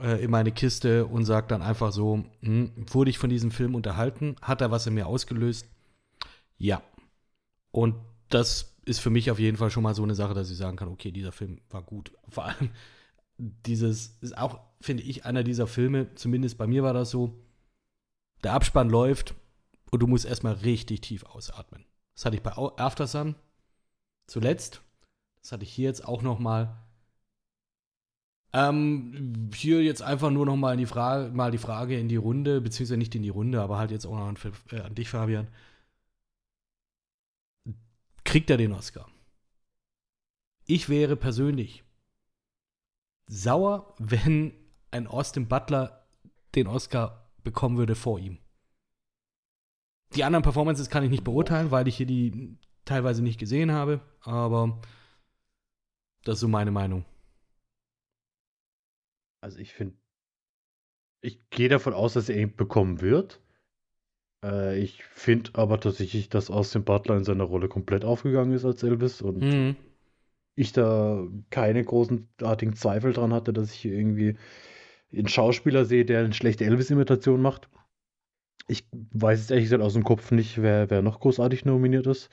in 0.00 0.30
meine 0.30 0.52
Kiste 0.52 1.06
und 1.06 1.24
sage 1.24 1.46
dann 1.48 1.62
einfach 1.62 1.92
so, 1.92 2.24
hm, 2.40 2.72
wurde 2.90 3.10
ich 3.10 3.18
von 3.18 3.30
diesem 3.30 3.50
Film 3.50 3.74
unterhalten? 3.74 4.36
Hat 4.42 4.60
er 4.60 4.70
was 4.70 4.86
in 4.86 4.94
mir 4.94 5.06
ausgelöst? 5.06 5.68
Ja. 6.58 6.82
Und 7.70 7.94
das 8.28 8.74
ist 8.84 9.00
für 9.00 9.10
mich 9.10 9.30
auf 9.30 9.38
jeden 9.38 9.56
Fall 9.56 9.70
schon 9.70 9.82
mal 9.82 9.94
so 9.94 10.02
eine 10.02 10.14
Sache, 10.14 10.34
dass 10.34 10.50
ich 10.50 10.56
sagen 10.56 10.76
kann, 10.76 10.88
okay, 10.88 11.10
dieser 11.10 11.32
Film 11.32 11.60
war 11.70 11.82
gut. 11.82 12.12
Vor 12.28 12.44
allem 12.44 12.70
dieses 13.38 14.18
ist 14.20 14.36
auch, 14.36 14.60
finde 14.80 15.02
ich, 15.02 15.24
einer 15.24 15.42
dieser 15.42 15.66
Filme, 15.66 16.14
zumindest 16.14 16.58
bei 16.58 16.66
mir 16.66 16.82
war 16.82 16.94
das 16.94 17.10
so, 17.10 17.34
der 18.42 18.52
Abspann 18.52 18.90
läuft 18.90 19.34
und 19.90 20.00
du 20.00 20.06
musst 20.06 20.24
erstmal 20.24 20.54
richtig 20.54 21.00
tief 21.00 21.24
ausatmen. 21.24 21.84
Das 22.14 22.24
hatte 22.24 22.36
ich 22.36 22.42
bei 22.42 22.52
Aftersun 22.52 23.34
zuletzt. 24.26 24.82
Das 25.40 25.52
hatte 25.52 25.64
ich 25.64 25.72
hier 25.72 25.88
jetzt 25.88 26.06
auch 26.06 26.22
noch 26.22 26.38
mal. 26.38 26.83
Ähm, 28.54 29.50
hier 29.52 29.82
jetzt 29.82 30.00
einfach 30.00 30.30
nur 30.30 30.46
noch 30.46 30.54
mal, 30.54 30.76
die 30.76 30.86
Frage, 30.86 31.32
mal 31.32 31.50
die 31.50 31.58
Frage 31.58 31.98
in 31.98 32.08
die 32.08 32.16
Runde, 32.16 32.60
beziehungsweise 32.60 32.98
nicht 32.98 33.14
in 33.16 33.24
die 33.24 33.28
Runde, 33.28 33.60
aber 33.60 33.78
halt 33.78 33.90
jetzt 33.90 34.06
auch 34.06 34.16
noch 34.16 34.28
an, 34.28 34.38
äh, 34.70 34.80
an 34.80 34.94
dich, 34.94 35.08
Fabian. 35.08 35.48
Kriegt 38.22 38.50
er 38.50 38.56
den 38.56 38.72
Oscar? 38.72 39.08
Ich 40.66 40.88
wäre 40.88 41.16
persönlich 41.16 41.82
sauer, 43.26 43.92
wenn 43.98 44.54
ein 44.92 45.08
Austin 45.08 45.48
Butler 45.48 46.06
den 46.54 46.68
Oscar 46.68 47.28
bekommen 47.42 47.76
würde 47.76 47.96
vor 47.96 48.20
ihm. 48.20 48.38
Die 50.14 50.22
anderen 50.22 50.44
Performances 50.44 50.90
kann 50.90 51.02
ich 51.02 51.10
nicht 51.10 51.24
beurteilen, 51.24 51.72
weil 51.72 51.88
ich 51.88 51.96
hier 51.96 52.06
die 52.06 52.56
teilweise 52.84 53.20
nicht 53.20 53.40
gesehen 53.40 53.72
habe, 53.72 54.00
aber 54.20 54.80
das 56.22 56.34
ist 56.34 56.40
so 56.40 56.48
meine 56.48 56.70
Meinung. 56.70 57.04
Also 59.44 59.58
ich 59.58 59.74
finde, 59.74 59.94
ich 61.20 61.38
gehe 61.50 61.68
davon 61.68 61.92
aus, 61.92 62.14
dass 62.14 62.30
er 62.30 62.38
ihn 62.38 62.56
bekommen 62.56 63.02
wird. 63.02 63.42
Äh, 64.42 64.78
ich 64.78 65.04
finde 65.04 65.50
aber 65.52 65.78
tatsächlich, 65.78 66.30
dass 66.30 66.50
Austin 66.50 66.84
Butler 66.84 67.18
in 67.18 67.24
seiner 67.24 67.44
Rolle 67.44 67.68
komplett 67.68 68.06
aufgegangen 68.06 68.54
ist 68.54 68.64
als 68.64 68.82
Elvis 68.82 69.20
und 69.20 69.42
mhm. 69.42 69.76
ich 70.56 70.72
da 70.72 71.26
keine 71.50 71.84
großenartigen 71.84 72.74
Zweifel 72.74 73.12
dran 73.12 73.34
hatte, 73.34 73.52
dass 73.52 73.70
ich 73.70 73.80
hier 73.80 73.92
irgendwie 73.92 74.38
einen 75.12 75.28
Schauspieler 75.28 75.84
sehe, 75.84 76.06
der 76.06 76.20
eine 76.20 76.32
schlechte 76.32 76.64
Elvis-Imitation 76.64 77.42
macht. 77.42 77.68
Ich 78.66 78.88
weiß 78.92 79.40
jetzt 79.40 79.50
ehrlich 79.50 79.66
gesagt 79.66 79.82
aus 79.82 79.92
dem 79.92 80.04
Kopf 80.04 80.30
nicht, 80.30 80.62
wer, 80.62 80.88
wer 80.88 81.02
noch 81.02 81.20
großartig 81.20 81.66
nominiert 81.66 82.06
ist. 82.06 82.30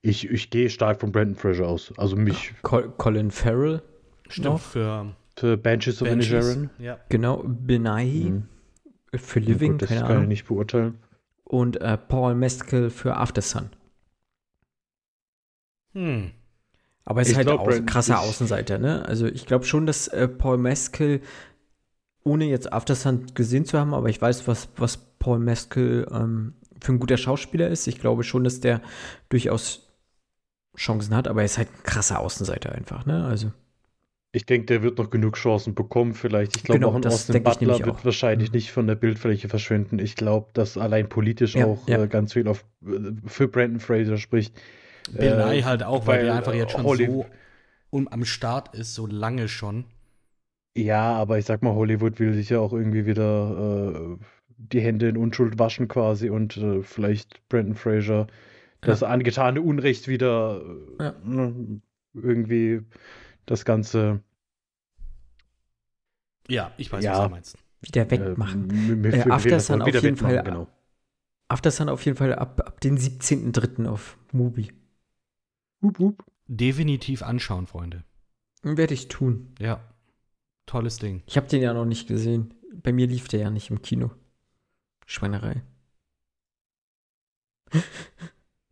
Ich, 0.00 0.30
ich 0.30 0.48
gehe 0.48 0.70
stark 0.70 1.02
von 1.02 1.12
Brandon 1.12 1.36
Fraser 1.36 1.68
aus. 1.68 1.92
Also 1.98 2.16
mich. 2.16 2.54
Col 2.62 2.90
Colin 2.96 3.30
Farrell. 3.30 3.82
Stimmt, 4.30 4.60
für, 4.60 4.70
für 4.70 5.16
Benches 5.42 6.02
of 6.02 6.08
Inisherin. 6.08 6.70
Ja. 6.78 6.98
Genau, 7.08 7.44
Benahi 7.44 8.30
mhm. 8.30 8.48
für 9.14 9.40
Living, 9.40 9.72
ja, 9.72 9.72
gut, 9.72 9.82
das 9.82 9.88
kann 9.90 10.02
Ahnung. 10.04 10.22
ich 10.24 10.28
nicht 10.28 10.46
beurteilen. 10.46 10.98
Und 11.44 11.80
äh, 11.80 11.96
Paul 11.96 12.34
Meskel 12.34 12.90
für 12.90 13.16
Aftersun. 13.16 13.70
Hm. 15.94 16.32
Aber 17.04 17.22
es 17.22 17.30
ist 17.30 17.36
halt 17.36 17.46
glaub, 17.46 17.60
auch 17.60 17.68
ein 17.68 17.86
krasser 17.86 18.20
Außenseiter, 18.20 18.78
ne? 18.78 19.06
Also 19.06 19.26
ich 19.26 19.46
glaube 19.46 19.64
schon, 19.64 19.86
dass 19.86 20.08
äh, 20.08 20.28
Paul 20.28 20.58
Meskel, 20.58 21.22
ohne 22.22 22.44
jetzt 22.44 22.70
Aftersun 22.70 23.26
gesehen 23.34 23.64
zu 23.64 23.78
haben, 23.78 23.94
aber 23.94 24.10
ich 24.10 24.20
weiß, 24.20 24.46
was, 24.46 24.68
was 24.76 24.98
Paul 25.18 25.38
Meskel 25.38 26.06
ähm, 26.12 26.52
für 26.80 26.92
ein 26.92 26.98
guter 26.98 27.16
Schauspieler 27.16 27.68
ist. 27.68 27.86
Ich 27.86 27.98
glaube 27.98 28.24
schon, 28.24 28.44
dass 28.44 28.60
der 28.60 28.82
durchaus 29.30 29.88
Chancen 30.76 31.14
hat, 31.16 31.28
aber 31.28 31.40
er 31.40 31.46
ist 31.46 31.56
halt 31.56 31.68
ein 31.68 31.82
krasser 31.82 32.20
Außenseiter 32.20 32.72
einfach, 32.72 33.06
ne? 33.06 33.24
Also. 33.24 33.52
Ich 34.32 34.44
denke, 34.44 34.66
der 34.66 34.82
wird 34.82 34.98
noch 34.98 35.08
genug 35.08 35.36
Chancen 35.36 35.74
bekommen, 35.74 36.12
vielleicht. 36.12 36.56
Ich 36.56 36.64
glaube, 36.64 36.80
genau, 36.80 36.90
auch 36.90 36.96
ein 36.96 37.06
Austin 37.06 37.42
Butler 37.42 37.78
wird 37.78 37.88
auch. 37.88 38.04
wahrscheinlich 38.04 38.50
mhm. 38.50 38.56
nicht 38.56 38.72
von 38.72 38.86
der 38.86 38.94
Bildfläche 38.94 39.48
verschwinden. 39.48 39.98
Ich 39.98 40.16
glaube, 40.16 40.50
dass 40.52 40.76
allein 40.76 41.08
politisch 41.08 41.54
ja, 41.54 41.64
auch 41.64 41.88
ja. 41.88 42.02
Äh, 42.02 42.08
ganz 42.08 42.34
viel 42.34 42.46
auf, 42.46 42.64
äh, 42.86 43.12
für 43.26 43.48
Brandon 43.48 43.80
Fraser 43.80 44.18
spricht. 44.18 44.54
Bill 45.12 45.32
äh, 45.32 45.62
halt 45.62 45.82
auch, 45.82 46.06
weil, 46.06 46.18
weil 46.18 46.24
der 46.26 46.34
einfach 46.34 46.54
jetzt 46.54 46.72
schon 46.72 46.84
Holly 46.84 47.06
so 47.06 47.26
um, 47.90 48.08
am 48.08 48.24
Start 48.24 48.74
ist, 48.74 48.94
so 48.94 49.06
lange 49.06 49.48
schon. 49.48 49.84
Ja, 50.76 51.14
aber 51.14 51.38
ich 51.38 51.46
sag 51.46 51.62
mal, 51.62 51.74
Hollywood 51.74 52.20
will 52.20 52.34
sich 52.34 52.50
ja 52.50 52.60
auch 52.60 52.72
irgendwie 52.72 53.06
wieder 53.06 54.16
äh, 54.18 54.24
die 54.58 54.80
Hände 54.80 55.08
in 55.08 55.16
Unschuld 55.16 55.58
waschen 55.58 55.88
quasi 55.88 56.28
und 56.28 56.56
äh, 56.58 56.82
vielleicht 56.82 57.48
Brandon 57.48 57.74
Fraser 57.74 58.26
das 58.80 59.02
angetane 59.02 59.60
Unrecht 59.60 60.06
wieder 60.06 60.60
äh, 61.00 61.04
Ja. 61.04 61.14
irgendwie 62.14 62.82
das 63.50 63.64
Ganze 63.64 64.22
Ja, 66.48 66.72
ich 66.78 66.90
weiß, 66.90 67.04
Ja. 67.04 67.18
was 67.18 67.24
du 67.24 67.30
meinst. 67.30 67.58
Wieder 67.80 68.02
äh, 68.06 68.10
wegmachen. 68.10 68.70
Äh, 68.70 68.96
mit- 68.96 69.14
After 69.30 69.44
wieder 69.44 69.60
Sun 69.60 69.82
auf 69.82 69.88
jeden 70.02 70.16
Fall 70.16 70.42
Genau. 70.42 70.66
After 71.48 71.70
Sun 71.70 71.88
auf 71.88 72.04
jeden 72.04 72.16
Fall 72.16 72.34
ab, 72.34 72.60
ab 72.66 72.80
den 72.80 72.98
17.03. 72.98 73.86
auf 73.86 74.18
Mubi. 74.32 74.72
Hup, 75.82 75.98
hup. 75.98 76.24
Definitiv 76.46 77.22
anschauen, 77.22 77.66
Freunde. 77.66 78.04
Werde 78.62 78.94
ich 78.94 79.08
tun. 79.08 79.54
Ja. 79.58 79.80
Tolles 80.66 80.98
Ding. 80.98 81.22
Ich 81.26 81.36
habe 81.36 81.46
den 81.48 81.62
ja 81.62 81.72
noch 81.72 81.84
nicht 81.86 82.08
gesehen. 82.08 82.52
Bei 82.82 82.92
mir 82.92 83.06
lief 83.06 83.28
der 83.28 83.40
ja 83.40 83.50
nicht 83.50 83.70
im 83.70 83.80
Kino. 83.82 84.10
Schweinerei. 85.06 85.62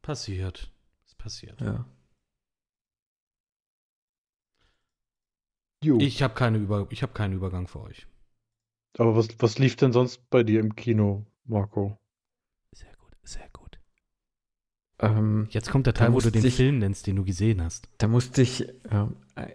Passiert. 0.02 0.70
Ist 1.06 1.18
passiert. 1.18 1.60
Ja. 1.60 1.86
Jo. 5.82 5.98
Ich 6.00 6.22
habe 6.22 6.34
keine 6.34 6.58
Über 6.58 6.86
ich 6.90 7.02
habe 7.02 7.12
keinen 7.12 7.34
Übergang 7.34 7.66
für 7.68 7.80
euch. 7.82 8.06
Aber 8.98 9.14
was, 9.16 9.28
was 9.38 9.58
lief 9.58 9.76
denn 9.76 9.92
sonst 9.92 10.28
bei 10.30 10.42
dir 10.42 10.60
im 10.60 10.74
Kino, 10.74 11.26
Marco? 11.44 11.98
Sehr 12.72 12.92
gut, 12.96 13.12
sehr 13.22 13.46
gut. 13.52 13.78
Ähm, 15.00 15.46
Jetzt 15.50 15.70
kommt 15.70 15.86
der 15.86 15.92
Teil, 15.94 16.12
wo 16.14 16.20
du 16.20 16.30
den 16.30 16.44
ich- 16.44 16.56
Film 16.56 16.78
nennst, 16.78 17.06
den 17.06 17.16
du 17.16 17.24
gesehen 17.24 17.62
hast. 17.62 17.88
da 17.98 18.08
musste 18.08 18.40
ich. 18.42 18.66
Ähm, 18.90 19.16
äh, 19.36 19.52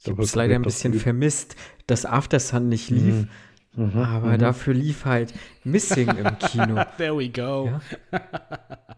ich 0.00 0.08
habe 0.10 0.22
es 0.22 0.34
leider 0.34 0.56
ein 0.56 0.62
bisschen 0.62 0.92
üb- 0.94 0.98
vermisst, 1.00 1.54
dass 1.86 2.04
After 2.04 2.40
Sun 2.40 2.68
nicht 2.68 2.90
lief. 2.90 3.26
Mhm. 3.74 3.84
Mhm. 3.92 3.98
Aber 3.98 4.32
Mhm. 4.32 4.38
dafür 4.38 4.74
lief 4.74 5.04
halt 5.04 5.32
Missing 5.62 6.08
im 6.08 6.38
Kino. 6.40 6.82
There 6.96 7.16
we 7.16 7.28
go. 7.30 7.66
Ja. 7.66 7.80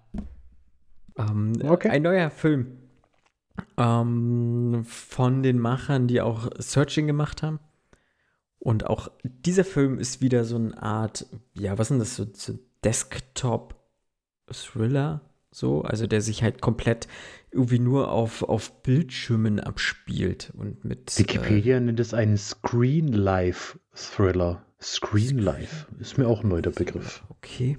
Ähm, 1.19 1.53
Okay. 1.63 1.89
Ein 1.91 2.03
neuer 2.03 2.31
Film 2.31 2.79
ähm, 3.77 4.85
von 4.87 5.43
den 5.43 5.59
Machern, 5.59 6.07
die 6.07 6.21
auch 6.21 6.51
Searching 6.59 7.07
gemacht 7.07 7.43
haben. 7.43 7.59
Und 8.59 8.87
auch 8.87 9.11
dieser 9.23 9.65
Film 9.65 9.99
ist 9.99 10.21
wieder 10.21 10.45
so 10.45 10.57
eine 10.57 10.83
Art, 10.83 11.25
ja, 11.55 11.79
was 11.79 11.87
ist 11.87 11.91
denn 11.91 11.99
das, 11.99 12.17
so, 12.17 12.27
so 12.33 12.59
Desktop-Thriller, 12.85 15.23
so, 15.51 15.81
also 15.83 16.07
der 16.07 16.21
sich 16.21 16.43
halt 16.43 16.61
komplett 16.61 17.09
irgendwie 17.51 17.79
nur 17.79 18.13
auf, 18.13 18.43
auf 18.43 18.83
Bildschirmen 18.83 19.61
abspielt 19.61 20.53
und 20.57 20.85
mit. 20.85 21.17
Äh, 21.17 21.21
Wikipedia 21.21 21.81
nennt 21.81 22.01
es 22.01 22.15
einen 22.15 22.37
Screen 22.37 23.09
Life 23.09 23.79
Thriller. 23.95 24.65
Screen 24.81 25.39
Life 25.39 25.87
ist 25.99 26.19
mir 26.19 26.29
auch 26.29 26.43
neu 26.43 26.63
der 26.63 26.71
Begriff. 26.71 27.23
Okay. 27.29 27.79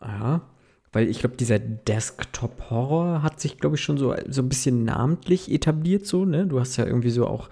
Ja, 0.00 0.48
weil 0.92 1.08
ich 1.08 1.20
glaube, 1.20 1.36
dieser 1.36 1.58
Desktop-Horror 1.58 3.22
hat 3.22 3.40
sich, 3.40 3.58
glaube 3.58 3.76
ich, 3.76 3.82
schon 3.82 3.98
so, 3.98 4.14
so 4.28 4.42
ein 4.42 4.48
bisschen 4.48 4.84
namentlich 4.84 5.50
etabliert, 5.50 6.06
so, 6.06 6.24
ne? 6.24 6.46
Du 6.46 6.60
hast 6.60 6.76
ja 6.76 6.86
irgendwie 6.86 7.10
so 7.10 7.26
auch. 7.26 7.48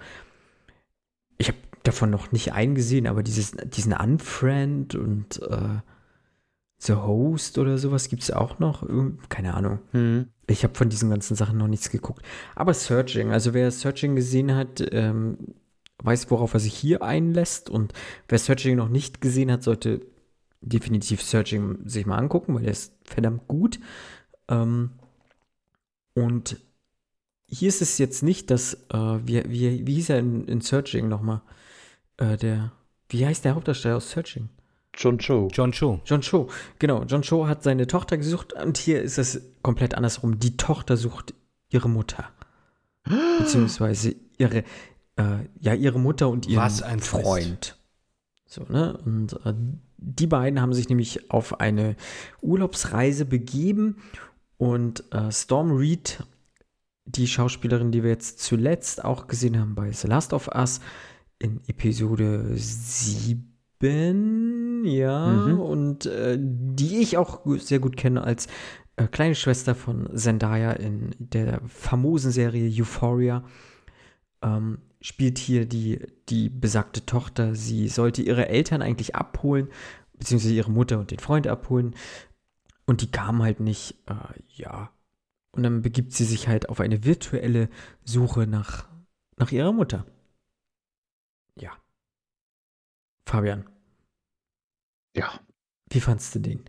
Ich 1.37 1.47
habe 1.47 1.57
davon 1.83 2.09
noch 2.09 2.31
nicht 2.31 2.53
eingesehen, 2.53 3.07
aber 3.07 3.23
dieses, 3.23 3.51
diesen 3.51 3.93
Unfriend 3.93 4.95
und 4.95 5.41
äh, 5.43 5.79
The 6.79 6.93
Host 6.93 7.57
oder 7.57 7.77
sowas 7.77 8.09
gibt 8.09 8.23
es 8.23 8.31
auch 8.31 8.59
noch. 8.59 8.85
Keine 9.29 9.53
Ahnung. 9.53 9.79
Hm. 9.91 10.27
Ich 10.47 10.63
habe 10.63 10.75
von 10.75 10.89
diesen 10.89 11.09
ganzen 11.09 11.35
Sachen 11.35 11.57
noch 11.57 11.67
nichts 11.67 11.89
geguckt. 11.89 12.23
Aber 12.55 12.73
Searching, 12.73 13.31
also 13.31 13.53
wer 13.53 13.71
Searching 13.71 14.15
gesehen 14.15 14.55
hat, 14.55 14.83
ähm, 14.91 15.37
weiß, 16.03 16.29
worauf 16.29 16.53
er 16.53 16.59
sich 16.59 16.73
hier 16.73 17.01
einlässt. 17.01 17.69
Und 17.69 17.93
wer 18.29 18.37
Searching 18.37 18.75
noch 18.75 18.89
nicht 18.89 19.21
gesehen 19.21 19.51
hat, 19.51 19.63
sollte 19.63 20.01
definitiv 20.61 21.21
Searching 21.23 21.79
sich 21.85 22.05
mal 22.05 22.17
angucken, 22.17 22.55
weil 22.55 22.63
der 22.63 22.71
ist 22.71 22.93
verdammt 23.07 23.47
gut. 23.47 23.79
Ähm, 24.47 24.91
und 26.13 26.57
hier 27.47 27.69
ist 27.69 27.81
es 27.81 27.97
jetzt 27.97 28.23
nicht, 28.23 28.51
dass, 28.51 28.73
äh, 28.91 29.19
wie, 29.23 29.43
wie, 29.49 29.87
wie 29.87 29.95
hieß 29.95 30.09
er 30.09 30.19
in, 30.19 30.47
in 30.47 30.61
Searching 30.61 31.07
nochmal? 31.07 31.41
Äh, 32.17 32.37
der, 32.37 32.71
wie 33.09 33.25
heißt 33.25 33.45
der 33.45 33.55
Hauptdarsteller 33.55 33.97
aus 33.97 34.11
Searching? 34.11 34.49
John 34.97 35.19
Cho. 35.19 35.47
John 35.51 35.71
Cho. 35.71 36.01
John 36.05 36.21
Cho, 36.21 36.49
genau. 36.79 37.03
John 37.03 37.21
Cho 37.21 37.47
hat 37.47 37.63
seine 37.63 37.85
Tochter 37.87 38.17
gesucht 38.17 38.53
und 38.53 38.77
hier 38.77 39.01
ist 39.01 39.17
es 39.17 39.41
komplett 39.61 39.93
andersrum. 39.93 40.39
Die 40.39 40.57
Tochter 40.57 40.97
sucht 40.97 41.33
ihre 41.69 41.87
Mutter. 41.87 42.29
Beziehungsweise 43.39 44.15
ihre, 44.37 44.63
äh, 45.17 45.45
ja, 45.59 45.73
ihre 45.75 45.99
Mutter 45.99 46.29
und 46.29 46.47
ihren 46.47 46.63
Was 46.63 46.81
ein 46.81 46.99
Twist. 46.99 47.09
Freund. 47.09 47.77
So, 48.47 48.63
ne? 48.69 48.97
Und 49.05 49.33
äh, 49.45 49.53
die 49.97 50.27
beiden 50.27 50.61
haben 50.61 50.73
sich 50.73 50.89
nämlich 50.89 51.31
auf 51.31 51.59
eine 51.59 51.95
Urlaubsreise 52.41 53.25
begeben 53.25 53.97
und 54.57 55.03
äh, 55.13 55.31
Storm 55.31 55.71
Reed, 55.71 56.23
die 57.05 57.27
Schauspielerin, 57.27 57.91
die 57.91 58.03
wir 58.03 58.09
jetzt 58.11 58.39
zuletzt 58.39 59.03
auch 59.03 59.27
gesehen 59.27 59.59
haben 59.59 59.75
bei 59.75 59.91
The 59.91 60.07
Last 60.07 60.33
of 60.33 60.49
Us 60.53 60.79
in 61.39 61.61
Episode 61.67 62.51
7, 62.55 64.83
ja, 64.85 65.27
Mhm. 65.31 65.59
und 65.59 66.05
äh, 66.05 66.37
die 66.39 66.97
ich 66.97 67.17
auch 67.17 67.41
sehr 67.57 67.79
gut 67.79 67.97
kenne 67.97 68.23
als 68.23 68.47
äh, 68.95 69.07
kleine 69.07 69.35
Schwester 69.35 69.75
von 69.75 70.09
Zendaya 70.15 70.71
in 70.73 71.11
der 71.19 71.61
famosen 71.67 72.31
Serie 72.31 72.69
Euphoria, 72.81 73.43
ähm, 74.41 74.79
spielt 75.01 75.37
hier 75.37 75.65
die, 75.65 75.99
die 76.29 76.49
besagte 76.49 77.05
Tochter. 77.05 77.55
Sie 77.55 77.87
sollte 77.87 78.21
ihre 78.21 78.47
Eltern 78.49 78.81
eigentlich 78.81 79.15
abholen, 79.15 79.69
beziehungsweise 80.13 80.53
ihre 80.53 80.71
Mutter 80.71 80.99
und 80.99 81.11
den 81.11 81.19
Freund 81.19 81.47
abholen. 81.47 81.95
Und 82.85 83.01
die 83.01 83.11
kamen 83.11 83.41
halt 83.43 83.59
nicht, 83.59 83.95
äh, 84.07 84.15
ja. 84.47 84.91
Und 85.51 85.63
dann 85.63 85.81
begibt 85.81 86.13
sie 86.13 86.25
sich 86.25 86.47
halt 86.47 86.69
auf 86.69 86.79
eine 86.79 87.03
virtuelle 87.03 87.69
Suche 88.03 88.47
nach, 88.47 88.87
nach 89.37 89.51
ihrer 89.51 89.73
Mutter. 89.73 90.05
Ja. 91.55 91.71
Fabian, 93.25 93.65
Ja. 95.15 95.39
wie 95.89 95.99
fandst 95.99 96.33
du 96.35 96.39
den? 96.39 96.63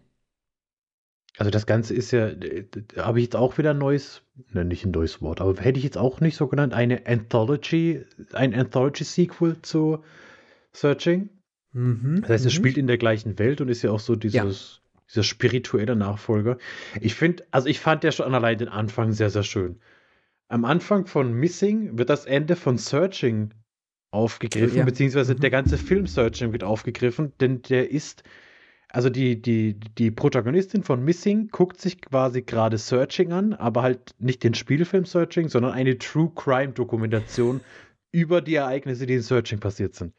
Also 1.39 1.51
das 1.51 1.67
Ganze 1.67 1.95
ist 1.95 2.11
ja, 2.11 2.33
habe 2.97 3.21
ich 3.21 3.27
jetzt 3.27 3.37
auch 3.37 3.59
wieder 3.59 3.71
ein 3.71 3.79
neues, 3.79 4.23
ne, 4.53 4.65
nicht 4.65 4.85
ein 4.85 4.91
neues 4.91 5.23
Wort, 5.23 5.41
aber 5.41 5.55
hätte 5.61 5.79
ich 5.79 5.85
jetzt 5.85 5.97
auch 5.97 6.21
nicht 6.21 6.37
so 6.37 6.49
genannt, 6.49 6.75
eine 6.75 7.07
Anthology, 7.07 8.05
ein 8.33 8.55
Anthology-Sequel 8.55 9.63
zu 9.63 10.03
Searching. 10.73 11.29
Mhm. 11.73 12.23
Das 12.23 12.31
heißt, 12.31 12.47
es 12.47 12.55
mhm. 12.55 12.57
spielt 12.57 12.77
in 12.77 12.89
der 12.89 12.99
gleichen 12.99 13.39
Welt 13.39 13.61
und 13.61 13.69
ist 13.69 13.83
ja 13.83 13.93
auch 13.93 14.01
so 14.01 14.17
dieses, 14.17 14.81
dieser 15.09 15.23
spirituelle 15.23 15.95
Nachfolger. 15.95 16.59
Ich 17.01 17.15
finde, 17.15 17.45
also 17.53 17.69
ich 17.69 17.79
fand 17.79 18.03
ja 18.03 18.11
schon 18.11 18.35
allein 18.35 18.59
den 18.59 18.69
Anfang 18.69 19.13
sehr, 19.13 19.31
sehr 19.31 19.45
schön. 19.45 19.79
Am 20.49 20.65
Anfang 20.65 21.07
von 21.07 21.33
Missing 21.33 21.99
wird 21.99 22.11
das 22.11 22.25
Ende 22.25 22.57
von 22.57 22.79
Searching 22.79 23.53
aufgegriffen, 24.11 24.79
Ja. 24.79 24.85
beziehungsweise 24.85 25.35
Mhm. 25.35 25.41
der 25.41 25.51
ganze 25.51 25.79
Film 25.79 26.07
Searching 26.07 26.53
wird 26.53 26.65
aufgegriffen, 26.65 27.33
denn 27.41 27.63
der 27.63 27.91
ist, 27.91 28.25
also 28.91 29.11
die, 29.11 29.41
die, 29.41 29.75
die 29.75 30.11
Protagonistin 30.11 30.83
von 30.83 31.05
Missing 31.05 31.49
guckt 31.49 31.81
sich 31.81 32.01
quasi 32.01 32.43
gerade 32.43 32.79
Searching 32.79 33.33
an, 33.33 33.53
aber 33.55 33.83
halt 33.83 34.15
nicht 34.19 34.43
den 34.45 34.55
Spielfilm 34.55 35.05
Searching, 35.05 35.49
sondern 35.49 35.73
eine 35.73 35.99
True 35.99 36.33
Crime 36.35 36.73
Dokumentation 36.73 37.61
über 38.13 38.41
die 38.41 38.55
Ereignisse, 38.55 39.07
die 39.07 39.15
in 39.15 39.23
Searching 39.23 39.61
passiert 39.61 39.95
sind. 39.95 40.15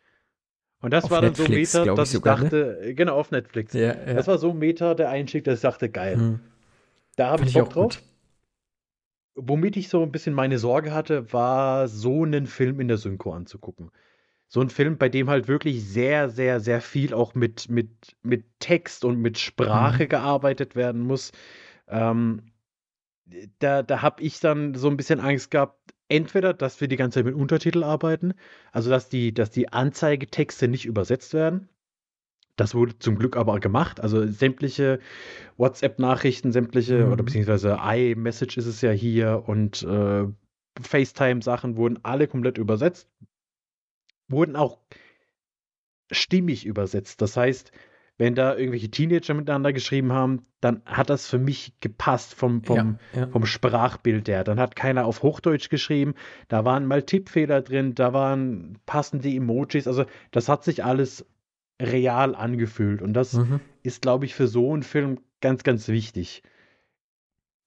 Und 0.81 0.91
das 0.93 1.05
Auf 1.05 1.11
war 1.11 1.21
dann 1.21 1.31
Netflix, 1.31 1.73
so 1.73 1.79
Meta, 1.79 1.91
ich 1.91 1.95
dass 1.97 2.09
ich 2.09 2.13
sogar, 2.13 2.37
ne? 2.37 2.43
dachte, 2.43 2.93
genau, 2.95 3.15
auf 3.17 3.31
Netflix. 3.31 3.73
Ja, 3.73 3.93
ja. 3.95 4.13
Das 4.13 4.27
war 4.27 4.37
so 4.37 4.53
Meta 4.53 4.93
der 4.93 5.09
Einstieg, 5.09 5.43
dass 5.43 5.55
ich 5.55 5.61
dachte, 5.61 5.89
geil, 5.89 6.15
Mhm. 6.17 6.39
da 7.17 7.31
habe 7.31 7.43
ich 7.43 7.49
ich 7.49 7.55
Bock 7.55 7.69
auch 7.69 7.73
drauf. 7.73 7.83
gut. 7.97 8.03
Womit 9.35 9.77
ich 9.77 9.89
so 9.89 10.03
ein 10.03 10.11
bisschen 10.11 10.33
meine 10.33 10.57
Sorge 10.57 10.93
hatte, 10.93 11.31
war 11.33 11.87
so 11.87 12.23
einen 12.23 12.45
Film 12.45 12.79
in 12.79 12.87
der 12.87 12.97
Synchro 12.97 13.33
anzugucken. 13.33 13.91
So 14.49 14.61
ein 14.61 14.69
Film, 14.71 14.97
bei 14.97 15.09
dem 15.09 15.29
halt 15.29 15.47
wirklich 15.47 15.83
sehr, 15.85 16.29
sehr, 16.29 16.59
sehr 16.59 16.81
viel 16.81 17.13
auch 17.13 17.35
mit, 17.35 17.69
mit, 17.69 18.17
mit 18.23 18.45
Text 18.59 19.05
und 19.05 19.19
mit 19.19 19.37
Sprache 19.39 20.05
Mhm. 20.05 20.09
gearbeitet 20.09 20.75
werden 20.75 21.01
muss. 21.01 21.31
Ähm, 21.87 22.51
da 23.59 23.83
da 23.83 24.01
habe 24.01 24.21
ich 24.23 24.39
dann 24.39 24.73
so 24.75 24.89
ein 24.89 24.97
bisschen 24.97 25.19
Angst 25.19 25.51
gehabt, 25.51 25.93
entweder, 26.07 26.53
dass 26.53 26.81
wir 26.81 26.87
die 26.87 26.95
ganze 26.95 27.19
Zeit 27.19 27.25
mit 27.25 27.35
Untertitel 27.35 27.83
arbeiten, 27.83 28.33
also 28.71 28.89
dass 28.89 29.09
die, 29.09 29.33
dass 29.33 29.51
die 29.51 29.71
Anzeigetexte 29.71 30.67
nicht 30.67 30.85
übersetzt 30.85 31.33
werden. 31.33 31.69
Das 32.57 32.75
wurde 32.75 32.99
zum 32.99 33.17
Glück 33.17 33.37
aber 33.37 33.59
gemacht. 33.59 34.01
Also 34.01 34.27
sämtliche 34.27 34.99
WhatsApp-Nachrichten, 35.57 36.51
sämtliche, 36.53 37.07
Mhm. 37.07 37.11
oder 37.11 37.23
beziehungsweise 37.23 37.79
iMessage 37.81 38.57
ist 38.57 38.67
es 38.67 38.81
ja 38.81 38.91
hier 38.91 39.43
und 39.47 39.83
äh, 39.83 40.25
FaceTime-Sachen 40.81 41.77
wurden 41.77 41.99
alle 42.03 42.27
komplett 42.27 42.57
übersetzt. 42.59 43.09
Wurden 44.29 44.55
auch 44.55 44.77
stimmig 46.11 46.65
übersetzt. 46.65 47.21
Das 47.21 47.37
heißt, 47.37 47.71
wenn 48.17 48.35
da 48.35 48.55
irgendwelche 48.55 48.89
Teenager 48.91 49.33
miteinander 49.33 49.71
geschrieben 49.71 50.11
haben, 50.11 50.43
dann 50.59 50.81
hat 50.85 51.09
das 51.09 51.27
für 51.27 51.37
mich 51.37 51.73
gepasst 51.79 52.33
vom, 52.33 52.63
vom, 52.63 52.97
Ja, 53.13 53.21
ja. 53.21 53.27
vom 53.27 53.45
Sprachbild 53.45 54.27
her. 54.27 54.43
Dann 54.43 54.59
hat 54.59 54.75
keiner 54.75 55.05
auf 55.05 55.23
Hochdeutsch 55.23 55.69
geschrieben, 55.69 56.15
da 56.49 56.65
waren 56.65 56.85
mal 56.85 57.03
Tippfehler 57.03 57.61
drin, 57.61 57.95
da 57.95 58.11
waren 58.11 58.77
passende 58.85 59.29
Emojis. 59.29 59.87
Also 59.87 60.05
das 60.31 60.49
hat 60.49 60.63
sich 60.65 60.83
alles 60.83 61.25
real 61.81 62.35
angefühlt. 62.35 63.01
Und 63.01 63.13
das 63.13 63.33
Mhm. 63.33 63.61
ist, 63.83 64.01
glaube 64.01 64.25
ich, 64.25 64.35
für 64.35 64.47
so 64.47 64.73
einen 64.73 64.83
Film 64.83 65.19
ganz, 65.39 65.63
ganz 65.63 65.87
wichtig. 65.87 66.43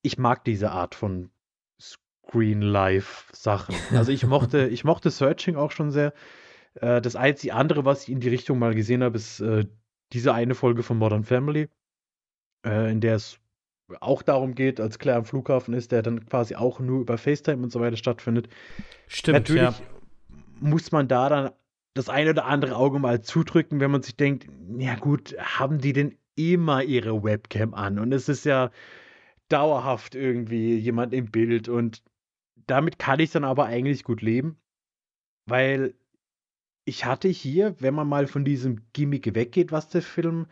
Ich 0.03 0.19
mag 0.19 0.45
diese 0.45 0.71
Art 0.73 0.95
von 0.95 1.31
Screen-Life-Sachen. 1.81 3.75
Also 3.93 4.13
ich 4.13 4.27
mochte, 4.27 4.67
ich 4.69 4.85
mochte 4.85 5.11
Searching 5.11 5.57
auch 5.57 5.71
schon 5.71 5.91
sehr. 5.91 6.13
Äh, 6.75 7.01
das 7.01 7.17
einzige 7.17 7.55
andere, 7.55 7.85
was 7.85 8.05
ich 8.05 8.11
in 8.11 8.21
die 8.21 8.29
Richtung 8.29 8.59
mal 8.59 8.75
gesehen 8.75 9.03
habe, 9.03 9.17
ist 9.17 9.41
äh, 9.41 9.67
diese 10.13 10.35
eine 10.35 10.55
Folge 10.55 10.83
von 10.83 10.99
Modern 10.99 11.25
Family, 11.25 11.69
äh, 12.67 12.91
in 12.91 13.01
der 13.01 13.17
es 13.17 13.39
auch 14.01 14.23
darum 14.23 14.55
geht, 14.55 14.81
als 14.81 14.99
Claire 14.99 15.19
am 15.19 15.25
Flughafen 15.25 15.75
ist, 15.75 15.93
der 15.93 16.03
dann 16.03 16.25
quasi 16.27 16.55
auch 16.55 16.81
nur 16.81 17.01
über 17.01 17.19
FaceTime 17.19 17.63
und 17.63 17.71
so 17.71 17.81
weiter 17.81 17.97
stattfindet. 17.97 18.49
Stimmt, 19.07 19.39
Natürlich 19.41 19.79
ja. 19.79 19.87
muss 20.61 20.93
man 20.93 21.09
da 21.09 21.29
dann 21.29 21.51
das 21.95 22.09
eine 22.09 22.31
oder 22.31 22.47
andere 22.47 22.77
Auge 22.77 22.99
mal 22.99 23.21
zudrücken, 23.21 23.81
wenn 23.81 23.91
man 23.91 24.03
sich 24.03 24.17
denkt, 24.17 24.47
ja 24.79 24.95
gut, 24.95 25.37
haben 25.39 25.79
die 25.79 25.93
denn 25.93 26.17
immer 26.37 26.83
ihre 26.83 27.23
Webcam 27.23 27.75
an? 27.75 27.99
Und 27.99 28.13
es 28.13 28.31
ist 28.31 28.47
ja 28.47 28.71
dauerhaft 29.49 30.15
irgendwie 30.15 30.77
jemand 30.79 31.13
im 31.13 31.31
Bild 31.31 31.69
und 31.69 32.03
damit 32.67 32.99
kann 32.99 33.21
ich 33.21 33.31
dann 33.33 33.45
aber 33.45 33.67
eigentlich 33.67 34.05
gut 34.05 34.23
leben, 34.23 34.57
weil 35.47 35.95
ich 36.85 37.05
hatte 37.05 37.29
hier, 37.29 37.77
wenn 37.81 37.95
man 37.95 38.09
mal 38.09 38.27
von 38.27 38.45
diesem 38.45 38.83
Gimmick 38.93 39.35
weggeht, 39.35 39.73
was 39.73 39.89
der 39.89 40.03
Film 40.03 40.47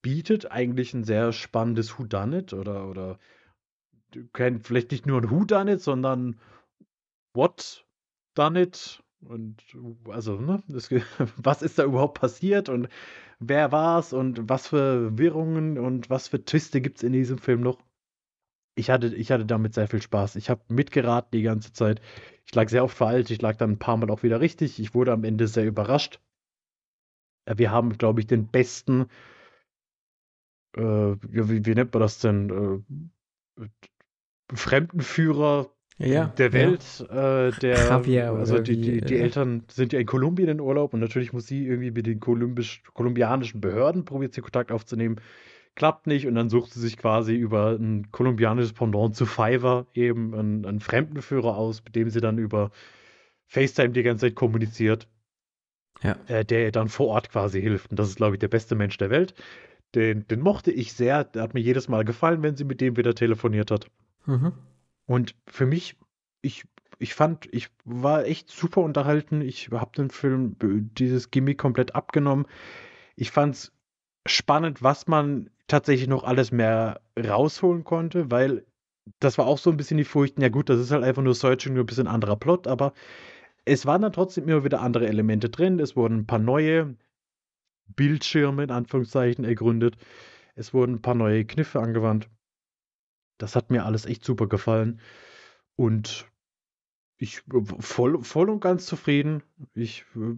bietet, 0.00 0.50
eigentlich 0.50 0.94
ein 0.94 1.04
sehr 1.04 1.32
spannendes 1.32 1.98
Whodunit 1.98 2.52
oder, 2.52 2.88
oder 2.88 3.18
vielleicht 4.62 4.90
nicht 4.90 5.06
nur 5.06 5.20
ein 5.20 5.30
Whodunit, 5.30 5.80
sondern 5.80 6.38
What 7.34 7.86
Done 8.34 8.62
It 8.62 9.02
und 9.24 9.62
also, 10.08 10.40
ne, 10.40 10.62
das, 10.68 10.90
was 11.36 11.62
ist 11.62 11.78
da 11.78 11.84
überhaupt 11.84 12.20
passiert 12.20 12.68
und 12.68 12.88
wer 13.38 13.72
war's 13.72 14.12
und 14.12 14.48
was 14.48 14.68
für 14.68 15.16
Wirrungen 15.16 15.78
und 15.78 16.10
was 16.10 16.28
für 16.28 16.44
Twiste 16.44 16.80
gibt's 16.80 17.02
in 17.02 17.12
diesem 17.12 17.38
Film 17.38 17.60
noch? 17.60 17.78
Ich 18.74 18.90
hatte, 18.90 19.14
ich 19.14 19.30
hatte 19.30 19.44
damit 19.44 19.74
sehr 19.74 19.86
viel 19.86 20.00
Spaß. 20.00 20.36
Ich 20.36 20.48
habe 20.48 20.62
mitgeraten 20.68 21.30
die 21.32 21.42
ganze 21.42 21.72
Zeit. 21.72 22.00
Ich 22.46 22.54
lag 22.54 22.68
sehr 22.68 22.84
oft 22.84 22.96
falsch, 22.96 23.30
ich 23.30 23.40
lag 23.40 23.56
dann 23.56 23.72
ein 23.72 23.78
paar 23.78 23.96
Mal 23.96 24.10
auch 24.10 24.22
wieder 24.22 24.40
richtig. 24.40 24.78
Ich 24.80 24.94
wurde 24.94 25.12
am 25.12 25.24
Ende 25.24 25.48
sehr 25.48 25.66
überrascht. 25.66 26.20
Wir 27.46 27.70
haben, 27.70 27.98
glaube 27.98 28.20
ich, 28.20 28.26
den 28.26 28.46
besten, 28.46 29.06
äh, 30.76 31.10
ja, 31.10 31.48
wie, 31.48 31.64
wie 31.64 31.74
nennt 31.74 31.92
man 31.92 32.00
das 32.00 32.18
denn? 32.18 32.84
Äh, 33.58 33.66
Fremdenführer 34.54 35.70
Ja, 35.98 36.26
der 36.26 36.46
ja. 36.48 36.52
Welt, 36.52 36.84
äh, 37.10 37.58
der, 37.60 37.74
Javier 37.88 38.32
also 38.32 38.58
die, 38.58 38.80
die, 38.80 39.00
die 39.00 39.14
äh, 39.14 39.20
Eltern 39.20 39.64
sind 39.70 39.92
ja 39.92 40.00
in 40.00 40.06
Kolumbien 40.06 40.48
in 40.48 40.60
Urlaub 40.60 40.94
und 40.94 41.00
natürlich 41.00 41.32
muss 41.32 41.46
sie 41.46 41.66
irgendwie 41.66 41.90
mit 41.90 42.06
den 42.06 42.20
kolumbisch, 42.20 42.82
kolumbianischen 42.92 43.60
Behörden 43.60 44.04
probiert 44.04 44.34
sie 44.34 44.40
Kontakt 44.40 44.72
aufzunehmen. 44.72 45.20
Klappt 45.74 46.06
nicht 46.06 46.26
und 46.26 46.34
dann 46.34 46.50
sucht 46.50 46.72
sie 46.72 46.80
sich 46.80 46.98
quasi 46.98 47.34
über 47.34 47.70
ein 47.70 48.10
kolumbianisches 48.10 48.74
Pendant 48.74 49.16
zu 49.16 49.24
Fiverr 49.24 49.86
eben 49.94 50.34
einen, 50.34 50.66
einen 50.66 50.80
Fremdenführer 50.80 51.56
aus, 51.56 51.82
mit 51.82 51.96
dem 51.96 52.10
sie 52.10 52.20
dann 52.20 52.36
über 52.38 52.70
FaceTime 53.46 53.90
die 53.90 54.02
ganze 54.02 54.26
Zeit 54.26 54.34
kommuniziert, 54.34 55.08
Ja. 56.02 56.16
äh, 56.26 56.44
der 56.44 56.64
ihr 56.64 56.72
dann 56.72 56.88
vor 56.88 57.08
Ort 57.08 57.30
quasi 57.30 57.60
hilft. 57.60 57.90
Und 57.90 57.98
das 57.98 58.08
ist, 58.08 58.16
glaube 58.16 58.34
ich, 58.34 58.38
der 58.40 58.48
beste 58.48 58.74
Mensch 58.74 58.98
der 58.98 59.10
Welt. 59.10 59.34
Den, 59.94 60.26
den 60.28 60.40
mochte 60.40 60.70
ich 60.70 60.92
sehr. 60.92 61.24
Der 61.24 61.42
hat 61.42 61.54
mir 61.54 61.60
jedes 61.60 61.88
Mal 61.88 62.04
gefallen, 62.04 62.42
wenn 62.42 62.56
sie 62.56 62.64
mit 62.64 62.80
dem 62.80 62.96
wieder 62.96 63.14
telefoniert 63.14 63.70
hat. 63.70 63.86
Mhm. 64.26 64.52
Und 65.06 65.34
für 65.46 65.66
mich, 65.66 65.96
ich, 66.42 66.64
ich 66.98 67.14
fand, 67.14 67.48
ich 67.52 67.68
war 67.84 68.24
echt 68.26 68.50
super 68.50 68.82
unterhalten. 68.82 69.40
Ich 69.40 69.70
habe 69.70 69.92
den 69.96 70.10
Film, 70.10 70.56
äh, 70.62 70.66
dieses 70.98 71.30
Gimmick 71.30 71.58
komplett 71.58 71.94
abgenommen. 71.94 72.46
Ich 73.16 73.30
fand 73.30 73.54
es 73.54 73.72
spannend, 74.26 74.82
was 74.82 75.06
man 75.08 75.50
tatsächlich 75.68 76.08
noch 76.08 76.24
alles 76.24 76.52
mehr 76.52 77.00
rausholen 77.18 77.84
konnte, 77.84 78.30
weil 78.30 78.66
das 79.20 79.38
war 79.38 79.46
auch 79.46 79.58
so 79.58 79.70
ein 79.70 79.76
bisschen 79.76 79.98
die 79.98 80.04
Furchten. 80.04 80.42
Ja, 80.42 80.48
gut, 80.48 80.68
das 80.68 80.78
ist 80.78 80.90
halt 80.90 81.04
einfach 81.04 81.22
nur 81.22 81.34
Searching, 81.34 81.74
nur 81.74 81.84
ein 81.84 81.86
bisschen 81.86 82.06
anderer 82.06 82.36
Plot, 82.36 82.66
aber 82.66 82.92
es 83.64 83.86
waren 83.86 84.02
dann 84.02 84.12
trotzdem 84.12 84.48
immer 84.48 84.64
wieder 84.64 84.80
andere 84.80 85.06
Elemente 85.06 85.48
drin. 85.48 85.78
Es 85.78 85.96
wurden 85.96 86.18
ein 86.18 86.26
paar 86.26 86.38
neue 86.38 86.96
Bildschirme 87.86 88.64
in 88.64 88.70
Anführungszeichen 88.70 89.44
ergründet. 89.44 89.96
Es 90.54 90.74
wurden 90.74 90.96
ein 90.96 91.02
paar 91.02 91.14
neue 91.14 91.44
Kniffe 91.44 91.80
angewandt. 91.80 92.28
Das 93.38 93.56
hat 93.56 93.70
mir 93.70 93.84
alles 93.84 94.06
echt 94.06 94.24
super 94.24 94.46
gefallen. 94.46 95.00
Und 95.76 96.31
ich 97.22 97.38
äh, 97.54 97.62
voll, 97.78 98.22
voll 98.24 98.50
und 98.50 98.60
ganz 98.60 98.86
zufrieden. 98.86 99.42
Ich 99.74 100.04
äh, 100.16 100.34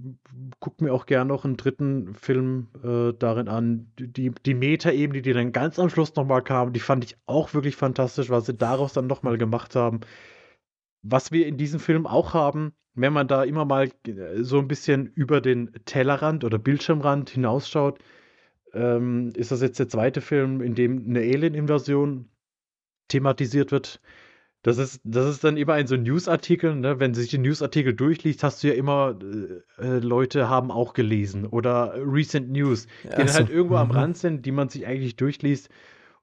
gucke 0.61 0.85
mir 0.85 0.93
auch 0.93 1.07
gern 1.07 1.29
noch 1.29 1.45
einen 1.45 1.57
dritten 1.57 2.15
Film 2.15 2.69
äh, 2.85 3.13
darin 3.19 3.49
an. 3.49 3.91
Die, 3.99 4.31
die 4.31 4.55
Meta-Ebene, 4.55 5.23
die 5.23 5.33
dann 5.33 5.53
ganz 5.53 5.79
am 5.79 5.89
Schluss 5.89 6.15
nochmal 6.15 6.43
kam, 6.43 6.73
die 6.73 6.81
fand 6.81 7.05
ich 7.05 7.17
auch 7.27 7.55
wirklich 7.55 7.77
fantastisch, 7.77 8.29
was 8.29 8.47
sie 8.47 8.55
daraus 8.55 8.93
dann 8.93 9.07
nochmal 9.07 9.39
gemacht 9.39 9.75
haben. 9.75 10.01
Was 11.03 11.33
wir 11.33 11.47
in 11.47 11.57
diesem 11.57 11.81
Film 11.81 12.07
auch 12.07 12.35
haben, 12.35 12.75
wenn 12.95 13.13
man 13.13 13.29
da 13.29 13.45
immer 13.45 13.65
mal 13.65 13.91
äh, 14.07 14.43
so 14.43 14.59
ein 14.59 14.69
bisschen 14.69 15.07
über 15.07 15.41
den 15.41 15.73
Tellerrand 15.87 16.45
oder 16.45 16.59
Bildschirmrand 16.59 17.31
hinausschaut, 17.31 17.99
ähm, 18.75 19.33
ist 19.37 19.51
das 19.53 19.63
jetzt 19.63 19.79
der 19.79 19.89
zweite 19.89 20.21
Film, 20.21 20.61
in 20.61 20.75
dem 20.75 21.07
eine 21.09 21.21
Alien-Invasion 21.21 22.29
thematisiert 23.09 23.73
wird. 23.73 24.01
Das 24.65 24.79
ist, 24.79 25.03
das 25.05 25.27
ist 25.27 25.45
dann 25.45 25.59
immer 25.59 25.75
ein 25.75 25.87
so 25.87 25.95
Newsartikel, 25.95 26.75
ne? 26.75 26.99
Wenn 26.99 27.13
sich 27.13 27.31
den 27.31 27.43
Newsartikel 27.43 27.93
durchliest, 27.93 28.43
hast 28.43 28.63
du 28.63 28.69
ja 28.69 28.73
immer 28.73 29.19
äh, 29.21 29.83
äh, 29.83 29.99
Leute 29.99 30.49
haben 30.49 30.71
auch 30.71 30.95
gelesen 30.95 31.45
oder 31.45 31.93
Recent 31.99 32.51
News, 32.51 32.87
die 33.03 33.09
dann 33.11 33.29
so, 33.29 33.35
halt 33.35 33.51
irgendwo 33.51 33.77
am 33.77 33.89
mhm. 33.89 33.95
Rand 33.95 34.17
sind, 34.17 34.47
die 34.47 34.53
man 34.53 34.71
sich 34.71 34.87
eigentlich 34.87 35.17
durchliest. 35.17 35.69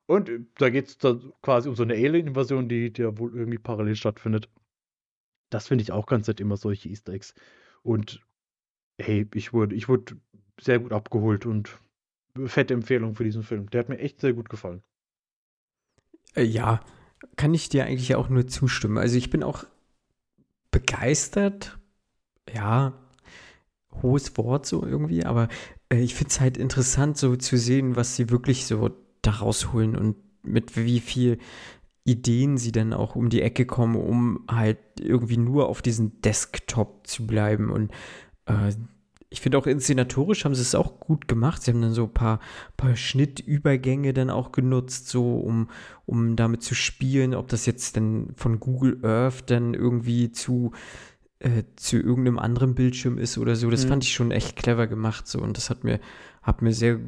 Und 0.08 0.28
äh, 0.28 0.40
da 0.58 0.72
geht 0.72 0.88
es 0.88 0.98
dann 0.98 1.32
quasi 1.44 1.70
um 1.70 1.76
so 1.76 1.84
eine 1.84 1.94
Alien-Invasion, 1.94 2.68
die, 2.68 2.92
die 2.92 3.04
ja 3.04 3.16
wohl 3.16 3.32
irgendwie 3.36 3.60
parallel 3.60 3.96
stattfindet. 3.96 4.50
Das 5.52 5.68
finde 5.68 5.84
ich 5.84 5.92
auch 5.92 6.08
ganz 6.08 6.28
nett, 6.28 6.40
immer 6.40 6.58
solche 6.58 6.90
Easter 6.90 7.14
Eggs. 7.14 7.36
Und 7.84 8.26
hey, 9.00 9.28
ich 9.36 9.54
wurde, 9.54 9.76
ich 9.76 9.88
wurde 9.88 10.16
sehr 10.60 10.80
gut 10.80 10.94
abgeholt 10.94 11.46
und 11.46 11.78
fette 12.48 12.74
Empfehlung 12.74 13.14
für 13.14 13.24
diesen 13.24 13.44
Film. 13.44 13.70
Der 13.70 13.82
hat 13.82 13.90
mir 13.90 14.00
echt 14.00 14.20
sehr 14.20 14.34
gut 14.34 14.50
gefallen. 14.50 14.82
Äh, 16.36 16.42
Ja, 16.42 16.80
kann 17.36 17.54
ich 17.54 17.70
dir 17.70 17.86
eigentlich 17.86 18.16
auch 18.16 18.30
nur 18.30 18.48
zustimmen. 18.48 18.98
Also 18.98 19.18
ich 19.18 19.30
bin 19.30 19.44
auch 19.44 19.66
begeistert. 20.72 21.78
Ja, 22.54 22.94
hohes 24.02 24.36
Wort 24.38 24.66
so 24.66 24.84
irgendwie, 24.84 25.26
aber 25.26 25.48
äh, 25.90 26.00
ich 26.00 26.16
finde 26.16 26.32
es 26.32 26.40
halt 26.40 26.58
interessant, 26.58 27.18
so 27.18 27.36
zu 27.36 27.58
sehen, 27.58 27.96
was 27.96 28.16
sie 28.16 28.30
wirklich 28.30 28.66
so 28.66 28.90
da 29.22 29.32
rausholen 29.32 29.96
und 29.96 30.16
mit 30.44 30.76
wie 30.76 31.00
viel 31.00 31.38
Ideen 32.04 32.58
sie 32.58 32.72
dann 32.72 32.94
auch 32.94 33.16
um 33.16 33.30
die 33.30 33.42
Ecke 33.42 33.66
kommen, 33.66 33.96
um 33.96 34.44
halt 34.50 34.80
irgendwie 35.00 35.38
nur 35.38 35.70
auf 35.70 35.82
diesem 35.82 36.20
Desktop 36.22 37.06
zu 37.06 37.28
bleiben. 37.28 37.70
Und 37.70 37.92
äh, 38.46 38.74
ich 39.34 39.40
finde 39.40 39.58
auch 39.58 39.66
inszenatorisch 39.66 40.44
haben 40.44 40.54
sie 40.56 40.62
es 40.62 40.76
auch 40.76 41.00
gut 41.00 41.30
gemacht. 41.30 41.64
Sie 41.64 41.72
haben 41.72 41.82
dann 41.82 41.94
so 41.94 42.04
ein 42.04 42.14
paar, 42.14 42.42
paar 42.76 42.98
Schnittübergänge 42.98 44.14
dann 44.14 44.30
auch 44.30 44.52
genutzt, 44.52 45.08
so 45.08 45.38
um, 45.38 45.70
um 46.06 46.36
damit 46.36 46.62
zu 46.64 46.76
spielen, 46.76 47.34
ob 47.34 47.48
das 47.48 47.66
jetzt 47.66 47.96
dann 47.96 48.34
von 48.36 48.60
Google 48.60 49.00
Earth 49.04 49.50
dann 49.50 49.74
irgendwie 49.74 50.34
zu, 50.34 50.74
äh, 51.40 51.64
zu 51.78 51.96
irgendeinem 51.96 52.40
anderen 52.40 52.76
Bildschirm 52.76 53.18
ist 53.18 53.38
oder 53.38 53.56
so. 53.56 53.70
Das 53.70 53.86
Mhm. 53.86 53.90
fand 53.90 54.04
ich 54.04 54.14
schon 54.14 54.32
echt 54.32 54.58
clever 54.58 54.88
gemacht 54.88 55.28
so 55.28 55.40
und 55.40 55.56
das 55.56 55.70
hat 55.70 55.86
mir, 55.86 56.02
hat 56.42 56.62
mir 56.62 56.74
sehr 56.74 57.00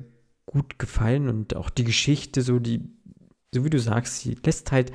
gut 0.45 0.79
gefallen 0.79 1.27
und 1.27 1.57
auch 1.57 1.69
die 1.69 1.83
Geschichte, 1.83 2.41
so 2.41 2.57
die, 2.59 2.89
so 3.53 3.65
wie 3.65 3.69
du 3.69 3.79
sagst, 3.79 4.19
sie 4.21 4.37
lässt 4.45 4.71
halt, 4.71 4.93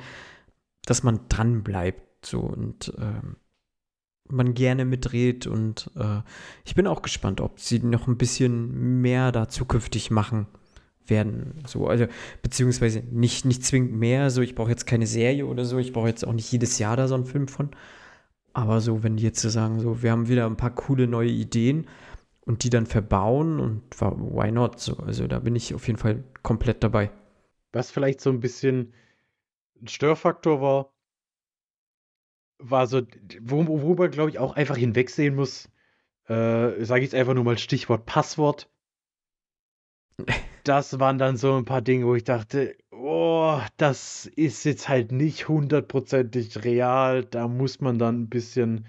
dass 0.83 1.03
man 1.03 1.19
dran 1.29 1.61
bleibt 1.63 2.25
so 2.25 2.39
und 2.39 2.91
ähm, 2.97 3.35
man 4.31 4.53
gerne 4.53 4.85
mitdreht 4.85 5.47
und 5.47 5.91
äh, 5.95 6.21
ich 6.65 6.75
bin 6.75 6.87
auch 6.87 7.01
gespannt, 7.01 7.41
ob 7.41 7.59
sie 7.59 7.79
noch 7.79 8.07
ein 8.07 8.17
bisschen 8.17 9.01
mehr 9.01 9.31
da 9.31 9.49
zukünftig 9.49 10.11
machen 10.11 10.47
werden. 11.07 11.63
So, 11.65 11.87
also, 11.87 12.05
beziehungsweise 12.41 13.03
nicht, 13.11 13.45
nicht 13.45 13.63
zwingend 13.65 13.93
mehr, 13.93 14.29
so 14.29 14.41
ich 14.41 14.55
brauche 14.55 14.69
jetzt 14.69 14.85
keine 14.85 15.07
Serie 15.07 15.45
oder 15.45 15.65
so, 15.65 15.77
ich 15.77 15.93
brauche 15.93 16.07
jetzt 16.07 16.25
auch 16.25 16.33
nicht 16.33 16.51
jedes 16.51 16.79
Jahr 16.79 16.95
da 16.95 17.07
so 17.07 17.15
einen 17.15 17.25
Film 17.25 17.47
von. 17.47 17.69
Aber 18.53 18.81
so, 18.81 19.03
wenn 19.03 19.17
die 19.17 19.23
jetzt 19.23 19.41
so 19.41 19.49
sagen, 19.49 19.79
so, 19.79 20.01
wir 20.01 20.11
haben 20.11 20.27
wieder 20.27 20.45
ein 20.45 20.57
paar 20.57 20.73
coole 20.73 21.07
neue 21.07 21.29
Ideen 21.29 21.87
und 22.41 22.63
die 22.63 22.69
dann 22.69 22.85
verbauen 22.85 23.59
und 23.59 23.83
why 23.99 24.51
not? 24.51 24.79
So, 24.79 24.97
also 24.97 25.27
da 25.27 25.39
bin 25.39 25.55
ich 25.55 25.73
auf 25.73 25.87
jeden 25.87 25.99
Fall 25.99 26.23
komplett 26.43 26.83
dabei. 26.83 27.11
Was 27.71 27.91
vielleicht 27.91 28.21
so 28.21 28.29
ein 28.31 28.39
bisschen 28.39 28.93
ein 29.81 29.87
Störfaktor 29.87 30.61
war, 30.61 30.91
war 32.59 32.87
so, 32.87 33.01
wo- 33.41 33.67
worüber, 33.67 34.09
glaube 34.09 34.29
ich, 34.29 34.39
auch 34.39 34.55
einfach 34.55 34.77
hinwegsehen 34.77 35.35
muss, 35.35 35.69
äh, 36.27 36.83
sage 36.83 36.99
ich 36.99 37.11
jetzt 37.11 37.15
einfach 37.15 37.33
nur 37.33 37.43
mal 37.43 37.57
Stichwort 37.57 38.05
Passwort. 38.05 38.69
das 40.63 40.99
waren 40.99 41.17
dann 41.17 41.37
so 41.37 41.55
ein 41.55 41.65
paar 41.65 41.81
Dinge, 41.81 42.05
wo 42.05 42.15
ich 42.15 42.23
dachte, 42.25 42.75
oh, 42.91 43.59
das 43.77 44.25
ist 44.27 44.65
jetzt 44.65 44.89
halt 44.89 45.11
nicht 45.11 45.47
hundertprozentig 45.47 46.63
real. 46.63 47.23
Da 47.23 47.47
muss 47.47 47.79
man 47.79 47.97
dann 47.97 48.23
ein 48.23 48.29
bisschen, 48.29 48.85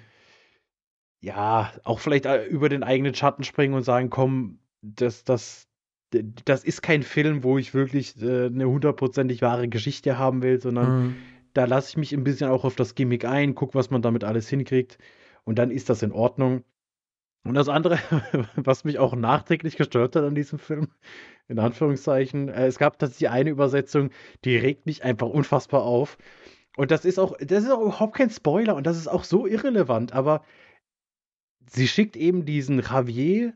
ja, 1.20 1.72
auch 1.84 2.00
vielleicht 2.00 2.26
äh, 2.26 2.44
über 2.46 2.68
den 2.68 2.82
eigenen 2.82 3.14
Schatten 3.14 3.44
springen 3.44 3.74
und 3.74 3.84
sagen, 3.84 4.10
komm, 4.10 4.58
das, 4.82 5.24
das, 5.24 5.68
das 6.44 6.64
ist 6.64 6.82
kein 6.82 7.02
Film, 7.02 7.44
wo 7.44 7.56
ich 7.56 7.72
wirklich 7.72 8.20
äh, 8.20 8.46
eine 8.46 8.66
hundertprozentig 8.68 9.40
wahre 9.42 9.68
Geschichte 9.68 10.18
haben 10.18 10.42
will, 10.42 10.60
sondern 10.60 10.88
Mhm. 10.88 11.16
Da 11.54 11.64
lasse 11.64 11.90
ich 11.90 11.96
mich 11.96 12.12
ein 12.12 12.24
bisschen 12.24 12.50
auch 12.50 12.64
auf 12.64 12.76
das 12.76 12.94
Gimmick 12.94 13.24
ein, 13.24 13.54
guck, 13.54 13.74
was 13.74 13.90
man 13.90 14.02
damit 14.02 14.24
alles 14.24 14.48
hinkriegt 14.48 14.98
und 15.44 15.58
dann 15.58 15.70
ist 15.70 15.88
das 15.90 16.02
in 16.02 16.12
Ordnung. 16.12 16.64
Und 17.44 17.54
das 17.54 17.68
andere, 17.68 17.98
was 18.56 18.84
mich 18.84 18.98
auch 18.98 19.14
nachträglich 19.14 19.76
gestört 19.76 20.14
hat 20.14 20.24
an 20.24 20.34
diesem 20.34 20.58
Film, 20.58 20.88
in 21.48 21.58
Anführungszeichen, 21.58 22.48
äh, 22.48 22.66
es 22.66 22.78
gab 22.78 22.98
tatsächlich 22.98 23.30
eine 23.30 23.50
Übersetzung, 23.50 24.10
die 24.44 24.56
regt 24.56 24.86
mich 24.86 25.04
einfach 25.04 25.28
unfassbar 25.28 25.82
auf. 25.82 26.18
Und 26.76 26.90
das 26.90 27.04
ist 27.04 27.18
auch, 27.18 27.36
das 27.38 27.64
ist 27.64 27.70
auch 27.70 27.80
überhaupt 27.80 28.14
kein 28.14 28.30
Spoiler 28.30 28.76
und 28.76 28.86
das 28.86 28.96
ist 28.96 29.08
auch 29.08 29.24
so 29.24 29.46
irrelevant, 29.46 30.12
aber 30.12 30.44
sie 31.66 31.88
schickt 31.88 32.16
eben 32.16 32.44
diesen 32.44 32.80
Javier 32.80 33.54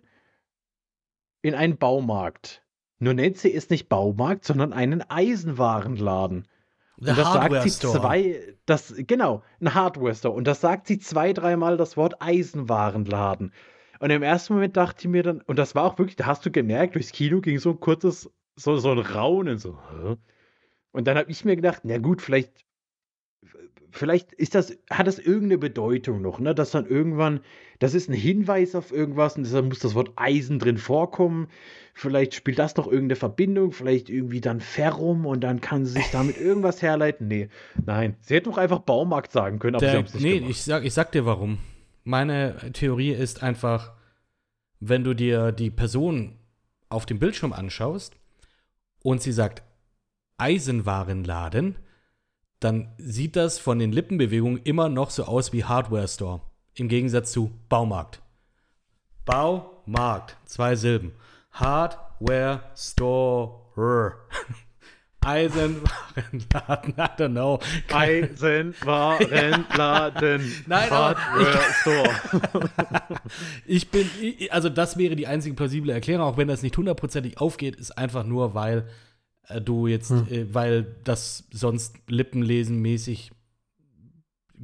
in 1.43 1.55
einen 1.55 1.77
Baumarkt. 1.77 2.65
Nur 2.99 3.15
nennt 3.15 3.37
sie 3.37 3.53
es 3.53 3.71
nicht 3.71 3.89
Baumarkt, 3.89 4.45
sondern 4.45 4.73
einen 4.73 5.03
Eisenwarenladen. 5.03 6.49
The 6.99 7.11
und 7.11 7.19
das 7.19 7.33
sagt 7.33 7.63
sie 7.63 7.71
Store. 7.71 8.01
zwei, 8.01 8.57
das, 8.67 8.95
genau, 8.97 9.43
ein 9.61 9.75
Hardware 9.75 10.15
Store. 10.15 10.35
Und 10.35 10.47
das 10.47 10.61
sagt 10.61 10.87
sie 10.87 10.99
zwei, 10.99 11.33
dreimal 11.33 11.77
das 11.77 11.97
Wort 11.97 12.21
Eisenwarenladen. 12.21 13.53
Und 14.01 14.11
im 14.11 14.23
ersten 14.23 14.55
Moment 14.55 14.77
dachte 14.77 15.01
ich 15.01 15.09
mir 15.09 15.23
dann, 15.23 15.41
und 15.43 15.59
das 15.59 15.75
war 15.75 15.85
auch 15.85 15.99
wirklich, 15.99 16.17
da 16.17 16.27
hast 16.27 16.45
du 16.47 16.51
gemerkt, 16.51 16.95
durchs 16.95 17.13
Kino 17.13 17.41
ging 17.41 17.59
so 17.59 17.71
ein 17.71 17.81
kurzes, 17.81 18.31
so, 18.57 18.77
so 18.77 18.91
ein 18.91 18.99
Raunen, 18.99 19.59
so? 19.59 19.79
Und 20.93 21.07
dann 21.07 21.19
habe 21.19 21.31
ich 21.31 21.45
mir 21.45 21.57
gedacht, 21.57 21.81
na 21.85 21.99
gut, 21.99 22.23
vielleicht, 22.23 22.64
vielleicht 23.95 24.33
ist 24.33 24.55
das, 24.55 24.77
hat 24.91 25.07
das 25.07 25.19
irgendeine 25.19 25.59
Bedeutung 25.59 26.21
noch, 26.21 26.41
ne? 26.41 26.55
Dass 26.55 26.73
dann 26.73 26.87
irgendwann, 26.87 27.41
das 27.79 27.95
ist 27.95 28.09
ein 28.11 28.15
Hinweis 28.15 28.75
auf 28.75 28.93
irgendwas 28.93 29.37
und 29.37 29.45
deshalb 29.45 29.67
muss 29.67 29.79
das 29.79 29.95
Wort 29.95 30.13
Eisen 30.17 30.59
drin 30.59 30.79
vorkommen. 30.79 31.49
Vielleicht 31.95 32.35
spielt 32.35 32.59
das 32.59 32.77
noch 32.77 32.87
irgendeine 32.87 33.17
Verbindung, 33.17 33.71
vielleicht 33.71 34.11
irgendwie 34.11 34.41
dann 34.41 34.61
Ferrum 34.61 35.27
und 35.27 35.43
dann 35.43 35.61
kann 35.61 35.87
sie 35.87 35.93
sich 35.93 36.11
damit 36.11 36.37
irgendwas 36.41 36.83
herleiten. 36.83 37.29
Nee, 37.29 37.49
nein. 37.87 38.17
Sie 38.21 38.35
hätte 38.35 38.51
doch 38.51 38.59
einfach 38.59 38.81
Baumarkt 38.81 39.31
sagen 39.31 39.61
können, 39.61 39.77
aber 39.77 39.87
sie 39.87 39.91
Der, 39.93 39.99
haben 39.99 40.07
es 40.07 40.15
nicht 40.15 40.23
nee, 40.25 40.35
gemacht. 40.35 40.51
ich 40.51 40.63
sag, 40.63 40.85
ich 40.85 40.93
sag 40.93 41.13
dir 41.13 41.25
warum. 41.25 41.59
Meine 42.03 42.57
Theorie 42.73 43.13
ist 43.13 43.43
einfach, 43.45 43.93
wenn 44.81 45.05
du 45.05 45.15
dir 45.15 45.53
die 45.53 45.71
Person 45.71 46.37
auf 46.89 47.07
dem 47.07 47.21
Bildschirm 47.21 47.53
anschaust 47.53 48.17
und 49.03 49.23
sie 49.23 49.33
sagt 49.33 49.63
Eisenwarenladen, 50.37 51.77
dann 52.65 52.89
sieht 52.97 53.37
das 53.37 53.59
von 53.59 53.79
den 53.79 53.93
Lippenbewegungen 53.93 54.63
immer 54.65 54.89
noch 54.89 55.11
so 55.11 55.25
aus 55.25 55.53
wie 55.53 55.65
Hardware 55.65 56.09
Store. 56.09 56.41
Im 56.75 56.89
Gegensatz 56.89 57.31
zu 57.31 57.51
Baumarkt. 57.69 58.23
Baumarkt, 59.27 60.39
zwei 60.47 60.75
Silben. 60.75 61.13
Hardware 61.53 62.63
Store. 62.75 64.15
Eisenwarenladen, 65.25 66.95
I 66.99 67.09
don't 67.19 67.31
know. 67.31 67.59
Eisenwarenladen. 67.93 70.53
Nein, 70.67 70.91
Hardware 70.91 71.61
Store. 71.81 72.07
Ich 73.67 73.91
bin, 73.91 74.09
also 74.51 74.69
das 74.69 74.99
wäre 74.99 75.17
die 75.17 75.27
einzige 75.27 75.57
plausible 75.57 75.91
Erklärung, 75.93 76.27
auch 76.27 76.37
wenn 76.37 76.49
das 76.49 76.63
nicht 76.63 76.77
hundertprozentig 76.77 77.39
aufgeht, 77.39 77.77
ist 77.77 77.97
einfach 77.97 78.25
nur, 78.25 78.55
weil 78.55 78.87
du 79.61 79.87
jetzt, 79.87 80.11
äh, 80.11 80.53
weil 80.55 80.97
das 81.05 81.47
sonst 81.51 81.97
lippenlesenmäßig 82.09 83.33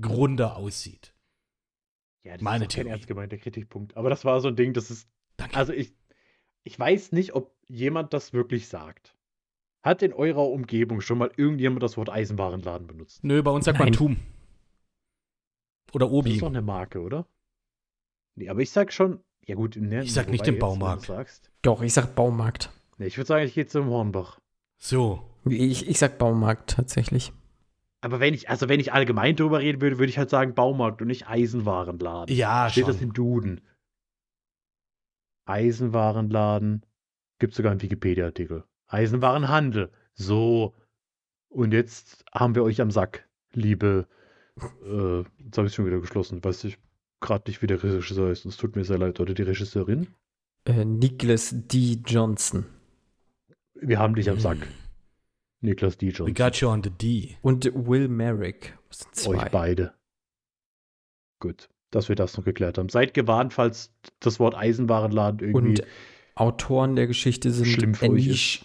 Grunde 0.00 0.54
aussieht. 0.56 1.14
Ja, 2.22 2.34
das 2.34 2.42
Meine 2.42 2.64
ist 2.66 2.74
kein 2.74 2.86
ernst 2.86 3.06
gemeinter 3.06 3.38
Kritikpunkt. 3.38 3.96
Aber 3.96 4.10
das 4.10 4.24
war 4.24 4.40
so 4.40 4.48
ein 4.48 4.56
Ding, 4.56 4.72
das 4.72 4.90
ist. 4.90 5.08
Danke. 5.36 5.56
Also 5.56 5.72
ich, 5.72 5.92
ich 6.64 6.78
weiß 6.78 7.12
nicht, 7.12 7.34
ob 7.34 7.54
jemand 7.68 8.12
das 8.12 8.32
wirklich 8.32 8.68
sagt. 8.68 9.16
Hat 9.82 10.02
in 10.02 10.12
eurer 10.12 10.46
Umgebung 10.48 11.00
schon 11.00 11.16
mal 11.18 11.30
irgendjemand 11.36 11.82
das 11.82 11.96
Wort 11.96 12.10
Eisenwarenladen 12.10 12.86
benutzt? 12.86 13.24
Nö, 13.24 13.42
bei 13.42 13.50
uns 13.50 13.64
sagt 13.64 13.78
man. 13.78 13.92
Tum. 13.92 14.16
Oder 15.92 16.06
Das 16.06 16.12
Obi. 16.12 16.32
ist 16.34 16.42
doch 16.42 16.48
eine 16.48 16.62
Marke, 16.62 17.00
oder? 17.00 17.26
Nee, 18.36 18.48
aber 18.48 18.60
ich 18.60 18.70
sag 18.70 18.92
schon, 18.92 19.20
ja 19.44 19.54
gut, 19.54 19.76
ne, 19.76 20.02
Ich 20.04 20.12
sag 20.12 20.28
nicht 20.28 20.46
den 20.46 20.54
jetzt, 20.54 20.60
Baumarkt. 20.60 21.02
Sagst, 21.06 21.50
Doch, 21.62 21.82
ich 21.82 21.92
sag 21.92 22.14
Baumarkt. 22.14 22.70
nee, 22.98 23.06
ich 23.06 23.16
würde 23.16 23.26
sagen, 23.26 23.44
ich 23.44 23.54
gehe 23.54 23.66
zum 23.66 23.86
Hornbach. 23.86 24.39
So. 24.80 25.22
Ich, 25.44 25.88
ich 25.88 25.98
sag 25.98 26.18
Baumarkt 26.18 26.70
tatsächlich. 26.70 27.32
Aber 28.02 28.18
wenn 28.18 28.34
ich, 28.34 28.48
also 28.48 28.68
wenn 28.68 28.80
ich 28.80 28.92
allgemein 28.92 29.36
drüber 29.36 29.60
reden 29.60 29.80
würde, 29.80 29.98
würde 29.98 30.10
ich 30.10 30.18
halt 30.18 30.30
sagen 30.30 30.54
Baumarkt 30.54 31.02
und 31.02 31.08
nicht 31.08 31.28
Eisenwarenladen. 31.28 32.34
Ja, 32.34 32.68
Steht 32.70 32.88
das 32.88 32.96
schon. 32.96 33.08
im 33.08 33.12
Duden? 33.12 33.60
Eisenwarenladen. 35.46 36.84
Gibt 37.38 37.54
sogar 37.54 37.72
einen 37.72 37.82
Wikipedia-Artikel. 37.82 38.64
Eisenwarenhandel. 38.86 39.90
So. 40.14 40.74
Und 41.48 41.72
jetzt 41.72 42.24
haben 42.32 42.54
wir 42.54 42.62
euch 42.62 42.80
am 42.80 42.90
Sack, 42.90 43.28
liebe. 43.52 44.06
Äh, 44.84 45.20
jetzt 45.44 45.58
habe 45.58 45.66
ich 45.68 45.74
schon 45.74 45.86
wieder 45.86 46.00
geschlossen. 46.00 46.42
Weiß 46.44 46.64
ich 46.64 46.78
gerade 47.20 47.50
nicht, 47.50 47.60
wie 47.60 47.66
der 47.66 47.82
Regisseur 47.82 48.30
ist. 48.30 48.44
Es 48.46 48.56
tut 48.56 48.76
mir 48.76 48.84
sehr 48.84 48.98
leid. 48.98 49.20
Oder 49.20 49.34
die 49.34 49.42
Regisseurin? 49.42 50.08
Äh, 50.64 50.84
Nicholas 50.84 51.54
D. 51.54 51.98
Johnson. 52.06 52.66
Wir 53.80 53.98
haben 53.98 54.14
dich 54.14 54.28
am 54.30 54.38
Sack. 54.38 54.58
Hm. 54.58 54.68
Niklas 55.62 55.94
We 55.94 55.98
Dijon. 55.98 56.34
got 56.34 56.56
you 56.56 56.68
on 56.68 56.82
the 56.82 56.90
D. 56.90 57.36
Und 57.42 57.70
Will 57.74 58.08
Merrick. 58.08 58.78
Euch 59.26 59.50
beide. 59.50 59.92
Gut, 61.38 61.68
dass 61.90 62.08
wir 62.08 62.16
das 62.16 62.36
noch 62.36 62.44
geklärt 62.44 62.78
haben. 62.78 62.88
Seid 62.88 63.14
gewarnt, 63.14 63.52
falls 63.52 63.92
das 64.20 64.40
Wort 64.40 64.54
Eisenwarenladen 64.54 65.40
irgendwie. 65.40 65.80
Und 65.80 65.82
Autoren 66.34 66.96
der 66.96 67.06
Geschichte 67.06 67.50
sind 67.50 68.02
Anish 68.02 68.64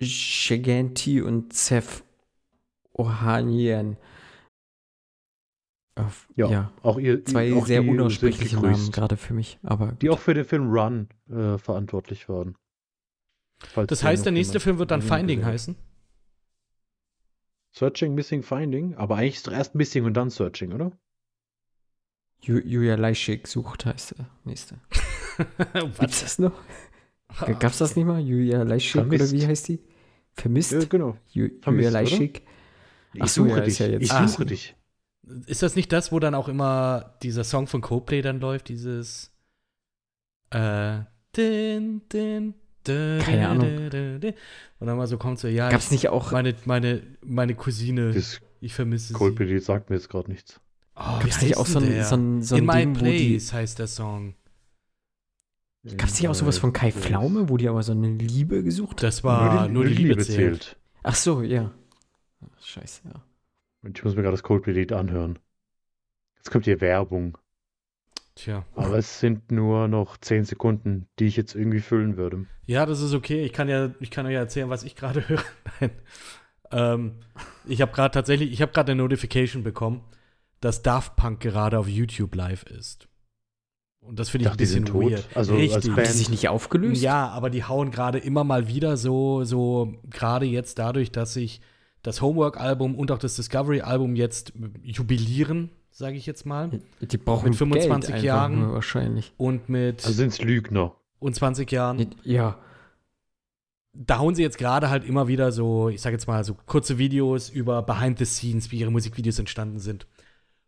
Shaganti 0.00 1.20
und 1.20 1.52
Seth 1.52 2.04
Ohanian. 2.94 3.96
Ja, 6.34 6.50
ja. 6.50 6.72
auch 6.82 6.98
ihr. 6.98 7.22
Zwei 7.24 7.52
auch 7.54 7.66
sehr 7.66 7.82
unaussprechliche 7.86 8.56
Namen 8.56 8.90
gerade 8.90 9.18
für 9.18 9.34
mich. 9.34 9.58
Aber 9.62 9.92
Die 9.92 10.08
auch 10.08 10.18
für 10.18 10.32
den 10.32 10.46
Film 10.46 10.70
Run 10.70 11.08
äh, 11.28 11.58
verantwortlich 11.58 12.28
waren. 12.30 12.56
Falls 13.62 13.88
Das 13.88 14.02
heißt, 14.02 14.24
der 14.24 14.32
nächste 14.32 14.58
Film 14.60 14.78
wird 14.78 14.90
dann 14.90 15.02
Finding 15.02 15.44
heißen? 15.44 15.76
Searching, 17.72 18.14
Missing, 18.14 18.42
Finding. 18.42 18.94
Aber 18.96 19.16
eigentlich 19.16 19.36
ist 19.36 19.46
doch 19.46 19.52
erst 19.52 19.74
Missing 19.74 20.04
und 20.04 20.14
dann 20.14 20.30
Searching, 20.30 20.72
oder? 20.72 20.92
Ju 22.42 22.58
Julia 22.58 22.94
Leischig 22.96 23.46
sucht 23.46 23.84
heißt 23.86 24.18
der 24.18 24.26
nächste. 24.44 24.80
Gibt's 26.00 26.22
das 26.22 26.38
noch? 26.38 26.52
Gab's 27.60 27.78
das 27.78 27.94
nicht 27.96 28.06
mal? 28.06 28.18
Julia 28.20 28.62
Leischig 28.62 28.92
Vermisst. 28.92 29.32
oder 29.32 29.40
wie 29.40 29.46
heißt 29.46 29.68
die? 29.68 29.80
Vermisst? 30.32 30.72
Ja, 30.72 30.80
genau. 30.84 31.16
Ju 31.28 31.48
Vermisst, 31.60 31.92
Julia? 31.92 32.30
Ich 33.12 33.22
Ach 33.22 33.28
so, 33.28 33.44
suche 33.44 33.56
ja, 33.58 33.60
dich. 33.60 33.68
ist 33.74 33.78
ja 33.80 33.86
jetzt- 33.88 34.02
ich 34.04 34.12
Ah. 34.12 34.26
suche 34.28 34.46
dich. 34.46 34.76
Ist 35.46 35.62
das 35.62 35.76
nicht 35.76 35.92
das, 35.92 36.10
wo 36.12 36.18
dann 36.18 36.34
auch 36.34 36.48
immer 36.48 37.16
dieser 37.22 37.44
Song 37.44 37.66
von 37.66 37.82
Coldplay 37.82 38.22
dann 38.22 38.40
läuft? 38.40 38.68
Dieses 38.68 39.32
äh, 40.50 41.00
din, 41.36 42.02
din, 42.08 42.54
Keine 42.84 43.48
Ahnung. 43.48 43.66
Und 44.78 44.86
dann 44.86 44.96
mal 44.96 45.06
so 45.06 45.18
kommt 45.18 45.38
so, 45.38 45.48
ja, 45.48 45.68
Gab's 45.68 45.86
ich, 45.86 45.90
nicht 45.92 46.08
auch, 46.08 46.32
meine, 46.32 46.54
meine, 46.64 47.02
meine 47.24 47.54
Cousine, 47.54 48.12
Das 48.12 48.40
ich 48.60 48.74
vermisse 48.74 49.12
Coldplay 49.12 49.58
sagt 49.58 49.90
mir 49.90 49.96
jetzt 49.96 50.08
gerade 50.08 50.30
nichts. 50.30 50.54
sie. 50.54 50.60
Oh, 50.96 51.18
gab's 51.20 51.42
nicht 51.42 51.56
auch 51.56 51.66
so 51.66 51.78
ein, 51.78 52.04
so 52.04 52.16
ein, 52.16 52.42
so 52.42 52.54
ein 52.56 52.60
In 52.60 52.66
My 52.66 52.84
Ding, 52.84 52.94
die, 52.94 53.00
Place 53.00 53.52
heißt 53.52 53.78
der 53.78 53.86
Song. 53.86 54.34
gab's 55.96 56.20
nicht 56.20 56.28
auch 56.28 56.34
sowas 56.34 56.58
von 56.58 56.72
Kai 56.72 56.92
Pflaume, 56.92 57.48
wo 57.48 57.56
die 57.56 57.68
aber 57.68 57.82
so 57.82 57.92
eine 57.92 58.08
Liebe 58.08 58.62
gesucht 58.62 59.02
Das 59.02 59.24
war 59.24 59.68
nur 59.68 59.84
die, 59.84 59.94
Liebe 59.94 60.18
zählt. 60.18 60.76
Ach 61.02 61.14
so, 61.14 61.42
ja. 61.42 61.72
Scheiße, 62.62 63.02
ja. 63.06 63.22
Und 63.82 63.98
ich 63.98 64.04
muss 64.04 64.14
mir 64.14 64.22
gerade 64.22 64.34
das 64.34 64.42
Coldplay-Lied 64.42 64.92
anhören. 64.92 65.38
Jetzt 66.36 66.50
kommt 66.50 66.66
hier 66.66 66.80
Werbung. 66.80 67.38
Tja. 68.40 68.64
Aber 68.74 68.96
es 68.96 69.20
sind 69.20 69.52
nur 69.52 69.86
noch 69.86 70.16
10 70.16 70.44
Sekunden, 70.44 71.06
die 71.18 71.26
ich 71.26 71.36
jetzt 71.36 71.54
irgendwie 71.54 71.80
füllen 71.80 72.16
würde. 72.16 72.46
Ja, 72.64 72.86
das 72.86 73.02
ist 73.02 73.12
okay. 73.12 73.44
Ich 73.44 73.52
kann 73.52 73.68
ja, 73.68 73.90
ich 74.00 74.10
kann 74.10 74.24
euch 74.24 74.32
ja 74.32 74.38
erzählen, 74.38 74.70
was 74.70 74.82
ich 74.82 74.96
gerade 74.96 75.20
höre. 75.28 75.44
Nein. 75.80 75.90
Ähm, 76.72 77.12
ich 77.66 77.82
habe 77.82 77.92
gerade 77.92 78.12
tatsächlich, 78.14 78.50
ich 78.50 78.62
habe 78.62 78.72
gerade 78.72 78.92
eine 78.92 79.02
Notification 79.02 79.62
bekommen, 79.62 80.02
dass 80.60 80.82
Daft 80.82 81.16
Punk 81.16 81.40
gerade 81.40 81.78
auf 81.78 81.86
YouTube 81.86 82.34
live 82.34 82.62
ist. 82.62 83.08
Und 84.00 84.18
das 84.18 84.30
finde 84.30 84.44
ich 84.44 84.48
dachte, 84.48 84.54
ein 84.54 84.58
die 84.58 84.62
bisschen 84.64 84.86
sind 84.86 84.88
tot. 84.88 85.10
weird. 85.10 85.28
Also 85.34 85.52
als 85.52 85.60
Richtig. 85.62 85.90
Haben 85.90 86.02
die 86.04 86.08
sich 86.10 86.30
nicht 86.30 86.48
aufgelöst? 86.48 87.02
Ja, 87.02 87.28
aber 87.28 87.50
die 87.50 87.64
hauen 87.64 87.90
gerade 87.90 88.18
immer 88.18 88.44
mal 88.44 88.68
wieder 88.68 88.96
so, 88.96 89.44
so 89.44 89.94
gerade 90.08 90.46
jetzt 90.46 90.78
dadurch, 90.78 91.12
dass 91.12 91.34
sich 91.34 91.60
das 92.02 92.22
Homework-Album 92.22 92.94
und 92.94 93.10
auch 93.10 93.18
das 93.18 93.36
Discovery-Album 93.36 94.16
jetzt 94.16 94.54
jubilieren, 94.82 95.70
sage 95.90 96.16
ich 96.16 96.26
jetzt 96.26 96.46
mal. 96.46 96.70
Die 97.00 97.16
brauchen 97.18 97.50
Mit 97.50 97.56
25 97.58 98.12
Geld 98.14 98.24
Jahren. 98.24 98.60
nur 98.60 98.72
wahrscheinlich. 98.74 99.32
Und 99.36 99.68
mit 99.68 100.04
Also 100.04 100.12
sind 100.16 100.28
es 100.32 100.40
Lügner. 100.42 100.94
und 101.18 101.34
20 101.34 101.70
Jahren. 101.70 102.14
Ja, 102.24 102.58
da 103.92 104.18
hauen 104.18 104.34
sie 104.36 104.42
jetzt 104.42 104.56
gerade 104.58 104.88
halt 104.88 105.04
immer 105.04 105.26
wieder 105.26 105.50
so, 105.50 105.88
ich 105.88 106.00
sag 106.00 106.12
jetzt 106.12 106.28
mal, 106.28 106.44
so 106.44 106.54
kurze 106.54 106.96
Videos 106.98 107.48
über 107.50 107.82
Behind 107.82 108.18
the 108.18 108.24
Scenes, 108.24 108.70
wie 108.70 108.78
ihre 108.78 108.92
Musikvideos 108.92 109.38
entstanden 109.38 109.80
sind. 109.80 110.06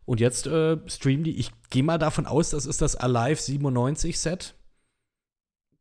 Und 0.05 0.19
jetzt 0.19 0.49
äh, 0.49 0.77
streamen 0.89 1.23
die, 1.23 1.37
ich 1.39 1.53
gehe 1.71 1.85
mal 1.85 1.99
davon 1.99 2.27
aus, 2.27 2.51
das 2.51 2.67
ist 2.67 2.83
das 2.83 2.97
Alive 2.97 3.41
97 3.41 4.19
Set. 4.19 4.55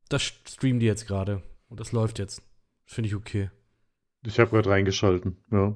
Das 0.10 0.22
streamen 0.22 0.80
die 0.80 0.86
jetzt 0.86 1.08
gerade. 1.08 1.42
Und 1.68 1.80
das 1.80 1.92
läuft 1.92 2.20
jetzt. 2.20 2.44
Finde 2.86 3.08
ich 3.08 3.16
okay. 3.16 3.50
Ich 4.24 4.40
habe 4.40 4.52
gerade 4.52 4.70
reingeschalten, 4.70 5.38
ja. 5.52 5.76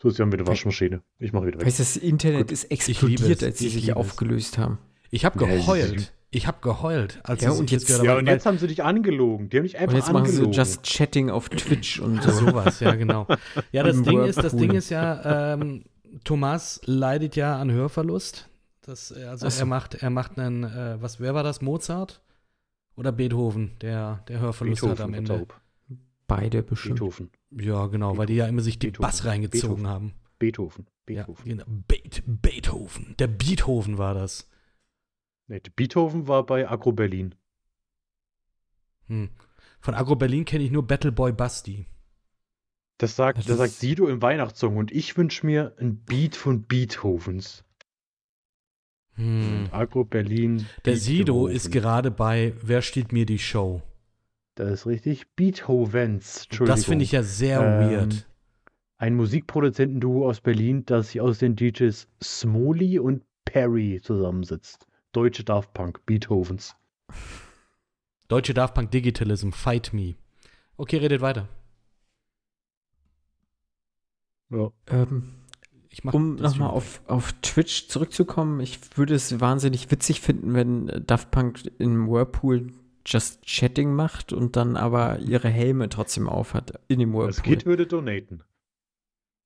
So 0.00 0.08
ist 0.08 0.18
ja 0.18 0.26
mit 0.26 0.38
der 0.40 0.46
Waschmaschine. 0.46 1.02
Ich 1.18 1.32
mache 1.32 1.46
wieder 1.46 1.58
weg. 1.58 1.66
Weißt 1.66 1.78
du, 1.78 1.82
das 1.82 1.96
Internet 1.96 2.48
Gut. 2.48 2.52
ist 2.52 2.64
explodiert, 2.70 3.42
als 3.42 3.58
sie 3.58 3.68
Ich 3.68 3.72
sich 3.74 3.92
aufgelöst 3.94 4.58
haben. 4.58 4.78
Ich 5.10 5.24
habe 5.24 5.38
geheult. 5.38 6.12
Ich 6.30 6.46
habe 6.46 6.58
geheult. 6.60 7.20
Als 7.22 7.42
Ja, 7.42 7.52
und 7.52 7.70
jetzt- 7.70 7.86
gehört 7.86 8.04
Ja, 8.04 8.10
haben, 8.12 8.18
und 8.18 8.26
jetzt 8.26 8.44
haben 8.44 8.58
sie 8.58 8.66
dich 8.66 8.82
angelogen. 8.84 9.48
Die 9.48 9.56
haben 9.56 9.64
dich 9.64 9.78
einfach 9.78 9.94
Und 9.94 9.98
jetzt 10.00 10.12
machen 10.12 10.26
sie 10.26 10.32
angelogen. 10.32 10.52
Just 10.52 10.82
Chatting 10.82 11.30
auf 11.30 11.48
Twitch 11.48 11.98
und 12.00 12.22
so. 12.22 12.30
Sowas, 12.30 12.80
ja, 12.80 12.94
genau. 12.94 13.26
Ja, 13.72 13.84
das 13.84 14.02
Ding 14.02 14.22
ist, 14.24 14.36
das. 14.42 14.54
Ding 14.54 14.72
ist 14.72 14.90
ja, 14.90 15.54
ähm, 15.54 15.84
Thomas 16.24 16.80
leidet 16.84 17.36
ja 17.36 17.56
an 17.58 17.70
Hörverlust. 17.70 18.48
Das, 18.82 19.12
also 19.12 19.48
so. 19.48 19.60
er 19.60 19.66
macht, 19.66 19.94
er 19.94 20.10
macht 20.10 20.38
einen, 20.38 20.64
äh, 20.64 20.96
was, 21.00 21.20
wer 21.20 21.34
war 21.34 21.42
das? 21.42 21.62
Mozart? 21.62 22.20
Oder 22.96 23.12
Beethoven, 23.12 23.72
der, 23.80 24.22
der 24.28 24.40
Hörverlust 24.40 24.82
hat 24.82 25.00
am 25.00 25.12
Beethoven, 25.12 25.40
Ende. 25.42 25.98
Beide 26.26 26.62
bestimmt. 26.62 26.94
Beethoven. 26.96 27.30
Ja, 27.50 27.86
genau, 27.86 28.16
weil 28.18 28.26
die 28.26 28.34
ja 28.34 28.46
immer 28.48 28.62
sich 28.62 28.78
den 28.78 28.90
Beethoven. 28.92 29.02
Bass 29.08 29.24
reingezogen 29.24 29.60
Beethoven. 29.76 29.86
haben. 29.88 30.14
Beethoven. 30.38 30.86
Ja, 31.08 31.22
Beethoven. 31.24 31.44
genau. 31.48 31.64
Beet, 31.88 32.22
Beethoven. 32.26 33.14
Der 33.18 33.28
Beethoven 33.28 33.98
war 33.98 34.14
das. 34.14 34.48
Nee, 35.46 35.60
Beethoven 35.76 36.26
war 36.26 36.44
bei 36.44 36.68
Agro 36.68 36.92
Berlin. 36.92 37.34
Hm. 39.06 39.30
Von 39.80 39.94
Agro 39.94 40.16
Berlin 40.16 40.44
kenne 40.44 40.64
ich 40.64 40.72
nur 40.72 40.86
Battle 40.86 41.12
Boy 41.12 41.32
Basti. 41.32 41.86
Das 42.98 43.14
sagt, 43.14 43.38
Das 43.38 43.46
das 43.46 43.58
sagt 43.58 43.72
Sido 43.74 44.08
im 44.08 44.20
Weihnachtssong 44.22 44.76
und 44.76 44.90
ich 44.90 45.16
wünsche 45.16 45.46
mir 45.46 45.76
ein 45.78 45.98
Beat 46.04 46.34
von 46.34 46.64
Beethovens. 46.64 47.62
Hm. 49.14 49.68
Agro 49.70 50.04
Berlin. 50.04 50.66
Der 50.84 50.96
Sido 50.96 51.34
Beethoven. 51.34 51.54
ist 51.56 51.70
gerade 51.70 52.10
bei 52.10 52.54
Wer 52.62 52.82
stiehlt 52.82 53.12
mir 53.12 53.24
die 53.26 53.38
Show? 53.38 53.82
Das 54.56 54.70
ist 54.72 54.86
richtig. 54.86 55.28
Beethovens. 55.36 56.44
Entschuldigung. 56.44 56.76
Das 56.76 56.84
finde 56.84 57.04
ich 57.04 57.12
ja 57.12 57.22
sehr 57.22 57.60
Ähm, 57.60 57.90
weird. 57.90 58.26
Ein 58.98 59.14
Musikproduzentenduo 59.14 60.26
aus 60.26 60.40
Berlin, 60.40 60.84
das 60.86 61.08
sich 61.08 61.20
aus 61.20 61.38
den 61.38 61.54
DJs 61.54 62.08
Smoley 62.22 62.98
und 62.98 63.22
Perry 63.44 64.00
zusammensetzt. 64.02 64.86
Deutsche 65.12 65.44
Daft 65.44 65.72
Punk, 65.74 66.04
Beethovens. 66.06 66.74
Deutsche 68.28 68.54
Daft 68.54 68.74
Punk 68.74 68.90
Digitalism, 68.90 69.50
Fight 69.50 69.92
Me. 69.92 70.16
Okay, 70.78 70.96
redet 70.96 71.20
weiter. 71.20 71.48
Ja. 74.50 74.70
Ähm, 74.88 75.34
Ich 75.90 76.02
mach 76.04 76.14
um 76.14 76.36
nochmal 76.36 76.70
auf, 76.70 77.02
auf 77.06 77.32
Twitch 77.42 77.88
zurückzukommen, 77.88 78.60
ich 78.60 78.96
würde 78.96 79.14
es 79.14 79.40
wahnsinnig 79.40 79.90
witzig 79.90 80.20
finden, 80.20 80.54
wenn 80.54 80.86
Daft 81.06 81.30
Punk 81.30 81.60
im 81.78 82.08
Whirlpool 82.08 82.72
Just 83.06 83.42
Chatting 83.46 83.94
macht 83.94 84.32
und 84.32 84.56
dann 84.56 84.76
aber 84.76 85.18
ihre 85.20 85.48
Helme 85.48 85.88
trotzdem 85.88 86.28
aufhat 86.28 86.80
in 86.88 86.98
dem 86.98 87.12
Das 87.12 87.20
Whirlpool. 87.38 87.42
Kid 87.44 87.66
würde 87.66 87.86
donaten. 87.86 88.42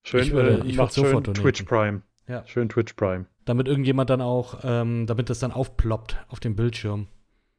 Schön, 0.07 0.23
Ich 0.23 0.33
würde- 0.33 0.63
äh, 0.65 0.67
ich 0.67 0.77
macht 0.77 0.77
würde 0.77 0.95
schön 0.95 1.05
sofort 1.05 1.27
donaten. 1.27 1.43
Twitch 1.43 1.63
Prime. 1.65 2.03
Ja. 2.27 2.47
Schön 2.47 2.69
Twitch 2.69 2.95
Prime. 2.95 3.27
Damit 3.45 3.69
irgendjemand 3.69 4.09
dann 4.09 4.21
auch, 4.23 4.61
ähm, 4.63 5.07
damit 5.07 5.29
das 5.29 5.41
dann 5.41 5.53
aufploppt 5.53 6.17
auf 6.29 6.41
dem 6.41 6.57
Bildschirm. 6.57 7.09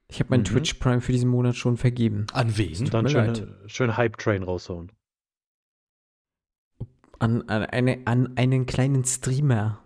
Ich 0.07 0.19
habe 0.19 0.29
meinen 0.31 0.41
Mhm. 0.41 0.45
Twitch 0.45 0.73
Prime 0.75 1.01
für 1.01 1.11
diesen 1.11 1.29
Monat 1.29 1.55
schon 1.55 1.77
vergeben. 1.77 2.25
An 2.33 2.57
wen? 2.57 2.73
Tut 2.73 2.93
Dann 2.93 3.07
schön, 3.07 3.25
leid. 3.27 3.47
schön 3.67 3.95
Hype 3.97 4.17
Train 4.17 4.43
raushauen. 4.43 4.91
An, 7.19 7.43
an, 7.43 7.63
eine, 7.65 8.01
an 8.05 8.35
einen 8.37 8.65
kleinen 8.65 9.05
Streamer. 9.05 9.79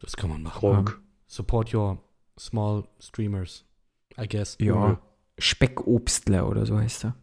Das 0.00 0.16
kann 0.16 0.30
man 0.30 0.42
machen. 0.42 0.60
Gronk. 0.60 1.00
Support 1.26 1.74
your 1.74 2.02
small 2.38 2.84
streamers, 2.98 3.66
I 4.18 4.26
guess. 4.26 4.56
Ja. 4.58 4.98
Speckobstler 5.40 6.48
oder 6.48 6.66
so 6.66 6.78
heißt 6.78 7.04
er. 7.06 7.16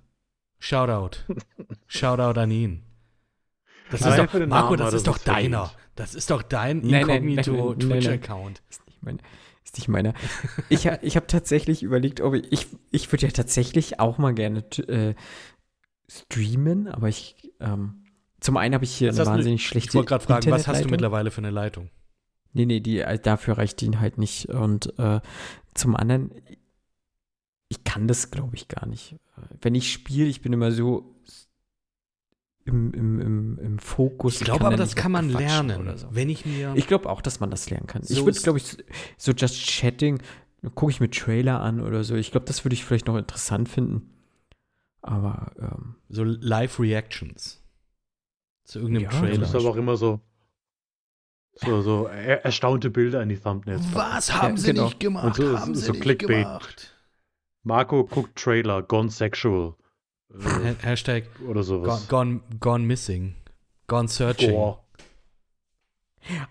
Shoutout. 0.60 1.18
Shoutout 1.88 2.40
an 2.40 2.52
ihn. 2.52 2.84
Das 3.92 4.02
ist 4.02 4.08
für 4.08 4.18
doch, 4.26 4.32
den 4.34 4.50
Marco, 4.50 4.76
das 4.76 4.94
ist 4.94 5.08
doch 5.08 5.18
deiner. 5.18 5.72
Das 5.96 6.14
ist 6.14 6.30
doch 6.30 6.42
dein 6.42 6.80
Nein, 6.82 6.90
nein, 6.90 7.08
nein, 7.08 7.08
nein, 7.08 7.28
Inkognito 7.38 7.52
nein, 7.52 7.78
nein. 7.78 7.90
Twitch-Account. 8.02 8.62
Ist 8.70 8.86
nicht 8.88 9.04
meine. 9.04 9.18
Ist 9.64 9.78
nicht 9.78 9.88
meiner. 9.88 10.14
Ich, 10.70 10.86
ich 10.86 11.16
habe 11.16 11.28
tatsächlich 11.28 11.84
überlegt, 11.84 12.22
ob 12.22 12.34
ich, 12.34 12.52
ich, 12.52 12.68
ich 12.92 13.12
würde 13.12 13.26
ja 13.28 13.32
tatsächlich 13.32 14.00
auch 14.00 14.18
mal 14.18 14.34
gerne 14.34 14.60
äh, 14.88 15.14
streamen, 16.10 16.88
aber 16.88 17.10
ich, 17.10 17.52
ähm, 17.60 18.04
zum 18.40 18.58
einen 18.58 18.74
habe 18.76 18.84
ich 18.86 18.94
hier 18.96 19.10
Was 19.10 19.16
eine 19.16 19.20
hast 19.22 19.28
du- 19.28 19.32
wahnsinnig 19.38 19.62
Ich 19.62 19.68
schlechte 19.68 19.94
wollte 19.96 20.10
gerade 20.10 20.24
fragen, 20.26 20.52
was 20.52 20.68
hast 20.68 20.86
du 20.86 20.90
mittlerweile 20.90 21.32
für 21.32 21.40
eine 21.40 21.50
Leitung? 21.52 21.90
Nee, 22.54 22.66
nee, 22.66 22.80
die, 22.80 23.00
äh, 23.00 23.20
dafür 23.20 23.58
reicht 23.58 23.82
die 23.82 23.98
halt 23.98 24.18
nicht. 24.18 24.50
Und 24.50 24.98
äh, 25.00 25.20
zum 25.74 25.96
anderen, 25.96 26.32
ich 27.70 27.84
kann 27.84 28.08
das, 28.08 28.32
glaube 28.32 28.56
ich, 28.56 28.68
gar 28.68 28.86
nicht. 28.86 29.16
Wenn 29.62 29.76
ich 29.76 29.92
spiele, 29.92 30.26
ich 30.28 30.42
bin 30.42 30.54
immer 30.54 30.72
so 30.72 31.16
im, 32.66 32.94
im, 32.94 33.20
im, 33.20 33.60
im 33.60 33.80
Fokus. 33.80 34.36
Ich 34.40 34.46
glaube 34.46 34.66
aber, 34.66 34.76
da 34.76 34.84
das 34.84 34.96
kann 34.96 35.12
man 35.12 35.30
lernen. 35.30 35.82
oder 35.82 35.98
so. 35.98 36.08
Wenn 36.12 36.30
ich 36.30 36.46
mir. 36.46 36.74
Ich 36.76 36.88
glaube 36.88 37.10
auch, 37.10 37.22
dass 37.22 37.40
man 37.40 37.50
das 37.50 37.70
lernen 37.70 37.88
kann. 37.88 38.04
So 38.04 38.14
ich 38.14 38.26
würde, 38.26 38.40
glaube 38.42 38.58
ich, 38.60 38.78
so 39.18 39.32
Just 39.32 39.66
Chatting, 39.68 40.22
gucke 40.76 40.92
ich 40.92 41.00
mir 41.00 41.10
Trailer 41.10 41.62
an 41.62 41.80
oder 41.82 42.04
so. 42.04 42.16
Ich 42.16 42.32
glaube, 42.32 42.46
das 42.46 42.66
würde 42.66 42.74
ich 42.74 42.84
vielleicht 42.84 43.08
noch 43.08 43.16
interessant 43.18 43.70
finden. 43.70 44.10
Aber 45.02 45.52
ähm, 45.60 45.96
so 46.10 46.24
Live-Reactions. 46.24 47.64
Zu 48.66 48.80
irgendeinem 48.80 49.04
Ja, 49.06 49.10
Das 49.12 49.20
Trailer. 49.20 49.44
ist 49.44 49.56
aber 49.56 49.70
auch 49.70 49.76
immer 49.78 49.96
so, 49.96 50.20
so, 51.56 51.82
so 51.82 52.08
er, 52.08 52.44
erstaunte 52.44 52.90
Bilder 52.90 53.24
in 53.24 53.30
die 53.30 53.38
Thumbnails. 53.38 53.82
Was 53.94 54.34
haben 54.34 54.56
Ja, 54.56 54.62
sie 54.62 54.68
genau. 54.68 54.86
nicht 54.86 55.00
gemacht? 55.00 55.26
Und 55.26 55.36
so- 55.36 55.58
haben 55.60 55.74
so 55.74 55.82
sie 55.82 55.92
nicht 55.92 56.02
Clickbait. 56.02 56.44
gemacht? 56.44 56.94
Marco 57.68 58.04
guckt 58.06 58.36
Trailer, 58.38 58.82
Gone 58.82 59.10
Sexual. 59.12 59.76
Äh, 60.34 60.44
Ha- 60.44 60.76
Hashtag 60.82 61.26
oder 61.42 61.54
gone, 61.56 61.64
sowas. 61.64 62.08
gone, 62.08 62.40
gone 62.60 62.84
missing. 62.86 63.36
Gone 63.88 64.08
searching. 64.08 64.52
Boah. 64.52 64.84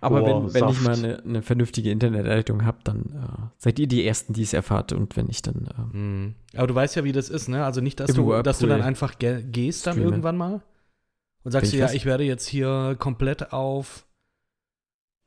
aber 0.01 0.21
Boah, 0.21 0.45
wenn, 0.45 0.55
wenn 0.55 0.69
ich 0.71 0.81
mal 0.81 0.95
eine, 0.97 1.23
eine 1.23 1.43
vernünftige 1.43 1.91
Internetleitung 1.91 2.65
habe, 2.65 2.79
dann 2.85 3.01
äh, 3.01 3.47
seid 3.59 3.79
ihr 3.79 3.87
die 3.87 4.07
Ersten, 4.07 4.33
die 4.33 4.43
es 4.43 4.53
erfahrt. 4.55 4.93
Und 4.93 5.17
wenn 5.17 5.29
ich 5.29 5.43
dann. 5.43 5.69
ähm, 5.77 5.93
Hm. 5.93 6.35
Aber 6.55 6.67
du 6.69 6.75
weißt 6.75 6.97
ja, 6.97 7.05
wie 7.05 7.13
das 7.13 7.29
ist, 7.29 7.49
ne? 7.49 7.65
Also 7.65 7.81
nicht, 7.81 8.01
dass, 8.01 8.15
du, 8.15 8.43
dass 8.43 8.59
du 8.59 8.67
dann 8.67 8.81
einfach 8.83 9.19
ge 9.19 9.43
gehst 9.43 9.87
dann 9.87 9.95
streamen. 9.95 10.11
irgendwann 10.13 10.37
mal 10.39 10.63
und 11.45 11.53
sagst 11.53 11.73
dir, 11.73 11.77
ich 11.77 11.81
ja, 11.81 11.87
was? 11.87 11.95
ich 11.95 12.07
werde 12.07 12.25
jetzt 12.25 12.47
hier 12.47 12.97
komplett 12.99 13.53
auf 13.53 14.06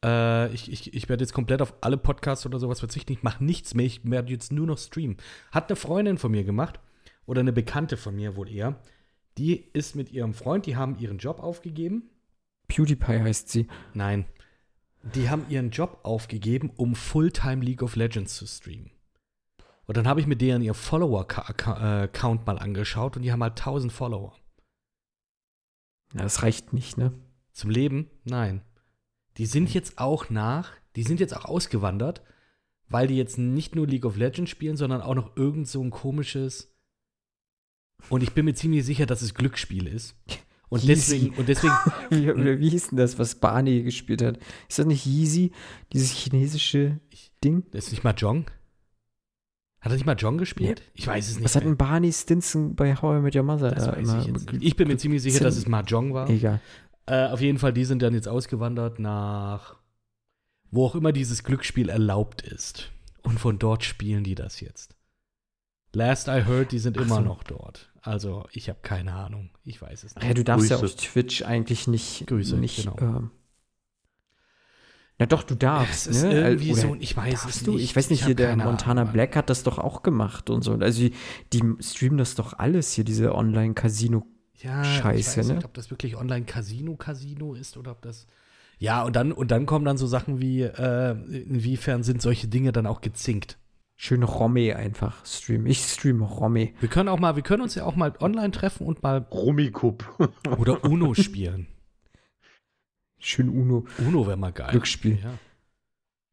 äh, 0.04 0.54
ich, 0.54 0.72
ich, 0.72 0.94
ich 0.94 1.10
werde 1.10 1.24
jetzt 1.24 1.34
komplett 1.34 1.62
auf 1.62 1.74
alle 1.82 1.98
Podcasts 1.98 2.46
oder 2.46 2.60
sowas 2.60 2.80
verzichten. 2.80 3.14
Ich 3.14 3.24
mache 3.24 3.44
nichts 3.44 3.74
mehr. 3.74 3.86
Ich 3.86 4.02
werde 4.04 4.32
jetzt 4.32 4.52
nur 4.52 4.68
noch 4.68 4.78
streamen. 4.78 5.18
Hat 5.52 5.70
eine 5.70 5.76
Freundin 5.76 6.18
von 6.18 6.32
mir 6.32 6.44
gemacht 6.44 6.80
oder 7.26 7.42
eine 7.42 7.54
Bekannte 7.54 7.98
von 7.98 8.16
mir 8.16 8.36
wohl 8.36 8.50
eher. 8.50 8.80
Die 9.38 9.70
ist 9.74 9.96
mit 9.96 10.12
ihrem 10.12 10.34
Freund, 10.34 10.66
die 10.66 10.76
haben 10.76 10.98
ihren 10.98 11.18
Job 11.18 11.40
aufgegeben. 11.40 12.10
PewDiePie 12.68 13.20
heißt 13.20 13.50
sie. 13.50 13.68
Nein. 13.94 14.26
Die 15.16 15.30
haben 15.30 15.46
ihren 15.50 15.70
Job 15.70 16.00
aufgegeben, 16.04 16.72
um 16.76 16.94
Fulltime 16.94 17.64
League 17.64 17.82
of 17.82 17.96
Legends 17.96 18.36
zu 18.36 18.46
streamen. 18.46 18.92
Und 19.86 19.98
dann 19.98 20.08
habe 20.08 20.20
ich 20.20 20.28
mir 20.28 20.36
deren 20.36 20.62
ihr 20.62 20.74
Follower-Count 20.74 22.46
mal 22.46 22.60
angeschaut 22.60 23.16
und 23.16 23.24
die 23.24 23.32
haben 23.32 23.42
halt 23.42 23.60
1000 23.60 23.92
Follower. 23.92 24.36
Ja, 26.14 26.24
das 26.24 26.44
reicht 26.44 26.74
nicht, 26.74 26.98
ne? 26.98 27.14
Zum 27.54 27.70
Leben? 27.70 28.10
Nein. 28.24 28.62
Die 29.40 29.46
sind 29.46 29.74
jetzt 29.74 29.98
auch 29.98 30.30
nach, 30.30 30.70
die 30.98 31.04
sind 31.04 31.22
jetzt 31.22 31.36
auch 31.36 31.46
ausgewandert, 31.46 32.22
weil 32.90 33.08
die 33.08 33.16
jetzt 33.16 33.38
nicht 33.38 33.74
nur 33.74 33.88
League 33.88 34.06
of 34.06 34.18
Legends 34.18 34.52
spielen, 34.52 34.76
sondern 34.76 35.02
auch 35.02 35.16
noch 35.16 35.38
irgend 35.38 35.68
so 35.68 35.82
ein 35.82 35.92
komisches. 35.92 36.76
Und 38.10 38.22
ich 38.22 38.34
bin 38.34 38.46
mir 38.46 38.54
ziemlich 38.54 38.86
sicher, 38.86 39.06
dass 39.06 39.22
es 39.22 39.34
Glücksspiel 39.34 39.88
ist. 39.88 40.16
Und 40.68 40.84
Yeezy. 40.84 40.88
deswegen, 40.88 41.36
und 41.36 41.48
deswegen, 41.48 41.74
Wie, 42.10 42.30
oder 42.30 42.60
wie 42.60 42.70
hieß 42.70 42.90
denn 42.90 42.98
das, 42.98 43.18
was 43.18 43.36
Barney 43.36 43.82
gespielt 43.82 44.22
hat? 44.22 44.38
Ist 44.68 44.78
das 44.78 44.86
nicht 44.86 45.06
Yeezy? 45.06 45.52
Dieses 45.94 46.12
chinesische 46.12 47.00
Ding? 47.44 47.64
das 47.72 47.86
ist 47.86 47.92
nicht 47.92 48.04
mal 48.04 48.14
Jong. 48.16 48.46
Hat 49.80 49.94
er 49.94 49.96
nicht 49.96 50.06
mal 50.06 50.18
Jong 50.18 50.38
gespielt? 50.38 50.84
Ich 50.94 51.08
weiß 51.08 51.30
es 51.30 51.36
nicht. 51.36 51.46
Was 51.46 51.56
hat 51.56 51.64
denn 51.64 51.78
Barney 51.78 52.12
Stinson 52.12 52.76
bei 52.76 52.94
How 52.96 53.20
I 53.20 53.22
Met 53.22 53.36
Your 53.36 53.44
Mother 53.44 53.72
Das 53.72 53.86
da 53.86 53.94
weiß 53.94 54.00
immer 54.00 54.20
ich 54.20 54.28
jetzt. 54.28 54.48
Ich 54.60 54.76
bin 54.76 54.90
mir 54.90 54.98
ziemlich 54.98 55.22
sicher, 55.22 55.46
dass 55.46 55.56
es 55.56 55.68
Mahjong 55.68 56.14
war. 56.14 56.30
Egal. 56.30 56.60
Äh, 57.10 57.28
auf 57.28 57.42
jeden 57.42 57.58
Fall, 57.58 57.74
die 57.74 57.86
sind 57.86 58.02
dann 58.02 58.14
jetzt 58.14 58.28
ausgewandert 58.28 59.00
nach 59.00 59.80
wo 60.72 60.86
auch 60.86 60.96
immer 60.96 61.12
dieses 61.12 61.44
Glücksspiel 61.44 61.90
erlaubt 61.90 62.42
ist. 62.42 62.92
Und 63.24 63.40
von 63.40 63.60
dort 63.60 63.84
spielen 63.84 64.24
die 64.24 64.36
das 64.36 64.60
jetzt. 64.62 64.96
Last 65.94 66.28
I 66.28 66.44
heard, 66.46 66.72
die 66.72 66.80
sind 66.80 66.98
Ach 66.98 67.02
immer 67.02 67.16
so. 67.16 67.22
noch 67.22 67.44
dort. 67.44 67.92
Also, 68.02 68.48
ich 68.52 68.70
habe 68.70 68.80
keine 68.82 69.14
Ahnung. 69.14 69.50
Ich 69.64 69.82
weiß 69.82 70.04
es 70.04 70.16
Ach 70.16 70.22
ja, 70.22 70.30
nicht. 70.30 70.38
du 70.38 70.44
darfst 70.44 70.70
ja 70.70 70.78
Grüße. 70.78 70.94
auf 70.94 71.02
Twitch 71.02 71.42
eigentlich 71.44 71.88
nicht. 71.88 72.28
Grüße, 72.28 72.58
nicht 72.58 72.78
genau. 72.84 72.96
ähm, 73.00 73.32
Na 75.18 75.26
doch, 75.26 75.44
du 75.44 75.56
darfst. 75.56 76.08
Es 76.08 76.18
ist 76.18 76.24
ne? 76.24 76.34
irgendwie 76.50 76.74
Oder 76.74 76.82
so, 76.82 76.96
ich 77.00 77.18
weiß 77.18 77.46
es 77.46 77.64
du? 77.64 77.74
nicht. 77.74 77.84
Ich 77.84 77.96
weiß 77.96 78.10
nicht, 78.12 78.20
Ich 78.22 78.26
hier 78.28 78.36
der 78.36 78.56
Montana 78.56 79.02
Ahnung. 79.02 79.14
Black 79.14 79.36
hat 79.36 79.50
das 79.50 79.64
doch 79.64 79.80
auch 79.80 80.04
gemacht 80.04 80.50
und 80.50 80.64
so. 80.64 80.74
Also 80.74 81.02
die, 81.02 81.14
die 81.52 81.64
streamen 81.82 82.20
das 82.20 82.36
doch 82.36 82.58
alles 82.58 82.94
hier, 82.94 83.04
diese 83.04 83.34
Online-Casino. 83.34 84.26
Ja, 84.62 84.84
Scheiße, 84.84 85.20
ich 85.20 85.38
weiß 85.38 85.48
ne? 85.48 85.56
nicht, 85.56 85.66
ob 85.66 85.74
das 85.74 85.90
wirklich 85.90 86.18
Online-Casino-Casino 86.18 87.54
ist 87.54 87.78
oder 87.78 87.92
ob 87.92 88.02
das. 88.02 88.28
Ja, 88.78 89.04
und 89.04 89.16
dann, 89.16 89.32
und 89.32 89.52
dann 89.52 89.66
kommen 89.66 89.86
dann 89.86 89.98
so 89.98 90.08
Sachen 90.08 90.42
wie, 90.42 90.62
äh, 90.62 91.12
inwiefern 91.12 92.04
sind 92.04 92.22
solche 92.22 92.48
Dinge 92.48 92.72
dann 92.72 92.88
auch 92.88 93.02
gezinkt? 93.02 93.58
Schön 93.96 94.24
Romme 94.24 94.78
einfach 94.78 95.26
streamen. 95.26 95.68
Ich 95.68 95.80
streame 95.80 96.24
Romme. 96.24 96.70
Wir 96.80 96.88
können 96.88 97.10
auch 97.10 97.20
mal, 97.20 97.36
wir 97.36 97.44
können 97.44 97.62
uns 97.62 97.76
ja 97.76 97.84
auch 97.84 97.98
mal 97.98 98.14
online 98.22 98.52
treffen 98.52 98.88
und 98.88 99.04
mal 99.04 99.18
Rummikub. 99.18 100.06
oder 100.58 100.86
Uno 100.86 101.14
spielen. 101.14 101.68
Schön 103.18 103.50
Uno. 103.50 103.86
Uno 103.98 104.26
wäre 104.26 104.38
mal 104.38 104.54
geil. 104.54 104.70
Glücksspiel. 104.72 105.20
Ja. 105.22 105.34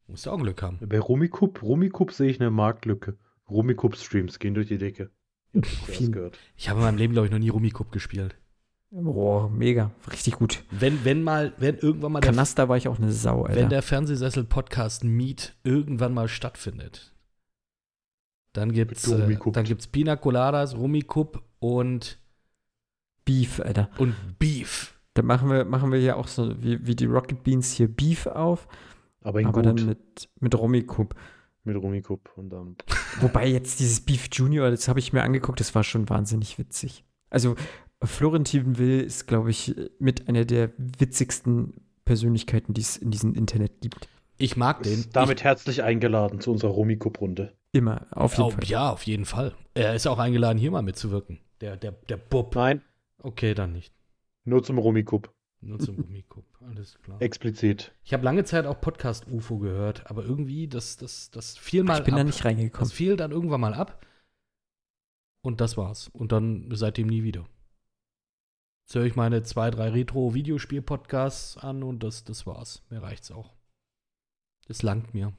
Musst 0.07 0.25
du 0.25 0.31
auch 0.31 0.37
Glück 0.37 0.61
haben. 0.61 0.79
Bei 0.79 0.99
Rummikub, 0.99 1.61
Rummikub 1.61 2.13
sehe 2.13 2.29
ich 2.29 2.39
eine 2.39 2.51
Marktlücke. 2.51 3.17
Rummikub-Streams 3.49 4.39
gehen 4.39 4.53
durch 4.53 4.69
die 4.69 4.77
Decke. 4.77 5.11
Viel. 5.63 6.11
gehört. 6.11 6.37
Ich 6.55 6.69
habe 6.69 6.79
in 6.79 6.85
meinem 6.85 6.97
Leben, 6.97 7.13
glaube 7.13 7.27
ich, 7.27 7.31
noch 7.31 7.39
nie 7.39 7.49
Rummikub 7.49 7.91
gespielt. 7.91 8.35
Boah, 8.89 9.49
mega. 9.49 9.91
Richtig 10.11 10.35
gut. 10.35 10.63
Wenn, 10.71 11.03
wenn 11.03 11.21
mal, 11.21 11.53
wenn 11.57 11.75
irgendwann 11.77 12.13
mal 12.13 12.19
der, 12.21 12.31
Kanaster 12.31 12.69
war 12.69 12.77
ich 12.77 12.87
auch 12.87 12.99
eine 12.99 13.11
Sau, 13.11 13.43
Alter. 13.43 13.59
wenn 13.59 13.69
der 13.69 13.81
Fernsehsessel-Podcast 13.81 15.03
Meet 15.03 15.55
irgendwann 15.63 16.13
mal 16.13 16.29
stattfindet, 16.29 17.13
dann 18.53 18.71
gibt's, 18.71 19.07
äh, 19.07 19.15
Rummikub. 19.15 19.53
dann 19.53 19.65
gibt's 19.65 19.87
Pina 19.87 20.15
Coladas, 20.15 20.75
Rummikub 20.77 21.43
und, 21.59 22.17
Beef, 23.25 23.59
Alter. 23.59 23.89
und 23.97 24.15
Beef. 24.39 24.97
Dann 25.15 25.25
machen 25.25 25.49
wir, 25.49 25.65
machen 25.65 25.91
wir 25.91 25.99
hier 25.99 26.15
auch 26.15 26.27
so 26.27 26.55
wie, 26.63 26.85
wie 26.85 26.95
die 26.95 27.05
Rocket 27.05 27.43
Beans 27.43 27.73
hier 27.73 27.87
Beef 27.87 28.25
auf, 28.25 28.67
Aber 29.21 29.41
in 29.41 29.47
aber 29.47 29.63
gut 29.63 29.65
dann 29.65 29.85
mit, 29.85 30.29
mit 30.39 30.57
Romikub. 30.57 31.13
Mit 31.67 31.77
Rummikub. 31.77 32.31
Und 32.35 32.49
dann. 32.49 32.75
Wobei 33.21 33.47
jetzt 33.47 33.79
dieses 33.79 34.01
Beef 34.01 34.27
Junior, 34.31 34.69
das 34.71 34.87
habe 34.87 34.99
ich 34.99 35.13
mir 35.13 35.23
angeguckt, 35.23 35.59
das 35.59 35.75
war 35.75 35.83
schon 35.83 36.09
wahnsinnig 36.09 36.57
witzig. 36.57 37.03
Also 37.29 37.55
Florentin 38.03 38.77
Will 38.77 39.01
ist, 39.01 39.27
glaube 39.27 39.51
ich, 39.51 39.75
mit 39.99 40.27
einer 40.27 40.45
der 40.45 40.71
witzigsten 40.77 41.73
Persönlichkeiten, 42.05 42.73
die 42.73 42.81
es 42.81 42.97
in 42.97 43.11
diesem 43.11 43.33
Internet 43.33 43.81
gibt. 43.81 44.07
Ich 44.37 44.55
mag 44.55 44.83
den. 44.83 44.99
Ist 44.99 45.15
damit 45.15 45.43
herzlich 45.43 45.83
eingeladen 45.83 46.39
zu 46.39 46.51
unserer 46.51 46.71
Rummikub-Runde. 46.71 47.53
Immer, 47.71 48.07
auf 48.11 48.33
ich, 48.33 48.37
jeden 48.39 48.49
oh, 48.49 48.51
Fall. 48.51 48.63
Ja, 48.65 48.89
auf 48.91 49.03
jeden 49.03 49.25
Fall. 49.25 49.53
Er 49.73 49.93
ist 49.95 50.07
auch 50.07 50.19
eingeladen, 50.19 50.57
hier 50.57 50.71
mal 50.71 50.83
mitzuwirken. 50.83 51.39
Der, 51.59 51.75
der, 51.75 51.91
der 51.91 52.17
Bub. 52.17 52.55
Nein, 52.55 52.81
Okay, 53.21 53.53
dann 53.53 53.73
nicht. 53.73 53.93
nur 54.45 54.63
zum 54.63 54.77
Rummikub. 54.77 55.33
Nur 55.61 55.79
zum 55.79 55.95
Rummikub. 55.95 56.45
Alles 56.61 56.97
klar. 57.01 57.21
Explizit. 57.21 57.91
Ich 58.03 58.13
habe 58.13 58.23
lange 58.23 58.43
Zeit 58.43 58.65
auch 58.65 58.79
Podcast 58.79 59.27
UFO 59.27 59.57
gehört, 59.57 60.09
aber 60.09 60.23
irgendwie, 60.23 60.67
das, 60.67 60.97
das, 60.97 61.31
das 61.31 61.57
fiel 61.57 61.83
mal 61.83 61.99
ich 61.99 62.05
bin 62.05 62.13
ab. 62.13 62.19
da 62.19 62.23
nicht 62.23 62.45
reingekommen. 62.45 62.87
Das 62.89 62.93
fiel 62.93 63.15
dann 63.17 63.31
irgendwann 63.31 63.61
mal 63.61 63.73
ab. 63.73 64.05
Und 65.41 65.59
das 65.61 65.75
war's. 65.77 66.09
Und 66.09 66.31
dann 66.31 66.69
seitdem 66.73 67.07
nie 67.07 67.23
wieder. 67.23 67.47
Jetzt 68.85 68.95
höre 68.95 69.05
ich 69.05 69.15
meine 69.15 69.43
zwei, 69.43 69.69
drei 69.71 69.89
Retro-Videospiel-Podcasts 69.89 71.57
an 71.57 71.83
und 71.83 72.03
das, 72.03 72.23
das 72.23 72.45
war's. 72.45 72.83
Mir 72.89 73.01
reicht's 73.01 73.31
auch. 73.31 73.53
Das 74.67 74.81
langt 74.83 75.13
mir. 75.13 75.33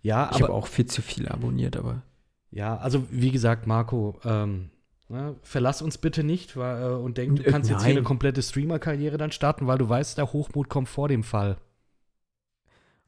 Ja, 0.00 0.28
Ich 0.30 0.36
aber 0.36 0.44
habe 0.44 0.52
auch 0.54 0.66
viel 0.66 0.86
zu 0.86 1.02
viel 1.02 1.28
abonniert, 1.28 1.76
aber 1.76 2.02
Ja, 2.50 2.76
also 2.76 3.06
wie 3.10 3.32
gesagt, 3.32 3.66
Marco, 3.66 4.20
ähm, 4.24 4.70
ne, 5.08 5.36
verlass 5.42 5.82
uns 5.82 5.98
bitte 5.98 6.22
nicht 6.24 6.56
weil, 6.56 6.82
äh, 6.82 6.94
und 6.94 7.18
denk, 7.18 7.36
du 7.36 7.42
Äh, 7.44 7.50
kannst 7.50 7.70
jetzt 7.70 7.80
hier 7.80 7.88
nein. 7.88 7.98
eine 7.98 8.04
komplette 8.04 8.42
Streamer-Karriere 8.42 9.18
dann 9.18 9.32
starten, 9.32 9.66
weil 9.66 9.78
du 9.78 9.88
weißt, 9.88 10.18
der 10.18 10.32
Hochmut 10.32 10.68
kommt 10.68 10.88
vor 10.88 11.08
dem 11.08 11.22
Fall. 11.22 11.56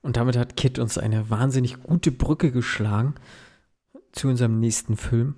Und 0.01 0.17
damit 0.17 0.37
hat 0.37 0.57
Kit 0.57 0.79
uns 0.79 0.97
eine 0.97 1.29
wahnsinnig 1.29 1.83
gute 1.83 2.13
Brücke 2.13 2.53
geschlagen 2.53 3.15
zu 4.13 4.29
unserem 4.29 4.61
nächsten 4.61 4.97
Film. 4.97 5.35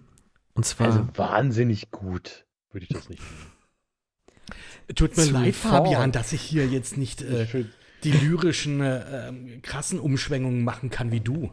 Und 0.55 0.65
zwar 0.67 0.87
Also 0.89 1.09
wahnsinnig 1.15 1.91
gut, 1.91 2.45
würde 2.71 2.85
ich 2.85 2.91
das 2.95 3.09
nicht. 3.09 3.23
Tut 4.95 5.17
mir 5.17 5.25
leid. 5.27 5.55
Fabian, 5.55 6.13
dass 6.13 6.33
ich 6.33 6.41
hier 6.43 6.67
jetzt 6.67 6.97
nicht 6.97 7.23
äh, 7.23 7.47
die 8.05 8.13
lyrischen, 8.13 8.81
äh, 8.81 9.29
ähm, 9.29 9.63
krassen 9.63 10.01
Umschwingungen 10.01 10.65
machen 10.65 10.91
kann 10.91 11.11
wie 11.13 11.21
du. 11.21 11.51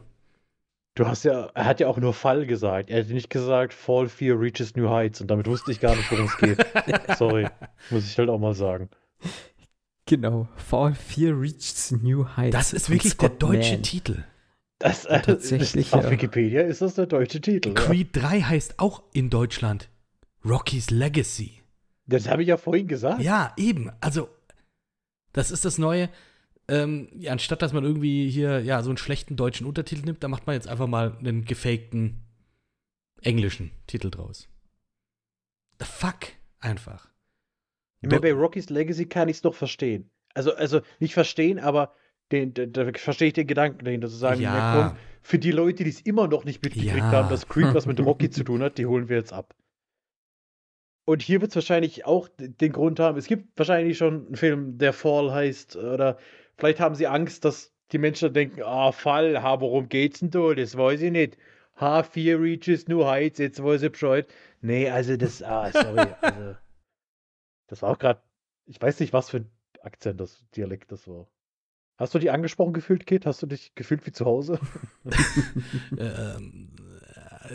Du 0.98 1.06
hast 1.06 1.22
ja, 1.22 1.48
er 1.54 1.64
hat 1.64 1.78
ja 1.78 1.86
auch 1.86 1.96
nur 1.98 2.12
Fall 2.12 2.44
gesagt. 2.44 2.90
Er 2.90 3.04
hat 3.04 3.08
nicht 3.08 3.30
gesagt, 3.30 3.72
Fall 3.72 4.08
Fear 4.08 4.40
reaches 4.40 4.74
New 4.74 4.90
Heights. 4.90 5.20
Und 5.20 5.28
damit 5.28 5.46
wusste 5.46 5.70
ich 5.70 5.78
gar 5.78 5.94
nicht, 5.94 6.10
worum 6.10 6.24
es 6.24 6.36
geht. 6.38 6.58
Sorry, 7.16 7.46
muss 7.90 8.04
ich 8.04 8.18
halt 8.18 8.28
auch 8.28 8.40
mal 8.40 8.54
sagen. 8.54 8.88
genau 10.06 10.48
Fall 10.56 10.96
4 10.96 11.40
reaches 11.40 11.92
New 11.92 12.26
Heights. 12.36 12.52
Das 12.52 12.72
ist 12.72 12.90
wirklich 12.90 13.16
der 13.16 13.28
deutsche 13.28 13.74
Mann. 13.74 13.82
Titel. 13.84 14.24
Das, 14.80 15.04
äh, 15.04 15.22
Tatsächlich, 15.22 15.92
Auf 15.92 16.02
ja. 16.02 16.10
Wikipedia 16.10 16.62
ist 16.62 16.82
das 16.82 16.96
der 16.96 17.06
deutsche 17.06 17.40
Titel. 17.40 17.68
Ja. 17.68 17.74
Creed 17.74 18.08
3 18.14 18.40
heißt 18.40 18.80
auch 18.80 19.04
in 19.12 19.30
Deutschland 19.30 19.88
Rocky's 20.44 20.90
Legacy. 20.90 21.62
Das 22.06 22.28
habe 22.28 22.42
ich 22.42 22.48
ja 22.48 22.56
vorhin 22.56 22.88
gesagt. 22.88 23.22
Ja, 23.22 23.52
eben. 23.56 23.92
Also, 24.00 24.28
das 25.32 25.52
ist 25.52 25.64
das 25.64 25.78
Neue. 25.78 26.08
Ähm, 26.70 27.08
ja, 27.18 27.32
anstatt 27.32 27.62
dass 27.62 27.72
man 27.72 27.84
irgendwie 27.84 28.28
hier 28.30 28.60
ja 28.60 28.82
so 28.82 28.90
einen 28.90 28.98
schlechten 28.98 29.36
deutschen 29.36 29.66
Untertitel 29.66 30.04
nimmt, 30.04 30.22
da 30.22 30.28
macht 30.28 30.46
man 30.46 30.54
jetzt 30.54 30.68
einfach 30.68 30.86
mal 30.86 31.16
einen 31.18 31.44
gefakten 31.44 32.24
englischen 33.22 33.70
Titel 33.86 34.10
draus. 34.10 34.48
The 35.80 35.86
fuck? 35.86 36.28
Einfach. 36.60 37.08
Meine, 38.02 38.20
bei 38.20 38.32
Rocky's 38.32 38.68
Legacy 38.70 39.06
kann 39.06 39.28
ich 39.28 39.36
es 39.38 39.42
doch 39.42 39.54
verstehen. 39.54 40.10
Also, 40.34 40.54
also 40.54 40.80
nicht 41.00 41.14
verstehen, 41.14 41.58
aber 41.58 41.94
den, 42.30 42.52
da, 42.54 42.66
da 42.66 42.92
verstehe 42.94 43.28
ich 43.28 43.34
den 43.34 43.46
Gedanken 43.46 43.84
dahinter, 43.84 44.08
zu 44.08 44.16
sagen, 44.16 44.40
Ja. 44.40 44.56
ja. 44.56 44.88
komm, 44.90 44.98
für 45.22 45.38
die 45.38 45.50
Leute, 45.50 45.82
die 45.84 45.90
es 45.90 46.00
immer 46.02 46.28
noch 46.28 46.44
nicht 46.44 46.62
mitgekriegt 46.62 46.96
Ja. 46.96 47.10
haben, 47.12 47.28
dass 47.28 47.48
Creed 47.48 47.74
was 47.74 47.86
mit 47.86 47.98
Rocky 48.04 48.30
zu 48.30 48.44
tun 48.44 48.62
hat, 48.62 48.78
die 48.78 48.86
holen 48.86 49.08
wir 49.08 49.16
jetzt 49.16 49.32
ab. 49.32 49.54
Und 51.06 51.22
hier 51.22 51.40
wird 51.40 51.52
es 51.52 51.56
wahrscheinlich 51.56 52.04
auch 52.04 52.28
den 52.38 52.72
Grund 52.72 53.00
haben, 53.00 53.16
es 53.16 53.26
gibt 53.26 53.58
wahrscheinlich 53.58 53.96
schon 53.96 54.26
einen 54.26 54.36
Film, 54.36 54.76
der 54.78 54.92
Fall 54.92 55.32
heißt, 55.32 55.76
oder 55.76 56.18
vielleicht 56.58 56.80
haben 56.80 56.94
sie 56.94 57.06
Angst, 57.06 57.44
dass 57.44 57.72
die 57.92 57.98
Menschen 57.98 58.34
denken, 58.34 58.62
ah, 58.62 58.92
Fall, 58.92 59.42
ha, 59.42 59.60
worum 59.60 59.88
geht's 59.88 60.20
denn 60.20 60.30
da? 60.30 60.52
Das 60.54 60.76
weiß 60.76 61.00
ich 61.00 61.12
nicht. 61.12 61.38
H4 61.78 62.40
reaches 62.40 62.88
New 62.88 63.06
Heights, 63.06 63.38
jetzt 63.38 63.62
weiß 63.62 63.82
ich 63.82 63.92
Bescheid. 63.92 64.26
Nee, 64.60 64.90
also 64.90 65.16
das, 65.16 65.42
ah, 65.42 65.70
sorry, 65.72 66.08
also, 66.20 66.56
das 67.68 67.82
war 67.82 67.90
auch 67.90 67.98
gerade, 67.98 68.20
ich 68.66 68.82
weiß 68.82 69.00
nicht, 69.00 69.12
was 69.12 69.30
für 69.30 69.38
ein 69.38 69.50
Akzent 69.82 70.20
das, 70.20 70.44
Dialekt 70.56 70.90
das 70.92 71.06
war. 71.06 71.28
Hast 71.96 72.14
du 72.14 72.18
dich 72.18 72.30
angesprochen 72.30 72.72
gefühlt, 72.72 73.06
Kit? 73.06 73.26
Hast 73.26 73.42
du 73.42 73.46
dich 73.46 73.74
gefühlt 73.74 74.06
wie 74.06 74.12
zu 74.12 74.26
Hause? 74.26 74.60
Ähm, 75.98 76.70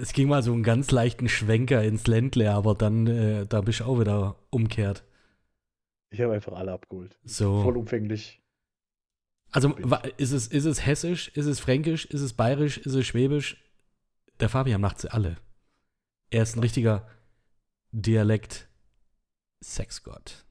es 0.01 0.13
ging 0.13 0.27
mal 0.27 0.41
so 0.41 0.53
einen 0.53 0.63
ganz 0.63 0.91
leichten 0.91 1.29
Schwenker 1.29 1.83
ins 1.83 2.07
Ländle, 2.07 2.51
aber 2.51 2.73
dann, 2.73 3.07
äh, 3.07 3.45
da 3.45 3.61
bist 3.61 3.81
du 3.81 3.85
auch 3.85 3.99
wieder 3.99 4.35
umkehrt. 4.49 5.03
Ich 6.09 6.21
habe 6.21 6.33
einfach 6.33 6.53
alle 6.53 6.71
abgeholt. 6.71 7.17
So. 7.23 7.61
Vollumfänglich. 7.61 8.42
Also 9.53 9.75
ist 10.17 10.31
es, 10.31 10.47
ist 10.47 10.65
es 10.65 10.83
hessisch, 10.83 11.29
ist 11.29 11.45
es 11.45 11.59
fränkisch, 11.59 12.05
ist 12.05 12.21
es 12.21 12.33
bayerisch, 12.33 12.79
ist 12.79 12.95
es 12.95 13.05
schwäbisch? 13.05 13.63
Der 14.39 14.49
Fabian 14.49 14.81
macht 14.81 14.99
sie 14.99 15.13
alle. 15.13 15.37
Er 16.31 16.41
ist 16.41 16.55
ein 16.55 16.59
richtiger 16.59 17.07
Dialekt 17.91 18.67
Sexgott. 19.63 20.43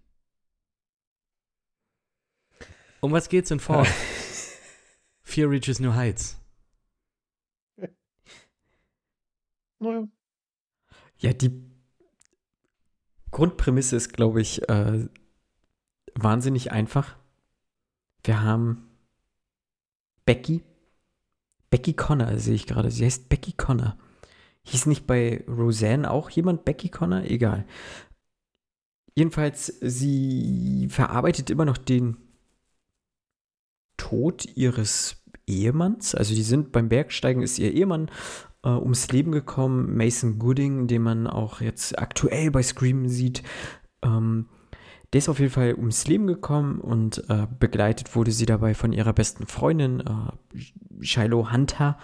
Um 3.00 3.10
was 3.10 3.28
geht's 3.28 3.48
denn 3.48 3.58
vor? 3.58 3.84
Fear 5.22 5.50
reaches 5.50 5.80
New 5.80 5.94
Heights. 5.94 6.40
Naja. 9.80 10.06
Ja, 11.18 11.32
die 11.32 11.50
Grundprämisse 13.32 13.96
ist, 13.96 14.12
glaube 14.12 14.40
ich, 14.40 14.68
äh, 14.68 15.08
wahnsinnig 16.14 16.70
einfach. 16.70 17.16
Wir 18.22 18.42
haben 18.42 18.91
Becky. 20.24 20.62
Becky 21.70 21.94
Connor 21.94 22.38
sehe 22.38 22.54
ich 22.54 22.66
gerade. 22.66 22.90
Sie 22.90 23.04
heißt 23.04 23.28
Becky 23.28 23.52
Connor. 23.52 23.96
Hieß 24.64 24.86
nicht 24.86 25.06
bei 25.06 25.44
Roseanne 25.48 26.10
auch 26.10 26.30
jemand 26.30 26.64
Becky 26.64 26.88
Connor? 26.88 27.22
Egal. 27.24 27.66
Jedenfalls, 29.14 29.66
sie 29.80 30.88
verarbeitet 30.90 31.50
immer 31.50 31.64
noch 31.64 31.78
den 31.78 32.16
Tod 33.96 34.46
ihres 34.56 35.22
Ehemanns. 35.46 36.14
Also 36.14 36.34
die 36.34 36.42
sind 36.42 36.72
beim 36.72 36.88
Bergsteigen, 36.88 37.42
ist 37.42 37.58
ihr 37.58 37.72
Ehemann 37.72 38.10
äh, 38.64 38.68
ums 38.68 39.10
Leben 39.10 39.32
gekommen. 39.32 39.96
Mason 39.96 40.38
Gooding, 40.38 40.86
den 40.86 41.02
man 41.02 41.26
auch 41.26 41.60
jetzt 41.60 41.98
aktuell 41.98 42.50
bei 42.50 42.62
Scream 42.62 43.08
sieht. 43.08 43.42
Ähm, 44.02 44.48
der 45.12 45.18
ist 45.18 45.28
auf 45.28 45.38
jeden 45.38 45.52
Fall 45.52 45.74
ums 45.74 46.06
Leben 46.06 46.26
gekommen 46.26 46.80
und 46.80 47.28
äh, 47.28 47.46
begleitet 47.58 48.14
wurde 48.16 48.32
sie 48.32 48.46
dabei 48.46 48.74
von 48.74 48.92
ihrer 48.92 49.12
besten 49.12 49.46
Freundin, 49.46 50.00
äh, 50.00 51.04
Shiloh 51.04 51.52
Hunter, 51.52 51.98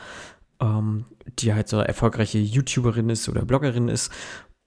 ähm, 0.61 1.05
die 1.39 1.55
halt 1.55 1.69
so 1.69 1.79
eine 1.79 1.89
erfolgreiche 1.89 2.39
YouTuberin 2.39 3.09
ist 3.11 3.29
oder 3.29 3.45
Bloggerin 3.45 3.89
ist. 3.89 4.13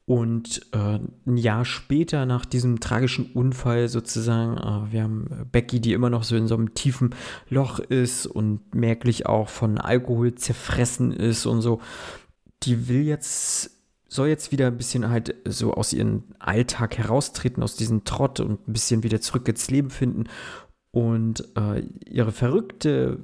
Und 0.06 0.62
äh, 0.74 1.00
ein 1.28 1.38
Jahr 1.38 1.64
später, 1.64 2.26
nach 2.26 2.46
diesem 2.46 2.80
tragischen 2.80 3.32
Unfall 3.32 3.88
sozusagen, 3.88 4.58
äh, 4.58 4.92
wir 4.92 5.04
haben 5.04 5.48
Becky, 5.52 5.80
die 5.80 5.94
immer 5.94 6.10
noch 6.10 6.24
so 6.24 6.36
in 6.36 6.48
so 6.48 6.56
einem 6.56 6.74
tiefen 6.74 7.16
Loch 7.48 7.80
ist 7.80 8.26
und 8.26 8.74
merklich 8.74 9.28
auch 9.28 9.48
von 9.48 9.78
Alkohol 9.78 10.36
zerfressen 10.36 11.14
ist 11.14 11.46
und 11.46 11.62
so. 11.62 11.80
Die 12.64 12.90
will 12.90 13.04
jetzt, 13.04 13.81
soll 14.12 14.28
jetzt 14.28 14.52
wieder 14.52 14.68
ein 14.68 14.78
bisschen 14.78 15.10
halt 15.10 15.36
so 15.46 15.74
aus 15.74 15.94
ihrem 15.94 16.24
Alltag 16.40 16.98
heraustreten, 16.98 17.64
aus 17.64 17.76
diesem 17.76 18.04
Trott 18.04 18.40
und 18.40 18.68
ein 18.68 18.74
bisschen 18.74 19.04
wieder 19.04 19.22
zurück 19.22 19.48
ins 19.48 19.70
Leben 19.70 19.90
finden. 19.90 20.26
Und 20.92 21.48
äh, 21.58 21.80
ihre 22.06 22.32
verrückte, 22.32 23.20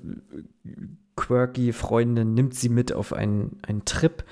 quirky 1.16 1.74
Freundin 1.74 2.34
nimmt 2.34 2.56
sie 2.56 2.70
mit 2.70 2.94
auf 2.94 3.12
einen, 3.12 3.60
einen 3.64 3.84
Trip 3.84 4.24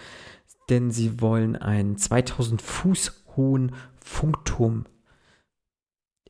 denn 0.70 0.92
sie 0.92 1.22
wollen 1.22 1.56
einen 1.56 1.98
2000 1.98 2.62
Fuß 2.62 3.26
hohen 3.36 3.76
Funkturm 4.04 4.86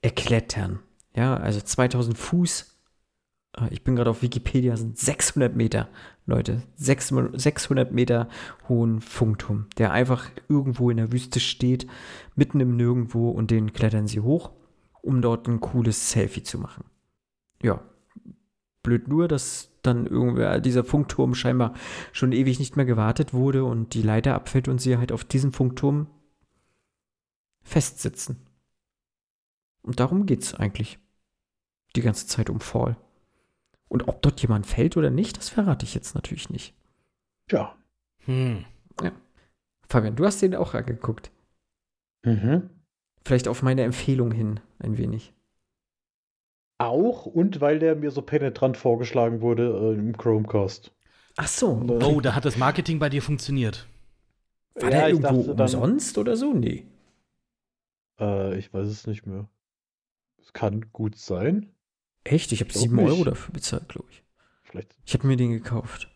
erklettern. 0.02 0.80
Ja, 1.16 1.38
also 1.38 1.62
2000 1.62 2.18
Fuß. 2.18 2.80
Äh, 3.58 3.74
ich 3.74 3.84
bin 3.84 3.96
gerade 3.96 4.10
auf 4.10 4.22
Wikipedia, 4.22 4.76
sind 4.76 4.98
600 4.98 5.56
Meter, 5.56 5.90
Leute. 6.26 6.64
600 6.76 7.92
Meter 7.92 8.28
hohen 8.68 9.00
Funkturm, 9.02 9.68
der 9.78 9.92
einfach 9.92 10.30
irgendwo 10.50 10.90
in 10.90 10.98
der 10.98 11.12
Wüste 11.12 11.40
steht, 11.40 11.88
mitten 12.36 12.60
im 12.60 12.76
Nirgendwo 12.76 13.30
und 13.30 13.52
den 13.52 13.74
klettern 13.74 14.08
sie 14.08 14.22
hoch, 14.22 14.52
um 15.02 15.22
dort 15.22 15.48
ein 15.48 15.60
cooles 15.60 16.10
Selfie 16.10 16.44
zu 16.44 16.58
machen. 16.58 16.86
Ja, 17.62 17.82
blöd 18.82 19.08
nur, 19.08 19.28
dass 19.28 19.72
dann 19.84 20.08
irgendwer 20.08 20.60
dieser 20.60 20.84
Funkturm 20.84 21.36
scheinbar 21.36 21.74
schon 22.12 22.32
ewig 22.32 22.58
nicht 22.58 22.76
mehr 22.76 22.86
gewartet 22.86 23.34
wurde 23.34 23.64
und 23.64 23.94
die 23.94 24.02
Leiter 24.02 24.34
abfällt 24.34 24.68
und 24.68 24.82
sie 24.82 24.98
halt 24.98 25.12
auf 25.12 25.24
diesem 25.24 25.54
Funkturm 25.54 26.08
festsitzen. 27.62 28.38
Und 29.84 30.00
darum 30.00 30.26
geht's 30.26 30.56
eigentlich. 30.56 30.98
Die 31.96 32.02
ganze 32.02 32.26
Zeit 32.28 32.50
um 32.50 32.60
Fall. 32.60 32.98
Und 33.88 34.08
ob 34.08 34.22
dort 34.22 34.42
jemand 34.42 34.66
fällt 34.66 34.98
oder 34.98 35.10
nicht, 35.10 35.38
das 35.38 35.50
verrate 35.50 35.86
ich 35.86 35.94
jetzt 35.94 36.16
natürlich 36.16 36.50
nicht. 36.50 36.74
Ja. 37.52 37.76
Hm. 38.26 38.66
Ja. 39.02 39.12
Fabian, 39.88 40.16
du 40.16 40.26
hast 40.26 40.42
den 40.42 40.56
auch 40.56 40.74
angeguckt. 40.74 41.32
Mhm. 42.24 42.70
Vielleicht 43.24 43.48
auf 43.48 43.62
meine 43.62 43.84
Empfehlung 43.84 44.32
hin, 44.32 44.60
ein 44.80 44.98
wenig. 44.98 45.34
Auch 46.78 47.26
und 47.26 47.62
weil 47.62 47.80
der 47.80 47.96
mir 47.96 48.12
so 48.12 48.22
penetrant 48.22 48.78
vorgeschlagen 48.78 49.42
wurde 49.42 49.68
äh, 49.70 49.94
im 49.98 50.18
Chromecast. 50.18 50.92
Ach 51.38 51.48
so. 51.48 51.70
Oh, 52.04 52.22
da 52.22 52.36
hat 52.36 52.46
das 52.46 52.58
Marketing 52.58 53.00
bei 53.00 53.10
dir 53.10 53.22
funktioniert. 53.22 53.88
War 54.76 54.92
ja, 54.92 55.00
der 55.00 55.10
irgendwo 55.10 55.54
dann, 55.54 55.62
umsonst 55.62 56.18
oder 56.18 56.36
so? 56.36 56.54
Nee. 56.54 56.86
Äh, 58.20 58.58
ich 58.58 58.74
weiß 58.74 58.88
es 58.88 59.08
nicht 59.08 59.26
mehr. 59.26 59.48
Es 60.42 60.54
kann 60.54 60.92
gut 60.92 61.18
sein. 61.18 61.75
Echt? 62.26 62.52
Ich 62.52 62.60
habe 62.60 62.74
sieben 62.74 63.00
Euro 63.00 63.24
dafür 63.24 63.54
bezahlt, 63.54 63.88
glaube 63.88 64.08
ich. 64.12 64.24
Vielleicht. 64.64 64.98
Ich 65.06 65.14
habe 65.14 65.28
mir 65.28 65.38
den 65.38 65.52
gekauft. 65.52 66.10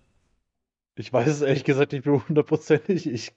Ich 0.96 1.14
weiß 1.14 1.28
es 1.28 1.42
ehrlich 1.42 1.64
gesagt 1.64 1.94
nicht 1.94 2.06
mehr 2.06 2.28
hundertprozentig. 2.28 3.08
Ich 3.08 3.32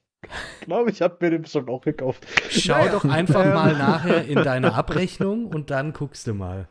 glaube, 0.63 0.91
ich 0.91 1.03
habe 1.03 1.19
mir 1.21 1.31
den 1.31 1.47
schon 1.47 1.69
auch 1.69 1.83
gekauft. 1.83 2.27
Schau 2.51 2.79
naja. 2.79 2.93
doch 2.93 3.05
einfach 3.05 3.45
mal 3.45 3.77
nachher 3.77 4.25
in 4.25 4.43
deine 4.43 4.75
Abrechnung 4.75 5.47
und 5.47 5.71
dann 5.71 5.93
guckst 5.93 6.27
du 6.27 6.35
mal. 6.35 6.69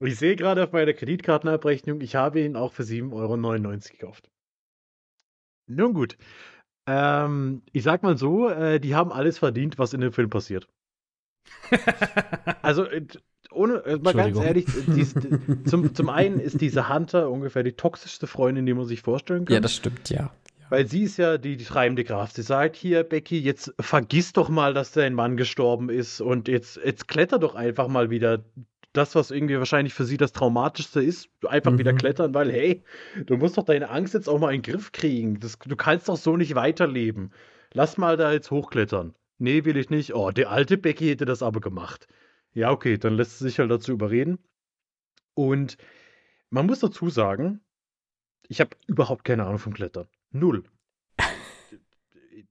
Ich 0.00 0.16
sehe 0.16 0.36
gerade 0.36 0.62
auf 0.64 0.72
meiner 0.72 0.92
Kreditkartenabrechnung, 0.92 2.00
ich 2.02 2.16
habe 2.16 2.40
ihn 2.40 2.54
auch 2.54 2.72
für 2.72 2.82
7,99 2.82 3.12
Euro 3.12 3.78
gekauft. 3.90 4.30
Nun 5.66 5.94
gut. 5.94 6.16
Ähm, 6.86 7.62
ich 7.72 7.82
sag 7.82 8.02
mal 8.02 8.16
so, 8.16 8.48
äh, 8.48 8.78
die 8.78 8.94
haben 8.94 9.10
alles 9.10 9.38
verdient, 9.38 9.78
was 9.78 9.92
in 9.92 10.00
dem 10.00 10.12
Film 10.12 10.30
passiert. 10.30 10.68
also, 12.62 12.84
äh, 12.84 13.06
ohne, 13.56 13.84
äh, 13.84 13.96
mal 13.96 14.14
ganz 14.14 14.38
ehrlich, 14.38 14.66
dies, 14.86 15.14
zum, 15.66 15.94
zum 15.94 16.08
einen 16.08 16.38
ist 16.40 16.60
diese 16.60 16.88
Hunter 16.88 17.30
ungefähr 17.30 17.62
die 17.62 17.72
toxischste 17.72 18.26
Freundin, 18.26 18.66
die 18.66 18.74
man 18.74 18.84
sich 18.84 19.02
vorstellen 19.02 19.44
kann. 19.44 19.54
Ja, 19.54 19.60
das 19.60 19.74
stimmt, 19.74 20.10
ja. 20.10 20.30
Weil 20.68 20.86
sie 20.88 21.04
ist 21.04 21.16
ja 21.16 21.38
die, 21.38 21.56
die 21.56 21.64
treibende 21.64 22.04
Kraft. 22.04 22.36
Sie 22.36 22.42
sagt 22.42 22.76
hier, 22.76 23.04
Becky, 23.04 23.38
jetzt 23.38 23.72
vergiss 23.78 24.32
doch 24.32 24.48
mal, 24.48 24.74
dass 24.74 24.92
dein 24.92 25.14
Mann 25.14 25.36
gestorben 25.36 25.90
ist 25.90 26.20
und 26.20 26.48
jetzt, 26.48 26.80
jetzt 26.84 27.06
kletter 27.08 27.38
doch 27.38 27.54
einfach 27.54 27.88
mal 27.88 28.10
wieder 28.10 28.44
das, 28.92 29.14
was 29.14 29.30
irgendwie 29.30 29.58
wahrscheinlich 29.58 29.94
für 29.94 30.04
sie 30.04 30.16
das 30.16 30.32
Traumatischste 30.32 31.02
ist, 31.02 31.28
einfach 31.46 31.72
mhm. 31.72 31.78
wieder 31.78 31.92
klettern, 31.92 32.34
weil, 32.34 32.50
hey, 32.50 32.82
du 33.26 33.36
musst 33.36 33.58
doch 33.58 33.64
deine 33.64 33.90
Angst 33.90 34.14
jetzt 34.14 34.28
auch 34.28 34.38
mal 34.38 34.54
in 34.54 34.62
den 34.62 34.72
Griff 34.72 34.92
kriegen. 34.92 35.38
Das, 35.38 35.58
du 35.58 35.76
kannst 35.76 36.08
doch 36.08 36.16
so 36.16 36.36
nicht 36.36 36.54
weiterleben. 36.54 37.30
Lass 37.72 37.98
mal 37.98 38.16
da 38.16 38.32
jetzt 38.32 38.50
hochklettern. 38.50 39.14
Nee, 39.38 39.64
will 39.64 39.76
ich 39.76 39.90
nicht. 39.90 40.14
Oh, 40.14 40.30
der 40.30 40.50
alte 40.50 40.78
Becky 40.78 41.08
hätte 41.08 41.26
das 41.26 41.42
aber 41.42 41.60
gemacht. 41.60 42.08
Ja, 42.56 42.70
okay, 42.70 42.98
dann 42.98 43.14
lässt 43.14 43.38
sie 43.38 43.44
sich 43.44 43.58
halt 43.58 43.70
dazu 43.70 43.92
überreden. 43.92 44.38
Und 45.34 45.76
man 46.50 46.66
muss 46.66 46.80
dazu 46.80 47.10
sagen, 47.10 47.60
ich 48.48 48.60
habe 48.60 48.76
überhaupt 48.86 49.24
keine 49.24 49.44
Ahnung 49.44 49.58
vom 49.58 49.74
Klettern. 49.74 50.08
Null. 50.30 50.64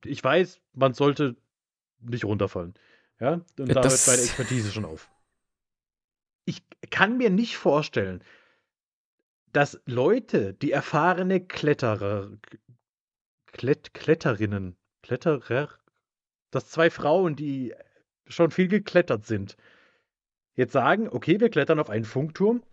Ich 0.03 0.23
weiß, 0.23 0.61
man 0.73 0.93
sollte 0.93 1.35
nicht 1.99 2.25
runterfallen. 2.25 2.75
Ja, 3.19 3.33
und 3.57 3.69
da 3.69 3.83
hört 3.83 4.07
meine 4.07 4.21
Expertise 4.21 4.71
schon 4.71 4.85
auf 4.85 5.09
ich 6.45 6.63
kann 6.91 7.17
mir 7.17 7.29
nicht 7.29 7.57
vorstellen, 7.57 8.23
dass 9.51 9.81
Leute, 9.85 10.53
die 10.53 10.71
erfahrene 10.71 11.45
Kletterer, 11.45 12.31
Klett, 13.47 13.93
Kletterinnen, 13.93 14.77
Kletterer, 15.01 15.69
dass 16.51 16.69
zwei 16.69 16.89
Frauen, 16.89 17.35
die 17.35 17.73
schon 18.27 18.51
viel 18.51 18.67
geklettert 18.67 19.25
sind, 19.25 19.57
jetzt 20.55 20.73
sagen, 20.73 21.09
okay, 21.09 21.39
wir 21.39 21.49
klettern 21.49 21.79
auf 21.79 21.89
einen 21.89 22.05
Funkturm 22.05 22.63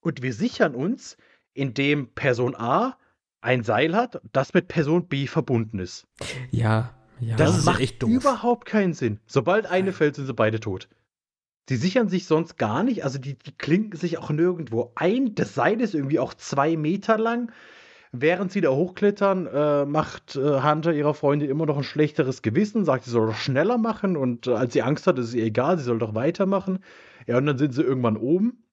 und 0.00 0.22
wir 0.22 0.32
sichern 0.32 0.74
uns, 0.74 1.16
indem 1.54 2.12
Person 2.14 2.54
A 2.54 2.98
ein 3.40 3.62
Seil 3.62 3.96
hat, 3.96 4.20
das 4.32 4.54
mit 4.54 4.68
Person 4.68 5.08
B 5.08 5.26
verbunden 5.26 5.78
ist. 5.78 6.06
Ja, 6.50 6.94
ja. 7.20 7.36
Das, 7.36 7.56
das 7.56 7.64
macht 7.64 7.80
echt 7.80 8.02
doof. 8.02 8.10
überhaupt 8.10 8.66
keinen 8.66 8.92
Sinn. 8.92 9.20
Sobald 9.26 9.66
eine 9.66 9.92
fällt, 9.92 10.16
sind 10.16 10.26
sie 10.26 10.34
beide 10.34 10.60
tot. 10.60 10.88
Die 11.68 11.76
sichern 11.76 12.08
sich 12.08 12.26
sonst 12.26 12.58
gar 12.58 12.84
nicht, 12.84 13.04
also 13.04 13.18
die, 13.18 13.38
die 13.38 13.52
klinken 13.52 13.98
sich 13.98 14.18
auch 14.18 14.30
nirgendwo 14.30 14.92
ein. 14.94 15.34
Das 15.34 15.54
Seil 15.54 15.80
ist 15.80 15.94
irgendwie 15.94 16.18
auch 16.18 16.34
zwei 16.34 16.76
Meter 16.76 17.18
lang. 17.18 17.50
Während 18.20 18.52
sie 18.52 18.60
da 18.60 18.70
hochklettern, 18.70 19.46
äh, 19.46 19.84
macht 19.84 20.36
äh, 20.36 20.62
Hunter 20.62 20.92
ihrer 20.92 21.14
Freundin 21.14 21.50
immer 21.50 21.66
noch 21.66 21.76
ein 21.76 21.84
schlechteres 21.84 22.42
Gewissen, 22.42 22.84
sagt, 22.84 23.04
sie 23.04 23.10
soll 23.10 23.26
doch 23.26 23.36
schneller 23.36 23.78
machen 23.78 24.16
und 24.16 24.46
äh, 24.46 24.52
als 24.52 24.72
sie 24.72 24.82
Angst 24.82 25.06
hat, 25.06 25.18
ist 25.18 25.26
es 25.26 25.34
ihr 25.34 25.44
egal, 25.44 25.78
sie 25.78 25.84
soll 25.84 25.98
doch 25.98 26.14
weitermachen. 26.14 26.80
Ja, 27.26 27.38
und 27.38 27.46
dann 27.46 27.58
sind 27.58 27.74
sie 27.74 27.82
irgendwann 27.82 28.16
oben. 28.16 28.64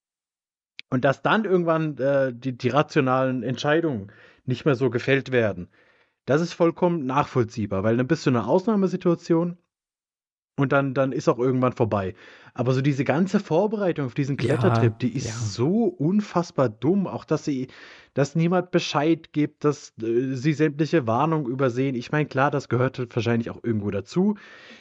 Und 0.90 1.06
dass 1.06 1.22
dann 1.22 1.46
irgendwann 1.46 1.98
äh, 1.98 2.34
die, 2.34 2.58
die 2.58 2.70
rationalen 2.70 3.44
Entscheidungen 3.44 4.12
nicht 4.46 4.66
mehr 4.66 4.76
so 4.76 4.90
gefällt 4.90 5.32
werden, 5.32 5.70
das 6.26 6.42
ist 6.42 6.54
vollkommen 6.54 7.06
nachvollziehbar, 7.06 7.84
weil 7.84 7.98
dann 7.98 8.08
bist 8.08 8.26
du 8.26 8.30
in 8.30 8.36
einer 8.38 8.48
Ausnahmesituation 8.48 9.58
und 10.56 10.72
dann, 10.72 10.94
dann 10.94 11.12
ist 11.12 11.28
auch 11.28 11.40
irgendwann 11.40 11.74
vorbei. 11.74 12.14
Aber 12.54 12.74
so 12.74 12.82
diese 12.82 13.04
ganze 13.04 13.40
Vorbereitung 13.40 14.06
auf 14.06 14.14
diesen 14.14 14.38
Klettertrip, 14.38 14.92
ja, 14.92 14.98
die 15.02 15.16
ist 15.16 15.26
ja. 15.26 15.34
so 15.34 15.86
unfassbar 15.86 16.70
dumm. 16.70 17.08
Auch, 17.08 17.26
dass 17.26 17.44
sie, 17.44 17.68
dass 18.14 18.36
niemand 18.36 18.70
Bescheid 18.70 19.34
gibt, 19.34 19.64
dass 19.64 19.94
äh, 20.00 20.36
sie 20.36 20.54
sämtliche 20.54 21.08
Warnungen 21.08 21.52
übersehen. 21.52 21.96
Ich 21.96 22.12
meine, 22.12 22.28
klar, 22.28 22.52
das 22.52 22.70
gehört 22.70 23.00
halt 23.00 23.16
wahrscheinlich 23.16 23.50
auch 23.50 23.64
irgendwo 23.64 23.90
dazu. 23.90 24.36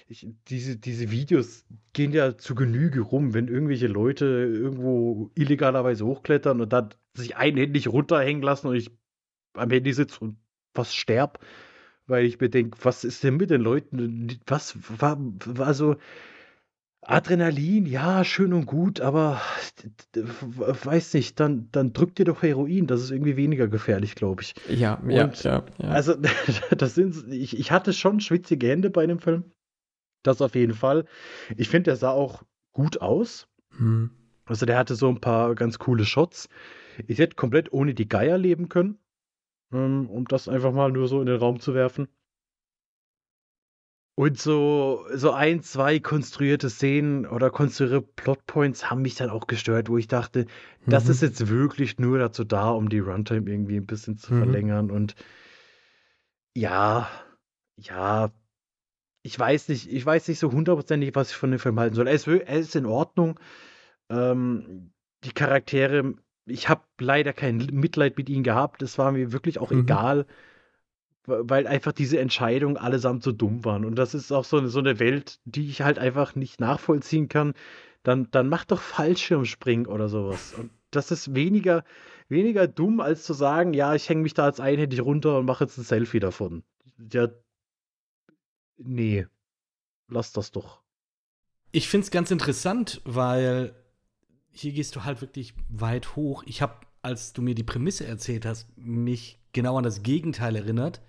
Ich, 0.08 0.28
diese, 0.48 0.76
diese 0.76 1.10
Videos 1.10 1.64
gehen 1.94 2.12
ja 2.12 2.36
zu 2.36 2.54
Genüge 2.54 3.00
rum, 3.00 3.32
wenn 3.32 3.48
irgendwelche 3.48 3.86
Leute 3.86 4.26
irgendwo 4.26 5.30
illegalerweise 5.34 6.04
hochklettern 6.04 6.60
und 6.60 6.70
dann 6.74 6.90
sich 7.14 7.36
einhändig 7.36 7.88
runterhängen 7.88 8.42
lassen 8.42 8.66
und 8.66 8.76
ich 8.76 8.90
am 9.54 9.70
Handy 9.70 9.94
sitze 9.94 10.20
und 10.20 10.36
fast 10.74 10.94
sterb 10.94 11.38
weil 12.06 12.24
ich 12.24 12.40
mir 12.40 12.48
denke, 12.48 12.78
was 12.82 13.04
ist 13.04 13.22
denn 13.24 13.36
mit 13.36 13.50
den 13.50 13.60
Leuten? 13.60 14.38
Was 14.46 14.76
war, 15.00 15.18
war 15.20 15.74
so 15.74 15.96
Adrenalin, 17.04 17.84
ja, 17.86 18.22
schön 18.24 18.52
und 18.52 18.66
gut, 18.66 19.00
aber 19.00 19.40
weiß 20.14 21.14
nicht, 21.14 21.40
dann, 21.40 21.68
dann 21.72 21.92
drückt 21.92 22.18
dir 22.18 22.24
doch 22.24 22.42
Heroin, 22.42 22.86
das 22.86 23.02
ist 23.02 23.10
irgendwie 23.10 23.36
weniger 23.36 23.66
gefährlich, 23.66 24.14
glaube 24.14 24.42
ich. 24.42 24.54
Ja, 24.68 25.02
ja, 25.08 25.32
ja, 25.42 25.64
ja, 25.78 25.88
Also, 25.88 26.14
das 26.76 26.94
sind, 26.94 27.32
ich, 27.32 27.58
ich 27.58 27.72
hatte 27.72 27.92
schon 27.92 28.20
schwitzige 28.20 28.68
Hände 28.68 28.88
bei 28.88 29.04
dem 29.06 29.18
Film. 29.18 29.44
Das 30.22 30.40
auf 30.40 30.54
jeden 30.54 30.74
Fall. 30.74 31.06
Ich 31.56 31.68
finde, 31.68 31.90
der 31.90 31.96
sah 31.96 32.10
auch 32.10 32.44
gut 32.72 33.00
aus. 33.00 33.48
Hm. 33.76 34.10
Also, 34.44 34.64
der 34.64 34.78
hatte 34.78 34.94
so 34.94 35.08
ein 35.08 35.20
paar 35.20 35.56
ganz 35.56 35.80
coole 35.80 36.04
Shots. 36.04 36.48
Ich 37.08 37.18
hätte 37.18 37.34
komplett 37.34 37.72
ohne 37.72 37.94
die 37.94 38.08
Geier 38.08 38.38
leben 38.38 38.68
können 38.68 38.98
ähm, 39.72 40.08
um 40.08 40.26
das 40.26 40.48
einfach 40.48 40.72
mal 40.72 40.90
nur 40.92 41.08
so 41.08 41.20
in 41.20 41.26
den 41.26 41.38
Raum 41.38 41.60
zu 41.60 41.74
werfen. 41.74 42.08
Und 44.14 44.38
so, 44.38 45.06
so 45.14 45.32
ein, 45.32 45.62
zwei 45.62 45.98
konstruierte 45.98 46.68
Szenen 46.68 47.26
oder 47.26 47.50
konstruierte 47.50 48.02
Plotpoints 48.02 48.90
haben 48.90 49.00
mich 49.00 49.14
dann 49.14 49.30
auch 49.30 49.46
gestört, 49.46 49.88
wo 49.88 49.96
ich 49.96 50.06
dachte, 50.06 50.44
mhm. 50.84 50.90
das 50.90 51.08
ist 51.08 51.22
jetzt 51.22 51.48
wirklich 51.48 51.98
nur 51.98 52.18
dazu 52.18 52.44
da, 52.44 52.70
um 52.70 52.90
die 52.90 52.98
Runtime 52.98 53.50
irgendwie 53.50 53.76
ein 53.76 53.86
bisschen 53.86 54.18
zu 54.18 54.34
mhm. 54.34 54.38
verlängern. 54.38 54.90
Und 54.90 55.14
ja, 56.54 57.08
ja, 57.76 58.30
ich 59.22 59.38
weiß 59.38 59.68
nicht, 59.68 59.90
ich 59.90 60.04
weiß 60.04 60.28
nicht 60.28 60.38
so 60.38 60.52
hundertprozentig, 60.52 61.14
was 61.14 61.30
ich 61.30 61.36
von 61.36 61.50
dem 61.50 61.60
Film 61.60 61.80
halten 61.80 61.94
soll. 61.94 62.06
Er 62.06 62.14
ist, 62.14 62.26
er 62.26 62.58
ist 62.58 62.76
in 62.76 62.86
Ordnung. 62.86 63.40
Ähm, 64.10 64.92
die 65.24 65.32
Charaktere, 65.32 66.14
ich 66.52 66.68
habe 66.68 66.82
leider 67.00 67.32
kein 67.32 67.56
Mitleid 67.72 68.16
mit 68.16 68.28
ihnen 68.28 68.44
gehabt. 68.44 68.82
Es 68.82 68.98
war 68.98 69.12
mir 69.12 69.32
wirklich 69.32 69.58
auch 69.58 69.70
Mhm. 69.70 69.80
egal, 69.80 70.26
weil 71.24 71.66
einfach 71.66 71.92
diese 71.92 72.18
Entscheidungen 72.18 72.76
allesamt 72.76 73.22
so 73.22 73.32
dumm 73.32 73.64
waren. 73.64 73.84
Und 73.84 73.96
das 73.96 74.14
ist 74.14 74.32
auch 74.32 74.44
so 74.44 74.58
eine, 74.58 74.68
so 74.68 74.80
eine 74.80 74.98
Welt, 74.98 75.40
die 75.44 75.68
ich 75.68 75.82
halt 75.82 75.98
einfach 75.98 76.34
nicht 76.34 76.60
nachvollziehen 76.60 77.28
kann. 77.28 77.54
Dann, 78.02 78.28
dann 78.32 78.48
mach 78.48 78.64
doch 78.64 78.80
Fallschirmspringen 78.80 79.86
oder 79.86 80.08
sowas. 80.08 80.54
Und 80.58 80.70
das 80.90 81.10
ist 81.12 81.34
weniger, 81.34 81.84
weniger 82.28 82.66
dumm, 82.66 83.00
als 83.00 83.22
zu 83.22 83.32
sagen, 83.34 83.72
ja, 83.72 83.94
ich 83.94 84.08
hänge 84.08 84.22
mich 84.22 84.34
da 84.34 84.48
jetzt 84.48 84.60
einhändig 84.60 85.00
runter 85.00 85.38
und 85.38 85.46
mache 85.46 85.64
jetzt 85.64 85.78
ein 85.78 85.84
Selfie 85.84 86.18
davon. 86.20 86.64
Ja, 87.12 87.28
nee. 88.76 89.26
Lass 90.08 90.32
das 90.32 90.50
doch. 90.50 90.82
Ich 91.70 91.88
finde 91.88 92.04
es 92.04 92.10
ganz 92.10 92.30
interessant, 92.30 93.00
weil 93.04 93.74
hier 94.52 94.72
gehst 94.72 94.94
du 94.96 95.04
halt 95.04 95.20
wirklich 95.20 95.54
weit 95.68 96.14
hoch. 96.14 96.42
Ich 96.46 96.62
habe, 96.62 96.74
als 97.00 97.32
du 97.32 97.42
mir 97.42 97.54
die 97.54 97.62
Prämisse 97.64 98.06
erzählt 98.06 98.46
hast, 98.46 98.66
mich 98.76 99.38
genau 99.52 99.76
an 99.76 99.84
das 99.84 100.02
Gegenteil 100.02 100.56
erinnert, 100.56 101.00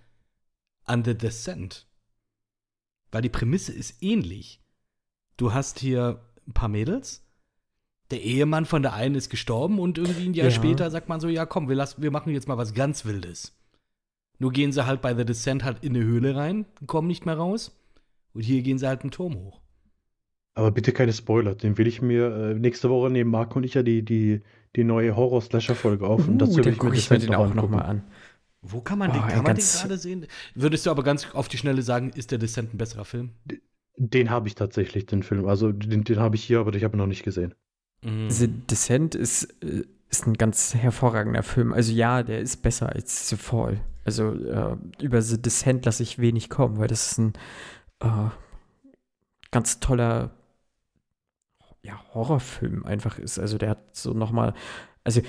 an 0.85 1.03
The 1.03 1.17
Descent. 1.17 1.87
Weil 3.11 3.21
die 3.21 3.29
Prämisse 3.29 3.71
ist 3.71 4.01
ähnlich. 4.01 4.61
Du 5.37 5.53
hast 5.53 5.79
hier 5.79 6.21
ein 6.47 6.53
paar 6.53 6.69
Mädels. 6.69 7.25
Der 8.11 8.21
Ehemann 8.21 8.65
von 8.65 8.81
der 8.81 8.93
einen 8.93 9.15
ist 9.15 9.29
gestorben 9.29 9.79
und 9.79 9.97
irgendwie 9.97 10.27
ein 10.27 10.33
Jahr 10.33 10.47
Ja. 10.47 10.51
später 10.51 10.91
sagt 10.91 11.09
man 11.09 11.19
so, 11.19 11.27
ja 11.27 11.45
komm, 11.45 11.69
wir, 11.69 11.75
lassen, 11.75 12.01
wir 12.01 12.11
machen 12.11 12.33
jetzt 12.33 12.47
mal 12.47 12.57
was 12.57 12.73
ganz 12.73 13.05
Wildes. 13.05 13.57
Nur 14.39 14.51
gehen 14.51 14.71
sie 14.71 14.85
halt 14.85 15.01
bei 15.01 15.15
The 15.15 15.25
Descent 15.25 15.63
halt 15.63 15.83
in 15.83 15.95
eine 15.95 16.05
Höhle 16.05 16.35
rein, 16.35 16.65
kommen 16.85 17.07
nicht 17.07 17.25
mehr 17.25 17.37
raus. 17.37 17.79
Und 18.33 18.41
hier 18.41 18.61
gehen 18.61 18.77
sie 18.77 18.87
halt 18.87 19.01
einen 19.01 19.11
Turm 19.11 19.35
hoch. 19.35 19.61
Aber 20.55 20.71
bitte 20.71 20.91
keine 20.91 21.13
Spoiler, 21.13 21.55
den 21.55 21.77
will 21.77 21.87
ich 21.87 22.01
mir 22.01 22.27
äh, 22.27 22.53
nächste 22.53 22.89
Woche 22.89 23.09
nehmen 23.09 23.31
Marco 23.31 23.57
und 23.57 23.63
ich 23.63 23.73
ja 23.73 23.81
die, 23.81 24.03
die, 24.03 24.41
die 24.75 24.83
neue 24.83 25.15
Horror-Slasher-Folge 25.15 26.05
auf. 26.05 26.27
und 26.27 26.35
Uh, 26.35 26.37
dazu 26.37 26.57
will 26.57 26.63
dann 26.63 26.73
ich 26.73 26.79
mir 26.79 26.85
gucke 26.85 26.97
ich 26.97 27.09
mir 27.09 27.19
den 27.19 27.31
noch 27.31 27.39
auch 27.39 27.53
nochmal 27.53 27.83
an. 27.83 28.03
Wo 28.61 28.81
kann 28.81 28.99
man 28.99 29.09
Oh, 29.09 29.13
den, 29.13 29.21
kann 29.21 29.43
man 29.43 29.55
den 29.55 29.65
gerade 29.65 29.97
sehen? 29.97 30.27
Würdest 30.55 30.85
du 30.85 30.91
aber 30.91 31.03
ganz 31.03 31.27
auf 31.33 31.47
die 31.47 31.57
Schnelle 31.57 31.81
sagen, 31.81 32.11
ist 32.11 32.31
der 32.31 32.37
Descent 32.37 32.73
ein 32.73 32.77
besserer 32.77 33.03
Film? 33.03 33.31
Den 33.97 34.29
habe 34.29 34.47
ich 34.47 34.55
tatsächlich, 34.55 35.05
den 35.05 35.23
Film. 35.23 35.47
Also 35.47 35.71
den, 35.71 36.03
den 36.03 36.19
habe 36.19 36.35
ich 36.35 36.43
hier, 36.43 36.59
aber 36.59 36.73
ich 36.73 36.83
habe 36.83 36.95
ihn 36.95 36.99
noch 36.99 37.07
nicht 37.07 37.23
gesehen. 37.23 37.53
Mhm. 38.03 38.29
The 38.29 38.47
Descent 38.47 39.15
ist, 39.15 39.43
äh, 39.63 39.83
ist 40.09 40.27
ein 40.27 40.35
ganz 40.35 40.75
hervorragender 40.75 41.43
Film. 41.43 41.73
Also 41.73 41.91
ja, 41.91 42.23
der 42.23 42.39
ist 42.39 42.61
besser 42.61 42.89
als 42.89 43.29
The 43.29 43.35
Fall. 43.35 43.81
Also 44.05 44.33
äh, 44.33 44.77
über 45.01 45.21
The 45.21 45.41
Descent 45.41 45.85
lasse 45.85 46.03
ich 46.03 46.19
wenig 46.19 46.49
kommen, 46.49 46.77
weil 46.77 46.87
das 46.87 47.11
ist 47.11 47.17
ein 47.17 47.33
äh, 48.01 48.29
ganz 49.51 49.79
toller 49.79 50.31
ja, 51.83 52.01
Horrorfilm 52.13 52.85
einfach 52.85 53.19
ist. 53.19 53.39
Also 53.39 53.57
der 53.57 53.69
hat 53.71 53.95
so 53.95 54.13
nochmal, 54.13 54.53
also 55.03 55.21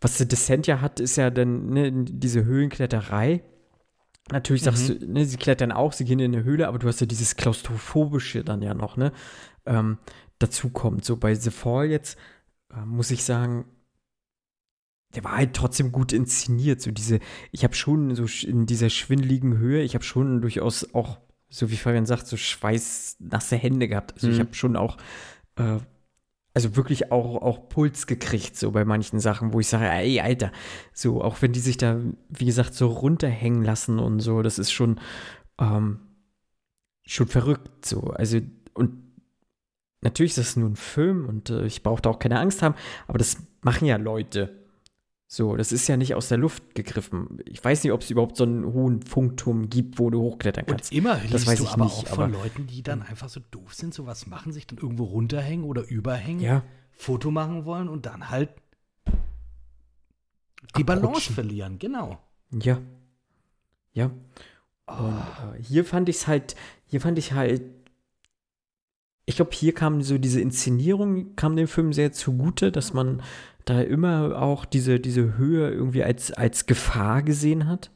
was 0.00 0.18
The 0.18 0.28
Descent 0.28 0.66
ja 0.66 0.80
hat, 0.80 1.00
ist 1.00 1.16
ja 1.16 1.30
dann 1.30 1.70
ne, 1.70 1.90
diese 2.04 2.44
Höhlenkletterei. 2.44 3.42
Natürlich 4.30 4.62
sagst 4.62 4.88
Mhm. 4.90 4.98
du, 5.00 5.06
ne, 5.12 5.24
sie 5.24 5.36
klettern 5.36 5.72
auch, 5.72 5.92
sie 5.92 6.04
gehen 6.04 6.20
in 6.20 6.34
eine 6.34 6.44
Höhle, 6.44 6.68
aber 6.68 6.78
du 6.78 6.86
hast 6.86 7.00
ja 7.00 7.06
dieses 7.06 7.36
Klaustrophobische 7.36 8.44
dann 8.44 8.62
ja 8.62 8.74
noch, 8.74 8.96
ne? 8.96 9.12
Ähm, 9.66 9.98
dazu 10.38 10.70
kommt. 10.70 11.04
So 11.04 11.16
bei 11.16 11.34
The 11.34 11.50
Fall 11.50 11.86
jetzt 11.86 12.18
äh, 12.72 12.84
muss 12.84 13.10
ich 13.10 13.24
sagen, 13.24 13.64
der 15.14 15.24
war 15.24 15.36
halt 15.36 15.54
trotzdem 15.54 15.90
gut 15.92 16.12
inszeniert. 16.12 16.80
So 16.80 16.90
diese, 16.92 17.18
ich 17.50 17.64
habe 17.64 17.74
schon 17.74 18.14
so 18.14 18.26
in 18.46 18.66
dieser 18.66 18.90
schwindeligen 18.90 19.58
Höhe, 19.58 19.82
ich 19.82 19.94
habe 19.94 20.04
schon 20.04 20.40
durchaus 20.40 20.94
auch, 20.94 21.18
so 21.48 21.70
wie 21.70 21.76
Fabian 21.76 22.06
sagt, 22.06 22.26
so 22.26 22.36
schweißnasse 22.36 23.56
Hände 23.56 23.88
gehabt. 23.88 24.14
Also 24.14 24.28
ich 24.28 24.36
Mhm. 24.36 24.40
habe 24.40 24.54
schon 24.54 24.76
auch, 24.76 24.98
äh, 25.56 25.78
also 26.54 26.76
wirklich 26.76 27.12
auch, 27.12 27.40
auch 27.42 27.68
Puls 27.68 28.06
gekriegt, 28.06 28.56
so 28.56 28.72
bei 28.72 28.84
manchen 28.84 29.20
Sachen, 29.20 29.52
wo 29.52 29.60
ich 29.60 29.68
sage, 29.68 29.88
ey, 29.88 30.20
Alter, 30.20 30.50
so, 30.92 31.22
auch 31.22 31.40
wenn 31.42 31.52
die 31.52 31.60
sich 31.60 31.76
da, 31.76 32.00
wie 32.28 32.44
gesagt, 32.44 32.74
so 32.74 32.88
runterhängen 32.88 33.62
lassen 33.62 33.98
und 33.98 34.20
so, 34.20 34.42
das 34.42 34.58
ist 34.58 34.72
schon, 34.72 35.00
ähm, 35.60 36.00
schon 37.06 37.28
verrückt, 37.28 37.86
so. 37.86 38.00
Also, 38.10 38.40
und 38.74 38.98
natürlich 40.00 40.32
ist 40.32 40.38
das 40.38 40.56
nur 40.56 40.70
ein 40.70 40.76
Film 40.76 41.26
und 41.26 41.50
äh, 41.50 41.66
ich 41.66 41.82
brauche 41.82 42.02
da 42.02 42.10
auch 42.10 42.18
keine 42.18 42.40
Angst 42.40 42.62
haben, 42.62 42.74
aber 43.06 43.18
das 43.18 43.36
machen 43.62 43.86
ja 43.86 43.96
Leute. 43.96 44.59
So, 45.32 45.54
das 45.54 45.70
ist 45.70 45.86
ja 45.86 45.96
nicht 45.96 46.16
aus 46.16 46.26
der 46.28 46.38
Luft 46.38 46.74
gegriffen. 46.74 47.38
Ich 47.44 47.62
weiß 47.62 47.84
nicht, 47.84 47.92
ob 47.92 48.00
es 48.02 48.10
überhaupt 48.10 48.36
so 48.36 48.42
einen 48.42 48.64
hohen 48.64 49.00
Funkturm 49.02 49.70
gibt, 49.70 50.00
wo 50.00 50.10
du 50.10 50.20
hochklettern 50.20 50.66
kannst. 50.66 50.90
Und 50.90 50.98
immer 50.98 51.20
Das 51.30 51.46
weiß 51.46 51.58
du 51.58 51.64
ich 51.66 51.70
aber 51.70 51.84
nicht, 51.84 51.94
auch 51.98 52.06
von 52.08 52.24
aber- 52.24 52.32
Leuten, 52.42 52.66
die 52.66 52.82
dann 52.82 53.00
einfach 53.02 53.28
so 53.28 53.38
doof 53.52 53.72
sind, 53.72 53.94
sowas 53.94 54.26
machen, 54.26 54.50
sich 54.52 54.66
dann 54.66 54.78
irgendwo 54.78 55.04
runterhängen 55.04 55.64
oder 55.64 55.86
überhängen, 55.88 56.40
Ja, 56.42 56.64
Foto 56.90 57.30
machen 57.30 57.64
wollen 57.64 57.88
und 57.88 58.06
dann 58.06 58.28
halt 58.28 58.50
die 60.76 60.82
Balance 60.82 61.08
Abrutschen. 61.08 61.34
verlieren. 61.36 61.78
Genau. 61.78 62.18
ja, 62.50 62.80
ja. 63.92 64.10
Und 64.86 65.16
äh, 65.56 65.62
hier 65.62 65.84
fand 65.84 66.08
ich 66.08 66.16
es 66.16 66.26
halt, 66.26 66.56
hier 66.86 67.00
fand 67.00 67.18
ich 67.18 67.32
halt, 67.34 67.62
ich 69.26 69.36
glaube, 69.36 69.52
hier 69.54 69.72
kam 69.74 70.02
so 70.02 70.18
diese 70.18 70.40
Inszenierung, 70.40 71.36
kam 71.36 71.54
dem 71.54 71.68
Film 71.68 71.92
sehr 71.92 72.10
zugute, 72.10 72.72
dass 72.72 72.92
man 72.92 73.22
da 73.64 73.80
immer 73.80 74.40
auch 74.40 74.64
diese, 74.64 75.00
diese 75.00 75.36
Höhe 75.36 75.70
irgendwie 75.70 76.04
als, 76.04 76.32
als 76.32 76.66
Gefahr 76.66 77.22
gesehen 77.22 77.66
hat. 77.66 77.90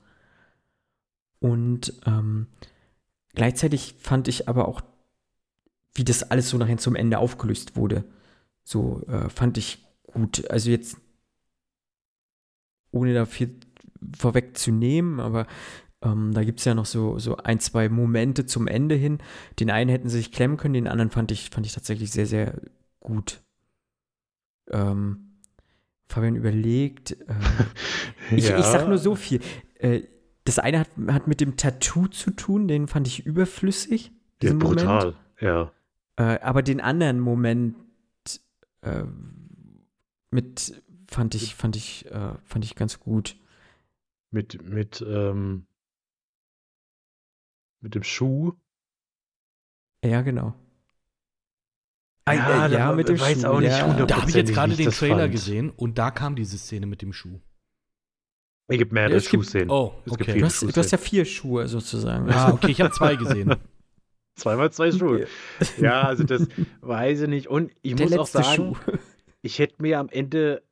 Und 1.40 1.92
ähm, 2.06 2.46
gleichzeitig 3.34 3.96
fand 3.98 4.28
ich 4.28 4.48
aber 4.48 4.68
auch, 4.68 4.80
wie 5.94 6.04
das 6.04 6.30
alles 6.30 6.48
so 6.48 6.58
nachher 6.58 6.78
zum 6.78 6.96
Ende 6.96 7.18
aufgelöst 7.18 7.76
wurde, 7.76 8.04
so 8.64 9.02
äh, 9.08 9.28
fand 9.28 9.58
ich 9.58 9.84
gut. 10.02 10.48
Also 10.50 10.70
jetzt, 10.70 10.96
ohne 12.90 13.14
da 13.14 13.26
viel 13.26 13.60
vorwegzunehmen, 14.16 15.20
aber 15.20 15.46
ähm, 16.02 16.32
da 16.34 16.44
gibt 16.44 16.60
es 16.60 16.64
ja 16.64 16.74
noch 16.74 16.86
so, 16.86 17.18
so 17.18 17.36
ein, 17.36 17.60
zwei 17.60 17.88
Momente 17.88 18.46
zum 18.46 18.66
Ende 18.66 18.94
hin. 18.94 19.18
Den 19.58 19.70
einen 19.70 19.90
hätten 19.90 20.08
sie 20.08 20.18
sich 20.18 20.32
klemmen 20.32 20.56
können, 20.56 20.74
den 20.74 20.88
anderen 20.88 21.10
fand 21.10 21.30
ich, 21.30 21.50
fand 21.50 21.66
ich 21.66 21.72
tatsächlich 21.72 22.10
sehr, 22.10 22.26
sehr 22.26 22.60
gut. 23.00 23.42
Ähm, 24.70 25.33
Fabian 26.08 26.36
überlegt. 26.36 27.16
Ähm, 27.28 27.36
ich, 28.30 28.50
ich 28.50 28.64
sag 28.64 28.88
nur 28.88 28.98
so 28.98 29.14
viel. 29.14 29.40
Äh, 29.78 30.02
das 30.44 30.58
eine 30.58 30.80
hat, 30.80 30.90
hat 31.08 31.26
mit 31.26 31.40
dem 31.40 31.56
Tattoo 31.56 32.06
zu 32.08 32.30
tun, 32.30 32.68
den 32.68 32.86
fand 32.86 33.06
ich 33.06 33.24
überflüssig. 33.24 34.06
Ja, 34.06 34.12
diesen 34.42 34.58
Moment. 34.58 34.80
brutal. 34.80 35.14
Ja. 35.40 35.72
Äh, 36.16 36.40
aber 36.40 36.62
den 36.62 36.80
anderen 36.80 37.20
Moment 37.20 37.76
äh, 38.82 39.04
mit 40.30 40.82
fand 41.08 41.34
ich, 41.34 41.54
fand 41.54 41.76
ich, 41.76 42.06
äh, 42.10 42.34
fand 42.44 42.64
ich 42.64 42.74
ganz 42.74 43.00
gut. 43.00 43.36
Mit, 44.30 44.62
mit, 44.68 45.04
ähm, 45.06 45.66
mit 47.80 47.94
dem 47.94 48.02
Schuh. 48.02 48.52
Ja, 50.04 50.22
genau. 50.22 50.54
Ah, 52.26 52.32
Ja, 52.34 52.66
äh, 52.66 52.72
ja, 52.72 52.78
da 52.88 52.92
mit 52.94 53.08
dem 53.08 53.20
weiß 53.20 53.42
Schuh. 53.42 53.46
auch 53.48 53.60
nicht 53.60 53.70
ja. 53.70 54.06
Da 54.06 54.16
habe 54.20 54.30
ich 54.30 54.36
jetzt 54.36 54.52
gerade 54.54 54.74
den 54.74 54.90
Trailer 54.90 55.18
fand. 55.20 55.32
gesehen 55.32 55.70
und 55.70 55.98
da 55.98 56.10
kam 56.10 56.36
diese 56.36 56.56
Szene 56.58 56.86
mit 56.86 57.02
dem 57.02 57.12
Schuh. 57.12 57.38
Es 58.66 58.78
gibt 58.78 58.92
mehrere 58.92 59.10
Ja, 59.12 59.16
es 59.18 59.28
gibt- 59.28 59.44
Schuhszenen. 59.44 59.70
Oh, 59.70 59.94
Es 60.06 60.16
gibt 60.16 60.30
okay. 60.30 60.38
Du 60.40 60.46
hast, 60.46 60.62
du 60.62 60.72
hast 60.74 60.90
ja 60.90 60.96
vier 60.98 61.26
Schuhe 61.26 61.68
sozusagen. 61.68 62.30
Ah, 62.30 62.50
okay, 62.52 62.70
ich 62.70 62.80
habe 62.80 62.92
zwei 62.92 63.16
gesehen. 63.16 63.54
Zweimal 64.36 64.72
zwei 64.72 64.90
Schuhe. 64.90 65.26
Ja, 65.78 66.02
also 66.02 66.24
das 66.24 66.48
weiß 66.80 67.20
ich 67.22 67.28
nicht. 67.28 67.46
Und 67.48 67.72
ich 67.82 67.94
Der 67.94 68.06
muss 68.08 68.18
auch 68.18 68.26
sagen, 68.26 68.74
Schuh. 68.74 68.76
ich 69.42 69.58
hätte 69.58 69.82
mir 69.82 70.00
am 70.00 70.08
Ende 70.08 70.62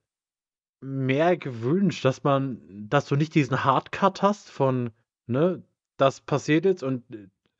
mehr 0.80 1.36
gewünscht, 1.36 2.04
dass 2.04 2.24
man, 2.24 2.60
dass 2.88 3.06
du 3.06 3.14
nicht 3.14 3.34
diesen 3.34 3.62
Hardcut 3.62 4.22
hast 4.22 4.50
von, 4.50 4.90
ne, 5.28 5.62
das 5.98 6.20
passiert 6.22 6.64
jetzt 6.64 6.82
und 6.82 7.04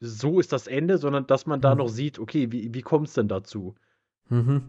so 0.04 0.40
ist 0.40 0.52
das 0.52 0.66
Ende, 0.66 0.98
sondern 0.98 1.26
dass 1.28 1.46
man 1.46 1.60
da 1.60 1.72
Mhm. 1.74 1.78
noch 1.78 1.88
sieht, 1.88 2.18
okay, 2.18 2.50
wie, 2.50 2.74
wie 2.74 2.82
kommt 2.82 3.08
es 3.08 3.14
denn 3.14 3.28
dazu? 3.28 3.74
Mhm. 4.28 4.62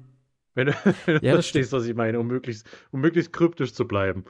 Wenn 0.54 0.68
du, 0.68 0.74
Ja, 1.24 1.34
verstehst, 1.34 1.72
was 1.72 1.86
ich 1.86 1.96
meine, 1.96 2.20
um 2.20 2.28
möglichst, 2.28 2.68
um 2.92 3.02
möglichst 3.02 3.34
kryptisch 3.34 3.74
zu 3.74 3.88
bleiben. 3.88 4.26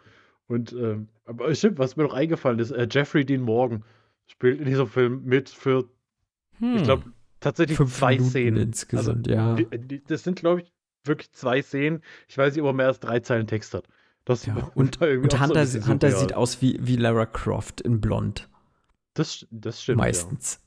Und, 0.48 0.72
ähm, 0.74 1.10
aber 1.26 1.54
stimmt, 1.56 1.78
was 1.80 1.96
mir 1.98 2.04
noch 2.04 2.14
eingefallen 2.14 2.60
ist, 2.60 2.72
äh, 2.72 2.88
Jeffrey 2.90 3.26
Dean 3.26 3.42
Morgan 3.42 3.84
spielt 4.28 4.60
in 4.60 4.66
diesem 4.66 4.88
Film 4.88 5.24
mit 5.26 5.50
für, 5.50 5.90
Hm. 6.60 6.76
ich 6.78 6.84
glaube, 6.84 7.04
tatsächlich 7.42 7.76
Fünf 7.78 7.94
zwei 7.98 8.12
Minuten 8.14 8.30
Szenen. 8.30 8.58
insgesamt, 8.68 9.28
also, 9.28 9.40
ja. 9.40 9.56
Die, 9.56 9.66
die, 9.78 10.04
das 10.04 10.24
sind, 10.24 10.40
glaube 10.40 10.62
ich, 10.62 10.72
wirklich 11.04 11.32
zwei 11.34 11.62
Szenen. 11.62 12.02
Ich 12.30 12.38
weiß 12.38 12.54
nicht, 12.54 12.62
ob 12.62 12.70
er 12.70 12.74
mehr 12.74 12.88
als 12.88 13.00
drei 13.02 13.20
Zeilen 13.20 13.48
Text 13.48 13.74
hat. 13.74 13.86
Das 14.24 14.46
ja. 14.46 14.56
Und, 14.76 15.02
und 15.02 15.34
auch 15.34 15.38
so 15.38 15.40
Hunter, 15.42 15.88
Hunter 15.88 16.12
sieht 16.12 16.34
aus 16.34 16.62
wie, 16.62 16.80
wie 16.82 16.96
Lara 16.96 17.26
Croft 17.26 17.82
in 17.82 18.00
Blond. 18.00 18.48
Das, 19.16 19.46
das 19.52 19.82
stimmt. 19.84 19.98
meistens. 19.98 20.62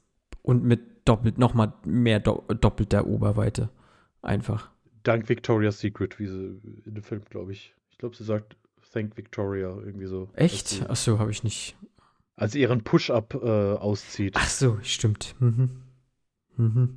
Und 0.47 0.63
mit 0.63 0.81
doppelt, 1.09 1.39
nochmal 1.39 1.73
mehr 1.85 2.21
do, 2.21 2.45
doppelter 2.61 3.05
Oberweite. 3.09 3.69
Einfach. 4.23 4.71
Dank 5.03 5.29
Victoria's 5.29 5.81
Secret, 5.81 6.21
wie 6.21 6.27
sie 6.29 6.61
in 6.85 6.95
dem 6.95 7.03
Film, 7.03 7.23
glaube 7.29 7.51
ich. 7.51 7.75
Ich 7.91 7.99
glaube, 7.99 8.15
sie 8.15 8.23
sagt 8.23 8.57
Thank 8.93 9.17
Victoria, 9.17 9.69
irgendwie 9.69 10.07
so. 10.07 10.29
Echt? 10.35 10.69
Sie, 10.69 10.83
Achso, 10.87 11.19
habe 11.19 11.33
ich 11.33 11.43
nicht. 11.43 11.77
als 12.37 12.53
sie 12.53 12.61
ihren 12.61 12.85
Push-Up 12.85 13.35
äh, 13.35 13.73
auszieht. 13.75 14.35
Ach 14.37 14.49
so, 14.49 14.79
stimmt. 14.83 15.35
Mhm. 15.41 15.83
Mhm. 16.57 16.97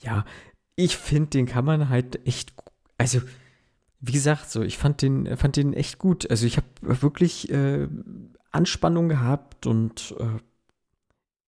Ja, 0.00 0.24
ich 0.74 0.96
finde, 0.96 1.30
den 1.30 1.46
kann 1.46 1.64
man 1.64 1.88
halt 1.88 2.26
echt, 2.26 2.52
also 2.98 3.20
wie 4.00 4.12
gesagt, 4.12 4.50
so, 4.50 4.62
ich 4.62 4.78
fand 4.78 5.00
den, 5.00 5.36
fand 5.36 5.54
den 5.56 5.72
echt 5.74 5.98
gut. 5.98 6.28
Also 6.28 6.44
ich 6.44 6.56
habe 6.56 6.66
wirklich 6.82 7.50
äh, 7.50 7.86
Anspannung 8.50 9.08
gehabt 9.08 9.66
und 9.66 10.14
äh, 10.18 10.40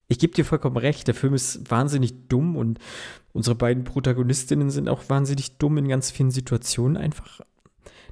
ich 0.08 0.18
gebe 0.18 0.32
dir 0.32 0.44
vollkommen 0.44 0.78
recht, 0.78 1.06
der 1.06 1.14
Film 1.14 1.34
ist 1.34 1.70
wahnsinnig 1.70 2.28
dumm 2.28 2.56
und 2.56 2.78
unsere 3.32 3.54
beiden 3.54 3.84
Protagonistinnen 3.84 4.70
sind 4.70 4.88
auch 4.88 5.08
wahnsinnig 5.08 5.58
dumm 5.58 5.78
in 5.78 5.88
ganz 5.88 6.10
vielen 6.10 6.30
Situationen 6.30 6.96
einfach. 6.96 7.40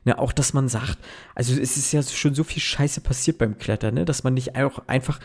Ne, 0.05 0.19
auch, 0.19 0.33
dass 0.33 0.53
man 0.53 0.69
sagt, 0.69 0.99
also 1.35 1.53
es 1.61 1.77
ist 1.77 1.91
ja 1.91 2.01
schon 2.03 2.35
so 2.35 2.45
viel 2.45 2.63
Scheiße 2.63 3.01
passiert 3.01 3.39
beim 3.39 3.59
Klettern, 3.59 3.95
ne, 3.95 4.05
dass 4.05 4.23
man 4.23 4.35
nicht 4.35 4.57
auch 4.57 4.87
einfach 4.87 5.19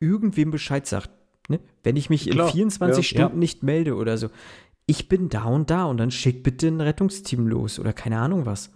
irgendwem 0.00 0.50
Bescheid 0.50 0.86
sagt. 0.86 1.10
Ne? 1.48 1.60
Wenn 1.84 1.96
ich 1.96 2.10
mich 2.10 2.28
Klar, 2.30 2.48
in 2.48 2.52
24 2.52 3.10
ja. 3.12 3.16
Stunden 3.18 3.38
nicht 3.38 3.62
melde 3.62 3.94
oder 3.94 4.18
so, 4.18 4.30
ich 4.86 5.08
bin 5.08 5.28
da 5.28 5.44
und 5.44 5.70
da 5.70 5.84
und 5.84 5.98
dann 5.98 6.10
schickt 6.10 6.42
bitte 6.42 6.68
ein 6.68 6.80
Rettungsteam 6.80 7.46
los 7.46 7.78
oder 7.78 7.92
keine 7.92 8.18
Ahnung 8.18 8.44
was. 8.44 8.72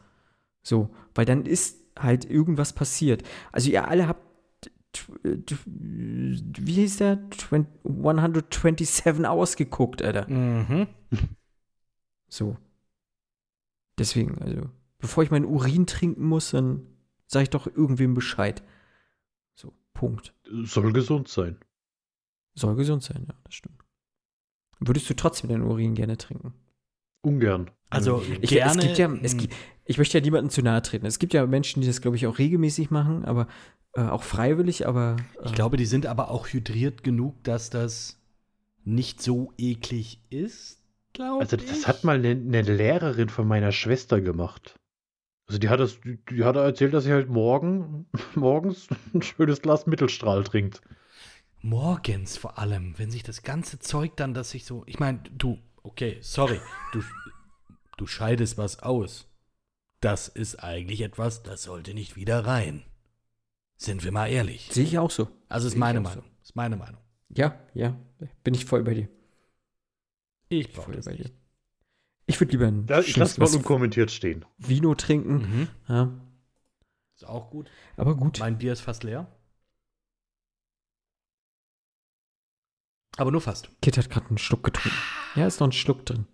So, 0.63 0.91
weil 1.15 1.25
dann 1.25 1.45
ist 1.45 1.79
halt 1.99 2.25
irgendwas 2.31 2.73
passiert. 2.73 3.23
Also 3.51 3.71
ihr 3.71 3.89
alle 3.89 4.07
habt, 4.07 4.28
wie 5.13 6.73
hieß 6.73 6.99
der? 6.99 7.31
20 7.31 7.85
127 7.85 9.27
Hours 9.27 9.57
geguckt, 9.57 10.03
Alter. 10.03 10.29
Mhm. 10.29 10.87
So. 12.29 12.57
Deswegen, 13.99 14.39
also, 14.39 14.71
bevor 14.99 15.25
ich 15.25 15.31
meinen 15.31 15.45
Urin 15.45 15.87
trinken 15.87 16.25
muss, 16.25 16.51
dann 16.51 16.87
sage 17.27 17.45
ich 17.45 17.51
doch 17.51 17.67
irgendwem 17.67 18.15
Bescheid. 18.15 18.63
So, 19.55 19.73
Punkt. 19.93 20.35
Soll 20.65 20.93
gesund 20.93 21.29
sein. 21.29 21.59
Soll 22.55 22.77
gesund 22.77 23.03
sein, 23.03 23.27
ja, 23.29 23.35
das 23.45 23.55
stimmt. 23.55 23.85
Würdest 24.81 25.11
du 25.11 25.15
trotzdem 25.15 25.51
deinen 25.51 25.63
Urin 25.63 25.95
gerne 25.95 26.17
trinken? 26.17 26.55
Ungern. 27.23 27.71
Also 27.91 28.23
Ich, 28.41 28.51
gerne. 28.51 28.73
es 28.81 28.87
gibt 28.87 28.99
ja, 28.99 29.13
es 29.23 29.37
gibt, 29.37 29.55
ich 29.87 29.99
möchte 29.99 30.19
ja 30.19 30.23
niemandem 30.25 30.51
zu 30.51 30.63
nahe 30.63 30.83
treten. 30.83 31.07
Es 31.07 31.19
gibt 31.19 31.33
ja 31.33 31.47
Menschen, 31.47 31.81
die 31.81 31.87
das, 31.87 32.01
glaube 32.01 32.17
ich, 32.17 32.27
auch 32.27 32.39
regelmäßig 32.39 32.91
machen, 32.91 33.25
aber 33.25 33.47
äh, 33.95 34.03
auch 34.03 34.23
freiwillig, 34.23 34.87
aber. 34.87 35.17
Äh, 35.41 35.47
ich 35.47 35.55
glaube, 35.55 35.77
die 35.77 35.87
sind 35.87 36.07
aber 36.07 36.31
auch 36.31 36.47
hydriert 36.49 37.03
genug, 37.03 37.43
dass 37.45 37.71
das 37.71 38.19
nicht 38.85 39.23
so 39.23 39.53
eklig 39.59 40.21
ist, 40.31 40.83
glaube 41.13 41.41
Also 41.43 41.57
ich. 41.57 41.67
das 41.67 41.87
hat 41.89 42.05
mal 42.05 42.17
eine, 42.17 42.31
eine 42.31 42.63
Lehrerin 42.63 43.29
von 43.29 43.47
meiner 43.47 43.73
Schwester 43.73 44.21
gemacht. 44.21 44.75
Also 45.47 45.59
die 45.59 45.69
hat 45.71 45.81
das, 45.81 46.01
die, 46.01 46.19
die 46.31 46.45
hat 46.45 46.57
erzählt, 46.57 46.93
dass 46.93 47.05
sie 47.05 47.13
halt 47.13 47.29
morgen, 47.31 48.07
morgens 48.35 48.89
ein 49.15 49.23
schönes 49.23 49.63
Glas 49.63 49.87
Mittelstrahl 49.87 50.45
trinkt. 50.45 50.83
Morgens 51.61 52.37
vor 52.37 52.59
allem, 52.59 52.95
wenn 52.99 53.11
sich 53.11 53.23
das 53.25 53.43
ganze 53.43 53.79
Zeug 53.79 54.17
dann, 54.17 54.33
dass 54.35 54.51
sich 54.51 54.65
so. 54.65 54.85
Ich 54.87 55.01
meine, 55.01 55.21
du, 55.37 55.59
okay, 55.83 56.19
sorry, 56.21 56.61
du, 56.93 57.03
du 57.99 58.07
scheidest 58.07 58.57
was 58.59 58.81
aus. 58.83 59.27
Das 60.01 60.29
ist 60.29 60.57
eigentlich 60.63 61.01
etwas, 61.03 61.43
das 61.43 61.63
sollte 61.65 61.93
nicht 61.95 62.17
wieder 62.17 62.47
rein. 62.47 62.85
Sind 63.77 64.03
wir 64.05 64.13
mal 64.13 64.29
ehrlich. 64.29 64.69
Sehe 64.73 64.85
ich 64.85 64.99
auch 64.99 65.11
so. 65.11 65.29
Also 65.49 65.67
ist 65.67 65.73
Sehe 65.73 65.81
meine 65.81 66.01
Meinung. 66.01 66.25
Ist 66.43 66.57
meine 66.57 66.77
Meinung. 66.77 67.01
Ja, 67.29 67.59
ja, 67.75 67.97
bin 68.43 68.55
ich 68.55 68.65
voll 68.65 68.83
bei 68.85 68.95
dir. 68.95 69.09
Ich 70.49 70.73
brauche 70.73 70.87
Voll 70.87 70.97
das 70.97 71.05
bei 71.05 71.13
dir. 71.17 71.25
nicht. 71.25 71.35
Ich 72.27 72.41
würde 72.41 72.53
lieber 72.53 72.67
ein 72.67 72.87
Ja, 72.89 73.01
ich 73.01 73.17
lasse 73.17 73.41
mal 73.41 73.49
unkommentiert 73.55 74.11
stehen. 74.11 74.45
Vino 74.57 74.95
trinken. 74.95 75.35
Mhm. 75.37 75.69
Ja, 75.89 76.11
Ist 77.15 77.27
auch 77.27 77.51
gut. 77.51 77.71
aber 77.97 78.17
gut. 78.17 78.39
Mein 78.39 78.59
Bier 78.59 78.73
ist 78.73 78.81
fast 78.81 79.03
leer. 79.05 79.27
Aber 83.17 83.31
nur 83.33 83.41
fast. 83.41 83.71
Kit 83.83 83.97
hat 83.99 84.11
gerade 84.11 84.29
einen 84.29 84.39
Schluck 84.39 84.63
getrunken. 84.65 84.97
Ja, 85.35 85.47
ist 85.47 85.61
noch 85.61 85.69
ein 85.69 85.73
Schluck 85.73 86.07
drin. 86.07 86.27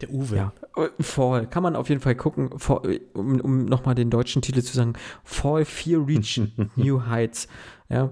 Der 0.00 0.10
Uwe. 0.10 0.36
Ja. 0.36 0.52
Fall. 1.00 1.48
Kann 1.48 1.62
man 1.62 1.76
auf 1.76 1.88
jeden 1.88 2.00
Fall 2.00 2.14
gucken. 2.14 2.58
Fall, 2.58 3.00
um 3.14 3.40
um 3.40 3.64
nochmal 3.64 3.94
den 3.94 4.10
deutschen 4.10 4.42
Titel 4.42 4.62
zu 4.62 4.76
sagen. 4.76 4.94
Fall 5.24 5.64
Fear 5.64 6.06
Reach 6.06 6.40
New 6.76 7.06
Heights. 7.06 7.48
Ja. 7.88 8.10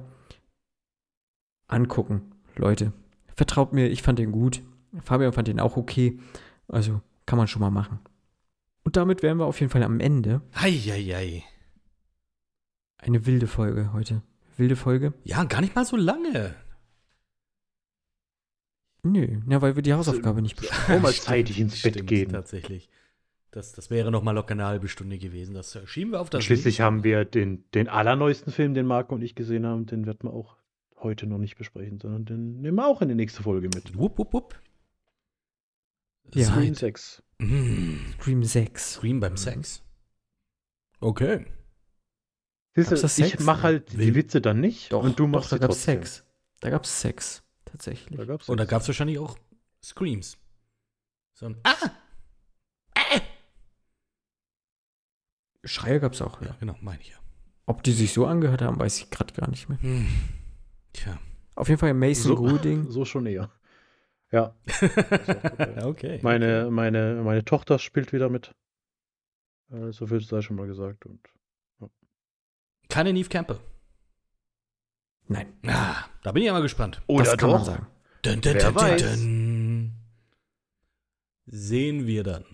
Angucken, 1.66 2.23
Leute. 2.56 2.93
Vertraut 3.36 3.73
mir, 3.73 3.89
ich 3.90 4.02
fand 4.02 4.19
den 4.19 4.32
gut. 4.32 4.62
Fabian 5.02 5.32
fand 5.32 5.48
den 5.48 5.61
auch 5.61 5.77
okay. 5.77 6.19
Also 6.69 7.01
kann 7.27 7.36
man 7.36 7.48
schon 7.48 7.61
mal 7.61 7.70
machen. 7.70 7.98
Und 8.85 8.97
damit 8.97 9.23
wären 9.23 9.39
wir 9.39 9.47
auf 9.47 9.61
jeden 9.61 9.70
Fall 9.70 9.82
am 9.82 9.98
Ende. 10.01 10.43
Heieiei. 10.55 11.43
Eine 12.98 13.27
wilde 13.27 13.47
Folge 13.47 13.93
heute. 13.93 14.23
Wilde 14.56 14.77
Folge? 14.77 15.15
Ja, 15.24 15.44
gar 15.44 15.61
nicht 15.61 15.74
mal 15.74 15.85
so 15.85 15.97
lange. 15.97 16.55
Nö, 19.05 19.40
ja, 19.48 19.60
weil 19.62 19.76
wir 19.76 19.82
die 19.82 19.93
Hausaufgabe 19.93 20.43
nicht 20.43 20.56
besprechen. 20.56 20.97
Auch 20.97 21.02
mal 21.02 21.12
zeitig 21.12 21.60
ins 21.60 21.81
Bett 21.82 21.93
Stimmt, 21.94 22.09
gehen. 22.09 22.31
Tatsächlich. 22.32 22.89
Das, 23.51 23.72
das 23.72 23.89
wäre 23.90 24.10
noch 24.10 24.22
mal 24.22 24.32
locker 24.32 24.52
eine 24.52 24.64
halbe 24.64 24.89
Stunde 24.89 25.18
gewesen. 25.18 25.55
Das 25.55 25.78
schieben 25.85 26.12
wir 26.12 26.20
auf 26.20 26.26
Und 26.28 26.35
das 26.35 26.44
schließlich 26.44 26.64
nächste 26.78 26.85
haben 26.85 27.05
wir 27.05 27.24
den, 27.24 27.64
den 27.72 27.89
allerneuesten 27.89 28.52
Film, 28.52 28.74
den 28.74 28.86
Marco 28.86 29.14
und 29.14 29.22
ich 29.22 29.35
gesehen 29.36 29.64
haben, 29.66 29.86
den 29.86 30.06
werden 30.06 30.20
wir 30.24 30.32
auch 30.32 30.56
heute 30.97 31.26
noch 31.26 31.39
nicht 31.39 31.56
besprechen, 31.56 32.01
sondern 32.01 32.24
den 32.24 32.60
nehmen 32.62 32.76
wir 32.78 32.86
auch 32.86 33.01
in 33.02 33.09
die 33.10 33.14
nächste 33.14 33.43
Folge 33.43 33.68
mit. 33.68 33.97
Wupp, 33.97 34.18
wupp, 34.18 34.32
wupp. 34.32 34.60
Ja. 36.35 36.47
Scream 36.47 36.74
Seit- 36.74 36.78
6. 36.78 37.22
Mm, 37.39 37.97
Scream 38.18 38.43
6. 38.43 38.93
Scream 38.94 39.20
beim 39.20 39.36
Sex. 39.36 39.82
Okay. 41.01 41.44
Siehst 42.74 42.90
du, 42.90 43.24
ich 43.24 43.39
mache 43.40 43.62
halt 43.62 43.93
die 43.93 43.98
Will- 43.98 44.14
Witze 44.16 44.40
dann 44.40 44.59
nicht 44.60 44.93
und 44.93 45.20
du 45.20 45.26
machst 45.28 45.52
doch, 45.52 45.59
da 45.59 45.66
trotzdem. 45.68 45.98
Sex. 45.98 46.24
Da 46.60 46.70
gab's 46.70 47.01
Sex. 47.02 47.43
Tatsächlich. 47.74 48.16
Da 48.16 48.24
gab's 48.24 48.48
Und 48.48 48.59
da 48.59 48.66
gab 48.66 48.82
es 48.82 48.88
wahrscheinlich 48.88 49.18
auch 49.18 49.36
Screams. 49.82 50.38
So 51.32 51.46
ein 51.46 51.56
Ah! 51.64 51.90
Äh! 52.94 53.20
Schreie 55.64 55.98
gab's 55.98 56.22
auch, 56.22 56.40
ja. 56.40 56.48
Ja, 56.48 56.56
genau, 56.60 56.76
meine 56.82 57.01
ich 57.02 57.09
ja. 57.09 57.16
Ob 57.66 57.82
die 57.82 57.90
sich 57.90 58.12
so 58.12 58.26
angehört 58.26 58.62
haben, 58.62 58.78
weiß 58.78 58.98
ich 58.98 59.10
gerade 59.10 59.34
gar 59.34 59.51
nicht 59.51 59.68
mehr. 59.68 59.80
Hm. 59.82 60.06
Tja. 60.92 61.18
Auf 61.56 61.68
jeden 61.68 61.80
Fall 61.80 61.94
Mason 61.94 62.36
So- 62.36 62.36
Gooding. 62.36 62.88
So 62.90 63.05
schon 63.05 63.26
eher. 63.26 63.51
Ja, 64.30 64.55
okay. 65.84 66.20
meine, 66.22 66.70
meine, 66.70 67.22
meine 67.24 67.44
Tochter 67.44 67.80
spielt 67.80 68.12
wieder 68.12 68.28
mit. 68.28 68.55
Äh, 69.72 69.90
so 69.92 70.06
viel 70.06 70.20
sei 70.20 70.42
schon 70.42 70.55
mal 70.56 70.68
gesagt. 70.68 71.06
Und 71.06 71.20
Keine 72.88 73.12
Neve 73.12 73.28
Campbell. 73.28 73.59
Nein, 75.26 75.52
Ah, 75.66 76.05
da 76.22 76.32
bin 76.32 76.42
ich 76.42 76.46
ja 76.46 76.52
mal 76.52 76.62
gespannt. 76.62 77.02
das 77.09 77.36
kann 77.36 77.51
man 77.51 77.64
sagen. 77.64 77.86
Dun, 78.22 78.40
dun, 78.40 78.55
Wer 78.55 78.62
dun, 78.64 78.74
dun, 78.74 78.82
weiß. 78.82 79.02
dun. 79.20 79.92
Sehen 81.46 82.06
wir 82.06 82.22
dann. 82.24 82.44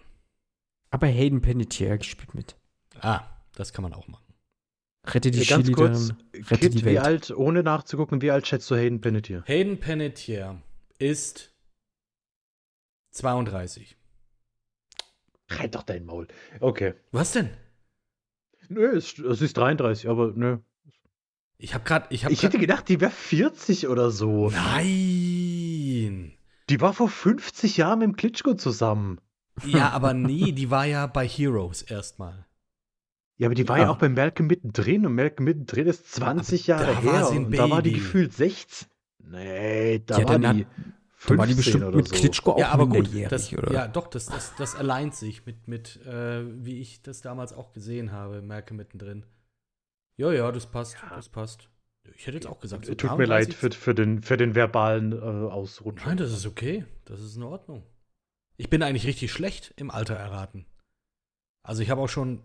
Aber 0.90 1.06
Hayden 1.06 1.40
Panettiere 1.40 1.98
gespielt 1.98 2.34
mit. 2.34 2.56
Ah, 3.00 3.22
das 3.54 3.72
kann 3.72 3.82
man 3.82 3.94
auch 3.94 4.08
machen. 4.08 4.24
Rette 5.06 5.30
die 5.30 5.40
Äh, 5.42 5.44
ganz 5.44 5.72
kurz, 5.72 6.12
rette 6.34 6.56
Kit, 6.58 6.74
die 6.74 6.80
wie 6.80 6.84
Welt. 6.86 6.98
alt, 7.00 7.30
ohne 7.30 7.62
nachzugucken, 7.62 8.20
wie 8.22 8.30
alt 8.30 8.46
schätzt 8.46 8.70
du 8.70 8.74
Hayden 8.76 9.00
Panettiere? 9.00 9.44
Hayden 9.46 9.78
Panettiere 9.80 10.60
ist 10.98 11.52
32. 13.12 13.96
Reit 15.48 15.74
doch 15.74 15.82
dein 15.84 16.04
Maul. 16.04 16.28
Okay. 16.60 16.94
Was 17.12 17.32
denn? 17.32 17.50
Nö, 18.68 18.94
es, 18.96 19.18
es 19.18 19.40
ist 19.40 19.56
33, 19.56 20.08
aber 20.08 20.32
nö. 20.34 20.58
Ich 21.62 21.74
habe 21.74 21.84
gerade, 21.84 22.06
ich 22.10 22.24
habe 22.24 22.32
Ich 22.32 22.42
hätte 22.42 22.58
gedacht, 22.58 22.88
die 22.88 23.00
wäre 23.02 23.10
40 23.10 23.86
oder 23.88 24.10
so. 24.10 24.48
Nein. 24.50 26.32
Die 26.70 26.80
war 26.80 26.94
vor 26.94 27.08
50 27.08 27.76
Jahren 27.76 27.98
mit 27.98 28.06
dem 28.08 28.16
Klitschko 28.16 28.54
zusammen. 28.54 29.20
Ja, 29.64 29.90
aber 29.90 30.14
nee, 30.14 30.52
die 30.52 30.70
war 30.70 30.86
ja 30.86 31.06
bei 31.06 31.28
Heroes 31.28 31.82
erstmal. 31.82 32.46
Ja, 33.36 33.48
aber 33.48 33.54
die 33.54 33.68
war 33.68 33.76
Ja. 33.78 33.84
ja, 33.84 33.90
auch 33.90 33.98
bei 33.98 34.08
Malcolm 34.08 34.46
mittendrin 34.46 35.04
und 35.04 35.14
Malcolm 35.14 35.44
mittendrin 35.44 35.86
ist 35.86 36.10
20 36.12 36.72
Aber 36.72 36.82
Jahre 36.82 36.94
da 36.94 37.04
war 37.04 37.30
her. 37.30 37.30
und 37.40 37.50
da 37.56 37.68
war 37.70 37.82
die 37.82 37.92
gefühlt 37.92 38.32
16. 38.32 38.88
Nee, 39.24 39.98
da 40.06 40.18
Ja, 40.18 40.28
war 40.28 40.38
die 40.38 40.66
Da 41.26 41.36
war 41.36 41.46
die 41.46 41.54
15 41.54 41.56
bestimmt 41.56 41.84
oder 41.84 41.96
mit 41.96 42.08
so. 42.08 42.14
Klitschko 42.14 42.52
auch 42.52 42.58
ja, 42.58 42.68
aber 42.70 42.86
gut, 42.86 43.10
das, 43.30 43.52
oder? 43.52 43.70
ja, 43.72 43.86
doch, 43.88 44.06
das, 44.06 44.26
das, 44.26 44.54
das 44.56 44.74
alleint 44.74 45.14
sich 45.14 45.44
mit, 45.44 45.68
mit 45.68 46.00
äh, 46.06 46.42
wie 46.64 46.80
ich 46.80 47.02
das 47.02 47.20
damals 47.20 47.52
auch 47.52 47.72
gesehen 47.72 48.12
habe, 48.12 48.40
Merke 48.40 48.72
mittendrin. 48.72 49.24
Ja, 50.20 50.32
ja, 50.32 50.52
das 50.52 50.66
passt, 50.66 50.96
Ja. 51.02 51.16
das 51.16 51.28
passt. 51.30 51.68
Ich 52.14 52.26
hätte 52.26 52.36
jetzt 52.36 52.46
auch 52.46 52.60
gesagt, 52.60 52.84
so 52.84 52.94
Tut 52.94 53.16
mir 53.16 53.24
leid 53.24 53.48
33. 53.48 53.56
für, 53.56 53.70
für, 53.72 53.94
den, 53.94 54.22
für 54.22 54.36
den 54.36 54.54
verbalen 54.54 55.12
äh, 55.12 55.16
Ausrutsch. 55.16 56.02
Nein, 56.04 56.16
das 56.18 56.30
ist 56.32 56.46
okay. 56.46 56.84
Das 57.06 57.20
ist 57.20 57.36
in 57.36 57.42
Ordnung. 57.42 57.82
Ich 58.58 58.68
bin 58.68 58.82
eigentlich 58.82 59.06
richtig 59.06 59.32
schlecht 59.32 59.72
im 59.76 59.90
Alter 59.90 60.14
erraten. 60.14 60.66
Also 61.62 61.82
ich 61.82 61.88
habe 61.90 62.02
auch 62.02 62.08
schon 62.08 62.42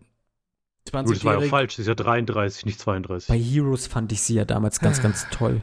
Gut, 0.91 1.15
das 1.15 1.25
war 1.25 1.33
ja 1.33 1.37
auch 1.39 1.41
20 1.41 1.49
falsch. 1.49 1.75
Sie 1.75 1.81
ist 1.81 1.87
ja 1.87 1.95
33, 1.95 2.65
nicht 2.65 2.79
32. 2.79 3.27
Bei 3.27 3.37
Heroes 3.37 3.87
fand 3.87 4.11
ich 4.11 4.21
sie 4.21 4.35
ja 4.35 4.45
damals 4.45 4.79
ganz, 4.79 5.01
ganz 5.01 5.27
toll. 5.31 5.61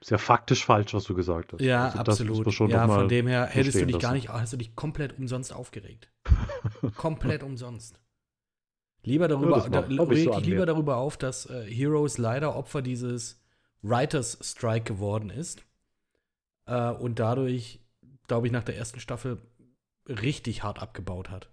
ist 0.00 0.10
ja 0.10 0.18
faktisch 0.18 0.64
falsch, 0.64 0.94
was 0.94 1.04
du 1.04 1.14
gesagt 1.14 1.52
hast. 1.52 1.60
Ja, 1.60 1.88
Also 1.90 1.98
absolut. 1.98 2.70
ja, 2.70 2.88
von 2.88 3.08
dem 3.08 3.26
her 3.28 3.46
hättest 3.46 3.80
du 3.80 3.86
dich 3.86 3.98
gar 4.00 4.12
lassen. 4.12 4.14
nicht, 4.14 4.28
hast 4.30 4.52
du 4.52 4.56
dich 4.56 4.74
komplett 4.74 5.18
umsonst 5.18 5.52
aufgeregt. 5.52 6.10
komplett 6.96 7.42
umsonst. 7.42 8.00
Lieber 9.06 9.28
darüber, 9.28 9.56
mach- 9.58 9.68
da, 9.70 9.82
hab 9.82 10.10
ich 10.12 10.24
so 10.24 10.38
lieber 10.38 10.60
mir. 10.60 10.66
darüber 10.66 10.96
auf, 10.98 11.16
dass 11.16 11.46
äh, 11.48 11.64
Heroes 11.72 12.18
leider 12.18 12.54
Opfer 12.56 12.82
dieses 12.82 13.40
Writers 13.82 14.38
Strike 14.42 14.84
geworden 14.84 15.30
ist 15.30 15.64
äh, 16.66 16.90
und 16.90 17.18
dadurch 17.18 17.80
glaube 18.26 18.48
ich, 18.48 18.52
nach 18.52 18.64
der 18.64 18.76
ersten 18.76 19.00
Staffel 19.00 19.40
richtig 20.08 20.62
hart 20.62 20.80
abgebaut 20.80 21.30
hat. 21.30 21.48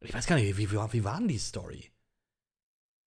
Ich 0.00 0.14
weiß 0.14 0.26
gar 0.26 0.36
nicht, 0.36 0.56
wie, 0.56 0.70
wie, 0.70 0.76
wie 0.92 1.04
war 1.04 1.18
denn 1.18 1.28
die 1.28 1.38
Story? 1.38 1.90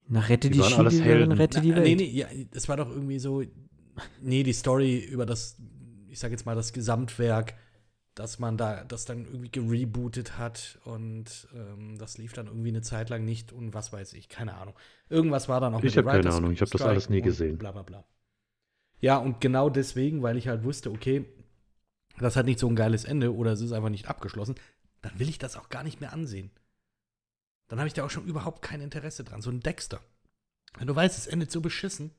Na, 0.08 0.20
rette 0.22 0.50
Die 0.50 0.58
die, 0.58 0.64
Helden. 1.02 1.32
rette 1.32 1.62
die 1.62 1.74
Welt. 1.76 1.84
Nee, 1.86 1.96
nee, 1.96 2.10
ja, 2.10 2.28
es 2.52 2.68
war 2.68 2.78
doch 2.78 2.90
irgendwie 2.90 3.20
so, 3.20 3.44
nee, 4.22 4.44
die 4.44 4.54
Story 4.54 4.98
über 5.00 5.26
das, 5.26 5.58
ich 6.08 6.20
sag 6.20 6.32
jetzt 6.32 6.46
mal, 6.46 6.56
das 6.56 6.74
Gesamtwerk, 6.74 7.56
dass 8.20 8.38
man 8.38 8.58
da 8.58 8.84
das 8.84 9.06
dann 9.06 9.24
irgendwie 9.24 9.50
gerebootet 9.50 10.38
hat 10.38 10.78
und 10.84 11.48
ähm, 11.56 11.98
das 11.98 12.18
lief 12.18 12.34
dann 12.34 12.48
irgendwie 12.48 12.68
eine 12.68 12.82
Zeit 12.82 13.10
lang 13.10 13.24
nicht 13.24 13.54
und 13.54 13.74
was 13.74 13.94
weiß 13.94 14.12
ich, 14.12 14.28
keine 14.28 14.56
Ahnung. 14.56 14.76
Irgendwas 15.08 15.48
war 15.48 15.62
dann 15.62 15.74
auch 15.74 15.82
Ich 15.82 15.94
dem 15.94 16.06
hab 16.06 16.14
keine 16.14 16.34
Ahnung, 16.34 16.52
ich 16.52 16.62
hab 16.62 16.70
das 16.70 16.82
alles 16.82 17.10
nie 17.10 17.22
gesehen. 17.22 17.58
Bla 17.58 17.72
bla 17.72 17.84
bla. 17.84 18.04
Ja, 19.00 19.18
und 19.18 19.40
genau 19.40 19.70
deswegen, 19.70 20.22
weil 20.22 20.36
ich 20.36 20.50
halt 20.50 20.66
wusste, 20.66 20.92
okay, 20.92 21.26
das 22.18 22.36
hat 22.36 22.46
nicht 22.46 22.60
so 22.60 22.68
ein 22.68 22.76
geiles 22.76 23.06
Ende 23.06 23.34
oder 23.34 23.54
es 23.54 23.62
ist 23.62 23.72
einfach 23.72 23.90
nicht 23.90 24.10
abgeschlossen, 24.10 24.56
dann 25.02 25.18
will 25.18 25.30
ich 25.30 25.38
das 25.38 25.56
auch 25.56 25.70
gar 25.70 25.84
nicht 25.84 26.02
mehr 26.02 26.12
ansehen. 26.12 26.52
Dann 27.70 27.80
habe 27.80 27.88
ich 27.88 27.94
da 27.94 28.04
auch 28.04 28.10
schon 28.10 28.26
überhaupt 28.26 28.62
kein 28.62 28.82
Interesse 28.82 29.24
dran. 29.24 29.42
So 29.42 29.50
ein 29.50 29.62
Dexter. 29.62 30.02
Wenn 30.78 30.88
du 30.88 30.96
weißt, 30.96 31.18
es 31.18 31.28
endet 31.28 31.52
so 31.52 31.62
beschissen, 31.62 32.12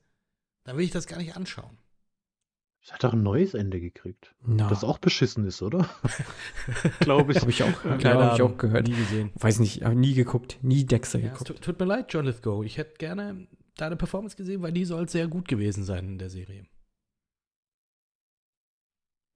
dann 0.63 0.77
will 0.77 0.85
ich 0.85 0.91
das 0.91 1.05
gar 1.05 1.17
nicht 1.17 1.35
anschauen. 1.35 1.77
Es 2.83 2.91
hat 2.91 3.03
doch 3.03 3.13
ein 3.13 3.21
neues 3.21 3.53
Ende 3.53 3.79
gekriegt. 3.79 4.33
Na, 4.43 4.67
Das 4.67 4.83
auch 4.83 4.97
beschissen 4.97 5.45
ist, 5.45 5.61
oder? 5.61 5.87
Glaube 6.99 7.31
ich. 7.31 7.39
habe 7.41 7.51
ich 7.51 7.61
auch, 7.61 7.83
Keine 7.99 8.25
hab 8.25 8.35
ich 8.35 8.41
auch 8.41 8.57
gehört. 8.57 8.87
Nie 8.87 8.95
gesehen. 8.95 9.29
Weiß 9.35 9.59
nicht, 9.59 9.83
habe 9.83 9.95
nie 9.95 10.15
geguckt, 10.15 10.57
nie 10.63 10.83
Dexter 10.85 11.19
Ja, 11.19 11.29
geguckt. 11.31 11.61
tut, 11.61 11.79
mir 11.79 11.85
leid, 11.85 12.11
John 12.11 12.25
Lithgow. 12.25 12.65
Ich 12.65 12.77
hätte 12.77 12.95
gerne 12.97 13.47
deine 13.77 13.95
Performance 13.97 14.35
gesehen, 14.35 14.63
weil 14.63 14.71
die 14.71 14.85
soll 14.85 15.07
sehr 15.07 15.27
gut 15.27 15.47
gewesen 15.47 15.83
sein 15.83 16.07
in 16.07 16.17
der 16.17 16.31
Serie. 16.31 16.65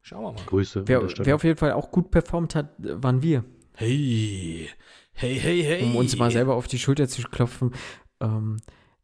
Schauen 0.02 0.24
wir 0.24 0.32
mal. 0.34 0.46
Grüße. 0.48 0.88
Wer, 0.88 1.02
wer 1.26 1.36
auf 1.36 1.44
jeden 1.44 1.58
Fall 1.58 1.74
auch 1.74 1.92
gut 1.92 2.10
performt 2.12 2.56
hat, 2.56 2.70
waren 2.80 3.22
wir. 3.22 3.44
Hey, 3.76 4.70
hey, 5.14 5.36
hey, 5.40 5.64
hey. 5.64 5.84
um 5.84 5.96
uns 5.96 6.18
mal 6.18 6.32
selber 6.32 6.56
auf 6.56 6.68
die 6.68 6.80
Schulter 6.80 7.08
zu 7.08 7.22
klopfen. 7.24 7.74
Ähm, 8.22 8.58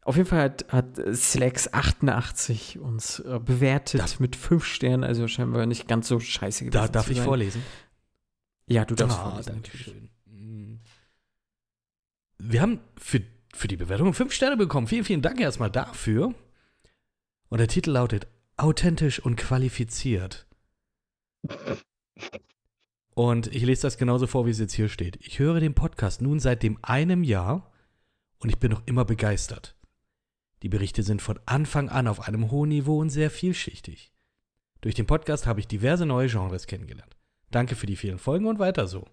auf 0.03 0.15
jeden 0.17 0.27
Fall 0.27 0.39
hat, 0.41 0.65
hat 0.73 0.97
Slacks88 0.97 2.79
uns 2.79 3.19
äh, 3.19 3.39
bewertet 3.39 4.01
Darf- 4.01 4.19
mit 4.19 4.35
fünf 4.35 4.65
Sternen, 4.65 5.03
also 5.03 5.27
scheinbar 5.27 5.65
nicht 5.65 5.87
ganz 5.87 6.07
so 6.07 6.19
scheiße 6.19 6.65
gewesen. 6.65 6.73
Da, 6.81 6.87
darf 6.87 7.09
ich 7.09 7.17
sein. 7.17 7.25
vorlesen? 7.25 7.63
Ja, 8.67 8.85
du 8.85 8.95
darfst 8.95 9.17
Ah, 9.19 9.29
vorlesen, 9.29 9.51
danke 9.53 9.67
natürlich. 9.69 9.85
schön. 9.85 10.09
Mm. 10.25 10.79
Wir 12.39 12.61
haben 12.61 12.79
für, 12.97 13.21
für 13.53 13.67
die 13.67 13.77
Bewertung 13.77 14.13
fünf 14.13 14.33
Sterne 14.33 14.57
bekommen. 14.57 14.87
Vielen, 14.87 15.03
vielen 15.03 15.21
Dank 15.21 15.39
erstmal 15.39 15.69
dafür. 15.69 16.33
Und 17.49 17.57
der 17.59 17.67
Titel 17.67 17.91
lautet 17.91 18.27
Authentisch 18.57 19.19
und 19.19 19.35
qualifiziert. 19.35 20.47
Und 23.13 23.47
ich 23.47 23.63
lese 23.63 23.83
das 23.83 23.97
genauso 23.97 24.25
vor, 24.27 24.45
wie 24.45 24.51
es 24.51 24.59
jetzt 24.59 24.73
hier 24.73 24.89
steht. 24.89 25.17
Ich 25.21 25.39
höre 25.39 25.59
den 25.59 25.73
Podcast 25.73 26.21
nun 26.21 26.39
seit 26.39 26.63
dem 26.63 26.77
einem 26.81 27.23
Jahr 27.23 27.71
und 28.39 28.49
ich 28.49 28.57
bin 28.57 28.71
noch 28.71 28.81
immer 28.85 29.05
begeistert. 29.05 29.75
Die 30.63 30.69
Berichte 30.69 31.03
sind 31.03 31.21
von 31.21 31.39
Anfang 31.45 31.89
an 31.89 32.07
auf 32.07 32.27
einem 32.27 32.51
hohen 32.51 32.69
Niveau 32.69 32.99
und 32.99 33.09
sehr 33.09 33.31
vielschichtig. 33.31 34.11
Durch 34.81 34.95
den 34.95 35.07
Podcast 35.07 35.45
habe 35.47 35.59
ich 35.59 35.67
diverse 35.67 36.05
neue 36.05 36.27
Genres 36.27 36.67
kennengelernt. 36.67 37.17
Danke 37.49 37.75
für 37.75 37.85
die 37.85 37.95
vielen 37.95 38.19
Folgen 38.19 38.45
und 38.45 38.59
weiter 38.59 38.87
so. 38.87 39.05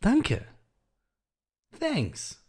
Danke. 0.00 0.46
Thanks. 1.78 2.44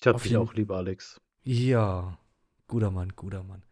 Ich 0.00 0.06
hab 0.06 0.16
Auf 0.16 0.22
dich 0.22 0.36
auch 0.36 0.54
lieb, 0.54 0.70
Alex. 0.70 1.20
Ja, 1.42 2.18
guter 2.66 2.90
Mann, 2.90 3.12
guter 3.16 3.42
Mann. 3.42 3.62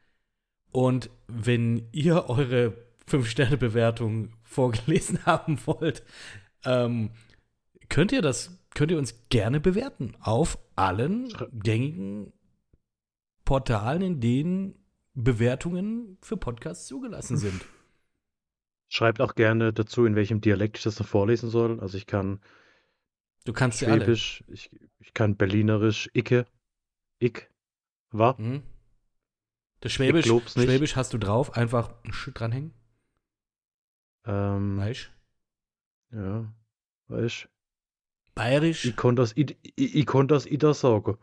Und 0.73 1.11
wenn 1.27 1.89
ihr 1.93 2.29
eure 2.29 2.75
5-Sterne-Bewertung 3.09 4.33
vorgelesen 4.43 5.19
haben 5.27 5.59
wollt, 5.67 6.03
ähm, 6.65 7.11
könnt 7.89 8.13
ihr 8.13 8.23
das, 8.23 8.59
könnt 8.75 8.91
ihr 8.91 8.99
uns 8.99 9.29
gerne 9.29 9.61
bewerten 9.61 10.15
auf 10.21 10.59
allen 10.75 11.33
gängigen 11.53 12.33
Portalen, 13.47 14.03
in 14.03 14.21
denen 14.21 14.75
Bewertungen 15.15 16.19
für 16.21 16.37
Podcasts 16.37 16.87
zugelassen 16.87 17.39
sind. 17.39 17.65
Schreibt 18.89 19.23
auch 19.23 19.35
gerne 19.35 19.73
dazu, 19.73 20.05
in 20.05 20.15
welchem 20.15 20.43
Dialekt 20.43 20.77
ich 20.77 20.83
das 20.85 20.99
noch 20.99 21.07
vorlesen 21.07 21.49
soll. 21.49 21.81
Also 21.81 21.97
ich 21.97 22.07
kann 22.07 22.41
Du 23.47 23.53
kannst 23.55 23.79
sie 23.79 23.87
alle. 23.87 24.01
Schwäbisch, 24.03 24.45
ich, 24.49 24.71
ich 24.99 25.15
kann 25.15 25.37
Berlinerisch, 25.37 26.11
Icke, 26.13 26.47
Ick, 27.21 27.51
wa? 28.11 28.37
Hm? 28.37 28.63
Das 29.81 29.93
Schwäbisch. 29.93 30.27
Schwäbisch 30.27 30.97
hast 30.97 31.15
du 31.15 31.19
drauf, 31.19 31.57
einfach 31.57 31.95
dranhängen. 32.35 32.75
Ähm, 34.25 34.79
Weißt 34.79 35.13
ja, 36.11 36.53
weißt 37.09 37.49
Bayerisch. 38.35 38.85
ich 38.85 38.97
konnte 38.97 39.23
das, 39.23 39.33
ich, 39.37 39.57
ich, 39.63 39.95
ich 39.95 40.07
das 40.27 40.47
ida 40.47 40.75
sagen. 40.75 41.17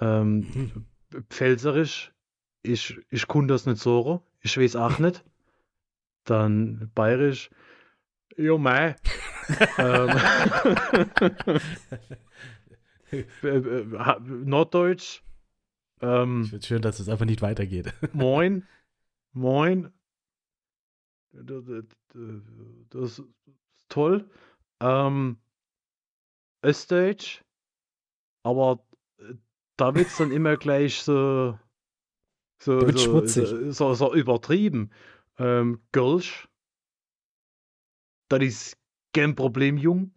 Ähm, 0.00 0.46
Hm. 0.52 0.86
Pfälzerisch, 1.28 2.12
ich, 2.62 2.98
ich 3.10 3.28
kann 3.28 3.48
das 3.48 3.66
nicht 3.66 3.78
sagen, 3.78 4.20
ich 4.40 4.56
weiß 4.56 4.76
auch 4.76 4.98
nicht. 4.98 5.24
Dann 6.24 6.90
Bayerisch, 6.94 7.50
ja 8.36 8.56
mei. 8.56 8.96
ähm, 9.78 10.08
äh, 13.10 13.48
äh, 13.48 14.20
Norddeutsch, 14.20 15.24
ähm, 16.04 16.42
Ich 16.42 16.50
finde 16.50 16.66
schön, 16.66 16.82
dass 16.82 17.00
es 17.00 17.08
einfach 17.08 17.24
nicht 17.24 17.42
weitergeht. 17.42 17.92
Moin. 18.12 18.66
Moin. 19.32 19.92
Das, 21.32 23.18
ist 23.18 23.22
toll. 23.88 24.28
Ähm, 24.80 25.38
Östdeutsch. 26.62 27.42
Aber 28.42 28.84
äh, 29.18 29.34
da 29.76 29.94
wird 29.94 30.08
es 30.08 30.16
dann 30.16 30.32
immer 30.32 30.56
gleich 30.56 31.02
so. 31.02 31.58
So, 32.58 32.88
so, 32.92 33.26
so, 33.72 33.94
so, 33.94 34.14
übertrieben. 34.14 34.90
Ähm, 35.38 35.82
Gölsch. 35.92 36.48
Das 38.28 38.42
ist 38.42 38.78
kein 39.12 39.34
Problem, 39.34 39.76
Jung. 39.76 40.14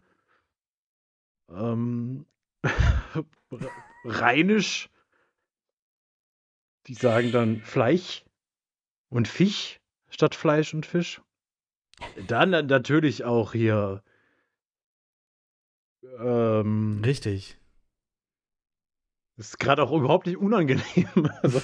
Ähm, 1.49 2.25
Rheinisch. 4.05 4.89
Die 6.87 6.93
sagen 6.93 7.31
dann 7.33 7.61
Fleisch 7.61 8.23
und 9.09 9.27
Fisch 9.27 9.81
statt 10.09 10.35
Fleisch 10.35 10.73
und 10.73 10.85
Fisch. 10.85 11.21
Dann 12.27 12.51
na- 12.51 12.61
natürlich 12.61 13.25
auch 13.25 13.51
hier. 13.51 14.03
Ähm, 16.19 17.01
Richtig. 17.03 17.57
Ist 19.37 19.59
gerade 19.59 19.83
auch 19.83 19.91
überhaupt 19.91 20.27
nicht 20.27 20.37
unangenehm. 20.37 20.83
Also, 21.41 21.61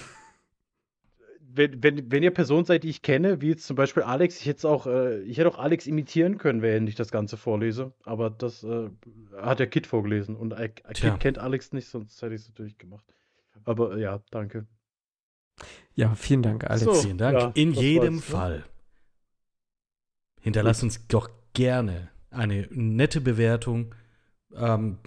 wenn, 1.56 1.84
wenn, 1.84 2.12
wenn 2.12 2.24
ihr 2.24 2.32
Personen 2.32 2.66
seid, 2.66 2.84
die 2.84 2.90
ich 2.90 3.04
kenne, 3.04 3.42
wie 3.42 3.50
jetzt 3.50 3.68
zum 3.68 3.76
Beispiel 3.76 4.02
Alex, 4.02 4.40
ich 4.40 4.48
hätte 4.48 4.68
auch, 4.68 4.88
äh, 4.88 5.22
ich 5.22 5.38
hätte 5.38 5.50
auch 5.50 5.60
Alex 5.60 5.86
imitieren 5.86 6.40
können, 6.40 6.64
während 6.64 6.90
ich 6.90 6.96
das 6.96 7.12
Ganze 7.12 7.38
vorlese. 7.38 7.94
Aber 8.06 8.32
das 8.32 8.64
äh, 8.64 8.90
hat 9.40 9.60
der 9.60 9.68
Kid 9.68 9.86
vorgelesen 9.86 10.36
und 10.36 10.54
äh. 10.54 10.70
Kid 10.70 11.20
kennt 11.20 11.38
Alex 11.38 11.72
nicht, 11.72 11.88
sonst 11.88 12.20
hätte 12.22 12.34
ich 12.34 12.42
es 12.42 12.50
natürlich 12.50 12.80
gemacht. 12.80 13.06
Aber 13.66 13.96
äh, 13.96 14.02
ja, 14.02 14.22
danke. 14.32 14.66
Ja, 15.94 16.16
vielen 16.16 16.42
Dank, 16.42 16.64
Alex. 16.64 16.84
So. 16.86 16.94
Vielen 16.94 17.20
Dank. 17.20 17.40
ja, 17.40 17.52
In 17.54 17.74
das 17.74 17.84
jedem 17.84 18.16
ne? 18.16 18.22
Fall. 18.22 18.64
Hinterlasst 20.42 20.84
uns 20.84 21.08
doch 21.08 21.30
gerne 21.54 22.10
eine 22.32 22.68
nette 22.72 23.22
Bewertung, 23.22 23.94
ähm, 24.56 24.98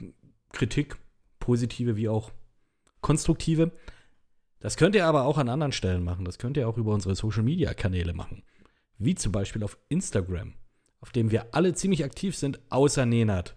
Kritik, 0.52 0.96
positive 1.40 1.96
wie 1.96 2.08
auch 2.08 2.30
konstruktive. 3.00 3.72
Das 4.60 4.76
könnt 4.76 4.94
ihr 4.94 5.06
aber 5.06 5.24
auch 5.24 5.38
an 5.38 5.48
anderen 5.48 5.72
Stellen 5.72 6.02
machen. 6.02 6.24
Das 6.24 6.38
könnt 6.38 6.56
ihr 6.56 6.68
auch 6.68 6.76
über 6.76 6.92
unsere 6.92 7.14
Social 7.14 7.42
Media 7.42 7.74
Kanäle 7.74 8.12
machen. 8.12 8.42
Wie 8.98 9.14
zum 9.14 9.32
Beispiel 9.32 9.62
auf 9.62 9.78
Instagram, 9.88 10.54
auf 11.00 11.12
dem 11.12 11.30
wir 11.30 11.54
alle 11.54 11.74
ziemlich 11.74 12.04
aktiv 12.04 12.36
sind, 12.36 12.60
außer 12.70 13.06
Nenad. 13.06 13.56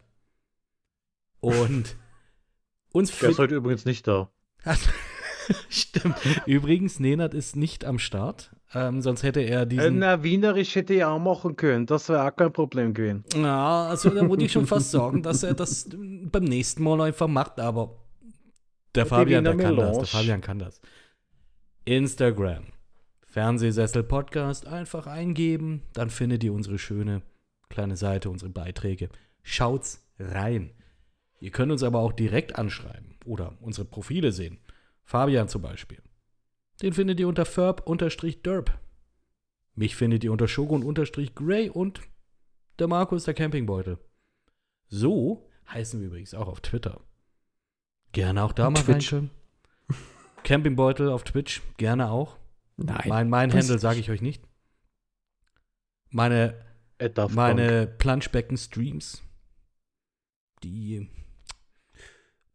Und 1.40 1.98
uns 2.92 3.18
Der 3.20 3.30
ist 3.30 3.40
heute 3.40 3.56
übrigens 3.56 3.86
nicht 3.86 4.08
da. 4.08 4.30
Stimmt. 5.70 6.16
Übrigens, 6.46 7.00
Nenad 7.00 7.34
ist 7.34 7.56
nicht 7.56 7.86
am 7.86 7.98
Start. 7.98 8.52
Ähm, 8.74 9.02
sonst 9.02 9.24
hätte 9.24 9.40
er 9.40 9.66
diesen. 9.66 10.00
na, 10.00 10.22
Wienerisch 10.22 10.76
hätte 10.76 10.94
ich 10.94 11.04
auch 11.04 11.18
machen 11.18 11.56
können. 11.56 11.88
Das 11.88 12.08
wäre 12.10 12.28
auch 12.28 12.36
kein 12.36 12.54
Problem 12.54 12.94
gewesen. 12.94 13.24
Ja, 13.36 13.88
also 13.88 14.10
da 14.12 14.30
würde 14.30 14.46
ich 14.46 14.52
schon 14.52 14.68
fast 14.68 14.92
sagen, 14.92 15.24
dass 15.24 15.42
er 15.42 15.56
das 15.56 15.90
beim 15.90 16.44
nächsten 16.44 16.84
Mal 16.84 17.02
einfach 17.02 17.28
macht, 17.28 17.60
aber 17.60 17.96
der 18.96 19.06
Fabian, 19.06 19.44
der 19.44 19.58
kann 19.58 19.76
das. 19.76 19.98
Der. 19.98 20.06
Fabian 20.06 20.42
kann 20.42 20.60
das. 20.60 20.82
Instagram. 21.86 22.66
Fernsehsessel 23.26 24.04
Podcast 24.04 24.66
einfach 24.66 25.06
eingeben, 25.06 25.84
dann 25.94 26.10
findet 26.10 26.44
ihr 26.44 26.52
unsere 26.52 26.80
schöne 26.80 27.22
kleine 27.70 27.96
Seite, 27.96 28.30
unsere 28.30 28.50
Beiträge. 28.50 29.10
Schaut's 29.44 30.04
rein. 30.18 30.72
Ihr 31.40 31.52
könnt 31.52 31.72
uns 31.72 31.84
aber 31.84 32.00
auch 32.00 32.12
direkt 32.12 32.56
anschreiben 32.56 33.18
oder 33.26 33.56
unsere 33.62 33.86
Profile 33.86 34.32
sehen. 34.32 34.58
Fabian 35.04 35.48
zum 35.48 35.62
Beispiel. 35.62 36.02
Den 36.82 36.94
findet 36.94 37.20
ihr 37.20 37.28
unter 37.28 37.46
ferb-derb. 37.46 38.80
Mich 39.76 39.96
findet 39.96 40.24
ihr 40.24 40.32
unter 40.32 40.48
Shogun-Gray 40.48 41.70
und 41.70 42.02
der 42.80 42.88
Markus 42.88 43.26
der 43.26 43.34
Campingbeutel. 43.34 43.98
So 44.88 45.48
heißen 45.70 46.00
wir 46.00 46.08
übrigens 46.08 46.34
auch 46.34 46.48
auf 46.48 46.62
Twitter. 46.62 47.02
Gerne 48.12 48.44
auch 48.44 48.54
da 48.54 48.70
mal 48.70 48.80
Twitch. 48.82 49.14
reinschauen. 49.14 49.30
Campingbeutel 50.44 51.10
auf 51.10 51.24
Twitch, 51.24 51.62
gerne 51.78 52.10
auch. 52.10 52.38
Nein. 52.78 53.08
Mein, 53.08 53.30
mein 53.30 53.54
Handle 53.54 53.78
sage 53.78 54.00
ich 54.00 54.10
euch 54.10 54.22
nicht. 54.22 54.44
Meine, 56.10 56.66
meine 57.30 57.88
Planschbecken-Streams, 57.88 59.22
die, 60.64 61.10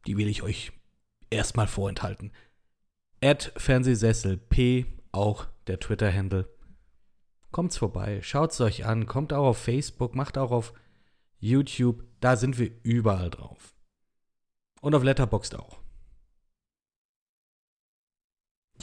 die 0.06 0.16
will 0.16 0.28
ich 0.28 0.42
euch 0.42 0.72
erstmal 1.30 1.68
vorenthalten. 1.68 2.32
Ad 3.22 3.52
Fernsehsessel 3.56 4.36
P, 4.38 4.86
auch 5.12 5.46
der 5.66 5.78
Twitter-Handle. 5.78 6.48
Kommt's 7.52 7.76
vorbei, 7.76 8.20
schaut's 8.22 8.60
euch 8.60 8.84
an, 8.84 9.06
kommt 9.06 9.32
auch 9.32 9.46
auf 9.46 9.58
Facebook, 9.58 10.16
macht 10.16 10.36
auch 10.36 10.50
auf 10.50 10.74
YouTube, 11.38 12.02
da 12.20 12.36
sind 12.36 12.58
wir 12.58 12.72
überall 12.82 13.30
drauf. 13.30 13.73
Und 14.84 14.94
auf 14.94 15.02
Letterboxd 15.02 15.54
auch. 15.54 15.78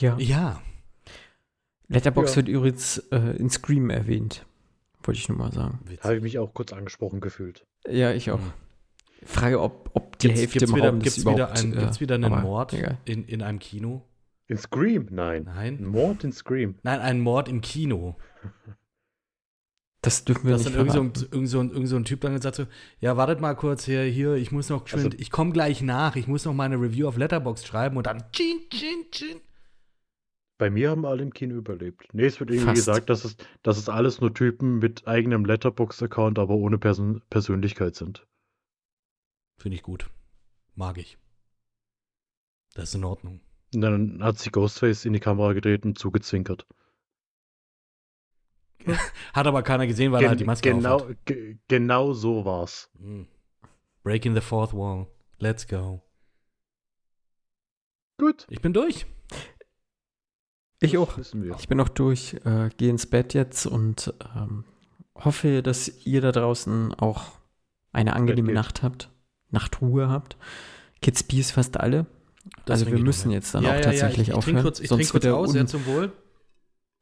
Ja. 0.00 0.16
Ja, 0.18 0.60
Letterbox 1.86 2.32
Ja. 2.32 2.36
wird 2.36 2.48
übrigens 2.48 2.98
äh, 3.12 3.36
in 3.36 3.50
Scream 3.50 3.88
erwähnt. 3.88 4.44
Wollte 5.04 5.20
ich 5.20 5.28
nur 5.28 5.38
mal 5.38 5.52
sagen. 5.52 5.78
Habe 6.00 6.16
ich 6.16 6.22
mich 6.22 6.38
auch 6.40 6.54
kurz 6.54 6.72
angesprochen 6.72 7.20
gefühlt. 7.20 7.66
Ja, 7.88 8.12
ich 8.12 8.32
auch. 8.32 8.40
Hm. 8.40 8.52
Frage, 9.24 9.60
ob, 9.60 9.90
ob 9.94 10.18
die 10.18 10.26
Gibt's, 10.26 10.40
Hälfte 10.40 10.58
gibt's 10.58 10.70
im 10.72 10.76
wieder, 10.76 10.88
Raum 10.88 10.98
gibt's 10.98 11.20
wieder, 11.20 11.32
überhaupt, 11.34 11.58
ein, 11.60 11.72
äh, 11.72 11.76
gibt's 11.76 12.00
wieder 12.00 12.14
einen 12.16 12.24
aber 12.24 12.40
Mord 12.40 12.72
in, 13.04 13.24
in 13.24 13.42
einem 13.42 13.60
Kino? 13.60 14.02
In 14.48 14.58
Scream? 14.58 15.06
Nein. 15.10 15.46
Ein 15.46 15.74
Nein. 15.74 15.84
Mord 15.86 16.24
in 16.24 16.32
Scream. 16.32 16.74
Nein, 16.82 16.98
einen 16.98 17.20
Mord 17.20 17.48
im 17.48 17.60
Kino. 17.60 18.16
Das 20.02 20.24
dürfen 20.24 20.44
wir 20.44 20.52
dass 20.52 20.64
nicht 20.64 20.76
dann 20.76 20.86
irgend 20.88 21.16
so, 21.16 21.24
ein, 21.24 21.32
irgend, 21.32 21.48
so 21.48 21.60
ein, 21.60 21.70
irgend 21.70 21.88
so 21.88 21.96
ein 21.96 22.04
Typ 22.04 22.20
dann 22.22 22.34
gesagt 22.34 22.56
so, 22.56 22.66
ja, 23.00 23.16
wartet 23.16 23.40
mal 23.40 23.54
kurz 23.54 23.84
hier, 23.84 24.02
hier, 24.02 24.34
ich 24.34 24.50
muss 24.50 24.68
noch 24.68 24.84
geschwind, 24.84 25.06
Also- 25.06 25.18
ich 25.18 25.30
komme 25.30 25.52
gleich 25.52 25.80
nach, 25.80 26.16
ich 26.16 26.26
muss 26.26 26.44
noch 26.44 26.54
meine 26.54 26.76
Review 26.76 27.06
auf 27.06 27.16
Letterboxd 27.16 27.66
schreiben 27.66 27.96
und 27.96 28.06
dann 28.06 28.24
tschin, 28.32 28.60
tschin, 28.68 29.04
tschin. 29.12 29.40
Bei 30.58 30.70
mir 30.70 30.90
haben 30.90 31.04
alle 31.06 31.22
im 31.22 31.32
Kino 31.32 31.54
überlebt. 31.56 32.08
Nee, 32.12 32.26
es 32.26 32.38
wird 32.40 32.50
irgendwie 32.50 32.66
Fast. 32.66 32.76
gesagt, 32.86 33.10
dass 33.10 33.24
es, 33.24 33.36
dass 33.62 33.78
es 33.78 33.88
alles 33.88 34.20
nur 34.20 34.34
Typen 34.34 34.78
mit 34.78 35.06
eigenem 35.08 35.44
Letterbox-Account, 35.44 36.38
aber 36.38 36.54
ohne 36.54 36.78
Person 36.78 37.22
Persönlichkeit 37.30 37.94
sind. 37.96 38.26
Finde 39.58 39.76
ich 39.76 39.82
gut. 39.82 40.08
Mag 40.74 40.98
ich. 40.98 41.16
Das 42.74 42.90
ist 42.90 42.94
in 42.96 43.04
Ordnung. 43.04 43.40
Und 43.74 43.80
dann 43.80 44.22
hat 44.22 44.38
sich 44.38 44.52
Ghostface 44.52 45.04
in 45.04 45.12
die 45.12 45.20
Kamera 45.20 45.52
gedreht 45.52 45.84
und 45.84 45.98
zugezwinkert. 45.98 46.66
Hat 49.32 49.46
aber 49.46 49.62
keiner 49.62 49.86
gesehen, 49.86 50.12
weil 50.12 50.20
Gen- 50.20 50.26
er 50.26 50.30
halt 50.30 50.40
die 50.40 50.44
Maske 50.44 50.72
genau, 50.72 50.96
auf 50.96 51.08
hat. 51.08 51.26
ge 51.26 51.58
genau 51.68 52.12
so 52.12 52.44
war's. 52.44 52.90
Hm. 52.98 53.26
Breaking 54.02 54.34
the 54.34 54.40
fourth 54.40 54.72
wall. 54.74 55.06
Let's 55.38 55.66
go. 55.66 56.02
Gut. 58.18 58.46
Ich 58.50 58.60
bin 58.60 58.72
durch. 58.72 59.06
Ich 60.80 60.98
auch. 60.98 61.16
Ich 61.58 61.68
bin 61.68 61.80
auch 61.80 61.88
durch, 61.88 62.34
äh, 62.44 62.68
gehe 62.76 62.90
ins 62.90 63.06
Bett 63.06 63.34
jetzt 63.34 63.66
und 63.66 64.12
ähm, 64.36 64.64
hoffe, 65.14 65.62
dass 65.62 66.04
ihr 66.04 66.20
da 66.20 66.32
draußen 66.32 66.94
auch 66.94 67.32
eine 67.92 68.14
angenehme. 68.14 68.52
Nacht 68.52 68.82
habt, 68.82 69.10
Nachtruhe 69.50 70.08
habt. 70.08 70.36
Kids 71.00 71.22
Bees 71.22 71.52
fast 71.52 71.78
alle. 71.78 72.06
Das 72.64 72.80
also 72.80 72.92
wir 72.92 72.98
müssen 72.98 73.30
jetzt 73.30 73.54
dann 73.54 73.62
ja, 73.62 73.70
auch 73.70 73.74
ja, 73.74 73.80
tatsächlich 73.82 74.16
ja, 74.16 74.22
ich, 74.22 74.28
ich 74.30 74.34
aufhören. 74.34 74.54
Trink 74.56 74.64
kurz, 74.64 74.80
ich 74.80 74.88
sonst 74.88 74.98
trinke 75.08 75.12
kurz 75.12 75.24
wird 75.24 75.32
er 75.32 75.36
aus, 75.36 75.54
ja, 75.54 75.66
zum 75.66 75.86
Wohl. 75.86 76.12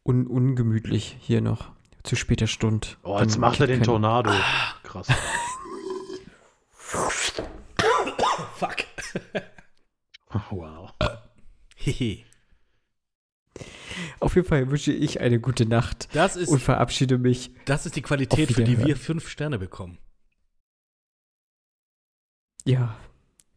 Un 0.05 0.27
ungemütlich 0.27 1.17
hier 1.21 1.41
noch 1.41 1.71
zu 2.03 2.17
später 2.17 2.47
Stunde. 2.47 2.89
Oh, 3.03 3.19
jetzt 3.21 3.35
Dann 3.35 3.41
macht 3.41 3.61
er 3.61 3.67
den 3.67 3.79
kann- 3.81 3.87
Tornado. 3.87 4.31
Krass. 4.83 5.09
Fuck. 6.71 7.25
wow. 10.51 10.93
Hehe. 11.77 12.25
Auf 14.21 14.35
jeden 14.35 14.47
Fall 14.47 14.71
wünsche 14.71 14.93
ich 14.93 15.21
eine 15.21 15.41
gute 15.41 15.67
Nacht 15.67 16.09
Das 16.15 16.37
ist, 16.37 16.49
und 16.49 16.61
verabschiede 16.61 17.19
mich. 17.19 17.53
das 17.65 17.87
ist 17.87 17.97
die 17.97 18.03
Qualität, 18.03 18.53
für 18.53 18.65
die 18.65 18.79
wir 18.79 18.97
fünf 18.97 19.29
Sterne 19.29 19.59
bekommen. 19.59 19.99
Ja, 22.65 22.97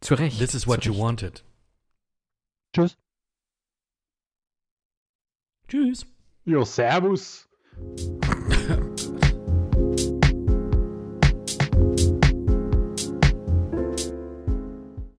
zu 0.00 0.14
Recht. 0.14 0.38
This 0.38 0.54
is 0.54 0.66
what 0.66 0.84
you 0.84 0.96
wanted. 0.96 1.44
Tschüss. 2.74 2.96
Tschüss. 5.68 6.06
Ja, 6.46 6.62
servus. 6.66 7.48